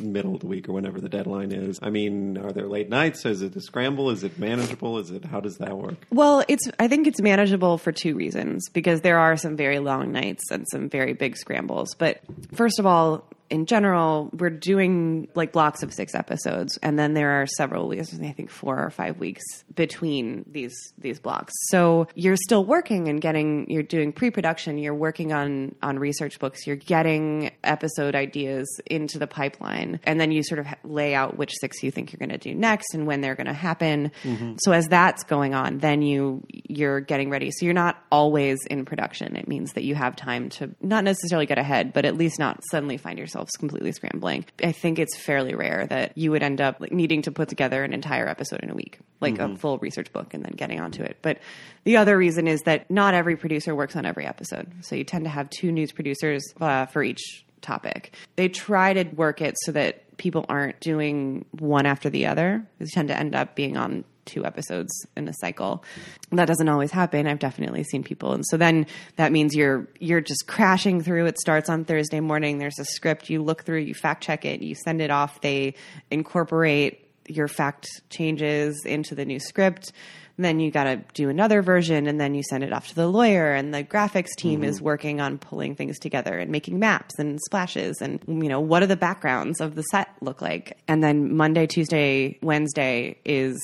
middle 0.00 0.34
of 0.34 0.40
the 0.40 0.46
week, 0.46 0.68
or 0.68 0.72
whenever 0.72 1.00
the 1.00 1.08
deadline 1.08 1.52
is. 1.52 1.78
I 1.82 1.90
mean, 1.90 2.38
are 2.38 2.52
there 2.52 2.66
late 2.66 2.88
nights? 2.88 3.24
Is 3.24 3.42
it 3.42 3.54
a 3.56 3.60
scramble? 3.60 4.10
Is 4.10 4.24
it 4.24 4.38
manageable? 4.38 4.98
Is 4.98 5.10
it 5.10 5.24
how 5.24 5.40
does 5.40 5.58
that 5.58 5.76
work? 5.76 5.96
Well, 6.10 6.44
it's 6.48 6.68
I 6.78 6.88
think 6.88 7.06
it's 7.06 7.20
manageable 7.20 7.78
for 7.78 7.92
two 7.92 8.14
reasons 8.14 8.68
because 8.72 9.00
there 9.00 9.18
are 9.18 9.36
some 9.36 9.56
very 9.56 9.78
long 9.78 10.12
nights 10.12 10.50
and 10.50 10.64
some 10.70 10.88
very 10.88 11.12
big 11.14 11.36
scrambles. 11.36 11.94
But 11.96 12.20
first 12.54 12.78
of 12.78 12.86
all, 12.86 13.17
in 13.50 13.66
general, 13.66 14.30
we're 14.32 14.50
doing 14.50 15.28
like 15.34 15.52
blocks 15.52 15.82
of 15.82 15.92
six 15.92 16.14
episodes, 16.14 16.78
and 16.82 16.98
then 16.98 17.14
there 17.14 17.40
are 17.40 17.46
several 17.46 17.88
weeks, 17.88 18.12
I 18.14 18.32
think 18.32 18.50
four 18.50 18.78
or 18.78 18.90
five 18.90 19.18
weeks 19.18 19.42
between 19.74 20.44
these 20.50 20.74
these 20.98 21.18
blocks. 21.18 21.52
So 21.68 22.08
you're 22.14 22.36
still 22.36 22.64
working 22.64 23.08
and 23.08 23.20
getting, 23.20 23.70
you're 23.70 23.82
doing 23.82 24.12
pre-production, 24.12 24.78
you're 24.78 24.94
working 24.94 25.32
on 25.32 25.74
on 25.82 25.98
research 25.98 26.38
books, 26.38 26.66
you're 26.66 26.76
getting 26.76 27.50
episode 27.64 28.14
ideas 28.14 28.66
into 28.86 29.18
the 29.18 29.26
pipeline, 29.26 30.00
and 30.04 30.20
then 30.20 30.30
you 30.30 30.42
sort 30.42 30.58
of 30.58 30.66
lay 30.84 31.14
out 31.14 31.38
which 31.38 31.54
six 31.60 31.82
you 31.82 31.90
think 31.90 32.12
you're 32.12 32.18
going 32.18 32.28
to 32.28 32.38
do 32.38 32.54
next 32.54 32.94
and 32.94 33.06
when 33.06 33.20
they're 33.20 33.34
going 33.34 33.46
to 33.46 33.52
happen. 33.52 34.12
Mm-hmm. 34.24 34.54
So 34.58 34.72
as 34.72 34.86
that's 34.88 35.24
going 35.24 35.54
on, 35.54 35.78
then 35.78 36.02
you 36.02 36.44
you're 36.50 37.00
getting 37.00 37.30
ready. 37.30 37.50
So 37.50 37.64
you're 37.64 37.74
not 37.74 38.02
always 38.10 38.58
in 38.70 38.84
production. 38.84 39.36
It 39.36 39.48
means 39.48 39.72
that 39.72 39.84
you 39.84 39.94
have 39.94 40.16
time 40.16 40.50
to 40.50 40.74
not 40.82 41.04
necessarily 41.04 41.46
get 41.46 41.58
ahead, 41.58 41.92
but 41.92 42.04
at 42.04 42.16
least 42.16 42.38
not 42.38 42.60
suddenly 42.70 42.98
find 42.98 43.18
yourself 43.18 43.37
completely 43.46 43.92
scrambling. 43.92 44.44
I 44.62 44.72
think 44.72 44.98
it's 44.98 45.16
fairly 45.16 45.54
rare 45.54 45.86
that 45.86 46.16
you 46.16 46.30
would 46.30 46.42
end 46.42 46.60
up 46.60 46.80
like, 46.80 46.92
needing 46.92 47.22
to 47.22 47.32
put 47.32 47.48
together 47.48 47.84
an 47.84 47.92
entire 47.92 48.28
episode 48.28 48.60
in 48.60 48.70
a 48.70 48.74
week, 48.74 48.98
like 49.20 49.38
a 49.38 49.56
full 49.56 49.78
research 49.78 50.12
book, 50.12 50.34
and 50.34 50.44
then 50.44 50.52
getting 50.52 50.80
onto 50.80 51.02
it. 51.02 51.18
But 51.22 51.38
the 51.84 51.96
other 51.96 52.16
reason 52.16 52.48
is 52.48 52.62
that 52.62 52.90
not 52.90 53.14
every 53.14 53.36
producer 53.36 53.74
works 53.74 53.96
on 53.96 54.06
every 54.06 54.26
episode. 54.26 54.66
So 54.82 54.96
you 54.96 55.04
tend 55.04 55.24
to 55.24 55.30
have 55.30 55.50
two 55.50 55.72
news 55.72 55.92
producers 55.92 56.42
uh, 56.60 56.86
for 56.86 57.02
each 57.02 57.44
topic. 57.60 58.14
They 58.36 58.48
try 58.48 58.92
to 58.92 59.04
work 59.14 59.40
it 59.40 59.56
so 59.64 59.72
that 59.72 60.16
people 60.16 60.44
aren't 60.48 60.80
doing 60.80 61.44
one 61.52 61.86
after 61.86 62.10
the 62.10 62.26
other. 62.26 62.66
They 62.78 62.86
tend 62.86 63.08
to 63.08 63.18
end 63.18 63.34
up 63.34 63.54
being 63.54 63.76
on 63.76 64.04
two 64.28 64.44
episodes 64.44 64.92
in 65.16 65.26
a 65.26 65.34
cycle. 65.40 65.82
That 66.30 66.46
doesn't 66.46 66.68
always 66.68 66.92
happen. 66.92 67.26
I've 67.26 67.40
definitely 67.40 67.82
seen 67.82 68.04
people. 68.04 68.32
And 68.32 68.44
so 68.46 68.56
then 68.56 68.86
that 69.16 69.32
means 69.32 69.56
you're 69.56 69.88
you're 69.98 70.20
just 70.20 70.46
crashing 70.46 71.02
through. 71.02 71.26
It 71.26 71.40
starts 71.40 71.68
on 71.68 71.84
Thursday 71.84 72.20
morning. 72.20 72.58
There's 72.58 72.78
a 72.78 72.84
script. 72.84 73.30
You 73.30 73.42
look 73.42 73.64
through, 73.64 73.80
you 73.80 73.94
fact 73.94 74.22
check 74.22 74.44
it, 74.44 74.62
you 74.62 74.76
send 74.84 75.00
it 75.00 75.10
off. 75.10 75.40
They 75.40 75.74
incorporate 76.10 77.04
your 77.28 77.48
fact 77.48 77.88
changes 78.10 78.84
into 78.84 79.14
the 79.14 79.24
new 79.24 79.40
script. 79.40 79.92
Then 80.40 80.60
you 80.60 80.70
got 80.70 80.84
to 80.84 81.02
do 81.14 81.28
another 81.28 81.62
version 81.62 82.06
and 82.06 82.20
then 82.20 82.32
you 82.34 82.44
send 82.44 82.62
it 82.62 82.72
off 82.72 82.88
to 82.88 82.94
the 82.94 83.08
lawyer 83.08 83.52
and 83.52 83.74
the 83.74 83.82
graphics 83.82 84.36
team 84.36 84.62
is 84.62 84.76
mm-hmm. 84.76 84.84
working 84.84 85.20
on 85.20 85.36
pulling 85.36 85.74
things 85.74 85.98
together 85.98 86.38
and 86.38 86.52
making 86.52 86.78
maps 86.78 87.18
and 87.18 87.40
splashes 87.40 88.00
and 88.00 88.20
you 88.28 88.48
know 88.48 88.60
what 88.60 88.80
do 88.80 88.86
the 88.86 88.96
backgrounds 88.96 89.60
of 89.60 89.74
the 89.74 89.82
set 89.82 90.08
look 90.20 90.40
like. 90.40 90.78
And 90.86 91.02
then 91.02 91.36
Monday, 91.36 91.66
Tuesday, 91.66 92.38
Wednesday 92.40 93.18
is 93.24 93.60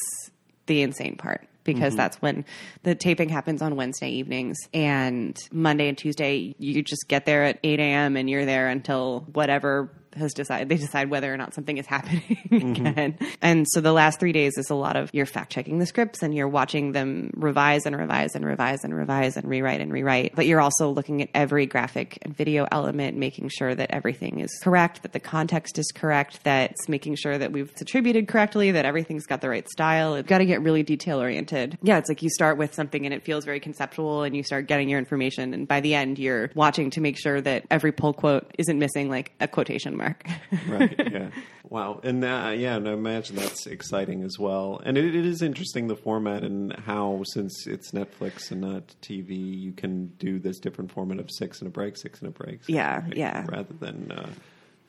the 0.67 0.83
insane 0.83 1.17
part 1.17 1.47
because 1.65 1.93
mm-hmm. 1.93 1.97
that's 1.97 2.23
when 2.23 2.45
the 2.83 2.95
taping 2.95 3.29
happens 3.29 3.63
on 3.63 3.75
Wednesday 3.77 4.11
evenings. 4.11 4.59
And 4.73 5.37
Monday 5.51 5.89
and 5.89 5.99
Tuesday, 5.99 6.55
you 6.59 6.83
just 6.83 7.09
get 7.09 7.25
there 7.25 7.45
at 7.45 7.59
8 7.65 7.81
a.m. 7.81 8.17
and 8.17 8.29
you're 8.29 8.45
there 8.45 8.69
until 8.69 9.21
whatever 9.33 9.91
has 10.17 10.33
decided 10.33 10.69
they 10.69 10.77
decide 10.77 11.11
whether 11.11 11.33
or 11.33 11.37
not 11.37 11.55
something 11.55 11.79
is 11.79 11.87
happening 11.87 12.23
mm-hmm. 12.51 12.87
again. 12.87 13.19
And 13.43 13.67
so 13.71 13.81
the 13.81 13.93
last 13.93 14.21
three 14.21 14.33
days 14.33 14.53
is 14.57 14.71
a 14.71 14.75
lot 14.75 14.97
of 14.97 15.11
you're 15.13 15.27
fact 15.27 15.53
checking 15.53 15.79
the 15.79 15.87
scripts 15.87 16.23
and 16.23 16.35
you're 16.35 16.49
watching 16.49 16.93
them 16.93 17.31
revise 17.35 17.87
and 17.87 17.97
revise 17.97 18.35
and 18.35 18.45
revise 18.45 18.85
and 18.85 18.95
revise 18.95 19.37
and 19.37 19.49
rewrite 19.49 19.81
and 19.81 19.93
rewrite. 19.93 20.35
But 20.35 20.47
you're 20.47 20.61
also 20.61 20.91
looking 20.91 21.23
at 21.23 21.31
every 21.35 21.67
graphic 21.67 22.19
and 22.23 22.37
video 22.37 22.67
element, 22.71 23.17
making 23.17 23.49
sure 23.49 23.75
that 23.75 23.91
everything 23.91 24.41
is 24.41 24.51
correct, 24.63 25.03
that 25.03 25.13
the 25.13 25.21
context 25.21 25.79
is 25.79 25.91
correct, 25.95 26.45
that 26.45 26.73
it's 26.73 26.89
making 26.89 27.17
sure 27.17 27.37
that 27.37 27.53
we've 27.53 27.73
attributed 27.81 28.29
correctly, 28.29 28.71
that 28.73 28.85
everything's 28.85 29.27
got 29.27 29.41
the 29.41 29.49
right 29.49 29.69
style. 29.69 30.15
It's 30.15 30.29
got 30.29 30.39
to 30.39 30.47
get 30.47 30.63
really 30.63 30.83
detail 30.83 31.21
oriented. 31.21 31.79
Yeah, 31.83 31.99
it's 31.99 32.09
like 32.09 32.23
you 32.23 32.31
start 32.31 32.59
with 32.59 32.75
something 32.75 33.05
and 33.05 33.15
it 33.15 33.23
feels 33.23 33.45
very 33.45 33.61
conceptual 33.61 34.23
and 34.23 34.37
you 34.37 34.43
start 34.43 34.67
getting 34.67 34.89
your 34.89 34.99
information. 34.99 35.55
And 35.55 35.67
by 35.67 35.81
the 35.81 35.95
end, 35.95 36.19
you're 36.19 36.51
watching 36.55 36.91
to 36.91 37.01
make 37.01 37.19
sure 37.19 37.41
that 37.41 37.65
every 37.71 37.93
pull 37.93 38.13
quote 38.13 38.51
isn't 38.59 38.79
missing 38.79 39.09
like 39.09 39.33
a 39.41 39.49
quotation 39.49 39.97
mark. 39.97 40.04
right. 40.69 40.95
Yeah. 41.13 41.29
Wow. 41.69 42.01
And 42.03 42.25
uh, 42.25 42.53
yeah, 42.57 42.77
and 42.77 42.89
I 42.89 42.93
imagine 42.93 43.37
that's 43.37 43.67
exciting 43.67 44.23
as 44.23 44.39
well. 44.39 44.81
And 44.85 44.97
it, 44.99 45.15
it 45.15 45.27
is 45.27 45.43
interesting 45.43 45.87
the 45.89 45.97
format 45.97 46.43
and 46.45 46.73
how, 46.87 47.23
since 47.33 47.67
it's 47.67 47.93
Netflix 47.93 48.51
and 48.51 48.61
not 48.61 48.95
TV, 49.03 49.31
you 49.61 49.73
can 49.73 50.09
do 50.19 50.39
this 50.39 50.59
different 50.59 50.93
format 50.93 51.19
of 51.19 51.29
six 51.31 51.61
and 51.61 51.69
a 51.69 51.71
break, 51.71 51.97
six 51.97 52.21
and 52.21 52.29
a 52.29 52.33
break. 52.33 52.61
Yeah, 52.67 53.03
yeah. 53.15 53.45
Rather 53.49 53.73
than 53.81 54.13
uh, 54.13 54.29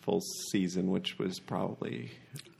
full 0.01 0.21
season, 0.51 0.91
which 0.91 1.17
was 1.17 1.39
probably 1.39 2.11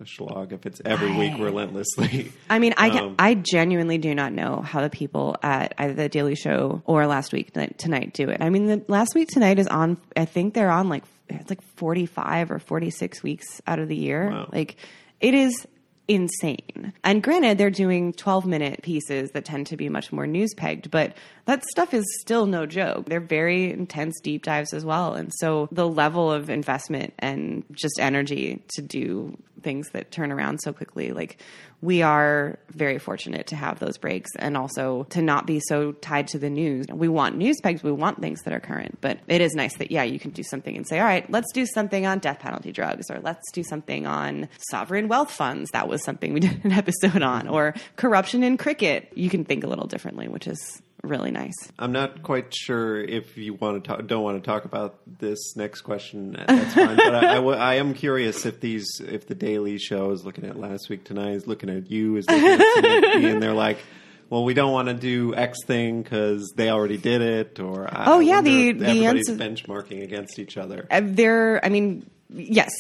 a 0.01 0.07
slog 0.07 0.51
if 0.51 0.65
it's 0.65 0.81
every 0.83 1.15
week 1.15 1.33
relentlessly. 1.37 2.31
I 2.49 2.57
mean, 2.57 2.73
I 2.77 2.89
Um, 2.89 3.15
I 3.19 3.35
genuinely 3.35 3.97
do 3.99 4.15
not 4.15 4.33
know 4.33 4.61
how 4.61 4.81
the 4.81 4.89
people 4.89 5.35
at 5.43 5.75
either 5.77 5.93
the 5.93 6.09
Daily 6.09 6.35
Show 6.35 6.81
or 6.85 7.05
Last 7.05 7.31
Week 7.33 7.53
Tonight- 7.53 7.77
Tonight 7.77 8.13
do 8.13 8.29
it. 8.29 8.41
I 8.41 8.49
mean, 8.49 8.65
the 8.65 8.83
Last 8.87 9.13
Week 9.13 9.27
Tonight 9.29 9.59
is 9.59 9.67
on. 9.67 9.97
I 10.17 10.25
think 10.25 10.53
they're 10.55 10.71
on 10.71 10.89
like 10.89 11.03
it's 11.29 11.49
like 11.49 11.61
forty 11.75 12.05
five 12.05 12.51
or 12.51 12.59
forty 12.59 12.89
six 12.89 13.23
weeks 13.23 13.61
out 13.67 13.79
of 13.79 13.87
the 13.87 13.95
year. 13.95 14.29
Wow. 14.29 14.49
Like 14.51 14.77
it 15.19 15.33
is 15.33 15.65
insane. 16.07 16.93
And 17.03 17.23
granted, 17.23 17.57
they're 17.57 17.71
doing 17.71 18.13
12 18.13 18.45
minute 18.45 18.81
pieces 18.83 19.31
that 19.31 19.45
tend 19.45 19.67
to 19.67 19.77
be 19.77 19.89
much 19.89 20.11
more 20.11 20.27
news 20.27 20.53
pegged, 20.53 20.91
but 20.91 21.15
that 21.45 21.63
stuff 21.65 21.93
is 21.93 22.05
still 22.21 22.45
no 22.45 22.65
joke. 22.65 23.07
They're 23.07 23.19
very 23.19 23.71
intense 23.71 24.19
deep 24.21 24.43
dives 24.43 24.73
as 24.73 24.85
well. 24.85 25.13
And 25.13 25.31
so 25.37 25.67
the 25.71 25.87
level 25.87 26.31
of 26.31 26.49
investment 26.49 27.13
and 27.19 27.63
just 27.71 27.99
energy 27.99 28.61
to 28.75 28.81
do 28.81 29.37
things 29.61 29.89
that 29.93 30.11
turn 30.11 30.31
around 30.31 30.59
so 30.59 30.73
quickly, 30.73 31.11
like 31.11 31.41
we 31.85 32.01
are 32.01 32.57
very 32.71 32.97
fortunate 32.97 33.47
to 33.47 33.55
have 33.55 33.79
those 33.79 33.97
breaks 33.97 34.31
and 34.37 34.57
also 34.57 35.03
to 35.11 35.21
not 35.21 35.45
be 35.45 35.61
so 35.67 35.91
tied 35.93 36.27
to 36.29 36.39
the 36.39 36.49
news. 36.49 36.87
We 36.91 37.07
want 37.07 37.37
news 37.37 37.57
pegs, 37.61 37.83
we 37.83 37.91
want 37.91 38.19
things 38.19 38.41
that 38.41 38.53
are 38.53 38.59
current, 38.59 38.97
but 39.01 39.19
it 39.27 39.39
is 39.39 39.53
nice 39.53 39.77
that, 39.77 39.91
yeah, 39.91 40.03
you 40.03 40.19
can 40.19 40.31
do 40.31 40.43
something 40.43 40.75
and 40.75 40.87
say, 40.87 40.99
all 40.99 41.05
right, 41.05 41.29
let's 41.29 41.51
do 41.53 41.65
something 41.65 42.05
on 42.05 42.19
death 42.19 42.39
penalty 42.39 42.71
drugs 42.71 43.09
or 43.11 43.19
let's 43.21 43.51
do 43.51 43.63
something 43.63 44.07
on 44.07 44.49
sovereign 44.69 45.07
wealth 45.07 45.31
funds. 45.31 45.69
That 45.71 45.87
was 45.87 46.03
something 46.03 46.33
we 46.33 46.39
did 46.41 46.65
an 46.65 46.71
episode 46.71 47.21
on 47.21 47.47
or 47.47 47.75
corruption 47.95 48.43
in 48.43 48.57
cricket. 48.57 49.11
You 49.15 49.29
can 49.29 49.45
think 49.45 49.63
a 49.63 49.67
little 49.67 49.87
differently, 49.87 50.27
which 50.27 50.47
is 50.47 50.81
really 51.07 51.31
nice. 51.31 51.53
I'm 51.79 51.91
not 51.91 52.23
quite 52.23 52.53
sure 52.53 52.99
if 53.01 53.37
you 53.37 53.53
want 53.53 53.83
to 53.83 53.87
talk, 53.87 54.05
don't 54.07 54.23
want 54.23 54.43
to 54.43 54.45
talk 54.45 54.65
about 54.65 54.99
this 55.19 55.55
next 55.55 55.81
question. 55.81 56.35
That's 56.47 56.73
fine, 56.73 56.95
but 56.97 57.15
I, 57.15 57.31
I 57.31 57.35
w- 57.35 57.57
I 57.57 57.75
am 57.75 57.93
curious 57.93 58.45
if 58.45 58.59
these, 58.59 58.85
if 58.99 59.27
the 59.27 59.35
Daily 59.35 59.77
Show 59.77 60.11
is 60.11 60.25
looking 60.25 60.45
at 60.45 60.57
last 60.59 60.89
week 60.89 61.03
tonight, 61.03 61.33
is 61.33 61.47
looking 61.47 61.69
at 61.69 61.89
you, 61.89 62.17
is 62.17 62.27
looking 62.29 62.45
at 62.47 62.59
CNBC, 62.59 63.25
and 63.33 63.41
they're 63.43 63.53
like. 63.53 63.77
Well, 64.27 64.43
we 64.43 64.55
don't 64.55 64.71
want 64.71 64.87
to 64.87 64.95
do 64.95 65.35
X 65.35 65.59
thing 65.67 66.01
because 66.01 66.51
they 66.55 66.71
already 66.71 66.97
did 66.97 67.21
it, 67.21 67.59
or 67.59 67.87
I- 67.87 68.05
Oh, 68.07 68.19
yeah, 68.19 68.41
the- 68.41 68.71
the 68.71 68.85
everybody's 68.87 69.29
answer- 69.29 69.35
benchmarking 69.67 70.01
against 70.03 70.39
each 70.39 70.57
other. 70.57 70.87
Uh, 70.89 71.01
there 71.03 71.63
i 71.63 71.69
mean 71.69 72.09
yes 72.29 72.71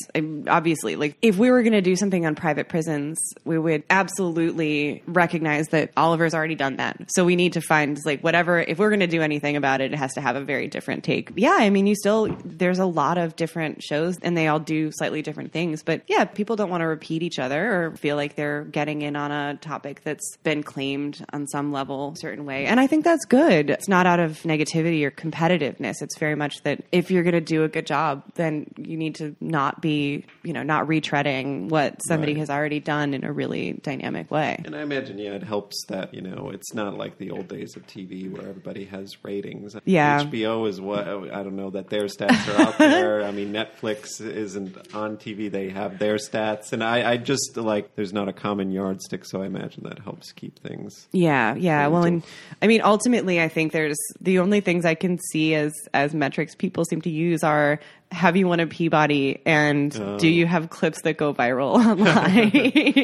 obviously. 0.47 0.95
Like 0.95 1.17
if 1.21 1.37
we 1.37 1.51
were 1.51 1.61
going 1.61 1.73
to 1.73 1.81
do 1.81 1.95
something 1.95 2.25
on 2.25 2.35
private 2.35 2.67
prisons 2.67 3.17
we 3.43 3.57
would 3.57 3.83
absolutely 3.89 5.03
recognize 5.07 5.67
that 5.69 5.91
oliver's 5.95 6.33
already 6.33 6.55
done 6.55 6.77
that. 6.77 6.97
So 7.15 7.25
we 7.25 7.35
need 7.35 7.53
to 7.53 7.61
find 7.61 7.97
like 8.05 8.21
whatever 8.21 8.59
if 8.59 8.79
we're 8.79 8.89
going 8.89 9.01
to 9.01 9.07
do 9.07 9.21
anything 9.21 9.55
about 9.55 9.81
it 9.81 9.93
it 9.93 9.97
has 9.97 10.13
to 10.13 10.21
have 10.21 10.35
a 10.35 10.41
very 10.41 10.67
different 10.67 11.03
take. 11.03 11.31
Yeah 11.35 11.57
i 11.59 11.69
mean 11.69 11.87
you 11.87 11.95
still 11.95 12.35
there's 12.43 12.79
a 12.79 12.85
lot 12.85 13.17
of 13.17 13.35
different 13.35 13.83
shows 13.83 14.17
and 14.21 14.37
they 14.37 14.47
all 14.47 14.59
do 14.59 14.91
slightly 14.91 15.21
different 15.21 15.51
things. 15.51 15.83
But 15.83 16.01
yeah 16.07 16.25
people 16.25 16.55
don't 16.55 16.69
want 16.69 16.81
to 16.81 16.87
repeat 16.87 17.23
each 17.23 17.39
other 17.39 17.73
or 17.73 17.95
feel 17.97 18.15
like 18.15 18.35
they're 18.35 18.63
getting 18.63 19.01
in 19.01 19.15
on 19.15 19.31
a 19.31 19.55
topic 19.57 20.01
that's 20.03 20.37
been 20.43 20.63
claimed 20.63 21.23
on 21.31 21.47
some 21.47 21.71
level 21.71 22.15
certain 22.17 22.45
way. 22.45 22.65
And 22.65 22.79
i 22.79 22.87
think 22.87 23.03
that's 23.03 23.25
good. 23.25 23.69
It's 23.69 23.87
not 23.87 24.05
out 24.05 24.19
of 24.19 24.41
negativity 24.43 25.03
or 25.03 25.11
competitiveness. 25.11 26.01
It's 26.01 26.17
very 26.17 26.35
much 26.35 26.63
that 26.63 26.83
if 26.91 27.11
you're 27.11 27.23
going 27.23 27.33
to 27.33 27.41
do 27.41 27.63
a 27.63 27.67
good 27.67 27.85
job 27.85 28.23
then 28.35 28.71
you 28.77 28.97
need 28.97 29.15
to 29.15 29.34
not 29.41 29.81
be 29.81 30.25
you 30.43 30.53
know 30.53 30.63
not 30.63 30.87
retreading 30.87 31.69
what 31.69 31.99
somebody 32.07 32.33
Right. 32.33 32.39
has 32.39 32.49
already 32.49 32.79
done 32.79 33.13
in 33.13 33.23
a 33.23 33.31
really 33.31 33.73
dynamic 33.83 34.31
way 34.31 34.59
And 34.65 34.75
I 34.75 34.81
imagine, 34.81 35.17
yeah, 35.17 35.31
it 35.33 35.43
helps 35.43 35.85
that 35.87 36.13
you 36.13 36.21
know 36.21 36.49
it's 36.53 36.73
not 36.73 36.97
like 36.97 37.17
the 37.17 37.31
old 37.31 37.47
days 37.47 37.75
of 37.75 37.85
TV 37.87 38.31
where 38.31 38.47
everybody 38.47 38.85
has 38.85 39.23
ratings. 39.23 39.75
Yeah. 39.85 40.23
HBO 40.23 40.67
is 40.67 40.79
what 40.81 41.07
I 41.07 41.43
don't 41.43 41.55
know 41.55 41.69
that 41.71 41.89
their 41.89 42.05
stats 42.05 42.47
are 42.57 42.61
out 42.61 42.77
there. 42.77 43.23
I 43.23 43.31
mean, 43.31 43.51
Netflix 43.53 44.21
isn't 44.21 44.77
on 44.95 45.17
TV; 45.17 45.51
they 45.51 45.69
have 45.69 45.99
their 45.99 46.15
stats, 46.15 46.73
and 46.73 46.83
I, 46.83 47.11
I 47.13 47.17
just 47.17 47.57
like 47.57 47.95
there's 47.95 48.13
not 48.13 48.27
a 48.29 48.33
common 48.33 48.71
yardstick, 48.71 49.25
so 49.25 49.41
I 49.41 49.45
imagine 49.45 49.83
that 49.83 49.99
helps 49.99 50.31
keep 50.31 50.59
things. 50.59 51.07
Yeah, 51.11 51.55
yeah. 51.55 51.87
Well, 51.87 52.03
and 52.03 52.23
I 52.61 52.67
mean, 52.67 52.81
ultimately, 52.81 53.41
I 53.41 53.47
think 53.49 53.71
there's 53.71 53.97
the 54.21 54.39
only 54.39 54.61
things 54.61 54.85
I 54.85 54.95
can 54.95 55.19
see 55.31 55.53
as 55.55 55.73
as 55.93 56.13
metrics 56.13 56.55
people 56.55 56.85
seem 56.85 57.01
to 57.01 57.09
use 57.09 57.43
are 57.43 57.79
have 58.15 58.35
you 58.37 58.47
won 58.47 58.59
a 58.59 58.67
Peabody 58.67 59.41
and 59.45 59.91
do 60.19 60.27
you 60.27 60.45
have 60.47 60.69
clips 60.69 61.01
that 61.01 61.17
go 61.17 61.33
viral 61.33 61.73
online? 61.85 62.51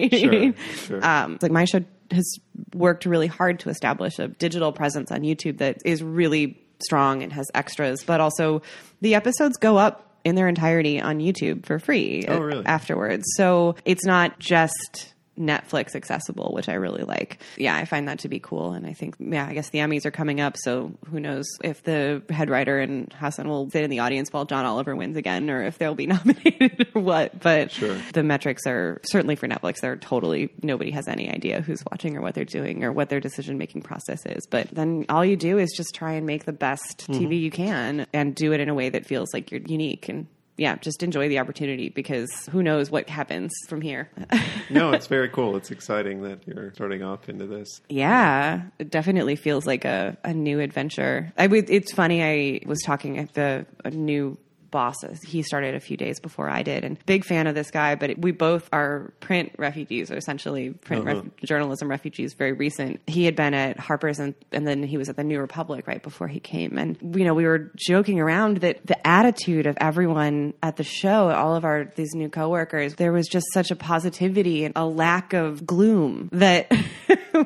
Sure, 0.10 0.54
sure. 0.76 1.06
Um, 1.06 1.38
like 1.42 1.52
my 1.52 1.66
show 1.66 1.82
has 2.12 2.38
worked 2.74 3.06
really 3.06 3.28
hard 3.28 3.60
to 3.62 3.70
establish 3.70 4.20
a 4.20 4.28
digital 4.30 4.72
presence 4.72 5.12
on 5.12 5.22
YouTube 5.22 5.58
that 5.60 5.78
is 5.86 6.02
really 6.02 6.62
strong 6.84 7.24
and 7.24 7.32
has 7.34 7.48
extras, 7.54 8.04
but 8.04 8.20
also 8.22 8.62
the 9.02 9.16
episodes 9.16 9.58
go 9.58 9.78
up 9.78 10.08
in 10.24 10.36
their 10.36 10.48
entirety 10.48 11.00
on 11.02 11.20
YouTube 11.20 11.66
for 11.66 11.80
free 11.80 12.26
Oh, 12.28 12.40
really? 12.40 12.66
afterwards. 12.66 13.26
So 13.36 13.76
it's 13.86 14.06
not 14.06 14.40
just 14.40 15.11
Netflix 15.40 15.96
accessible, 15.96 16.52
which 16.54 16.70
I 16.70 16.74
really 16.74 17.04
like. 17.04 17.40
Yeah, 17.58 17.76
I 17.76 17.86
find 17.86 18.08
that 18.08 18.20
to 18.20 18.30
be 18.30 18.40
cool. 18.40 18.74
And 18.74 18.86
I 18.86 18.94
think, 18.94 19.16
yeah, 19.20 19.48
I 19.48 19.54
guess 19.54 19.70
the 19.70 19.80
Emmys 19.80 20.06
are 20.06 20.12
coming 20.12 20.42
up. 20.42 20.58
So 20.58 20.92
who 21.10 21.20
knows 21.20 21.46
if 21.64 21.84
the 21.84 22.22
head 22.30 22.50
writer 22.50 22.80
and 22.80 23.12
Hasan 23.14 23.48
will 23.48 23.70
sit 23.70 23.84
in 23.84 23.90
the 23.90 24.00
audience 24.00 24.32
while 24.32 24.46
John 24.46 24.66
Oliver 24.66 24.96
wins 24.96 25.18
again 25.18 25.50
or 25.50 25.64
if 25.64 25.78
they'll 25.78 25.96
be 25.96 26.08
nominated 26.08 26.88
or 26.94 27.02
what. 27.02 27.40
But 27.40 27.72
Sure. 27.72 27.98
the 28.14 28.24
metrics 28.24 28.64
are 28.68 29.02
certainly 29.04 29.36
for 29.36 29.48
Netflix, 29.48 29.80
they're 29.80 29.96
totally, 29.96 30.50
nobody 30.62 30.92
has 30.92 31.08
any 31.08 31.30
idea 31.30 31.62
who's 31.62 31.84
watching 31.92 32.18
or 32.18 32.22
what 32.22 32.36
they're 32.36 32.46
doing 32.46 32.84
or 32.84 32.92
what 32.92 33.10
their 33.10 33.20
decision 33.20 33.58
making 33.58 33.82
process 33.82 34.26
is. 34.26 34.46
But 34.48 34.70
then 34.72 35.06
all 35.10 35.24
you 35.26 35.38
do 35.38 35.58
is 35.58 35.74
just 35.76 35.96
try 35.96 36.14
and 36.14 36.26
make 36.26 36.46
the 36.46 36.54
best 36.54 37.08
mm-hmm. 37.08 37.14
TV 37.14 37.40
you 37.42 37.52
can 37.52 38.06
and 38.14 38.36
do 38.36 38.52
it 38.52 38.60
in 38.60 38.70
a 38.70 38.74
way 38.74 38.90
that 38.90 39.06
feels 39.06 39.34
like 39.34 39.52
you're 39.52 39.62
unique 39.62 40.10
and 40.10 40.28
yeah, 40.62 40.76
just 40.76 41.02
enjoy 41.02 41.28
the 41.28 41.40
opportunity 41.40 41.90
because 41.90 42.30
who 42.52 42.62
knows 42.62 42.92
what 42.92 43.10
happens 43.10 43.52
from 43.68 43.82
here. 43.82 44.10
No, 44.70 44.92
it's 44.92 45.08
very 45.08 45.28
cool. 45.28 45.58
It's 45.58 45.70
exciting 45.70 46.22
that 46.22 46.48
you're 46.48 46.74
starting 46.74 47.04
off 47.04 47.28
into 47.28 47.46
this. 47.46 47.82
Yeah, 47.90 48.62
it 48.80 48.90
definitely 48.90 49.36
feels 49.36 49.68
like 49.68 49.84
a, 49.84 50.16
a 50.24 50.34
new 50.34 50.62
adventure. 50.62 51.34
I 51.38 51.48
would, 51.48 51.70
it's 51.70 51.92
funny. 51.92 52.24
I 52.24 52.62
was 52.66 52.82
talking 52.82 53.18
at 53.18 53.34
the 53.34 53.66
a 53.84 53.90
new 53.92 54.38
boss. 54.72 54.96
He 55.26 55.44
started 55.44 55.76
a 55.76 55.80
few 55.80 55.98
days 55.98 56.20
before 56.20 56.50
I 56.50 56.64
did, 56.64 56.84
and 56.84 56.98
big 57.06 57.26
fan 57.26 57.48
of 57.48 57.56
this 57.56 57.72
guy. 57.72 57.96
But 57.96 58.18
we 58.18 58.32
both 58.32 58.70
are 58.74 59.14
print 59.20 59.54
refugees, 59.58 60.12
or 60.12 60.18
essentially 60.18 60.72
print 60.72 61.06
ref- 61.06 61.18
uh-huh. 61.18 61.30
journalism 61.44 61.90
refugees. 61.90 62.34
Very 62.34 62.54
recent. 62.54 63.02
He 63.08 63.26
had 63.26 63.36
been 63.36 63.54
at 63.54 63.80
Harper's, 63.80 64.20
and, 64.20 64.34
and 64.52 64.68
then 64.68 64.84
he 64.84 64.98
was 64.98 65.10
at 65.10 65.18
the 65.18 65.24
New 65.24 65.40
Republic 65.40 65.88
right 65.88 66.02
before 66.02 66.28
he 66.28 66.40
came. 66.40 66.78
And 66.78 66.98
you 67.16 67.26
know, 67.26 67.34
we 67.34 67.46
were 67.46 67.72
joking 67.76 68.20
around 68.20 68.58
that 68.58 68.86
the 68.86 69.06
attitude 69.06 69.68
of 69.68 69.78
everyone 69.80 70.54
at 70.64 70.78
the 70.78 70.84
show, 70.84 71.30
all 71.30 71.56
of 71.56 71.66
our 71.66 71.92
these 71.96 72.14
new 72.14 72.30
coworkers, 72.30 72.96
there 72.96 73.12
was 73.12 73.28
just 73.28 73.46
such 73.54 73.72
a 73.72 73.76
positivity 73.76 74.66
and 74.66 74.74
a 74.76 74.86
lack 74.86 75.34
of 75.34 75.66
gloom 75.66 76.30
that. 76.32 76.72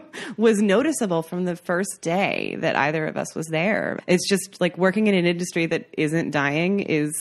was 0.37 0.61
noticeable 0.61 1.21
from 1.21 1.45
the 1.45 1.55
first 1.55 1.99
day 2.01 2.55
that 2.59 2.75
either 2.75 3.05
of 3.05 3.17
us 3.17 3.33
was 3.35 3.47
there. 3.47 3.99
It's 4.07 4.27
just 4.27 4.59
like 4.59 4.77
working 4.77 5.07
in 5.07 5.15
an 5.15 5.25
industry 5.25 5.65
that 5.67 5.87
isn't 5.97 6.31
dying 6.31 6.81
is, 6.81 7.11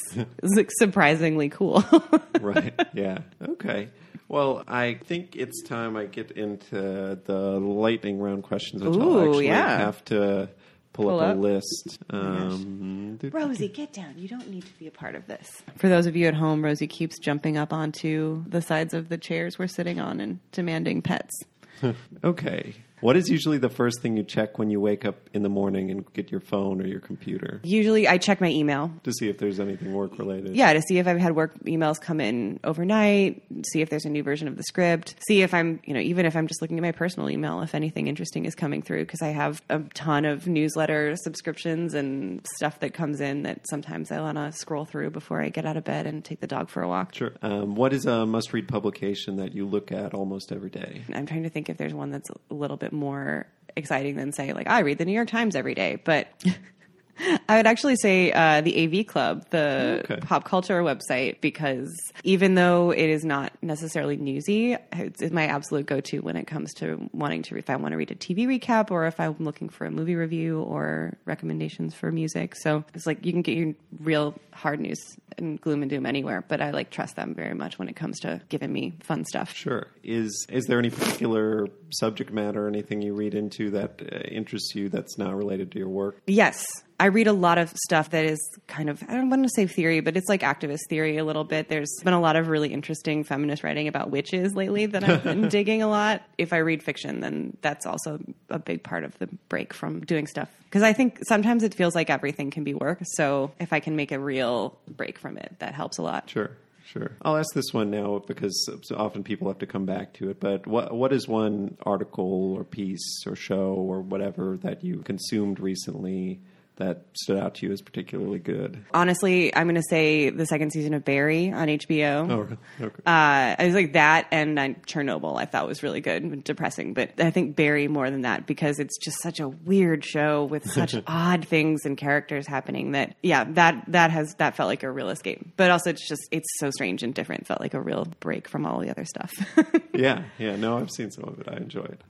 is 0.43 0.53
like 0.57 0.71
surprisingly 0.79 1.49
cool. 1.49 1.85
right. 2.41 2.75
Yeah. 2.95 3.19
Okay. 3.43 3.89
Well, 4.29 4.65
I 4.67 4.95
think 4.95 5.37
it's 5.37 5.63
time 5.63 5.97
I 5.97 6.07
get 6.07 6.31
into 6.33 7.21
the 7.25 7.61
lightning 7.61 8.19
round 8.19 8.43
questions, 8.43 8.83
which 8.83 8.99
I'll 8.99 9.29
actually 9.29 9.47
yeah. 9.47 9.79
have 9.79 10.05
to 10.07 10.49
pull, 10.95 11.07
Pull 11.07 11.21
up, 11.21 11.31
up. 11.31 11.37
a 11.37 11.41
list. 11.41 11.99
Um, 12.09 13.19
Rosie, 13.23 13.69
get 13.69 13.93
down. 13.93 14.15
You 14.17 14.29
don't 14.29 14.49
need 14.49 14.65
to 14.65 14.79
be 14.79 14.87
a 14.87 14.91
part 14.91 15.15
of 15.15 15.27
this. 15.27 15.63
For 15.77 15.89
those 15.89 16.07
of 16.07 16.17
you 16.17 16.27
at 16.27 16.35
home, 16.35 16.65
Rosie 16.65 16.87
keeps 16.87 17.19
jumping 17.19 17.59
up 17.59 17.73
onto 17.73 18.45
the 18.49 18.63
sides 18.63 18.95
of 18.95 19.09
the 19.09 19.19
chairs 19.19 19.59
we're 19.59 19.67
sitting 19.67 20.01
on 20.01 20.21
and 20.21 20.39
demanding 20.53 21.03
pets. 21.03 21.45
Okay. 22.25 22.75
What 23.05 23.19
is 23.19 23.29
usually 23.29 23.59
the 23.59 23.69
first 23.69 24.01
thing 24.01 24.17
you 24.17 24.23
check 24.23 24.59
when 24.59 24.71
you 24.71 24.81
wake 24.81 25.05
up 25.05 25.29
in 25.35 25.43
the 25.43 25.51
morning 25.51 25.91
and 25.91 26.11
get 26.15 26.31
your 26.33 26.41
phone 26.41 26.81
or 26.81 26.87
your 26.87 27.01
computer 27.01 27.61
Usually 27.63 28.09
I 28.09 28.17
check 28.17 28.41
my 28.41 28.49
email 28.49 28.91
to 29.03 29.13
see 29.13 29.29
if 29.29 29.37
there's 29.37 29.61
anything 29.61 29.93
work 29.93 30.19
related? 30.19 30.57
yeah, 30.57 30.73
to 30.73 30.81
see 30.81 30.97
if 30.97 31.07
I've 31.07 31.19
had 31.19 31.37
work 31.37 31.53
emails 31.65 32.01
come 32.01 32.19
in 32.19 32.61
overnight, 32.65 33.43
see 33.67 33.83
if 33.83 33.91
there's 33.91 34.07
a 34.07 34.09
new 34.09 34.23
version 34.23 34.49
of 34.49 34.57
the 34.57 34.63
script, 34.63 35.17
see 35.29 35.43
if 35.43 35.53
I'm, 35.53 35.81
you 35.85 35.93
know, 35.93 36.01
even 36.01 36.25
if 36.25 36.35
I'm 36.35 36.47
just 36.47 36.63
looking 36.63 36.79
at 36.79 36.83
my 36.83 36.93
personal 36.93 37.29
email, 37.29 37.61
if 37.61 37.75
anything 37.75 38.07
interesting 38.07 38.47
is 38.47 38.55
coming 38.55 38.81
through, 38.81 39.05
because 39.05 39.21
I 39.21 39.29
have 39.29 39.61
a 39.69 39.81
ton 39.93 40.25
of 40.25 40.47
newsletter 40.47 41.15
subscriptions 41.17 41.93
and 41.93 42.41
stuff 42.57 42.81
that 42.81 42.95
comes 42.95 43.21
in 43.21 43.43
that 43.43 43.69
sometimes 43.69 44.13
I 44.13 44.21
want 44.21 44.39
to 44.39 44.51
scroll 44.53 44.87
through 44.87 45.11
before 45.11 45.43
I 45.43 45.51
get 45.51 45.67
out 45.67 45.77
of 45.77 45.85
bed 45.85 46.07
and 46.07 46.25
take 46.25 46.41
the 46.41 46.47
dog 46.47 46.71
for 46.71 46.83
a 46.83 46.89
walk. 46.89 47.15
Sure. 47.15 47.35
Um, 47.43 47.75
what 47.75 47.93
is 47.93 48.07
a 48.07 48.25
must 48.25 48.55
read 48.55 48.67
publication 48.67 49.37
that 49.37 49.55
you 49.55 49.67
look 49.67 49.93
at 49.93 50.15
almost 50.15 50.53
every 50.53 50.71
day? 50.71 51.03
I'm 51.13 51.27
trying 51.27 51.43
to 51.43 51.51
think 51.51 51.69
if 51.69 51.77
there's 51.77 51.93
one 51.93 52.11
that's 52.11 52.31
a 52.31 52.55
little 52.55 52.79
bit 52.79 52.94
more 52.95 53.47
exciting 53.77 54.17
than 54.17 54.33
say 54.33 54.53
like 54.53 54.69
I 54.69 54.81
read 54.81 54.99
the 54.99 55.05
New 55.05 55.13
York 55.13 55.29
Times 55.29 55.57
every 55.57 55.75
day, 55.75 56.01
but 56.05 56.29
I 57.49 57.57
would 57.59 57.67
actually 57.67 57.95
say 57.97 58.33
uh, 58.33 58.61
the 58.61 59.01
AV 59.01 59.07
Club, 59.07 59.49
the 59.51 60.01
Okay. 60.05 60.17
pop 60.21 60.45
culture 60.45 60.83
website, 60.83 61.41
because 61.41 61.97
even 62.25 62.55
though 62.57 62.91
it 62.91 63.09
is 63.09 63.25
not 63.25 63.53
necessarily 63.63 64.17
newsy, 64.17 64.77
it's, 64.93 65.23
it's 65.23 65.33
my 65.33 65.47
absolute 65.47 65.87
go-to 65.87 66.19
when 66.21 66.37
it 66.37 66.47
comes 66.49 66.75
to 66.75 67.09
wanting 67.13 67.43
to 67.43 67.57
if 67.57 67.71
I 67.71 67.77
want 67.77 67.93
to 67.93 67.97
read 67.97 68.11
a 68.11 68.17
TV 68.17 68.47
recap 68.49 68.91
or 68.91 69.07
if 69.07 69.21
I'm 69.21 69.37
looking 69.39 69.69
for 69.69 69.87
a 69.87 69.93
movie 69.93 70.17
review 70.17 70.61
or 70.63 71.17
recommendations 71.25 71.95
for 71.95 72.11
music. 72.11 72.57
So 72.57 72.85
it's 72.95 73.07
like 73.07 73.25
you 73.25 73.31
can 73.33 73.43
get 73.43 73.57
your 73.57 73.75
real 74.01 74.35
hard 74.53 74.81
news 74.81 74.99
and 75.39 75.61
gloom 75.61 75.83
and 75.83 75.91
doom 75.91 76.07
anywhere, 76.07 76.45
but 76.47 76.61
I 76.61 76.71
like 76.71 76.91
trust 76.91 77.17
them 77.17 77.35
very 77.35 77.55
much 77.55 77.79
when 77.79 77.89
it 77.89 77.97
comes 77.97 78.21
to 78.21 78.41
giving 78.49 78.73
me 78.73 78.95
fun 79.03 79.25
stuff. 79.25 79.55
Sure. 79.55 79.87
Is 80.03 80.47
is 80.49 80.65
there 80.67 80.79
any 80.79 80.91
particular 80.91 81.69
subject 81.91 82.33
matter, 82.33 82.65
or 82.65 82.69
anything 82.69 83.03
you 83.03 83.15
read 83.15 83.35
into 83.35 83.71
that 83.71 84.01
uh, 84.01 84.19
interests 84.31 84.75
you 84.75 84.89
that's 84.89 85.19
not 85.19 85.35
related 85.35 85.73
to 85.73 85.79
your 85.79 85.89
work? 85.89 86.21
Yes. 86.27 86.65
I 87.01 87.07
read 87.07 87.27
a 87.27 87.33
lot 87.33 87.59
of 87.59 87.71
stuff 87.71 88.11
that 88.11 88.25
is 88.25 88.39
kind 88.69 88.89
of, 88.89 89.03
I 89.09 89.15
don't 89.15 89.29
want 89.29 89.43
to 89.43 89.51
say 89.55 89.67
theory, 89.67 90.01
but 90.01 90.17
it's 90.17 90.29
like 90.29 90.43
activist 90.43 90.83
theory 90.89 91.19
a 91.19 91.25
little 91.25 91.43
bit. 91.43 91.69
There's 91.69 91.93
been 92.05 92.15
a 92.15 92.21
lot 92.21 92.37
of 92.37 92.49
really 92.49 92.73
interesting 92.73 93.25
feminist 93.25 93.65
writing 93.65 93.89
about 93.89 94.11
witches 94.11 94.55
lately 94.55 94.87
that 94.87 95.03
I've 95.03 95.25
been 95.25 95.49
digging 95.49 95.83
a 95.83 95.89
lot. 95.89 96.23
If 96.39 96.53
I 96.53 96.59
read 96.59 96.85
fiction, 96.85 97.19
then 97.21 97.57
that's 97.63 97.85
also 97.85 98.21
a 98.49 98.61
big 98.61 98.85
part 98.85 99.03
of 99.03 99.19
the 99.19 99.29
break 99.49 99.75
from 99.75 100.01
doing 100.01 100.29
stuff. 100.29 100.49
Because 100.65 100.83
I 100.83 100.93
think 100.93 101.19
sometimes 101.27 101.63
it 101.63 101.75
feels 101.75 101.95
like 101.95 102.11
everything 102.11 102.51
can 102.51 102.63
be 102.63 102.75
work. 102.75 103.01
So 103.15 103.53
if 103.59 103.73
I 103.73 103.81
can 103.81 103.97
make 103.97 104.13
a 104.13 104.19
real 104.19 104.79
break 104.89 105.19
from 105.25 105.39
it, 105.39 105.57
that 105.61 105.75
helps 105.75 105.97
a 105.97 106.03
lot. 106.03 106.29
Sure. 106.29 106.51
Sure. 106.85 107.13
I'll 107.23 107.39
ask 107.39 107.55
this 107.55 107.73
one 107.73 107.91
now 107.91 108.23
because 108.27 108.69
often 108.95 109.25
people 109.25 109.49
have 109.49 109.61
to 109.61 109.67
come 109.67 109.87
back 109.87 110.13
to 110.15 110.29
it. 110.29 110.39
But 110.39 110.67
what 110.67 110.95
what 110.95 111.15
is 111.15 111.27
one 111.27 111.79
article 111.83 112.53
or 112.53 112.63
piece 112.63 113.25
or 113.27 113.35
show 113.35 113.73
or 113.73 114.03
whatever 114.03 114.59
that 114.59 114.85
you 114.85 114.99
consumed 114.99 115.61
recently 115.61 116.41
that 116.77 117.05
stood 117.13 117.39
out 117.39 117.55
to 117.57 117.67
you 117.67 117.73
as 117.73 117.81
particularly 117.81 118.39
good? 118.39 118.85
Honestly, 118.93 119.55
I'm 119.55 119.67
going 119.67 119.77
to 119.77 119.83
say 119.89 120.31
the 120.31 120.47
second 120.47 120.73
season 120.73 120.95
of 120.95 121.05
Barry 121.05 121.53
on 121.53 121.69
HBO. 121.69 122.31
Oh, 122.31 122.39
really? 122.39 122.57
okay. 122.81 123.03
Uh, 123.07 123.55
I 123.59 123.65
was 123.65 123.75
like 123.75 123.93
that 123.93 124.27
and 124.31 124.57
Chernobyl. 124.87 125.39
I 125.39 125.45
thought 125.45 125.67
was 125.67 125.83
really 125.83 126.01
good, 126.01 126.23
and 126.23 126.43
depressing, 126.43 126.95
but 126.95 127.13
I 127.19 127.31
think 127.31 127.57
Barry 127.57 127.89
more 127.89 128.11
than 128.11 128.23
that 128.23 128.47
because 128.47 128.79
it's 128.79 128.99
just 128.99 129.21
such 129.23 129.41
a 129.41 129.49
weird 129.49 130.05
show 130.05 130.45
with 130.45 130.65
such 130.71 130.95
odd 131.07 131.47
things 131.47 131.85
and 131.85 131.97
characters 131.97 132.47
happening. 132.47 132.93
That 132.93 133.17
yeah, 133.23 133.45
that 133.51 133.85
that 133.89 134.11
has 134.11 134.35
that 134.39 134.57
felt 134.57 134.69
like 134.69 134.83
a 134.83 134.91
real 134.91 135.11
escape. 135.11 135.57
But 135.57 135.71
also, 135.71 135.91
it's 135.91 136.07
just 136.09 136.23
it's 136.31 136.49
so 136.59 136.71
strange 136.71 137.03
and 137.03 137.15
different. 137.15 137.47
Felt 137.47 137.61
like 137.61 137.75
a 137.75 137.81
real 137.81 138.07
break 138.21 138.49
from 138.49 138.67
all 138.67 138.81
the 138.81 138.91
other 138.91 139.05
stuff. 139.05 139.33
yeah, 139.95 140.25
yeah. 140.39 140.57
No, 140.57 140.79
I've 140.79 140.91
seen 140.91 141.11
some 141.11 141.25
of 141.25 141.39
it. 141.41 141.49
I 141.49 141.57
enjoy 141.57 141.85
it. 141.85 142.03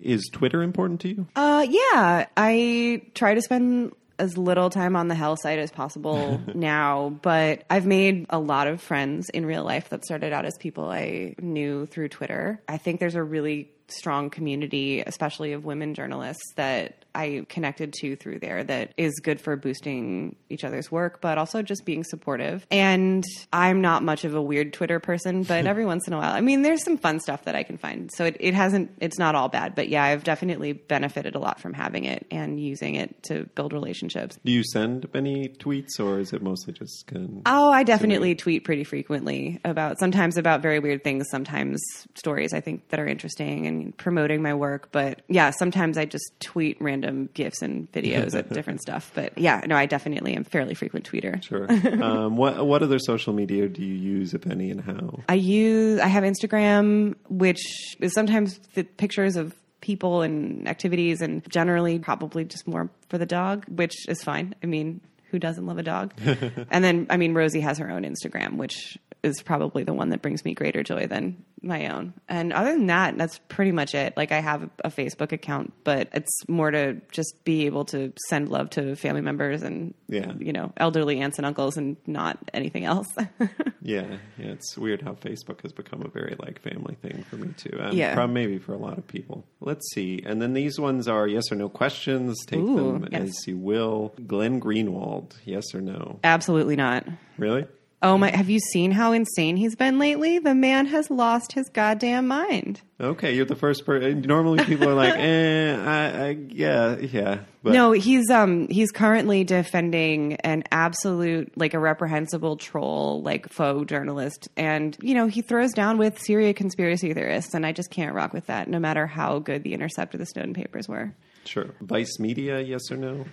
Is 0.00 0.28
Twitter 0.32 0.62
important 0.62 1.00
to 1.02 1.08
you? 1.08 1.26
Uh, 1.36 1.64
yeah, 1.68 2.26
I 2.36 3.02
try 3.14 3.34
to 3.34 3.42
spend 3.42 3.92
as 4.18 4.36
little 4.38 4.70
time 4.70 4.96
on 4.96 5.08
the 5.08 5.14
hell 5.14 5.36
side 5.36 5.58
as 5.58 5.70
possible 5.70 6.40
now, 6.54 7.10
but 7.22 7.64
I've 7.70 7.86
made 7.86 8.26
a 8.30 8.38
lot 8.38 8.66
of 8.66 8.80
friends 8.80 9.28
in 9.30 9.46
real 9.46 9.64
life 9.64 9.88
that 9.90 10.04
started 10.04 10.32
out 10.32 10.44
as 10.44 10.56
people 10.58 10.90
I 10.90 11.34
knew 11.40 11.86
through 11.86 12.08
Twitter. 12.08 12.60
I 12.68 12.78
think 12.78 13.00
there's 13.00 13.14
a 13.14 13.22
really 13.22 13.70
strong 13.92 14.30
community, 14.30 15.00
especially 15.00 15.52
of 15.52 15.64
women 15.64 15.94
journalists, 15.94 16.42
that 16.56 17.04
I 17.14 17.44
connected 17.48 17.92
to 18.00 18.16
through 18.16 18.38
there 18.38 18.64
that 18.64 18.92
is 18.96 19.12
good 19.20 19.40
for 19.40 19.56
boosting 19.56 20.36
each 20.48 20.64
other's 20.64 20.90
work, 20.90 21.20
but 21.20 21.38
also 21.38 21.62
just 21.62 21.84
being 21.84 22.04
supportive. 22.04 22.66
And 22.70 23.24
I'm 23.52 23.80
not 23.80 24.02
much 24.02 24.24
of 24.24 24.34
a 24.34 24.42
weird 24.42 24.72
Twitter 24.72 25.00
person, 25.00 25.42
but 25.42 25.66
every 25.72 25.84
once 25.84 26.06
in 26.06 26.14
a 26.14 26.18
while, 26.18 26.32
I 26.32 26.40
mean, 26.40 26.62
there's 26.62 26.82
some 26.82 26.96
fun 26.96 27.20
stuff 27.20 27.44
that 27.44 27.54
I 27.54 27.62
can 27.62 27.76
find. 27.76 28.10
So 28.14 28.24
it, 28.24 28.36
it 28.40 28.54
hasn't, 28.54 28.90
it's 29.00 29.18
not 29.18 29.34
all 29.34 29.48
bad, 29.48 29.74
but 29.74 29.88
yeah, 29.88 30.04
I've 30.04 30.24
definitely 30.24 30.72
benefited 30.72 31.34
a 31.34 31.38
lot 31.38 31.60
from 31.60 31.74
having 31.74 32.04
it 32.04 32.26
and 32.30 32.58
using 32.58 32.94
it 32.94 33.22
to 33.24 33.44
build 33.54 33.72
relationships. 33.72 34.38
Do 34.44 34.52
you 34.52 34.64
send 34.64 35.12
many 35.12 35.48
tweets 35.48 36.00
or 36.00 36.18
is 36.18 36.32
it 36.32 36.42
mostly 36.42 36.72
just 36.72 37.06
kind 37.06 37.42
Oh, 37.46 37.70
I 37.70 37.82
definitely 37.82 38.34
tweet 38.34 38.64
pretty 38.64 38.84
frequently 38.84 39.60
about 39.64 39.98
sometimes 39.98 40.36
about 40.36 40.62
very 40.62 40.78
weird 40.78 41.04
things, 41.04 41.26
sometimes 41.30 41.80
stories 42.14 42.52
I 42.52 42.60
think 42.60 42.88
that 42.88 43.00
are 43.00 43.06
interesting 43.06 43.66
and 43.66 43.81
promoting 43.90 44.42
my 44.42 44.54
work. 44.54 44.90
But 44.92 45.22
yeah, 45.28 45.50
sometimes 45.50 45.98
I 45.98 46.04
just 46.04 46.32
tweet 46.38 46.80
random 46.80 47.28
gifs 47.34 47.62
and 47.62 47.90
videos 47.90 48.34
of 48.34 48.48
different 48.52 48.80
stuff. 48.80 49.10
But 49.14 49.36
yeah, 49.36 49.62
no, 49.66 49.76
I 49.76 49.86
definitely 49.86 50.34
am 50.34 50.44
fairly 50.44 50.74
frequent 50.74 51.10
tweeter. 51.10 51.42
Sure. 51.42 51.66
um, 52.02 52.36
what 52.36 52.64
what 52.64 52.82
other 52.82 53.00
social 53.00 53.32
media 53.32 53.68
do 53.68 53.82
you 53.82 53.94
use, 53.94 54.34
if 54.34 54.46
any, 54.46 54.70
and 54.70 54.80
how? 54.80 55.20
I 55.28 55.34
use 55.34 55.98
I 55.98 56.06
have 56.06 56.22
Instagram, 56.22 57.16
which 57.28 57.96
is 57.98 58.12
sometimes 58.12 58.60
the 58.74 58.84
pictures 58.84 59.34
of 59.36 59.54
people 59.80 60.22
and 60.22 60.68
activities, 60.68 61.20
and 61.20 61.42
generally 61.50 61.98
probably 61.98 62.44
just 62.44 62.68
more 62.68 62.88
for 63.08 63.18
the 63.18 63.26
dog, 63.26 63.64
which 63.68 64.08
is 64.08 64.22
fine. 64.22 64.54
I 64.62 64.66
mean, 64.66 65.00
who 65.32 65.38
doesn't 65.38 65.66
love 65.66 65.78
a 65.78 65.82
dog? 65.82 66.14
and 66.70 66.84
then, 66.84 67.06
I 67.10 67.16
mean, 67.16 67.34
Rosie 67.34 67.60
has 67.60 67.78
her 67.78 67.90
own 67.90 68.04
Instagram, 68.04 68.56
which 68.56 68.98
is 69.22 69.42
probably 69.42 69.82
the 69.82 69.94
one 69.94 70.10
that 70.10 70.22
brings 70.22 70.44
me 70.44 70.54
greater 70.54 70.82
joy 70.82 71.06
than 71.06 71.44
my 71.62 71.88
own. 71.88 72.12
And 72.28 72.52
other 72.52 72.72
than 72.72 72.86
that, 72.86 73.16
that's 73.18 73.38
pretty 73.48 73.72
much 73.72 73.94
it. 73.94 74.16
Like 74.16 74.32
I 74.32 74.40
have 74.40 74.68
a 74.84 74.90
Facebook 74.90 75.32
account, 75.32 75.72
but 75.84 76.08
it's 76.12 76.48
more 76.48 76.70
to 76.70 77.00
just 77.12 77.44
be 77.44 77.66
able 77.66 77.84
to 77.86 78.12
send 78.28 78.48
love 78.48 78.70
to 78.70 78.96
family 78.96 79.20
members 79.20 79.62
and 79.62 79.94
Yeah. 80.08 80.32
you 80.38 80.52
know, 80.52 80.72
elderly 80.76 81.20
aunts 81.20 81.38
and 81.38 81.46
uncles 81.46 81.76
and 81.76 81.96
not 82.06 82.38
anything 82.52 82.84
else. 82.84 83.06
Yeah, 83.84 84.06
yeah. 84.38 84.50
It's 84.52 84.78
weird 84.78 85.02
how 85.02 85.14
Facebook 85.14 85.62
has 85.62 85.72
become 85.72 86.02
a 86.02 86.08
very 86.08 86.36
like 86.38 86.60
family 86.62 86.94
thing 87.02 87.24
for 87.28 87.34
me 87.36 87.48
too. 87.56 87.76
And 87.80 87.94
Yeah. 87.94 88.14
prob- 88.14 88.30
maybe 88.30 88.58
for 88.58 88.74
a 88.74 88.78
lot 88.78 88.96
of 88.96 89.08
people. 89.08 89.44
Let's 89.60 89.82
see. 89.92 90.22
And 90.24 90.40
then 90.40 90.52
these 90.52 90.78
ones 90.78 91.08
are 91.08 91.26
yes 91.26 91.50
or 91.50 91.56
no 91.56 91.68
questions. 91.68 92.38
Take 92.46 92.60
Ooh, 92.60 92.76
them 93.00 93.08
yes. 93.10 93.22
as 93.22 93.46
you 93.48 93.58
will. 93.58 94.14
Glenn 94.24 94.60
Greenwald, 94.60 95.32
yes 95.44 95.74
or 95.74 95.80
no? 95.80 96.20
Absolutely 96.22 96.76
not. 96.76 97.08
Really? 97.38 97.66
Oh 98.02 98.18
my, 98.18 98.34
have 98.34 98.50
you 98.50 98.58
seen 98.58 98.90
how 98.90 99.12
insane 99.12 99.56
he's 99.56 99.76
been 99.76 100.00
lately? 100.00 100.40
The 100.40 100.56
man 100.56 100.86
has 100.86 101.08
lost 101.08 101.52
his 101.52 101.68
goddamn 101.68 102.26
mind. 102.26 102.80
Okay, 103.00 103.34
you're 103.34 103.44
the 103.44 103.54
first 103.54 103.86
person. 103.86 104.22
Normally, 104.22 104.64
people 104.64 104.88
are 104.88 104.94
like, 104.94 105.14
"Eh, 105.16 105.76
I, 105.76 106.26
I, 106.26 106.36
yeah, 106.48 106.96
yeah." 106.98 107.38
But 107.62 107.74
No, 107.74 107.92
he's 107.92 108.28
um 108.28 108.66
he's 108.68 108.90
currently 108.90 109.44
defending 109.44 110.34
an 110.36 110.64
absolute 110.72 111.56
like 111.56 111.74
a 111.74 111.78
reprehensible 111.78 112.56
troll, 112.56 113.22
like 113.22 113.48
faux 113.52 113.88
journalist, 113.88 114.48
and 114.56 114.96
you 115.00 115.14
know 115.14 115.28
he 115.28 115.40
throws 115.40 115.72
down 115.72 115.96
with 115.96 116.18
Syria 116.20 116.54
conspiracy 116.54 117.14
theorists, 117.14 117.54
and 117.54 117.64
I 117.64 117.70
just 117.70 117.90
can't 117.90 118.14
rock 118.14 118.32
with 118.32 118.46
that, 118.46 118.68
no 118.68 118.80
matter 118.80 119.06
how 119.06 119.38
good 119.38 119.62
the 119.62 119.74
Intercept 119.74 120.12
or 120.14 120.18
the 120.18 120.26
Snowden 120.26 120.54
papers 120.54 120.88
were. 120.88 121.14
sure. 121.44 121.70
Vice 121.80 122.18
Media, 122.18 122.60
yes 122.60 122.90
or 122.90 122.96
no? 122.96 123.26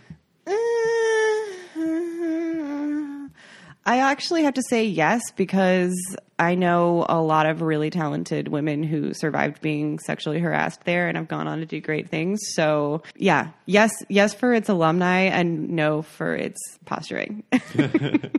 I 3.90 3.98
actually 3.98 4.44
have 4.44 4.54
to 4.54 4.62
say 4.70 4.86
yes 4.86 5.20
because 5.36 5.96
I 6.38 6.54
know 6.54 7.08
a 7.10 7.20
lot 7.20 7.48
of 7.48 7.64
really 7.64 7.90
talented 7.90 8.48
women 8.48 8.84
who 8.84 9.16
survived 9.16 9.64
being 9.64 9.98
sexually 9.98 10.40
harassed 10.40 10.84
there 10.84 11.08
and 11.08 11.18
have 11.18 11.28
gone 11.28 11.48
on 11.48 11.58
to 11.58 11.66
do 11.66 11.82
great 11.82 12.08
things. 12.08 12.40
So, 12.54 13.02
yeah, 13.16 13.50
yes, 13.66 13.90
yes 14.08 14.36
for 14.36 14.54
its 14.54 14.70
alumni 14.70 15.22
and 15.22 15.72
no 15.72 16.04
for 16.04 16.36
its 16.36 16.60
posturing. 16.86 17.44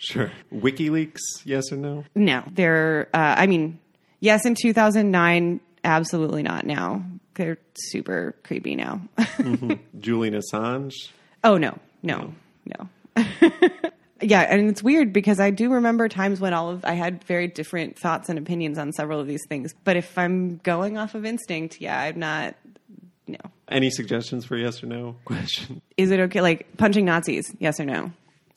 Sure. 0.00 0.30
WikiLeaks, 0.52 1.18
yes 1.44 1.72
or 1.72 1.76
no? 1.76 2.04
no, 2.14 2.44
they're, 2.52 3.08
uh, 3.12 3.34
I 3.36 3.48
mean, 3.48 3.80
yes, 4.20 4.46
in 4.46 4.54
2009, 4.54 5.60
absolutely 5.82 6.44
not 6.44 6.64
now. 6.64 7.04
They're 7.34 7.58
super 7.74 8.36
creepy 8.44 8.76
now. 8.76 9.00
Julian 9.98 10.34
Assange. 10.34 10.94
Oh 11.42 11.56
no, 11.56 11.78
no, 12.02 12.32
no. 12.64 12.88
Yeah, 14.20 14.40
and 14.42 14.68
it's 14.68 14.82
weird 14.82 15.12
because 15.12 15.40
I 15.40 15.50
do 15.50 15.70
remember 15.70 16.08
times 16.08 16.40
when 16.40 16.52
all 16.52 16.70
of 16.70 16.84
I 16.84 16.94
had 16.94 17.22
very 17.24 17.46
different 17.46 17.98
thoughts 17.98 18.28
and 18.28 18.38
opinions 18.38 18.78
on 18.78 18.92
several 18.92 19.20
of 19.20 19.26
these 19.26 19.44
things. 19.48 19.74
But 19.84 19.96
if 19.96 20.16
I'm 20.18 20.58
going 20.58 20.98
off 20.98 21.14
of 21.14 21.24
instinct, 21.24 21.80
yeah, 21.80 21.98
I'm 22.00 22.18
not. 22.18 22.54
No. 23.26 23.38
Any 23.68 23.90
suggestions 23.90 24.44
for 24.44 24.56
yes 24.56 24.82
or 24.82 24.86
no 24.86 25.16
question? 25.24 25.82
Is 25.96 26.10
it 26.10 26.20
okay? 26.20 26.40
Like 26.40 26.76
punching 26.78 27.04
Nazis? 27.04 27.54
Yes 27.58 27.78
or 27.78 27.84
no? 27.84 28.12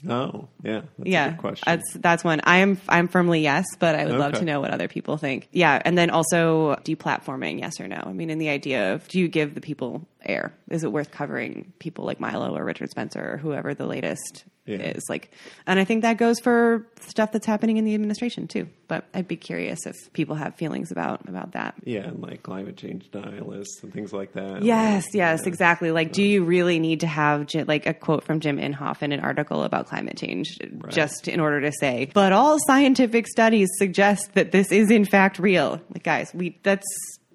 Oh, 0.09 0.47
yeah. 0.64 0.82
That's 0.97 1.09
yeah, 1.09 1.28
a 1.28 1.30
good 1.32 1.39
question. 1.39 1.64
that's 1.66 1.93
that's 1.93 2.24
one. 2.24 2.41
I 2.43 2.57
am 2.57 2.80
I'm 2.89 3.07
firmly 3.07 3.41
yes, 3.41 3.66
but 3.78 3.95
I 3.95 4.05
would 4.05 4.16
love 4.16 4.34
to 4.34 4.45
know 4.45 4.59
what 4.59 4.72
other 4.72 4.88
people 4.88 5.18
think. 5.18 5.47
Yeah, 5.51 5.82
and 5.84 5.97
then 5.97 6.09
also 6.09 6.76
deplatforming, 6.84 7.59
yes 7.59 7.80
or 7.80 7.88
no. 7.88 8.01
I 8.03 8.14
mean, 8.14 8.30
in 8.30 8.39
the 8.39 8.49
idea 8.49 8.93
of 8.93 9.07
do 9.07 9.20
you 9.20 9.28
give 9.28 9.53
the 9.53 9.62
people 9.62 10.07
air? 10.26 10.53
Is 10.69 10.84
it 10.84 10.91
worth 10.91 11.11
covering 11.11 11.74
people 11.80 12.05
like 12.05 12.19
Milo 12.19 12.55
or 12.55 12.63
Richard 12.63 12.89
Spencer 12.89 13.34
or 13.34 13.38
whoever 13.38 13.74
the 13.74 13.86
latest 13.86 14.45
Yeah. 14.65 14.78
is? 14.78 15.03
Like, 15.09 15.32
and 15.67 15.80
I 15.80 15.84
think 15.84 16.03
that 16.03 16.17
goes 16.17 16.39
for 16.39 16.88
stuff 17.01 17.32
that's 17.32 17.45
happening 17.45 17.78
in 17.78 17.86
the 17.86 17.93
administration 17.95 18.47
too. 18.47 18.67
But 18.88 19.05
I'd 19.13 19.28
be 19.28 19.38
curious 19.38 19.86
if 19.86 19.95
people 20.13 20.36
have 20.36 20.55
feelings 20.55 20.91
about 20.91 21.28
about 21.28 21.53
that. 21.53 21.76
yeah, 21.86 22.01
and 22.07 22.22
like 22.22 22.43
climate 22.43 22.78
change 22.78 23.09
denialists 23.11 23.82
and 23.84 23.91
things 23.93 24.11
like 24.13 24.34
that. 24.34 24.63
Yes, 24.63 25.05
yes, 25.13 25.45
exactly. 25.47 25.91
Like, 25.91 26.11
do 26.11 26.22
you 26.24 26.43
really 26.43 26.78
need 26.80 26.99
to 27.01 27.07
have 27.07 27.47
like 27.67 27.86
a 27.86 27.93
quote 27.93 28.24
from 28.24 28.39
Jim 28.39 28.57
Inhofe 28.57 29.01
in 29.01 29.11
an 29.13 29.19
article 29.22 29.63
about 29.63 29.88
climate 29.88 30.17
change 30.17 30.57
just 30.89 31.28
in 31.28 31.39
order 31.39 31.61
to 31.61 31.72
say, 31.80 32.09
but 32.13 32.34
all 32.34 32.57
scientific 32.67 33.28
studies 33.28 33.69
suggest 33.78 34.34
that 34.34 34.51
this 34.51 34.72
is 34.72 34.91
in 34.91 35.05
fact 35.05 35.39
real? 35.39 35.82
Like, 35.93 36.03
guys, 36.03 36.34
we 36.34 36.59
that's 36.63 36.86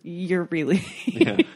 you're 0.07 0.44
really 0.44 0.84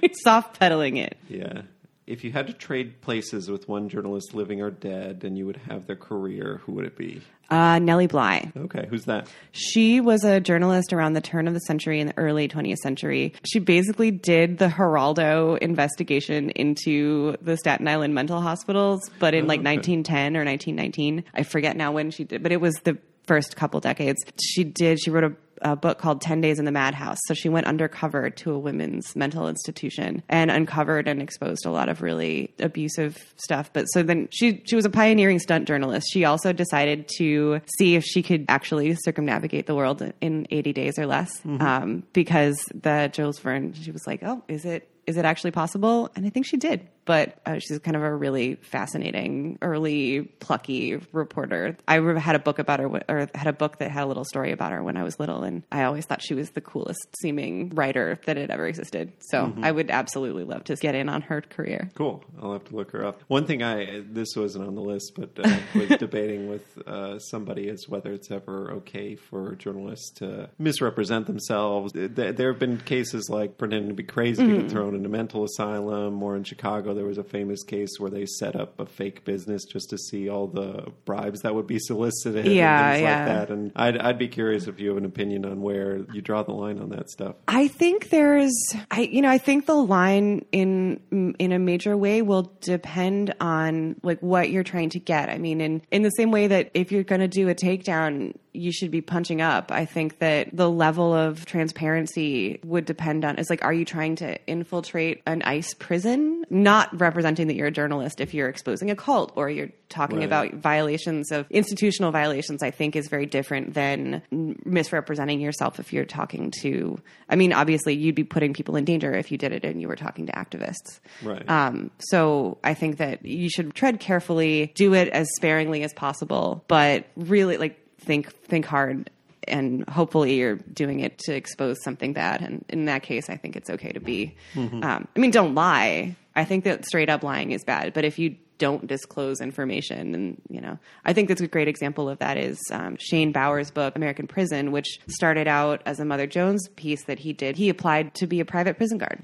soft 0.22 0.58
pedaling 0.58 0.96
it. 0.96 1.16
Yeah. 1.28 1.62
if 2.06 2.24
you 2.24 2.32
had 2.32 2.48
to 2.48 2.52
trade 2.52 3.00
places 3.00 3.48
with 3.48 3.68
one 3.68 3.88
journalist 3.88 4.34
living 4.34 4.60
or 4.60 4.70
dead 4.70 5.22
and 5.22 5.38
you 5.38 5.46
would 5.46 5.56
have 5.68 5.86
their 5.86 5.96
career, 5.96 6.60
who 6.64 6.72
would 6.72 6.84
it 6.84 6.96
be? 6.96 7.22
Uh, 7.50 7.78
Nellie 7.80 8.06
Bly. 8.06 8.52
Okay, 8.56 8.86
who's 8.88 9.04
that? 9.06 9.28
She 9.52 10.00
was 10.00 10.22
a 10.24 10.40
journalist 10.40 10.92
around 10.92 11.14
the 11.14 11.20
turn 11.20 11.48
of 11.48 11.54
the 11.54 11.60
century 11.60 12.00
in 12.00 12.06
the 12.06 12.16
early 12.16 12.48
20th 12.48 12.78
century. 12.78 13.32
She 13.44 13.58
basically 13.58 14.10
did 14.10 14.58
the 14.58 14.68
Geraldo 14.68 15.58
investigation 15.58 16.50
into 16.50 17.36
the 17.42 17.56
Staten 17.56 17.88
Island 17.88 18.14
mental 18.14 18.40
hospitals, 18.40 19.00
but 19.18 19.34
in 19.34 19.46
like 19.46 19.60
okay. 19.60 19.76
1910 19.76 20.36
or 20.36 20.44
1919. 20.44 21.24
I 21.34 21.42
forget 21.42 21.76
now 21.76 21.90
when 21.92 22.10
she 22.10 22.24
did, 22.24 22.42
but 22.42 22.52
it 22.52 22.60
was 22.60 22.74
the 22.84 22.98
first 23.24 23.56
couple 23.56 23.80
decades. 23.80 24.24
She 24.42 24.64
did, 24.64 25.00
she 25.00 25.10
wrote 25.10 25.24
a 25.24 25.32
a 25.62 25.76
book 25.76 25.98
called 25.98 26.20
10 26.20 26.40
Days 26.40 26.58
in 26.58 26.64
the 26.64 26.72
Madhouse. 26.72 27.18
So 27.26 27.34
she 27.34 27.48
went 27.48 27.66
undercover 27.66 28.30
to 28.30 28.52
a 28.52 28.58
women's 28.58 29.14
mental 29.14 29.48
institution 29.48 30.22
and 30.28 30.50
uncovered 30.50 31.08
and 31.08 31.20
exposed 31.20 31.66
a 31.66 31.70
lot 31.70 31.88
of 31.88 32.02
really 32.02 32.52
abusive 32.58 33.34
stuff. 33.36 33.72
But 33.72 33.86
so 33.86 34.02
then 34.02 34.28
she, 34.30 34.62
she 34.66 34.76
was 34.76 34.84
a 34.84 34.90
pioneering 34.90 35.38
stunt 35.38 35.66
journalist. 35.66 36.06
She 36.10 36.24
also 36.24 36.52
decided 36.52 37.08
to 37.18 37.60
see 37.78 37.94
if 37.96 38.04
she 38.04 38.22
could 38.22 38.46
actually 38.48 38.96
circumnavigate 39.04 39.66
the 39.66 39.74
world 39.74 40.02
in 40.20 40.46
80 40.50 40.72
days 40.72 40.98
or 40.98 41.06
less. 41.06 41.30
Um, 41.60 42.02
because 42.12 42.58
the 42.74 43.10
Jules 43.12 43.38
Verne, 43.38 43.72
she 43.72 43.90
was 43.90 44.06
like, 44.06 44.22
oh, 44.22 44.42
is 44.48 44.64
it, 44.64 44.88
is 45.10 45.16
it 45.16 45.24
actually 45.24 45.50
possible? 45.50 46.08
And 46.16 46.24
I 46.24 46.30
think 46.30 46.46
she 46.46 46.56
did. 46.56 46.88
But 47.04 47.38
uh, 47.44 47.58
she's 47.58 47.78
kind 47.80 47.96
of 47.96 48.02
a 48.02 48.14
really 48.14 48.54
fascinating, 48.54 49.58
early, 49.62 50.22
plucky 50.22 50.96
reporter. 51.12 51.76
I 51.88 51.98
had 52.18 52.36
a 52.36 52.38
book 52.38 52.60
about 52.60 52.78
her, 52.78 52.86
or 53.08 53.28
had 53.34 53.46
a 53.48 53.52
book 53.52 53.78
that 53.78 53.90
had 53.90 54.04
a 54.04 54.06
little 54.06 54.24
story 54.24 54.52
about 54.52 54.70
her 54.70 54.82
when 54.82 54.96
I 54.96 55.02
was 55.02 55.18
little, 55.18 55.42
and 55.42 55.64
I 55.72 55.84
always 55.84 56.06
thought 56.06 56.22
she 56.22 56.34
was 56.34 56.50
the 56.50 56.60
coolest 56.60 57.00
seeming 57.20 57.70
writer 57.70 58.20
that 58.26 58.36
had 58.36 58.50
ever 58.50 58.68
existed. 58.68 59.12
So 59.30 59.52
I 59.60 59.72
would 59.72 59.90
absolutely 59.90 60.44
love 60.44 60.64
to 60.64 60.76
get 60.76 60.94
in 60.94 61.08
on 61.08 61.22
her 61.22 61.40
career. 61.40 61.90
Cool. 61.94 62.22
I'll 62.40 62.52
have 62.52 62.64
to 62.66 62.76
look 62.76 62.92
her 62.92 63.04
up. 63.04 63.22
One 63.26 63.44
thing 63.44 63.62
I 63.62 64.02
this 64.08 64.28
wasn't 64.36 64.68
on 64.68 64.76
the 64.76 64.82
list, 64.82 65.12
but 65.16 65.30
uh, 65.42 65.58
was 65.74 65.88
debating 65.98 66.48
with 66.48 66.78
uh, 66.86 67.18
somebody 67.18 67.66
is 67.66 67.88
whether 67.88 68.12
it's 68.12 68.30
ever 68.30 68.70
okay 68.72 69.16
for 69.16 69.56
journalists 69.56 70.12
to 70.16 70.50
misrepresent 70.58 71.26
themselves. 71.26 71.92
There 71.94 72.52
have 72.52 72.60
been 72.60 72.78
cases 72.78 73.28
like 73.28 73.58
pretending 73.58 73.88
to 73.88 73.94
be 73.94 74.04
crazy 74.04 74.46
to 74.46 74.60
get 74.60 74.70
thrown 74.70 74.94
into 75.00 75.08
mental 75.08 75.44
asylum, 75.44 76.22
or 76.22 76.36
in 76.36 76.44
Chicago 76.44 76.94
there 76.94 77.06
was 77.06 77.18
a 77.18 77.24
famous 77.24 77.62
case 77.62 77.98
where 77.98 78.10
they 78.10 78.26
set 78.26 78.54
up 78.54 78.78
a 78.78 78.86
fake 78.86 79.24
business 79.24 79.64
just 79.64 79.90
to 79.90 79.98
see 79.98 80.28
all 80.28 80.46
the 80.46 80.86
bribes 81.04 81.40
that 81.40 81.54
would 81.54 81.66
be 81.66 81.78
solicited 81.90 82.46
Yeah, 82.46 82.84
and 82.84 82.94
things 82.94 83.02
yeah. 83.02 83.18
like 83.18 83.26
that. 83.26 83.50
And 83.50 83.72
I'd, 83.74 83.96
I'd 83.98 84.18
be 84.18 84.28
curious 84.28 84.66
if 84.66 84.78
you 84.78 84.88
have 84.90 84.98
an 84.98 85.04
opinion 85.04 85.44
on 85.44 85.62
where 85.62 86.04
you 86.12 86.20
draw 86.20 86.42
the 86.42 86.52
line 86.52 86.78
on 86.78 86.90
that 86.90 87.10
stuff. 87.10 87.36
I 87.48 87.68
think 87.68 88.10
there's, 88.10 88.54
I 88.90 89.00
you 89.02 89.22
know, 89.22 89.30
I 89.30 89.38
think 89.38 89.66
the 89.66 89.74
line 89.74 90.44
in 90.52 91.34
in 91.38 91.52
a 91.52 91.58
major 91.58 91.96
way 91.96 92.22
will 92.22 92.52
depend 92.60 93.34
on 93.40 93.96
like 94.02 94.20
what 94.20 94.50
you're 94.50 94.62
trying 94.64 94.90
to 94.90 95.00
get. 95.00 95.30
I 95.30 95.38
mean, 95.38 95.60
in 95.60 95.82
in 95.90 96.02
the 96.02 96.10
same 96.10 96.30
way 96.30 96.46
that 96.48 96.70
if 96.74 96.92
you're 96.92 97.04
going 97.04 97.20
to 97.20 97.28
do 97.28 97.48
a 97.48 97.54
takedown, 97.54 98.34
you 98.52 98.72
should 98.72 98.90
be 98.90 99.00
punching 99.00 99.40
up. 99.40 99.70
I 99.70 99.84
think 99.84 100.18
that 100.18 100.48
the 100.52 100.68
level 100.70 101.14
of 101.14 101.46
transparency 101.46 102.60
would 102.64 102.84
depend 102.84 103.24
on 103.24 103.38
is 103.38 103.48
like, 103.48 103.64
are 103.64 103.72
you 103.72 103.84
trying 103.84 104.16
to 104.16 104.38
infiltrate 104.46 105.22
an 105.26 105.42
ICE 105.42 105.72
prison? 105.74 106.44
Not 106.50 106.98
representing 107.00 107.46
that 107.46 107.54
you're 107.54 107.68
a 107.68 107.72
journalist 107.72 108.20
if 108.20 108.34
you're 108.34 108.48
exposing 108.48 108.90
a 108.90 108.96
cult 108.96 109.32
or 109.36 109.48
you're 109.50 109.70
talking 109.88 110.18
Right. 110.18 110.24
about 110.26 110.54
violations 110.54 111.30
of 111.32 111.46
institutional 111.50 112.10
violations, 112.12 112.62
I 112.62 112.70
think 112.70 112.96
is 112.96 113.08
very 113.08 113.26
different 113.26 113.74
than 113.74 114.22
misrepresenting 114.64 115.40
yourself 115.40 115.78
if 115.80 115.92
you're 115.92 116.04
talking 116.04 116.52
to, 116.62 116.98
I 117.28 117.36
mean, 117.36 117.52
obviously 117.52 117.94
you'd 117.94 118.14
be 118.14 118.24
putting 118.24 118.52
people 118.52 118.76
in 118.76 118.84
danger 118.84 119.12
if 119.14 119.30
you 119.32 119.38
did 119.38 119.52
it 119.52 119.64
and 119.64 119.80
you 119.80 119.88
were 119.88 119.96
talking 119.96 120.26
to 120.26 120.32
activists. 120.32 121.00
Right. 121.22 121.48
Um, 121.48 121.90
so 121.98 122.58
I 122.64 122.74
think 122.74 122.98
that 122.98 123.24
you 123.24 123.48
should 123.50 123.74
tread 123.74 124.00
carefully, 124.00 124.72
do 124.74 124.94
it 124.94 125.08
as 125.08 125.28
sparingly 125.36 125.82
as 125.82 125.92
possible, 125.94 126.64
but 126.68 127.06
really 127.16 127.56
like 127.56 127.79
think, 128.00 128.32
think 128.32 128.66
hard. 128.66 129.10
And 129.48 129.88
hopefully, 129.88 130.34
you're 130.34 130.56
doing 130.56 131.00
it 131.00 131.18
to 131.20 131.34
expose 131.34 131.82
something 131.82 132.12
bad. 132.12 132.42
And 132.42 132.64
in 132.68 132.84
that 132.84 133.02
case, 133.02 133.30
I 133.30 133.36
think 133.36 133.56
it's 133.56 133.70
okay 133.70 133.90
to 133.92 134.00
be. 134.00 134.36
Um, 134.84 135.08
I 135.16 135.18
mean, 135.18 135.30
don't 135.30 135.54
lie. 135.54 136.14
I 136.36 136.44
think 136.44 136.64
that 136.64 136.84
straight 136.84 137.08
up 137.08 137.22
lying 137.22 137.52
is 137.52 137.64
bad. 137.64 137.92
But 137.92 138.04
if 138.04 138.18
you 138.18 138.36
don't 138.60 138.86
disclose 138.86 139.40
information. 139.40 140.14
And, 140.14 140.40
you 140.48 140.60
know, 140.60 140.78
I 141.04 141.12
think 141.12 141.28
that's 141.28 141.40
a 141.40 141.48
great 141.48 141.66
example 141.66 142.08
of 142.08 142.18
that 142.18 142.36
is 142.36 142.60
um, 142.70 142.96
Shane 143.00 143.32
Bauer's 143.32 143.70
book, 143.72 143.96
American 143.96 144.28
Prison, 144.28 144.70
which 144.70 145.00
started 145.08 145.48
out 145.48 145.82
as 145.86 145.98
a 145.98 146.04
Mother 146.04 146.28
Jones 146.28 146.68
piece 146.76 147.04
that 147.06 147.18
he 147.18 147.32
did. 147.32 147.56
He 147.56 147.70
applied 147.70 148.14
to 148.16 148.26
be 148.26 148.38
a 148.38 148.44
private 148.44 148.76
prison 148.76 148.98
guard. 148.98 149.18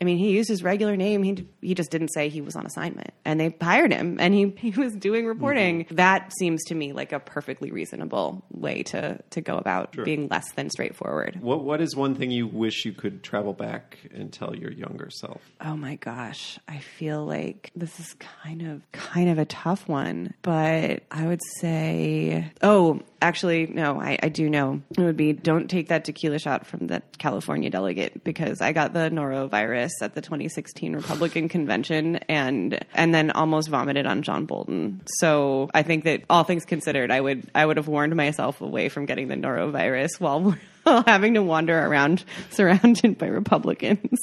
I 0.00 0.04
mean, 0.04 0.18
he 0.18 0.30
used 0.30 0.48
his 0.48 0.64
regular 0.64 0.96
name. 0.96 1.22
He, 1.22 1.46
he 1.60 1.74
just 1.74 1.90
didn't 1.90 2.08
say 2.08 2.30
he 2.30 2.40
was 2.40 2.56
on 2.56 2.66
assignment. 2.66 3.12
And 3.24 3.38
they 3.38 3.54
hired 3.60 3.92
him 3.92 4.16
and 4.18 4.34
he, 4.34 4.54
he 4.70 4.70
was 4.70 4.94
doing 4.94 5.26
reporting. 5.26 5.86
That 5.90 6.32
seems 6.38 6.64
to 6.64 6.74
me 6.74 6.92
like 6.92 7.12
a 7.12 7.20
perfectly 7.20 7.70
reasonable 7.70 8.42
way 8.50 8.82
to, 8.84 9.20
to 9.30 9.40
go 9.40 9.58
about 9.58 9.94
being 10.04 10.28
less 10.28 10.50
than 10.52 10.70
straightforward. 10.70 11.38
What 11.40 11.62
What 11.62 11.82
is 11.82 11.94
one 11.94 12.14
thing 12.14 12.30
you 12.30 12.46
wish 12.46 12.86
you 12.86 12.92
could 12.92 13.22
travel 13.22 13.52
back 13.52 13.98
and 14.12 14.32
tell 14.32 14.56
your 14.56 14.72
younger 14.72 15.10
self? 15.10 15.42
Oh 15.60 15.76
my 15.76 15.96
gosh. 15.96 16.58
I 16.66 16.78
feel 16.78 17.24
like 17.26 17.70
this 17.76 18.00
is 18.00 18.14
kind 18.18 18.62
of 18.62 18.77
kind 18.92 19.30
of 19.30 19.38
a 19.38 19.44
tough 19.44 19.88
one, 19.88 20.34
but 20.42 21.02
I 21.10 21.26
would 21.26 21.40
say 21.60 22.50
oh, 22.62 23.00
actually 23.20 23.66
no, 23.66 24.00
I, 24.00 24.18
I 24.22 24.28
do 24.28 24.48
know. 24.48 24.82
It 24.96 25.00
would 25.00 25.16
be 25.16 25.32
don't 25.32 25.68
take 25.68 25.88
that 25.88 26.04
tequila 26.04 26.38
shot 26.38 26.66
from 26.66 26.88
that 26.88 27.18
California 27.18 27.70
delegate 27.70 28.24
because 28.24 28.60
I 28.60 28.72
got 28.72 28.92
the 28.92 29.10
norovirus 29.10 29.90
at 30.02 30.14
the 30.14 30.20
2016 30.20 30.94
Republican 30.94 31.48
convention 31.48 32.16
and 32.28 32.84
and 32.94 33.14
then 33.14 33.30
almost 33.30 33.68
vomited 33.68 34.06
on 34.06 34.22
John 34.22 34.46
Bolton. 34.46 35.02
So 35.18 35.70
I 35.74 35.82
think 35.82 36.04
that 36.04 36.22
all 36.30 36.44
things 36.44 36.64
considered, 36.64 37.10
I 37.10 37.20
would 37.20 37.50
I 37.54 37.64
would 37.64 37.76
have 37.76 37.88
warned 37.88 38.14
myself 38.16 38.60
away 38.60 38.88
from 38.88 39.06
getting 39.06 39.28
the 39.28 39.36
norovirus 39.36 40.18
while 40.18 40.56
having 41.06 41.34
to 41.34 41.42
wander 41.42 41.78
around 41.78 42.24
surrounded 42.50 43.18
by 43.18 43.26
Republicans. 43.26 44.18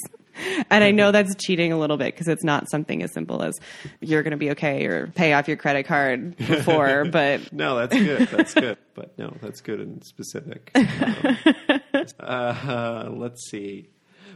And 0.70 0.84
I 0.84 0.90
know 0.90 1.12
that's 1.12 1.34
cheating 1.36 1.72
a 1.72 1.78
little 1.78 1.96
bit 1.96 2.14
because 2.14 2.28
it's 2.28 2.44
not 2.44 2.70
something 2.70 3.02
as 3.02 3.12
simple 3.12 3.42
as 3.42 3.58
you're 4.00 4.22
going 4.22 4.32
to 4.32 4.36
be 4.36 4.50
okay 4.50 4.86
or 4.86 5.08
pay 5.08 5.32
off 5.32 5.48
your 5.48 5.56
credit 5.56 5.84
card 5.84 6.36
before, 6.36 7.04
but 7.10 7.52
No, 7.52 7.76
that's 7.76 7.94
good. 7.96 8.28
That's 8.28 8.54
good. 8.54 8.78
But 8.94 9.18
no, 9.18 9.36
that's 9.40 9.60
good 9.60 9.80
and 9.80 10.04
specific. 10.04 10.70
Um, 10.74 11.38
uh, 12.20 13.08
let's 13.12 13.48
see. 13.50 13.88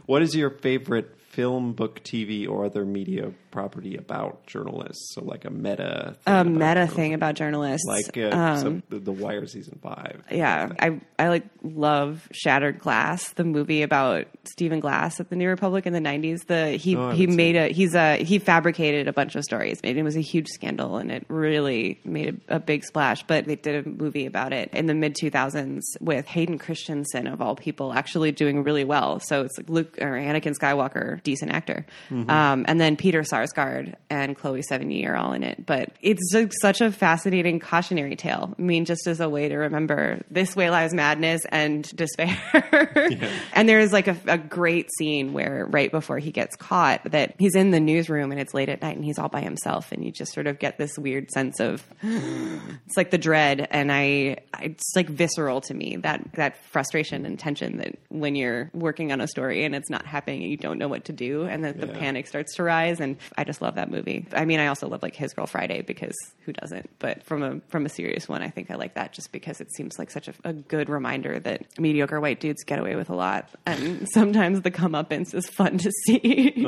What 0.05 0.21
is 0.21 0.35
your 0.35 0.49
favorite 0.49 1.19
film, 1.29 1.73
book, 1.73 2.03
TV, 2.03 2.47
or 2.49 2.65
other 2.65 2.85
media 2.85 3.31
property 3.51 3.97
about 3.97 4.45
journalists? 4.47 5.13
So, 5.13 5.23
like 5.23 5.45
a 5.45 5.49
meta, 5.49 6.15
thing 6.23 6.33
a 6.33 6.41
about 6.41 6.45
meta 6.47 6.63
journalists. 6.63 6.95
thing 6.95 7.13
about 7.13 7.35
journalists. 7.35 7.87
like 7.87 8.17
uh, 8.17 8.29
um, 8.35 8.57
some, 8.59 8.83
the, 8.89 8.99
the 8.99 9.11
Wire 9.11 9.45
season 9.45 9.79
five. 9.81 10.23
yeah, 10.31 10.71
I 10.79 10.99
I 11.19 11.29
like 11.29 11.45
love 11.63 12.27
Shattered 12.31 12.79
Glass, 12.79 13.33
the 13.33 13.43
movie 13.43 13.81
about 13.81 14.27
Stephen 14.45 14.79
Glass 14.79 15.19
at 15.19 15.29
the 15.29 15.35
New 15.35 15.49
Republic 15.49 15.85
in 15.85 15.93
the 15.93 15.99
'90s. 15.99 16.45
The 16.45 16.71
he 16.71 16.95
Oh, 16.95 17.11
he 17.11 17.25
made 17.27 17.55
a 17.55 17.67
he's 17.69 17.95
a 17.95 18.23
he 18.23 18.37
fabricated 18.39 19.07
a 19.07 19.13
bunch 19.13 19.35
of 19.35 19.43
stories. 19.43 19.79
It, 19.83 19.97
it 19.97 20.03
was 20.03 20.15
a 20.15 20.21
huge 20.21 20.47
scandal, 20.49 20.97
and 20.97 21.11
it 21.11 21.25
really 21.29 21.99
made 22.05 22.41
a, 22.49 22.55
a 22.55 22.59
big 22.59 22.83
splash. 22.83 23.23
But 23.23 23.45
they 23.45 23.55
did 23.55 23.85
a 23.85 23.89
movie 23.89 24.25
about 24.25 24.53
it 24.53 24.69
in 24.73 24.85
the 24.85 24.93
mid 24.93 25.15
2000s 25.15 25.81
with 25.99 26.25
Hayden 26.27 26.57
Christensen 26.59 27.27
of 27.27 27.41
all 27.41 27.55
people 27.55 27.93
actually 27.93 28.31
doing 28.31 28.63
really 28.63 28.83
well. 28.83 29.19
So 29.19 29.41
it's 29.43 29.57
like 29.57 29.69
Luke 29.69 29.97
or 29.99 30.11
Anakin 30.11 30.55
Skywalker, 30.57 31.21
decent 31.23 31.51
actor, 31.51 31.85
um, 32.11 32.65
and 32.67 32.79
then 32.79 32.95
Peter 32.97 33.23
Sarsgaard 33.41 33.95
and 34.09 34.35
Chloe 34.35 34.61
Sevigny 34.61 35.07
are 35.07 35.15
all 35.15 35.33
in 35.33 35.43
it. 35.43 35.65
But 35.65 35.91
it's 36.01 36.33
such 36.61 36.81
a 36.81 36.91
fascinating 36.91 37.59
cautionary 37.59 38.15
tale. 38.15 38.53
I 38.57 38.61
mean, 38.61 38.85
just 38.85 39.07
as 39.07 39.19
a 39.19 39.29
way 39.29 39.49
to 39.49 39.55
remember 39.55 40.21
this 40.29 40.55
way 40.55 40.69
lies 40.69 40.93
madness 40.93 41.41
and 41.49 41.83
despair. 41.95 42.37
And 43.53 43.67
there 43.67 43.79
is 43.79 43.91
like 43.91 44.07
a, 44.07 44.17
a 44.27 44.37
great 44.37 44.89
scene 44.97 45.33
where 45.33 45.65
right 45.69 45.91
before 45.91 46.19
he 46.19 46.31
gets 46.31 46.55
caught, 46.55 47.03
that 47.11 47.35
he's 47.37 47.55
in 47.55 47.71
the 47.71 47.79
newsroom 47.79 48.31
and 48.31 48.39
it's 48.39 48.53
late 48.53 48.69
at 48.69 48.81
night 48.81 48.95
and 48.95 49.05
he's 49.05 49.19
all 49.19 49.29
by 49.29 49.41
himself, 49.41 49.91
and 49.91 50.03
you 50.03 50.11
just 50.11 50.33
sort 50.33 50.47
of 50.47 50.59
get 50.59 50.77
this 50.77 50.97
weird 50.97 51.29
sense 51.31 51.59
of 51.59 51.83
it's 52.01 52.97
like 52.97 53.11
the 53.11 53.17
dread, 53.17 53.67
and 53.71 53.91
I 53.91 54.37
it's 54.61 54.93
like 54.95 55.09
visceral 55.09 55.61
to 55.61 55.73
me 55.73 55.97
that 55.97 56.33
that 56.33 56.63
frustration 56.65 57.25
and 57.25 57.37
tension 57.37 57.77
that 57.77 57.97
when 58.09 58.35
you're 58.35 58.69
working 58.73 59.11
on 59.11 59.21
a 59.21 59.27
story 59.27 59.63
and 59.63 59.75
it's 59.75 59.89
not 59.89 60.05
happening 60.05 60.43
and 60.43 60.51
you 60.51 60.57
don't 60.57 60.77
know 60.77 60.87
what 60.87 61.05
to 61.05 61.13
do, 61.13 61.43
and 61.43 61.63
then 61.63 61.79
the 61.79 61.87
panic 61.87 62.27
starts 62.27 62.55
to 62.55 62.63
rise. 62.63 62.99
And 62.99 63.17
I 63.37 63.43
just 63.43 63.61
love 63.61 63.75
that 63.75 63.89
movie. 63.89 64.27
I 64.33 64.45
mean, 64.45 64.59
I 64.59 64.67
also 64.67 64.87
love 64.87 65.01
like 65.01 65.15
His 65.15 65.33
Girl 65.33 65.47
Friday 65.47 65.81
because 65.81 66.15
who 66.45 66.53
doesn't? 66.53 66.89
But 66.99 67.23
from 67.23 67.43
a 67.43 67.59
from 67.69 67.85
a 67.85 67.89
serious 67.89 68.27
one, 68.27 68.41
I 68.41 68.49
think 68.49 68.71
I 68.71 68.75
like 68.75 68.95
that 68.95 69.13
just 69.13 69.31
because 69.31 69.61
it 69.61 69.73
seems 69.73 69.97
like 69.97 70.11
such 70.11 70.27
a, 70.27 70.33
a 70.43 70.53
good 70.53 70.89
reminder 70.89 71.39
that 71.39 71.65
mediocre 71.79 72.19
white 72.19 72.39
dudes 72.39 72.63
get 72.63 72.79
away 72.79 72.95
with 72.95 73.09
a 73.09 73.15
lot, 73.15 73.49
and 73.65 74.07
sometimes 74.13 74.61
the 74.61 74.71
comeuppance 74.71 75.33
is 75.33 75.47
fun 75.49 75.77
to 75.79 75.91
see. 76.05 76.65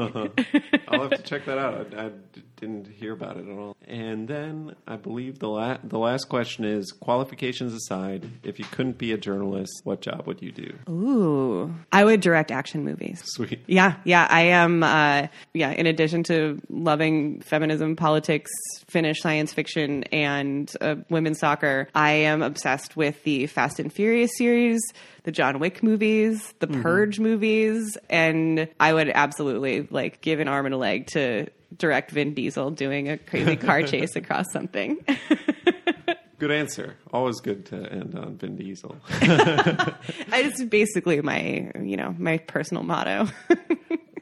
I'll 0.88 1.02
have 1.02 1.12
to 1.12 1.22
check 1.24 1.46
that 1.46 1.58
out. 1.58 1.94
I, 1.98 2.06
I 2.06 2.12
didn't 2.58 2.88
hear 2.88 3.14
about 3.14 3.38
it 3.38 3.48
at 3.48 3.58
all. 3.58 3.76
And 3.88 4.28
then 4.28 4.76
I 4.88 4.96
believe 4.96 5.40
the 5.40 5.50
la- 5.50 5.78
the 5.84 6.00
last 6.00 6.30
question 6.30 6.64
is 6.64 6.92
qualifications 6.92 7.74
aside, 7.74 8.30
if 8.44 8.60
you 8.60 8.66
couldn't 8.66 8.98
be 8.98 9.12
a 9.12 9.18
journalist, 9.18 9.72
what 9.84 10.02
job 10.02 10.26
would 10.28 10.42
you 10.42 10.52
do? 10.52 10.74
Ooh, 10.90 11.74
I 11.92 12.06
would 12.06 12.22
direct 12.22 12.52
action 12.52 12.86
movies. 12.86 13.22
Sweet. 13.26 13.64
Yeah, 13.68 13.96
yeah, 14.06 14.28
I 14.30 14.42
am. 14.44 14.84
Uh, 14.84 15.28
yeah, 15.54 15.72
in 15.72 15.88
addition 15.88 16.24
to 16.24 16.53
loving 16.70 17.42
feminism, 17.42 17.96
politics, 17.96 18.52
Finnish 18.88 19.22
science 19.22 19.54
fiction, 19.54 20.04
and 20.06 20.72
uh, 20.82 20.96
women's 21.10 21.40
soccer, 21.40 21.88
I 21.96 22.12
am 22.12 22.42
obsessed 22.42 22.96
with 22.96 23.24
the 23.24 23.48
Fast 23.48 23.80
and 23.80 23.92
Furious 23.92 24.32
series, 24.38 24.82
the 25.24 25.32
John 25.32 25.60
Wick 25.60 25.84
movies, 25.84 26.54
the 26.60 26.68
Purge 26.68 27.20
movies, 27.20 27.98
and 28.10 28.68
I 28.80 28.94
would 28.94 29.10
absolutely 29.10 29.88
like 29.90 30.22
give 30.22 30.40
an 30.40 30.48
arm 30.48 30.66
and 30.66 30.76
a 30.76 30.78
leg 30.78 31.08
to 31.08 31.48
direct 31.78 32.12
Vin 32.12 32.34
Diesel 32.34 32.72
doing 32.72 33.10
a 33.10 33.18
crazy 33.18 33.56
car 33.56 33.84
chase 33.88 34.16
across 34.16 34.46
something. 34.52 35.04
Good 36.40 36.52
answer. 36.52 36.98
Always 37.14 37.40
good 37.40 37.68
to 37.68 37.90
end 37.90 38.16
on 38.16 38.36
Vin 38.36 38.58
Diesel. 38.58 38.98
it's 39.22 40.62
basically 40.66 41.22
my, 41.22 41.72
you 41.82 41.96
know, 41.96 42.14
my 42.18 42.38
personal 42.38 42.84
motto. 42.84 43.30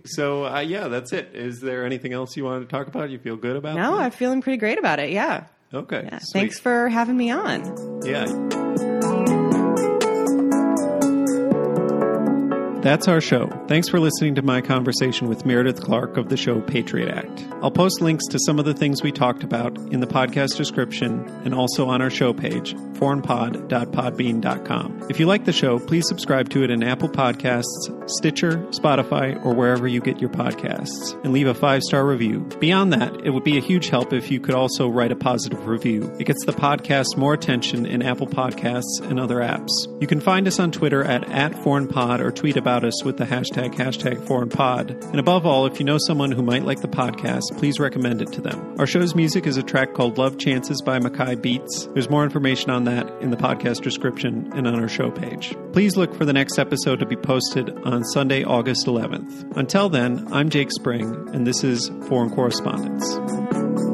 So 0.06 0.46
uh, 0.46 0.60
yeah, 0.60 0.88
that's 0.88 1.14
it. 1.14 1.32
Is 1.34 1.62
there 1.62 1.86
anything 1.86 2.14
else 2.14 2.36
you 2.36 2.44
wanted 2.46 2.62
to 2.62 2.66
talk 2.68 2.88
about? 2.88 3.10
You 3.10 3.20
feel 3.20 3.36
good 3.36 3.56
about? 3.56 3.76
no, 3.76 3.98
that? 3.98 4.04
I'm 4.04 4.12
feeling 4.12 4.42
pretty 4.42 4.58
great 4.58 4.78
about 4.78 5.00
it. 5.00 5.12
Yeah. 5.12 5.46
Okay. 5.74 6.04
Yeah. 6.06 6.20
Thanks 6.34 6.60
for 6.60 6.90
having 6.90 7.18
me 7.18 7.32
on. 7.32 8.02
Yeah. 8.04 9.00
That's 12.82 13.08
our 13.08 13.22
show. 13.22 13.48
Thanks 13.68 13.88
for 13.90 14.00
listening 14.00 14.34
to 14.36 14.42
my 14.42 14.60
conversation 14.60 15.30
with 15.30 15.46
Meredith 15.46 15.82
Clark 15.82 16.18
of 16.18 16.30
the 16.30 16.38
show 16.38 16.62
Patriot 16.62 17.10
Act. 17.10 17.46
I'll 17.62 17.70
post 17.70 18.02
links 18.02 18.26
to 18.30 18.40
some 18.40 18.58
of 18.58 18.66
the 18.66 18.74
things 18.74 19.04
we 19.04 19.12
talked 19.12 19.44
about 19.44 19.78
in 19.92 20.00
the 20.00 20.08
podcast 20.08 20.58
description 20.58 21.30
and 21.46 21.54
also 21.54 21.88
on 21.88 22.02
our 22.02 22.10
show 22.10 22.34
page, 22.34 22.74
foreignpod.podbean.com. 22.74 25.06
If 25.12 25.20
you 25.20 25.28
like 25.28 25.46
the 25.46 25.54
show, 25.54 25.78
please 25.78 26.08
subscribe 26.08 26.50
to 26.50 26.64
it 26.64 26.72
in 26.72 26.82
Apple 26.82 27.10
Podcasts, 27.10 28.10
Stitcher, 28.10 28.58
Spotify, 28.72 29.40
or 29.46 29.54
wherever 29.54 29.88
you 29.88 30.02
get 30.02 30.20
your 30.20 30.32
podcasts, 30.32 31.14
and 31.24 31.34
leave 31.34 31.46
a 31.46 31.54
five 31.54 31.84
star 31.84 32.04
review. 32.04 32.40
Beyond 32.60 32.94
that, 32.94 33.16
it 33.24 33.30
would 33.30 33.44
be 33.44 33.60
a 33.60 33.62
huge 33.62 33.90
help 33.90 34.12
if 34.12 34.32
you 34.32 34.40
could 34.40 34.56
also 34.56 34.88
write 34.88 35.12
a 35.12 35.16
positive 35.16 35.68
review. 35.68 36.12
It 36.20 36.24
gets 36.24 36.44
the 36.46 36.54
podcast 36.54 37.16
more 37.16 37.36
attention 37.36 37.86
in 37.86 38.02
Apple 38.02 38.26
Podcasts 38.26 39.02
and 39.02 39.20
other 39.20 39.38
apps. 39.38 39.70
You 40.02 40.08
can 40.08 40.20
find 40.20 40.48
us 40.48 40.60
on 40.60 40.72
Twitter 40.72 41.04
at, 41.04 41.30
at 41.30 41.52
foreignpod 41.52 42.22
or 42.22 42.32
tweet 42.32 42.58
about 42.58 42.71
us 42.72 43.04
with 43.04 43.18
the 43.18 43.26
hashtag 43.26 43.74
hashtag 43.76 44.26
foreignpod. 44.26 45.04
And 45.12 45.20
above 45.20 45.46
all, 45.46 45.66
if 45.66 45.80
you 45.80 45.86
know 45.86 45.98
someone 46.00 46.32
who 46.32 46.42
might 46.42 46.64
like 46.64 46.82
the 46.82 46.88
podcast, 46.88 47.58
please 47.58 47.80
recommend 47.80 48.22
it 48.22 48.32
to 48.34 48.42
them. 48.42 48.76
Our 48.80 48.88
show's 48.88 49.14
music 49.14 49.46
is 49.46 49.58
a 49.58 49.64
track 49.64 49.94
called 49.94 50.18
Love 50.18 50.38
Chances 50.38 50.82
by 50.82 50.98
Mackay 51.00 51.36
Beats. 51.36 51.88
There's 51.94 52.10
more 52.10 52.24
information 52.24 52.70
on 52.70 52.86
that 52.86 53.08
in 53.22 53.30
the 53.30 53.38
podcast 53.38 53.82
description 53.82 54.52
and 54.56 54.68
on 54.68 54.76
our 54.76 54.88
show 54.88 55.12
page. 55.12 55.56
Please 55.74 55.98
look 55.98 56.16
for 56.16 56.26
the 56.26 56.34
next 56.34 56.58
episode 56.58 57.00
to 57.00 57.06
be 57.06 57.18
posted 57.18 57.70
on 57.84 58.04
Sunday, 58.06 58.44
August 58.44 58.88
11th. 58.88 59.58
Until 59.58 59.90
then, 59.90 60.28
I'm 60.32 60.50
Jake 60.50 60.72
Spring, 60.72 61.30
and 61.34 61.46
this 61.46 61.64
is 61.64 61.92
Foreign 62.08 62.30
Correspondence. 62.30 63.91